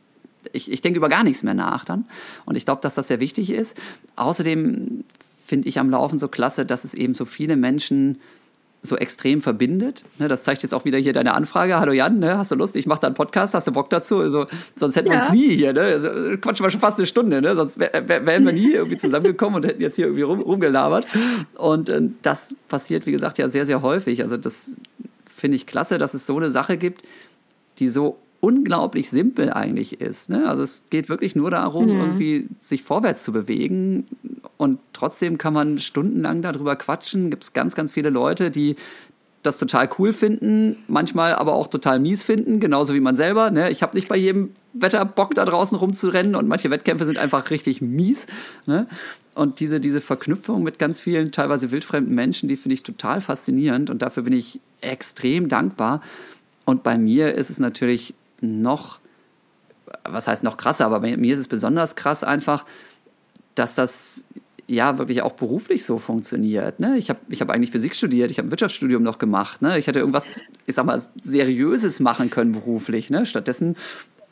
ich, 0.52 0.72
ich 0.72 0.80
denke 0.80 0.96
über 0.96 1.08
gar 1.08 1.22
nichts 1.22 1.42
mehr 1.42 1.54
nach 1.54 1.84
dann. 1.84 2.06
Und 2.46 2.56
ich 2.56 2.64
glaube, 2.64 2.80
dass 2.80 2.94
das 2.94 3.08
sehr 3.08 3.20
wichtig 3.20 3.50
ist. 3.50 3.76
Außerdem 4.16 5.04
finde 5.44 5.68
ich 5.68 5.78
am 5.78 5.90
Laufen 5.90 6.18
so 6.18 6.28
klasse, 6.28 6.64
dass 6.64 6.84
es 6.84 6.94
eben 6.94 7.12
so 7.12 7.26
viele 7.26 7.56
Menschen 7.56 8.18
so 8.82 8.96
extrem 8.96 9.42
verbindet. 9.42 10.04
Ne, 10.18 10.28
das 10.28 10.42
zeigt 10.42 10.62
jetzt 10.62 10.72
auch 10.72 10.86
wieder 10.86 10.96
hier 10.96 11.12
deine 11.12 11.34
Anfrage. 11.34 11.78
Hallo 11.78 11.92
Jan, 11.92 12.18
ne, 12.18 12.38
hast 12.38 12.50
du 12.50 12.54
Lust? 12.54 12.74
Ich 12.76 12.86
mache 12.86 13.00
da 13.02 13.08
einen 13.08 13.14
Podcast, 13.14 13.52
hast 13.52 13.66
du 13.66 13.72
Bock 13.72 13.90
dazu? 13.90 14.20
Also, 14.20 14.46
sonst 14.76 14.96
hätten 14.96 15.10
wir 15.10 15.20
uns 15.20 15.30
nie 15.32 15.54
hier, 15.54 15.74
ne? 15.74 15.82
Also, 15.82 16.08
quatschen 16.40 16.64
wir 16.64 16.70
schon 16.70 16.80
fast 16.80 16.98
eine 16.98 17.06
Stunde, 17.06 17.42
ne? 17.42 17.54
Sonst 17.54 17.78
wären 17.78 18.08
wär 18.08 18.26
wir 18.26 18.40
nie 18.52 18.72
irgendwie 18.72 18.96
zusammengekommen 18.96 19.56
und 19.56 19.66
hätten 19.66 19.82
jetzt 19.82 19.96
hier 19.96 20.06
irgendwie 20.06 20.22
rum, 20.22 20.40
rumgelabert. 20.40 21.06
Und 21.56 21.90
äh, 21.90 22.00
das 22.22 22.56
passiert, 22.68 23.04
wie 23.06 23.12
gesagt, 23.12 23.36
ja 23.36 23.48
sehr, 23.48 23.66
sehr 23.66 23.82
häufig. 23.82 24.22
Also 24.22 24.38
das 24.38 24.70
finde 25.40 25.56
ich 25.56 25.66
klasse, 25.66 25.98
dass 25.98 26.14
es 26.14 26.26
so 26.26 26.36
eine 26.36 26.50
Sache 26.50 26.76
gibt, 26.76 27.02
die 27.78 27.88
so 27.88 28.18
unglaublich 28.40 29.10
simpel 29.10 29.52
eigentlich 29.52 30.00
ist. 30.00 30.30
Ne? 30.30 30.48
Also 30.48 30.62
es 30.62 30.84
geht 30.90 31.08
wirklich 31.08 31.36
nur 31.36 31.50
darum, 31.50 31.86
mhm. 31.86 32.00
irgendwie 32.00 32.48
sich 32.58 32.82
vorwärts 32.82 33.22
zu 33.22 33.32
bewegen 33.32 34.06
und 34.56 34.78
trotzdem 34.92 35.38
kann 35.38 35.52
man 35.52 35.78
stundenlang 35.78 36.42
darüber 36.42 36.76
quatschen. 36.76 37.30
Gibt 37.30 37.44
es 37.44 37.52
ganz, 37.52 37.74
ganz 37.74 37.92
viele 37.92 38.10
Leute, 38.10 38.50
die 38.50 38.76
das 39.42 39.58
total 39.58 39.88
cool 39.98 40.12
finden, 40.12 40.76
manchmal 40.86 41.34
aber 41.34 41.54
auch 41.54 41.68
total 41.68 41.98
mies 41.98 42.22
finden, 42.22 42.60
genauso 42.60 42.92
wie 42.92 43.00
man 43.00 43.16
selber. 43.16 43.50
Ne? 43.50 43.70
Ich 43.70 43.82
habe 43.82 43.96
nicht 43.96 44.08
bei 44.08 44.16
jedem 44.16 44.50
Wetter 44.74 45.04
Bock, 45.06 45.34
da 45.34 45.46
draußen 45.46 45.78
rumzurennen 45.78 46.34
und 46.34 46.46
manche 46.46 46.70
Wettkämpfe 46.70 47.06
sind 47.06 47.18
einfach 47.18 47.50
richtig 47.50 47.80
mies. 47.80 48.26
Ne? 48.66 48.86
Und 49.40 49.58
diese, 49.58 49.80
diese 49.80 50.02
Verknüpfung 50.02 50.62
mit 50.62 50.78
ganz 50.78 51.00
vielen, 51.00 51.32
teilweise 51.32 51.70
wildfremden 51.70 52.14
Menschen, 52.14 52.46
die 52.46 52.58
finde 52.58 52.74
ich 52.74 52.82
total 52.82 53.22
faszinierend 53.22 53.88
und 53.88 54.02
dafür 54.02 54.22
bin 54.22 54.34
ich 54.34 54.60
extrem 54.82 55.48
dankbar. 55.48 56.02
Und 56.66 56.82
bei 56.82 56.98
mir 56.98 57.32
ist 57.32 57.48
es 57.48 57.58
natürlich 57.58 58.12
noch, 58.42 59.00
was 60.04 60.28
heißt 60.28 60.42
noch 60.42 60.58
krasser, 60.58 60.84
aber 60.84 61.00
bei 61.00 61.16
mir 61.16 61.32
ist 61.32 61.40
es 61.40 61.48
besonders 61.48 61.96
krass 61.96 62.22
einfach, 62.22 62.66
dass 63.54 63.74
das 63.76 64.26
ja 64.66 64.98
wirklich 64.98 65.22
auch 65.22 65.32
beruflich 65.32 65.86
so 65.86 65.96
funktioniert. 65.96 66.78
Ne? 66.78 66.98
Ich 66.98 67.08
habe 67.08 67.20
ich 67.30 67.40
hab 67.40 67.48
eigentlich 67.48 67.70
Physik 67.70 67.94
studiert, 67.94 68.30
ich 68.30 68.36
habe 68.36 68.48
ein 68.48 68.50
Wirtschaftsstudium 68.50 69.02
noch 69.02 69.18
gemacht. 69.18 69.62
Ne? 69.62 69.78
Ich 69.78 69.86
hätte 69.86 70.00
irgendwas, 70.00 70.38
ich 70.66 70.74
sag 70.74 70.84
mal, 70.84 71.02
Seriöses 71.22 71.98
machen 72.00 72.28
können 72.28 72.52
beruflich. 72.52 73.08
Ne? 73.08 73.24
Stattdessen 73.24 73.76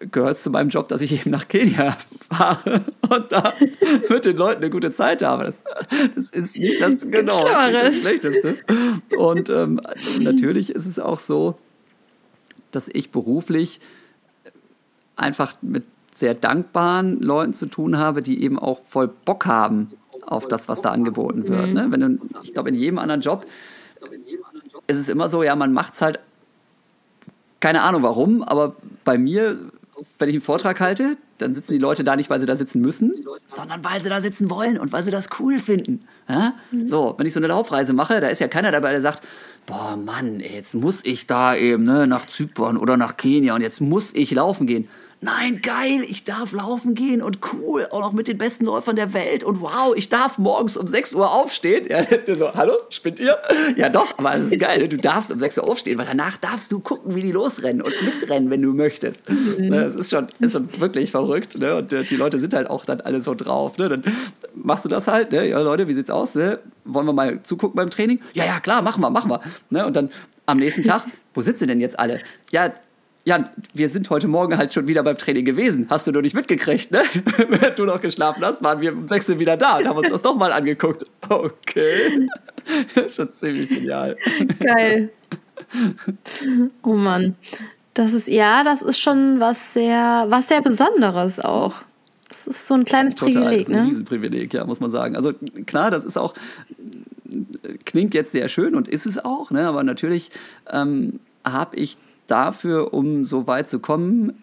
gehört 0.01 0.37
es 0.37 0.43
zu 0.43 0.51
meinem 0.51 0.69
Job, 0.69 0.89
dass 0.89 1.01
ich 1.01 1.15
eben 1.19 1.31
nach 1.31 1.49
Kenia 1.49 1.97
fahre 2.29 2.85
und 3.17 3.33
da 3.33 3.53
mit 4.09 4.25
den 4.25 4.37
Leuten 4.37 4.63
eine 4.63 4.71
gute 4.71 4.91
Zeit 4.91 5.23
habe. 5.23 5.45
Das, 5.45 5.63
das 6.15 6.31
ist 6.31 6.57
nicht 6.59 6.81
das, 6.81 7.11
genau, 7.11 7.45
das, 7.45 7.71
nicht 7.71 7.83
das 7.83 8.01
Schlechteste. 8.01 8.57
Und 9.17 9.51
ähm, 9.51 9.81
also 9.85 10.23
natürlich 10.23 10.71
ist 10.71 10.87
es 10.87 10.99
auch 10.99 11.19
so, 11.19 11.59
dass 12.71 12.89
ich 12.93 13.11
beruflich 13.11 13.81
einfach 15.17 15.55
mit 15.63 15.85
sehr 16.13 16.35
dankbaren 16.35 17.21
Leuten 17.21 17.55
zu 17.55 17.67
tun 17.67 17.97
habe, 17.97 18.23
die 18.23 18.43
eben 18.43 18.59
auch 18.59 18.81
voll 18.89 19.09
Bock 19.09 19.47
haben 19.47 19.93
auf 20.23 20.49
das, 20.49 20.69
was 20.69 20.83
da 20.83 20.91
angeboten 20.91 21.49
wird. 21.49 21.73
Ne? 21.73 21.87
Wenn 21.91 22.01
du, 22.01 22.29
ich 22.43 22.53
glaube, 22.53 22.69
in 22.69 22.75
jedem 22.75 22.99
anderen 22.99 23.21
Job 23.21 23.47
ist 24.87 24.99
es 24.99 25.09
immer 25.09 25.29
so, 25.29 25.43
ja, 25.43 25.55
man 25.57 25.73
macht 25.73 25.95
es 25.95 26.03
halt, 26.03 26.19
keine 27.61 27.83
Ahnung 27.83 28.03
warum, 28.03 28.43
aber 28.43 28.75
bei 29.05 29.19
mir, 29.19 29.59
wenn 30.19 30.29
ich 30.29 30.35
einen 30.35 30.43
Vortrag 30.43 30.81
halte, 30.81 31.17
dann 31.39 31.53
sitzen 31.53 31.73
die 31.73 31.79
Leute 31.79 32.05
da 32.05 32.17
nicht, 32.17 32.31
weil 32.31 32.41
sie 32.41 32.47
da 32.47 32.57
sitzen 32.57 32.81
müssen, 32.81 33.25
sondern 33.47 33.85
weil 33.85 34.01
sie 34.01 34.09
da 34.09 34.21
sitzen 34.21 34.51
wollen 34.51 34.79
und 34.79 34.93
weil 34.93 35.03
sie 35.03 35.11
das 35.11 35.29
cool 35.39 35.59
finden. 35.59 36.07
Ja? 36.29 36.55
Mhm. 36.71 36.87
So, 36.87 37.15
wenn 37.17 37.27
ich 37.27 37.33
so 37.33 37.41
eine 37.41 37.47
Laufreise 37.47 37.93
mache, 37.93 38.21
da 38.21 38.29
ist 38.29 38.41
ja 38.41 38.49
keiner 38.49 38.71
dabei, 38.71 38.91
der 38.91 39.01
sagt, 39.01 39.23
boah, 39.67 39.97
Mann, 39.97 40.41
jetzt 40.41 40.75
muss 40.75 41.05
ich 41.05 41.27
da 41.27 41.55
eben 41.55 41.85
ne, 41.85 42.07
nach 42.07 42.27
Zypern 42.27 42.77
oder 42.77 42.97
nach 42.97 43.17
Kenia 43.17 43.55
und 43.55 43.61
jetzt 43.61 43.81
muss 43.81 44.15
ich 44.15 44.31
laufen 44.33 44.67
gehen 44.67 44.89
nein, 45.21 45.61
geil, 45.61 46.03
ich 46.09 46.25
darf 46.25 46.53
laufen 46.53 46.95
gehen 46.95 47.23
und 47.23 47.39
cool, 47.53 47.87
auch 47.91 48.01
noch 48.01 48.13
mit 48.13 48.29
den 48.29 48.39
besten 48.39 48.67
Läufern 48.67 48.97
der 48.97 49.13
Welt 49.13 49.43
und 49.43 49.61
wow, 49.61 49.95
ich 49.97 50.09
darf 50.09 50.39
morgens 50.39 50.77
um 50.77 50.87
6 50.87 51.15
Uhr 51.15 51.31
aufstehen. 51.31 51.87
Ja, 51.89 52.03
der 52.03 52.37
so, 52.37 52.53
hallo, 52.55 52.75
spinnt 52.91 53.21
ihr? 53.21 53.37
Ja 53.77 53.89
doch, 53.89 54.19
aber 54.19 54.37
es 54.37 54.53
ist 54.53 54.61
geil, 54.61 54.89
du 54.89 54.97
darfst 54.97 55.33
um 55.33 55.39
6 55.39 55.59
Uhr 55.59 55.65
aufstehen, 55.65 55.99
weil 55.99 56.07
danach 56.07 56.37
darfst 56.37 56.71
du 56.71 56.81
gucken, 56.81 57.15
wie 57.15 57.23
die 57.23 57.33
losrennen 57.33 57.83
und 57.83 57.95
mitrennen, 58.03 58.51
wenn 58.51 58.63
du 58.63 58.73
möchtest. 58.73 59.29
Mhm. 59.29 59.71
Das 59.71 59.95
ist 59.95 60.11
schon, 60.11 60.29
ist 60.39 60.53
schon 60.53 60.69
wirklich 60.81 61.11
verrückt 61.11 61.59
ne? 61.59 61.77
und 61.77 61.93
äh, 61.93 62.03
die 62.03 62.17
Leute 62.17 62.39
sind 62.39 62.55
halt 62.55 62.69
auch 62.71 62.85
dann 62.85 63.01
alle 63.01 63.21
so 63.21 63.35
drauf. 63.35 63.79
Ne? 63.79 63.89
Dann 63.89 64.05
machst 64.55 64.85
du 64.85 64.89
das 64.89 65.09
halt, 65.09 65.33
ne? 65.33 65.49
ja 65.49 65.61
Leute, 65.61 65.89
wie 65.89 65.95
sieht's 65.95 66.11
aus? 66.11 66.35
Ne? 66.35 66.59
Wollen 66.85 67.07
wir 67.07 67.13
mal 67.13 67.43
zugucken 67.43 67.77
beim 67.77 67.91
Training? 67.91 68.21
Ja, 68.35 68.45
ja, 68.45 68.61
klar, 68.61 68.83
machen 68.83 69.01
wir, 69.01 69.11
machen 69.11 69.31
wir. 69.31 69.41
Ne? 69.71 69.87
Und 69.87 69.97
dann 69.97 70.11
am 70.47 70.59
nächsten 70.59 70.85
Tag, 70.85 71.05
wo 71.35 71.43
sitzen 71.43 71.69
denn 71.69 71.81
jetzt 71.81 71.99
alle? 71.99 72.21
Ja, 72.51 72.73
Jan, 73.29 73.51
wir 73.75 73.91
sind 73.91 74.09
heute 74.09 74.27
Morgen 74.27 74.57
halt 74.57 74.73
schon 74.73 74.89
wieder 74.89 75.03
beim 75.03 75.19
Training 75.19 75.45
gewesen. 75.45 75.87
Hast 75.91 76.07
du 76.07 76.13
nur 76.13 76.23
nicht 76.23 76.35
mitgekriegt, 76.35 76.91
ne? 76.91 77.03
Wenn 77.51 77.75
du 77.75 77.85
noch 77.85 78.01
geschlafen 78.01 78.43
hast, 78.43 78.63
waren 78.63 78.81
wir 78.81 78.95
um 78.95 79.07
6 79.07 79.29
Uhr 79.29 79.39
wieder 79.39 79.59
da 79.59 79.77
und 79.77 79.87
haben 79.87 79.99
uns 79.99 80.09
das 80.09 80.23
doch 80.23 80.35
mal 80.35 80.51
angeguckt. 80.51 81.05
Okay. 81.29 82.27
schon 83.07 83.31
ziemlich 83.31 83.69
genial. 83.69 84.17
Geil. 84.61 85.11
Oh 86.83 86.95
Mann. 86.95 87.37
Das 87.93 88.15
ist, 88.15 88.29
ja, 88.29 88.65
das 88.65 88.81
ist 88.81 88.99
schon 88.99 89.41
was 89.41 89.75
sehr, 89.75 90.25
was 90.31 90.49
sehr 90.49 90.63
Besonderes 90.63 91.39
auch. 91.39 91.83
Das 92.31 92.47
ist 92.47 92.67
so 92.67 92.73
ein 92.73 92.87
kleines 92.87 93.15
Total, 93.15 93.43
Privileg, 93.43 93.59
das 93.59 93.69
ist 93.69 93.75
ein 93.75 93.83
ne? 93.83 93.91
Riesenprivileg, 93.91 94.55
ja, 94.55 94.65
muss 94.65 94.81
man 94.81 94.91
sagen. 94.91 95.17
Also 95.17 95.35
klar, 95.67 95.91
das 95.91 96.07
ist 96.07 96.17
auch 96.17 96.33
klingt 97.85 98.15
jetzt 98.15 98.33
sehr 98.33 98.49
schön 98.49 98.75
und 98.75 98.89
ist 98.89 99.05
es 99.05 99.23
auch, 99.23 99.51
ne? 99.51 99.69
aber 99.69 99.83
natürlich 99.83 100.31
ähm, 100.71 101.21
habe 101.45 101.77
ich 101.77 101.99
dafür, 102.29 102.95
um 102.95 103.25
so 103.25 103.47
weit 103.47 103.69
zu 103.69 103.81
kommen, 103.81 104.35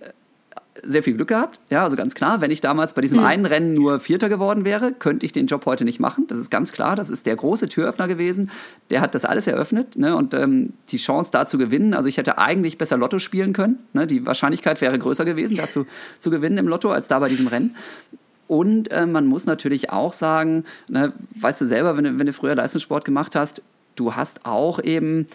sehr 0.84 1.04
viel 1.04 1.14
Glück 1.14 1.30
gehabt. 1.30 1.60
Ja, 1.70 1.84
also 1.84 1.96
ganz 1.96 2.16
klar, 2.16 2.42
wenn 2.42 2.52
ich 2.52 2.62
damals 2.62 2.94
bei 2.94 3.02
diesem 3.02 3.20
mhm. 3.20 3.26
einen 3.26 3.46
Rennen 3.46 3.74
nur 3.74 4.00
Vierter 4.00 4.30
geworden 4.30 4.66
wäre, 4.66 4.92
könnte 4.92 5.26
ich 5.26 5.32
den 5.32 5.48
Job 5.48 5.66
heute 5.66 5.86
nicht 5.86 6.00
machen. 6.00 6.26
Das 6.28 6.38
ist 6.38 6.50
ganz 6.50 6.72
klar. 6.72 6.96
Das 6.96 7.10
ist 7.10 7.26
der 7.26 7.36
große 7.36 7.70
Türöffner 7.70 8.08
gewesen. 8.08 8.52
Der 8.90 9.02
hat 9.02 9.16
das 9.16 9.26
alles 9.26 9.48
eröffnet. 9.48 9.96
Ne? 9.96 10.16
Und 10.16 10.34
ähm, 10.34 10.74
die 10.90 10.98
Chance 10.98 11.30
da 11.32 11.48
zu 11.48 11.58
gewinnen, 11.58 11.94
also 11.94 12.10
ich 12.10 12.18
hätte 12.18 12.38
eigentlich 12.38 12.78
besser 12.78 12.98
Lotto 12.98 13.20
spielen 13.20 13.54
können. 13.54 13.80
Ne? 13.94 14.06
Die 14.06 14.26
Wahrscheinlichkeit 14.26 14.82
wäre 14.82 15.00
größer 15.00 15.26
gewesen, 15.26 15.58
dazu 15.58 15.86
zu 16.20 16.30
gewinnen 16.30 16.58
im 16.58 16.68
Lotto, 16.68 16.92
als 16.92 17.08
da 17.08 17.20
bei 17.20 17.30
diesem 17.30 17.48
Rennen. 17.48 17.76
Und 18.48 18.92
äh, 18.92 19.06
man 19.06 19.26
muss 19.26 19.46
natürlich 19.46 19.90
auch 19.90 20.14
sagen, 20.14 20.66
ne, 20.88 21.14
weißt 21.36 21.62
du 21.62 21.66
selber, 21.66 21.98
wenn 21.98 22.20
wenn 22.20 22.28
du 22.28 22.34
früher 22.34 22.54
Leistungssport 22.54 23.04
gemacht 23.04 23.36
hast, 23.36 23.64
du 23.96 24.16
hast 24.16 24.46
auch 24.46 24.80
eben 24.80 25.26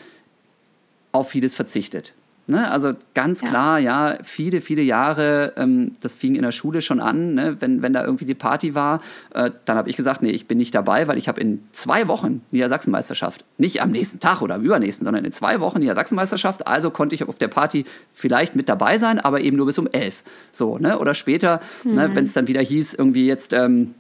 auf 1.11 1.31
vieles 1.31 1.57
verzichtet. 1.57 2.15
Ne? 2.51 2.71
Also 2.71 2.91
ganz 3.15 3.43
klar, 3.43 3.79
ja, 3.79 4.19
viele, 4.25 4.61
viele 4.61 4.83
Jahre, 4.83 5.53
ähm, 5.57 5.93
das 6.03 6.17
fing 6.17 6.35
in 6.35 6.43
der 6.43 6.51
Schule 6.51 6.83
schon 6.83 6.99
an, 6.99 7.35
ne? 7.35 7.57
wenn, 7.61 7.81
wenn 7.81 7.93
da 7.93 8.05
irgendwie 8.05 8.25
die 8.25 8.35
Party 8.35 8.75
war, 8.75 9.01
äh, 9.33 9.53
dann 9.65 9.77
habe 9.77 9.89
ich 9.89 9.97
gesagt, 9.97 10.21
nee, 10.21 10.31
ich 10.31 10.49
bin 10.49 10.59
nicht 10.59 10.75
dabei, 10.75 11.07
weil 11.07 11.17
ich 11.17 11.29
habe 11.29 11.41
in 11.41 11.63
zwei 11.71 12.09
Wochen 12.09 12.43
Niedersachsenmeisterschaft. 12.51 13.45
Nicht 13.57 13.81
am 13.81 13.93
nächsten 13.93 14.19
Tag 14.19 14.43
oder 14.43 14.57
am 14.57 14.63
übernächsten, 14.63 15.05
sondern 15.05 15.25
in 15.25 15.31
zwei 15.31 15.61
Wochen 15.61 15.79
Niedersachsenmeisterschaft. 15.79 16.67
Also 16.67 16.91
konnte 16.91 17.15
ich 17.15 17.27
auf 17.27 17.39
der 17.39 17.49
Party 17.49 17.85
vielleicht 18.13 18.57
mit 18.57 18.69
dabei 18.69 18.99
sein, 18.99 19.21
aber 19.21 19.41
eben 19.41 19.57
nur 19.57 19.67
bis 19.67 19.79
um 19.79 19.87
elf. 19.87 20.25
So, 20.51 20.77
ne? 20.77 20.99
Oder 20.99 21.15
später, 21.15 21.61
ne, 21.85 21.91
mhm. 21.91 21.97
ne, 21.97 22.15
wenn 22.15 22.25
es 22.25 22.33
dann 22.33 22.49
wieder 22.49 22.61
hieß, 22.61 22.95
irgendwie 22.95 23.27
jetzt 23.27 23.53
ähm, 23.53 23.95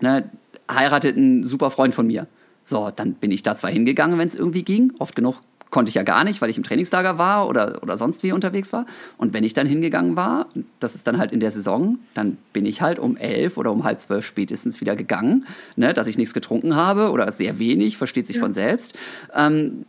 ne, 0.00 0.28
heiratet 0.68 1.16
ein 1.16 1.44
super 1.44 1.70
Freund 1.70 1.94
von 1.94 2.08
mir. 2.08 2.26
So, 2.64 2.90
dann 2.94 3.14
bin 3.14 3.30
ich 3.30 3.44
da 3.44 3.54
zwar 3.54 3.70
hingegangen, 3.70 4.18
wenn 4.18 4.26
es 4.26 4.34
irgendwie 4.34 4.64
ging. 4.64 4.92
Oft 4.98 5.14
genug 5.14 5.36
konnte 5.70 5.88
ich 5.90 5.94
ja 5.94 6.02
gar 6.02 6.24
nicht, 6.24 6.40
weil 6.40 6.50
ich 6.50 6.56
im 6.56 6.62
Trainingslager 6.62 7.18
war 7.18 7.48
oder, 7.48 7.82
oder 7.82 7.98
sonst 7.98 8.22
wie 8.22 8.32
unterwegs 8.32 8.72
war. 8.72 8.86
Und 9.16 9.34
wenn 9.34 9.44
ich 9.44 9.54
dann 9.54 9.66
hingegangen 9.66 10.16
war, 10.16 10.46
das 10.80 10.94
ist 10.94 11.06
dann 11.06 11.18
halt 11.18 11.32
in 11.32 11.40
der 11.40 11.50
Saison, 11.50 11.98
dann 12.14 12.38
bin 12.52 12.66
ich 12.66 12.82
halt 12.82 12.98
um 12.98 13.16
elf 13.16 13.56
oder 13.56 13.72
um 13.72 13.84
halb 13.84 14.00
zwölf 14.00 14.24
spätestens 14.24 14.80
wieder 14.80 14.96
gegangen, 14.96 15.46
ne, 15.76 15.92
dass 15.92 16.06
ich 16.06 16.18
nichts 16.18 16.34
getrunken 16.34 16.76
habe 16.76 17.10
oder 17.10 17.30
sehr 17.32 17.58
wenig, 17.58 17.96
versteht 17.96 18.26
sich 18.26 18.36
ja. 18.36 18.42
von 18.42 18.52
selbst. 18.52 18.94
Ähm, 19.34 19.84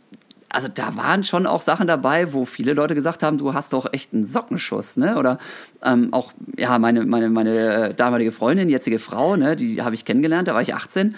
also 0.50 0.68
da 0.72 0.96
waren 0.96 1.22
schon 1.22 1.46
auch 1.46 1.60
Sachen 1.60 1.86
dabei, 1.86 2.32
wo 2.32 2.44
viele 2.44 2.72
Leute 2.72 2.94
gesagt 2.94 3.22
haben, 3.22 3.36
du 3.36 3.52
hast 3.52 3.72
doch 3.72 3.92
echt 3.92 4.14
einen 4.14 4.24
Sockenschuss, 4.24 4.96
ne? 4.96 5.18
Oder 5.18 5.38
ähm, 5.82 6.08
auch, 6.12 6.32
ja, 6.56 6.78
meine, 6.78 7.04
meine, 7.04 7.28
meine 7.28 7.88
äh, 7.88 7.94
damalige 7.94 8.32
Freundin, 8.32 8.70
jetzige 8.70 8.98
Frau, 8.98 9.36
ne, 9.36 9.56
die 9.56 9.82
habe 9.82 9.94
ich 9.94 10.04
kennengelernt, 10.04 10.48
da 10.48 10.54
war 10.54 10.62
ich 10.62 10.74
18 10.74 11.14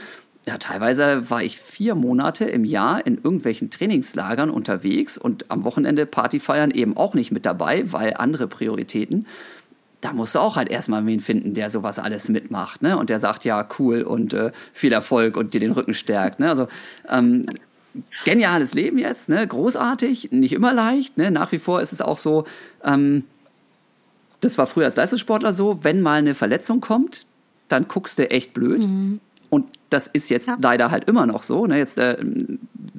ja, 0.47 0.57
teilweise 0.57 1.29
war 1.29 1.43
ich 1.43 1.59
vier 1.59 1.95
Monate 1.95 2.47
im 2.47 2.65
Jahr 2.65 3.07
in 3.07 3.17
irgendwelchen 3.17 3.71
Trainingslagern 3.71 4.51
unterwegs 4.51 5.19
und 5.19 5.51
am 5.51 5.65
Wochenende 5.65 6.07
Party 6.07 6.41
feiern 6.41 6.71
eben 6.71 6.97
auch 6.97 7.15
nicht 7.15 7.31
mit 7.31 7.45
dabei, 7.45 7.93
weil 7.93 8.15
andere 8.15 8.49
Prioritäten. 8.49 9.27
Da 10.01 10.15
musst 10.15 10.35
du 10.35 10.39
auch 10.39 10.57
halt 10.57 10.71
erstmal 10.71 11.05
wen 11.05 11.21
finden, 11.21 11.53
der 11.53 11.69
sowas 11.69 11.99
alles 11.99 12.31
mitmacht, 12.31 12.81
ne? 12.81 12.97
Und 12.97 13.11
der 13.11 13.19
sagt, 13.19 13.45
ja, 13.45 13.69
cool 13.79 14.01
und 14.01 14.33
äh, 14.33 14.51
viel 14.73 14.93
Erfolg 14.93 15.37
und 15.37 15.53
dir 15.53 15.61
den 15.61 15.73
Rücken 15.73 15.93
stärkt. 15.93 16.41
Ne? 16.41 16.49
Also 16.49 16.69
ähm, 17.07 17.45
geniales 18.25 18.73
Leben 18.73 18.97
jetzt, 18.97 19.29
ne? 19.29 19.47
Großartig, 19.47 20.33
nicht 20.33 20.55
immer 20.55 20.73
leicht. 20.73 21.19
Ne? 21.19 21.31
Nach 21.31 21.53
wie 21.53 21.59
vor 21.59 21.83
ist 21.83 21.93
es 21.93 22.01
auch 22.01 22.17
so, 22.17 22.47
ähm, 22.83 23.25
das 24.41 24.57
war 24.57 24.67
früher 24.67 24.87
als 24.87 24.97
Leistungssportler 24.97 25.53
so, 25.53 25.81
wenn 25.83 26.01
mal 26.01 26.19
eine 26.19 26.35
Verletzung 26.35 26.81
kommt, 26.81 27.27
dann 27.69 27.87
guckst 27.87 28.19
du 28.19 28.31
echt 28.31 28.55
blöd. 28.55 28.87
Mhm. 28.87 29.21
Und 29.51 29.67
das 29.91 30.07
ist 30.07 30.31
jetzt 30.31 30.49
ja. 30.49 30.57
leider 30.61 30.91
halt 30.91 31.09
immer 31.09 31.27
noch 31.27 31.43
so. 31.43 31.67
Ne? 31.67 31.79
Jetzt, 31.79 31.99
äh, 31.99 32.17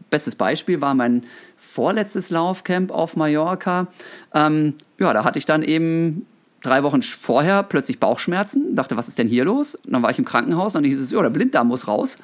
bestes 0.09 0.35
Beispiel 0.35 0.81
war 0.81 0.93
mein 0.93 1.23
vorletztes 1.57 2.29
Laufcamp 2.29 2.91
auf 2.91 3.15
Mallorca. 3.15 3.87
Ähm, 4.33 4.75
ja, 4.99 5.13
da 5.13 5.23
hatte 5.23 5.39
ich 5.39 5.45
dann 5.45 5.63
eben 5.63 6.27
drei 6.61 6.83
Wochen 6.83 7.01
vorher 7.01 7.63
plötzlich 7.63 7.99
Bauchschmerzen, 7.99 8.75
dachte, 8.75 8.97
was 8.97 9.07
ist 9.07 9.17
denn 9.17 9.27
hier 9.27 9.45
los? 9.45 9.75
Und 9.75 9.93
dann 9.93 10.03
war 10.03 10.11
ich 10.11 10.19
im 10.19 10.25
Krankenhaus 10.25 10.75
und 10.75 10.83
dann 10.83 10.89
hieß 10.89 10.99
es, 10.99 11.11
ja, 11.11 11.21
der 11.21 11.29
Blinddarm 11.29 11.69
muss 11.69 11.87
raus. 11.87 12.19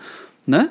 Ne? 0.45 0.69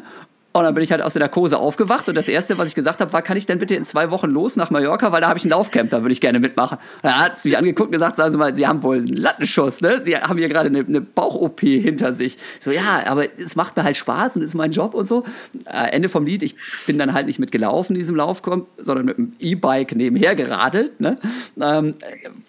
Und 0.57 0.65
dann 0.65 0.73
bin 0.73 0.83
ich 0.83 0.91
halt 0.91 1.03
aus 1.03 1.13
der 1.13 1.21
Narkose 1.21 1.59
aufgewacht 1.59 2.09
und 2.09 2.17
das 2.17 2.31
Erste, 2.31 2.57
was 2.57 2.69
ich 2.69 2.75
gesagt 2.75 3.03
habe, 3.03 3.13
war, 3.13 3.21
kann 3.21 3.37
ich 3.37 3.45
denn 3.45 3.59
bitte 3.59 3.75
in 3.75 3.85
zwei 3.85 4.11
Wochen 4.11 4.31
los 4.31 4.57
nach 4.57 4.71
Mallorca, 4.71 5.13
weil 5.13 5.21
da 5.21 5.29
habe 5.29 5.39
ich 5.39 5.45
ein 5.45 5.51
Laufcamp, 5.51 5.91
da 5.91 6.01
würde 6.01 6.15
ich 6.15 6.21
gerne 6.23 6.41
mitmachen. 6.41 6.79
Er 7.03 7.21
hat 7.21 7.45
mich 7.45 7.59
angeguckt 7.59 7.89
und 7.89 7.93
gesagt, 7.93 8.17
sagen 8.17 8.31
Sie 8.31 8.39
mal, 8.39 8.57
Sie 8.57 8.67
haben 8.67 8.83
wohl 8.83 8.97
einen 8.97 9.09
Lattenschuss, 9.09 9.83
ne? 9.83 10.01
Sie 10.03 10.17
haben 10.17 10.39
hier 10.39 10.49
gerade 10.49 10.71
eine, 10.71 10.79
eine 10.79 11.03
Bauch-OP 11.03 11.61
hinter 11.61 12.15
sich. 12.15 12.37
Ich 12.37 12.65
so, 12.65 12.71
ja, 12.71 13.03
aber 13.05 13.27
es 13.39 13.55
macht 13.55 13.77
mir 13.77 13.83
halt 13.83 13.99
Spaß 13.99 14.37
und 14.37 14.43
ist 14.43 14.55
mein 14.55 14.71
Job 14.71 14.95
und 14.95 15.07
so. 15.07 15.25
Äh, 15.67 15.91
Ende 15.91 16.09
vom 16.09 16.25
Lied, 16.25 16.43
ich 16.43 16.57
bin 16.87 16.99
dann 16.99 17.13
halt 17.13 17.27
nicht 17.27 17.39
mitgelaufen 17.39 17.95
in 17.95 18.01
diesem 18.01 18.17
Laufcamp, 18.17 18.67
sondern 18.79 19.05
mit 19.05 19.19
dem 19.19 19.35
E-Bike 19.39 19.95
nebenher 19.95 20.35
geradelt. 20.35 20.99
Ne? 21.01 21.17
Ähm, 21.61 21.97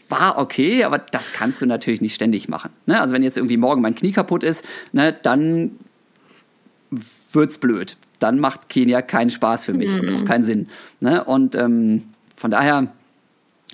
war 0.08 0.38
okay, 0.38 0.86
aber 0.86 1.00
das 1.00 1.34
kannst 1.34 1.62
du 1.62 1.66
natürlich 1.66 2.00
nicht 2.00 2.16
ständig 2.16 2.48
machen. 2.48 2.70
Ne? 2.86 3.02
Also 3.02 3.14
wenn 3.14 3.24
jetzt 3.24 3.36
irgendwie 3.36 3.58
morgen 3.58 3.82
mein 3.82 3.96
Knie 3.96 4.14
kaputt 4.14 4.46
ist, 4.46 4.64
ne, 4.94 5.14
dann 5.24 5.72
wird's 7.32 7.58
blöd. 7.58 7.98
Dann 8.20 8.40
macht 8.40 8.70
Kenia 8.70 9.02
keinen 9.02 9.30
Spaß 9.30 9.66
für 9.66 9.74
mich 9.74 9.92
mhm. 9.92 10.00
und 10.00 10.16
auch 10.16 10.26
keinen 10.26 10.44
Sinn. 10.44 10.68
Ne? 11.00 11.24
Und 11.24 11.56
ähm, 11.56 12.04
von 12.36 12.52
daher 12.52 12.88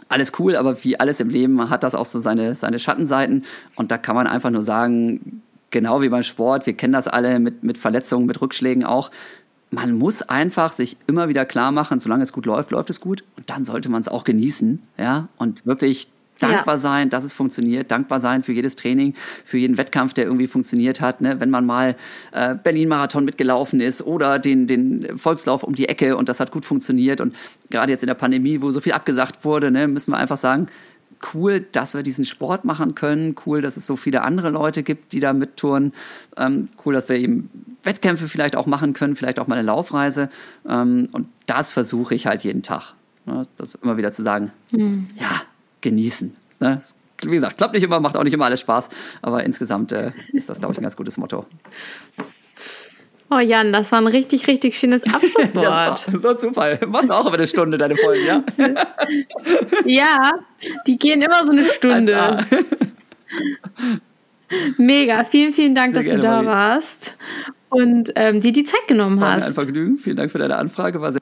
alles 0.10 0.34
cool, 0.40 0.56
aber 0.56 0.84
wie 0.84 1.00
alles 1.00 1.20
im 1.20 1.30
Leben 1.30 1.70
hat 1.70 1.84
das 1.84 1.96
auch 1.96 2.06
so 2.06 2.20
seine, 2.20 2.56
seine 2.56 2.80
Schattenseiten. 2.80 3.46
Und 3.76 3.92
da 3.92 3.98
kann 3.98 4.16
man 4.16 4.28
einfach 4.28 4.50
nur 4.50 4.64
sagen, 4.64 5.42
genau 5.72 6.02
wie 6.02 6.10
beim 6.10 6.24
Sport, 6.24 6.66
wir 6.66 6.74
kennen 6.74 6.94
das 6.94 7.08
alle 7.08 7.40
mit, 7.40 7.64
mit 7.64 7.78
Verletzungen, 7.78 8.26
mit 8.26 8.42
Rückschlägen 8.42 8.84
auch. 8.84 9.12
Man 9.72 9.94
muss 9.94 10.22
einfach 10.22 10.72
sich 10.72 10.98
immer 11.08 11.30
wieder 11.30 11.46
klar 11.46 11.72
machen, 11.72 12.00
solange 12.00 12.24
es 12.24 12.32
gut 12.32 12.46
läuft, 12.46 12.72
läuft 12.72 12.90
es 12.90 13.02
gut. 13.02 13.24
Und 13.38 13.50
dann 13.50 13.66
sollte 13.66 13.90
man 13.90 14.02
es 14.02 14.08
auch 14.08 14.24
genießen, 14.24 14.82
ja, 14.98 15.30
und 15.38 15.66
wirklich 15.66 16.10
dankbar 16.40 16.76
ja. 16.76 16.80
sein, 16.80 17.10
dass 17.10 17.24
es 17.24 17.34
funktioniert, 17.34 17.92
dankbar 17.92 18.20
sein 18.20 18.44
für 18.44 18.54
jedes 18.54 18.76
Training, 18.76 19.14
für 19.46 19.58
jeden 19.58 19.78
Wettkampf, 19.78 20.14
der 20.14 20.26
irgendwie 20.26 20.48
funktioniert 20.48 21.02
hat. 21.02 21.22
Ne? 21.22 21.40
Wenn 21.40 21.50
man 21.50 21.66
mal 21.66 21.96
äh, 22.32 22.56
Berlin-Marathon 22.56 23.26
mitgelaufen 23.26 23.82
ist 23.82 24.02
oder 24.02 24.40
den, 24.40 24.68
den 24.68 25.18
Volkslauf 25.18 25.64
um 25.64 25.76
die 25.76 25.88
Ecke 25.90 26.18
und 26.18 26.30
das 26.30 26.40
hat 26.40 26.52
gut 26.52 26.66
funktioniert. 26.66 27.22
Und 27.22 27.36
gerade 27.70 27.92
jetzt 27.92 28.04
in 28.04 28.08
der 28.08 28.16
Pandemie, 28.16 28.62
wo 28.62 28.72
so 28.72 28.82
viel 28.82 28.94
abgesagt 28.94 29.46
wurde, 29.46 29.72
ne, 29.72 29.88
müssen 29.88 30.12
wir 30.12 30.18
einfach 30.18 30.38
sagen, 30.38 30.68
cool, 31.34 31.62
dass 31.72 31.94
wir 31.94 32.04
diesen 32.04 32.26
Sport 32.26 32.66
machen 32.66 32.96
können, 32.96 33.36
cool, 33.46 33.62
dass 33.62 33.78
es 33.78 33.88
so 33.88 33.96
viele 33.96 34.24
andere 34.24 34.50
Leute 34.50 34.84
gibt, 34.84 35.14
die 35.14 35.20
da 35.20 35.32
mittouren, 35.34 35.94
ähm, 36.38 36.68
cool, 36.86 36.94
dass 36.94 37.08
wir 37.08 37.16
eben 37.18 37.50
Wettkämpfe 37.84 38.28
vielleicht 38.28 38.56
auch 38.56 38.66
machen 38.66 38.94
können, 38.94 39.16
vielleicht 39.16 39.40
auch 39.40 39.48
mal 39.48 39.56
eine 39.56 39.66
Laufreise. 39.66 40.30
Ähm, 40.68 41.10
und 41.12 41.28
das 41.48 41.72
versuche 41.72 42.16
ich 42.16 42.28
halt 42.28 42.44
jeden 42.44 42.64
Tag. 42.64 42.94
Ne? 43.26 43.44
Das 43.56 43.76
immer 43.76 43.98
wieder 43.98 44.12
zu 44.12 44.24
sagen, 44.24 44.52
mhm. 44.72 45.08
ja, 45.16 45.42
genießen. 45.84 46.36
Ne? 46.60 46.80
Wie 47.22 47.30
gesagt, 47.30 47.58
klappt 47.58 47.74
nicht 47.76 47.84
immer, 47.84 48.00
macht 48.00 48.18
auch 48.18 48.24
nicht 48.24 48.34
immer 48.34 48.46
alles 48.46 48.62
Spaß, 48.62 48.90
aber 49.22 49.44
insgesamt 49.44 49.92
äh, 49.92 50.12
ist 50.34 50.50
das, 50.50 50.60
glaube 50.60 50.74
ich, 50.74 50.80
ein 50.80 50.84
ganz 50.84 50.98
gutes 50.98 51.18
Motto. 51.18 51.46
Oh 53.30 53.40
Jan, 53.40 53.72
das 53.72 53.92
war 53.92 54.00
ein 54.00 54.08
richtig, 54.08 54.48
richtig 54.48 54.78
schönes 54.78 55.04
Abschlusswort. 55.14 56.06
so 56.12 56.28
ein 56.30 56.38
Zufall. 56.38 56.80
Machst 56.88 57.10
du 57.10 57.14
auch 57.14 57.26
über 57.26 57.36
eine 57.36 57.48
Stunde 57.48 57.78
deine 57.78 57.96
Folgen, 57.96 58.26
ja? 58.26 58.44
ja, 59.86 60.32
die 60.88 60.98
gehen 60.98 61.22
immer 61.22 61.46
so 61.46 61.52
eine 61.52 61.66
Stunde. 61.66 62.46
Mega, 64.78 65.24
vielen, 65.24 65.54
vielen 65.54 65.74
Dank, 65.76 65.94
Sehr 65.94 66.02
dass 66.02 66.06
gerne, 66.06 66.22
du 66.22 66.28
da 66.28 66.36
Marie. 66.44 66.46
warst 66.48 67.18
und 67.70 68.12
ähm, 68.16 68.42
dir 68.42 68.52
die 68.52 68.64
Zeit 68.64 68.88
genommen 68.88 69.20
war 69.20 69.38
hast. 69.38 69.46
Ein 69.48 69.54
Vergnügen, 69.54 69.98
vielen 69.98 70.18
Dank 70.18 70.32
für 70.32 70.38
deine 70.38 70.58
Anfrage, 70.58 71.02
war 71.02 71.12
sehr 71.12 71.22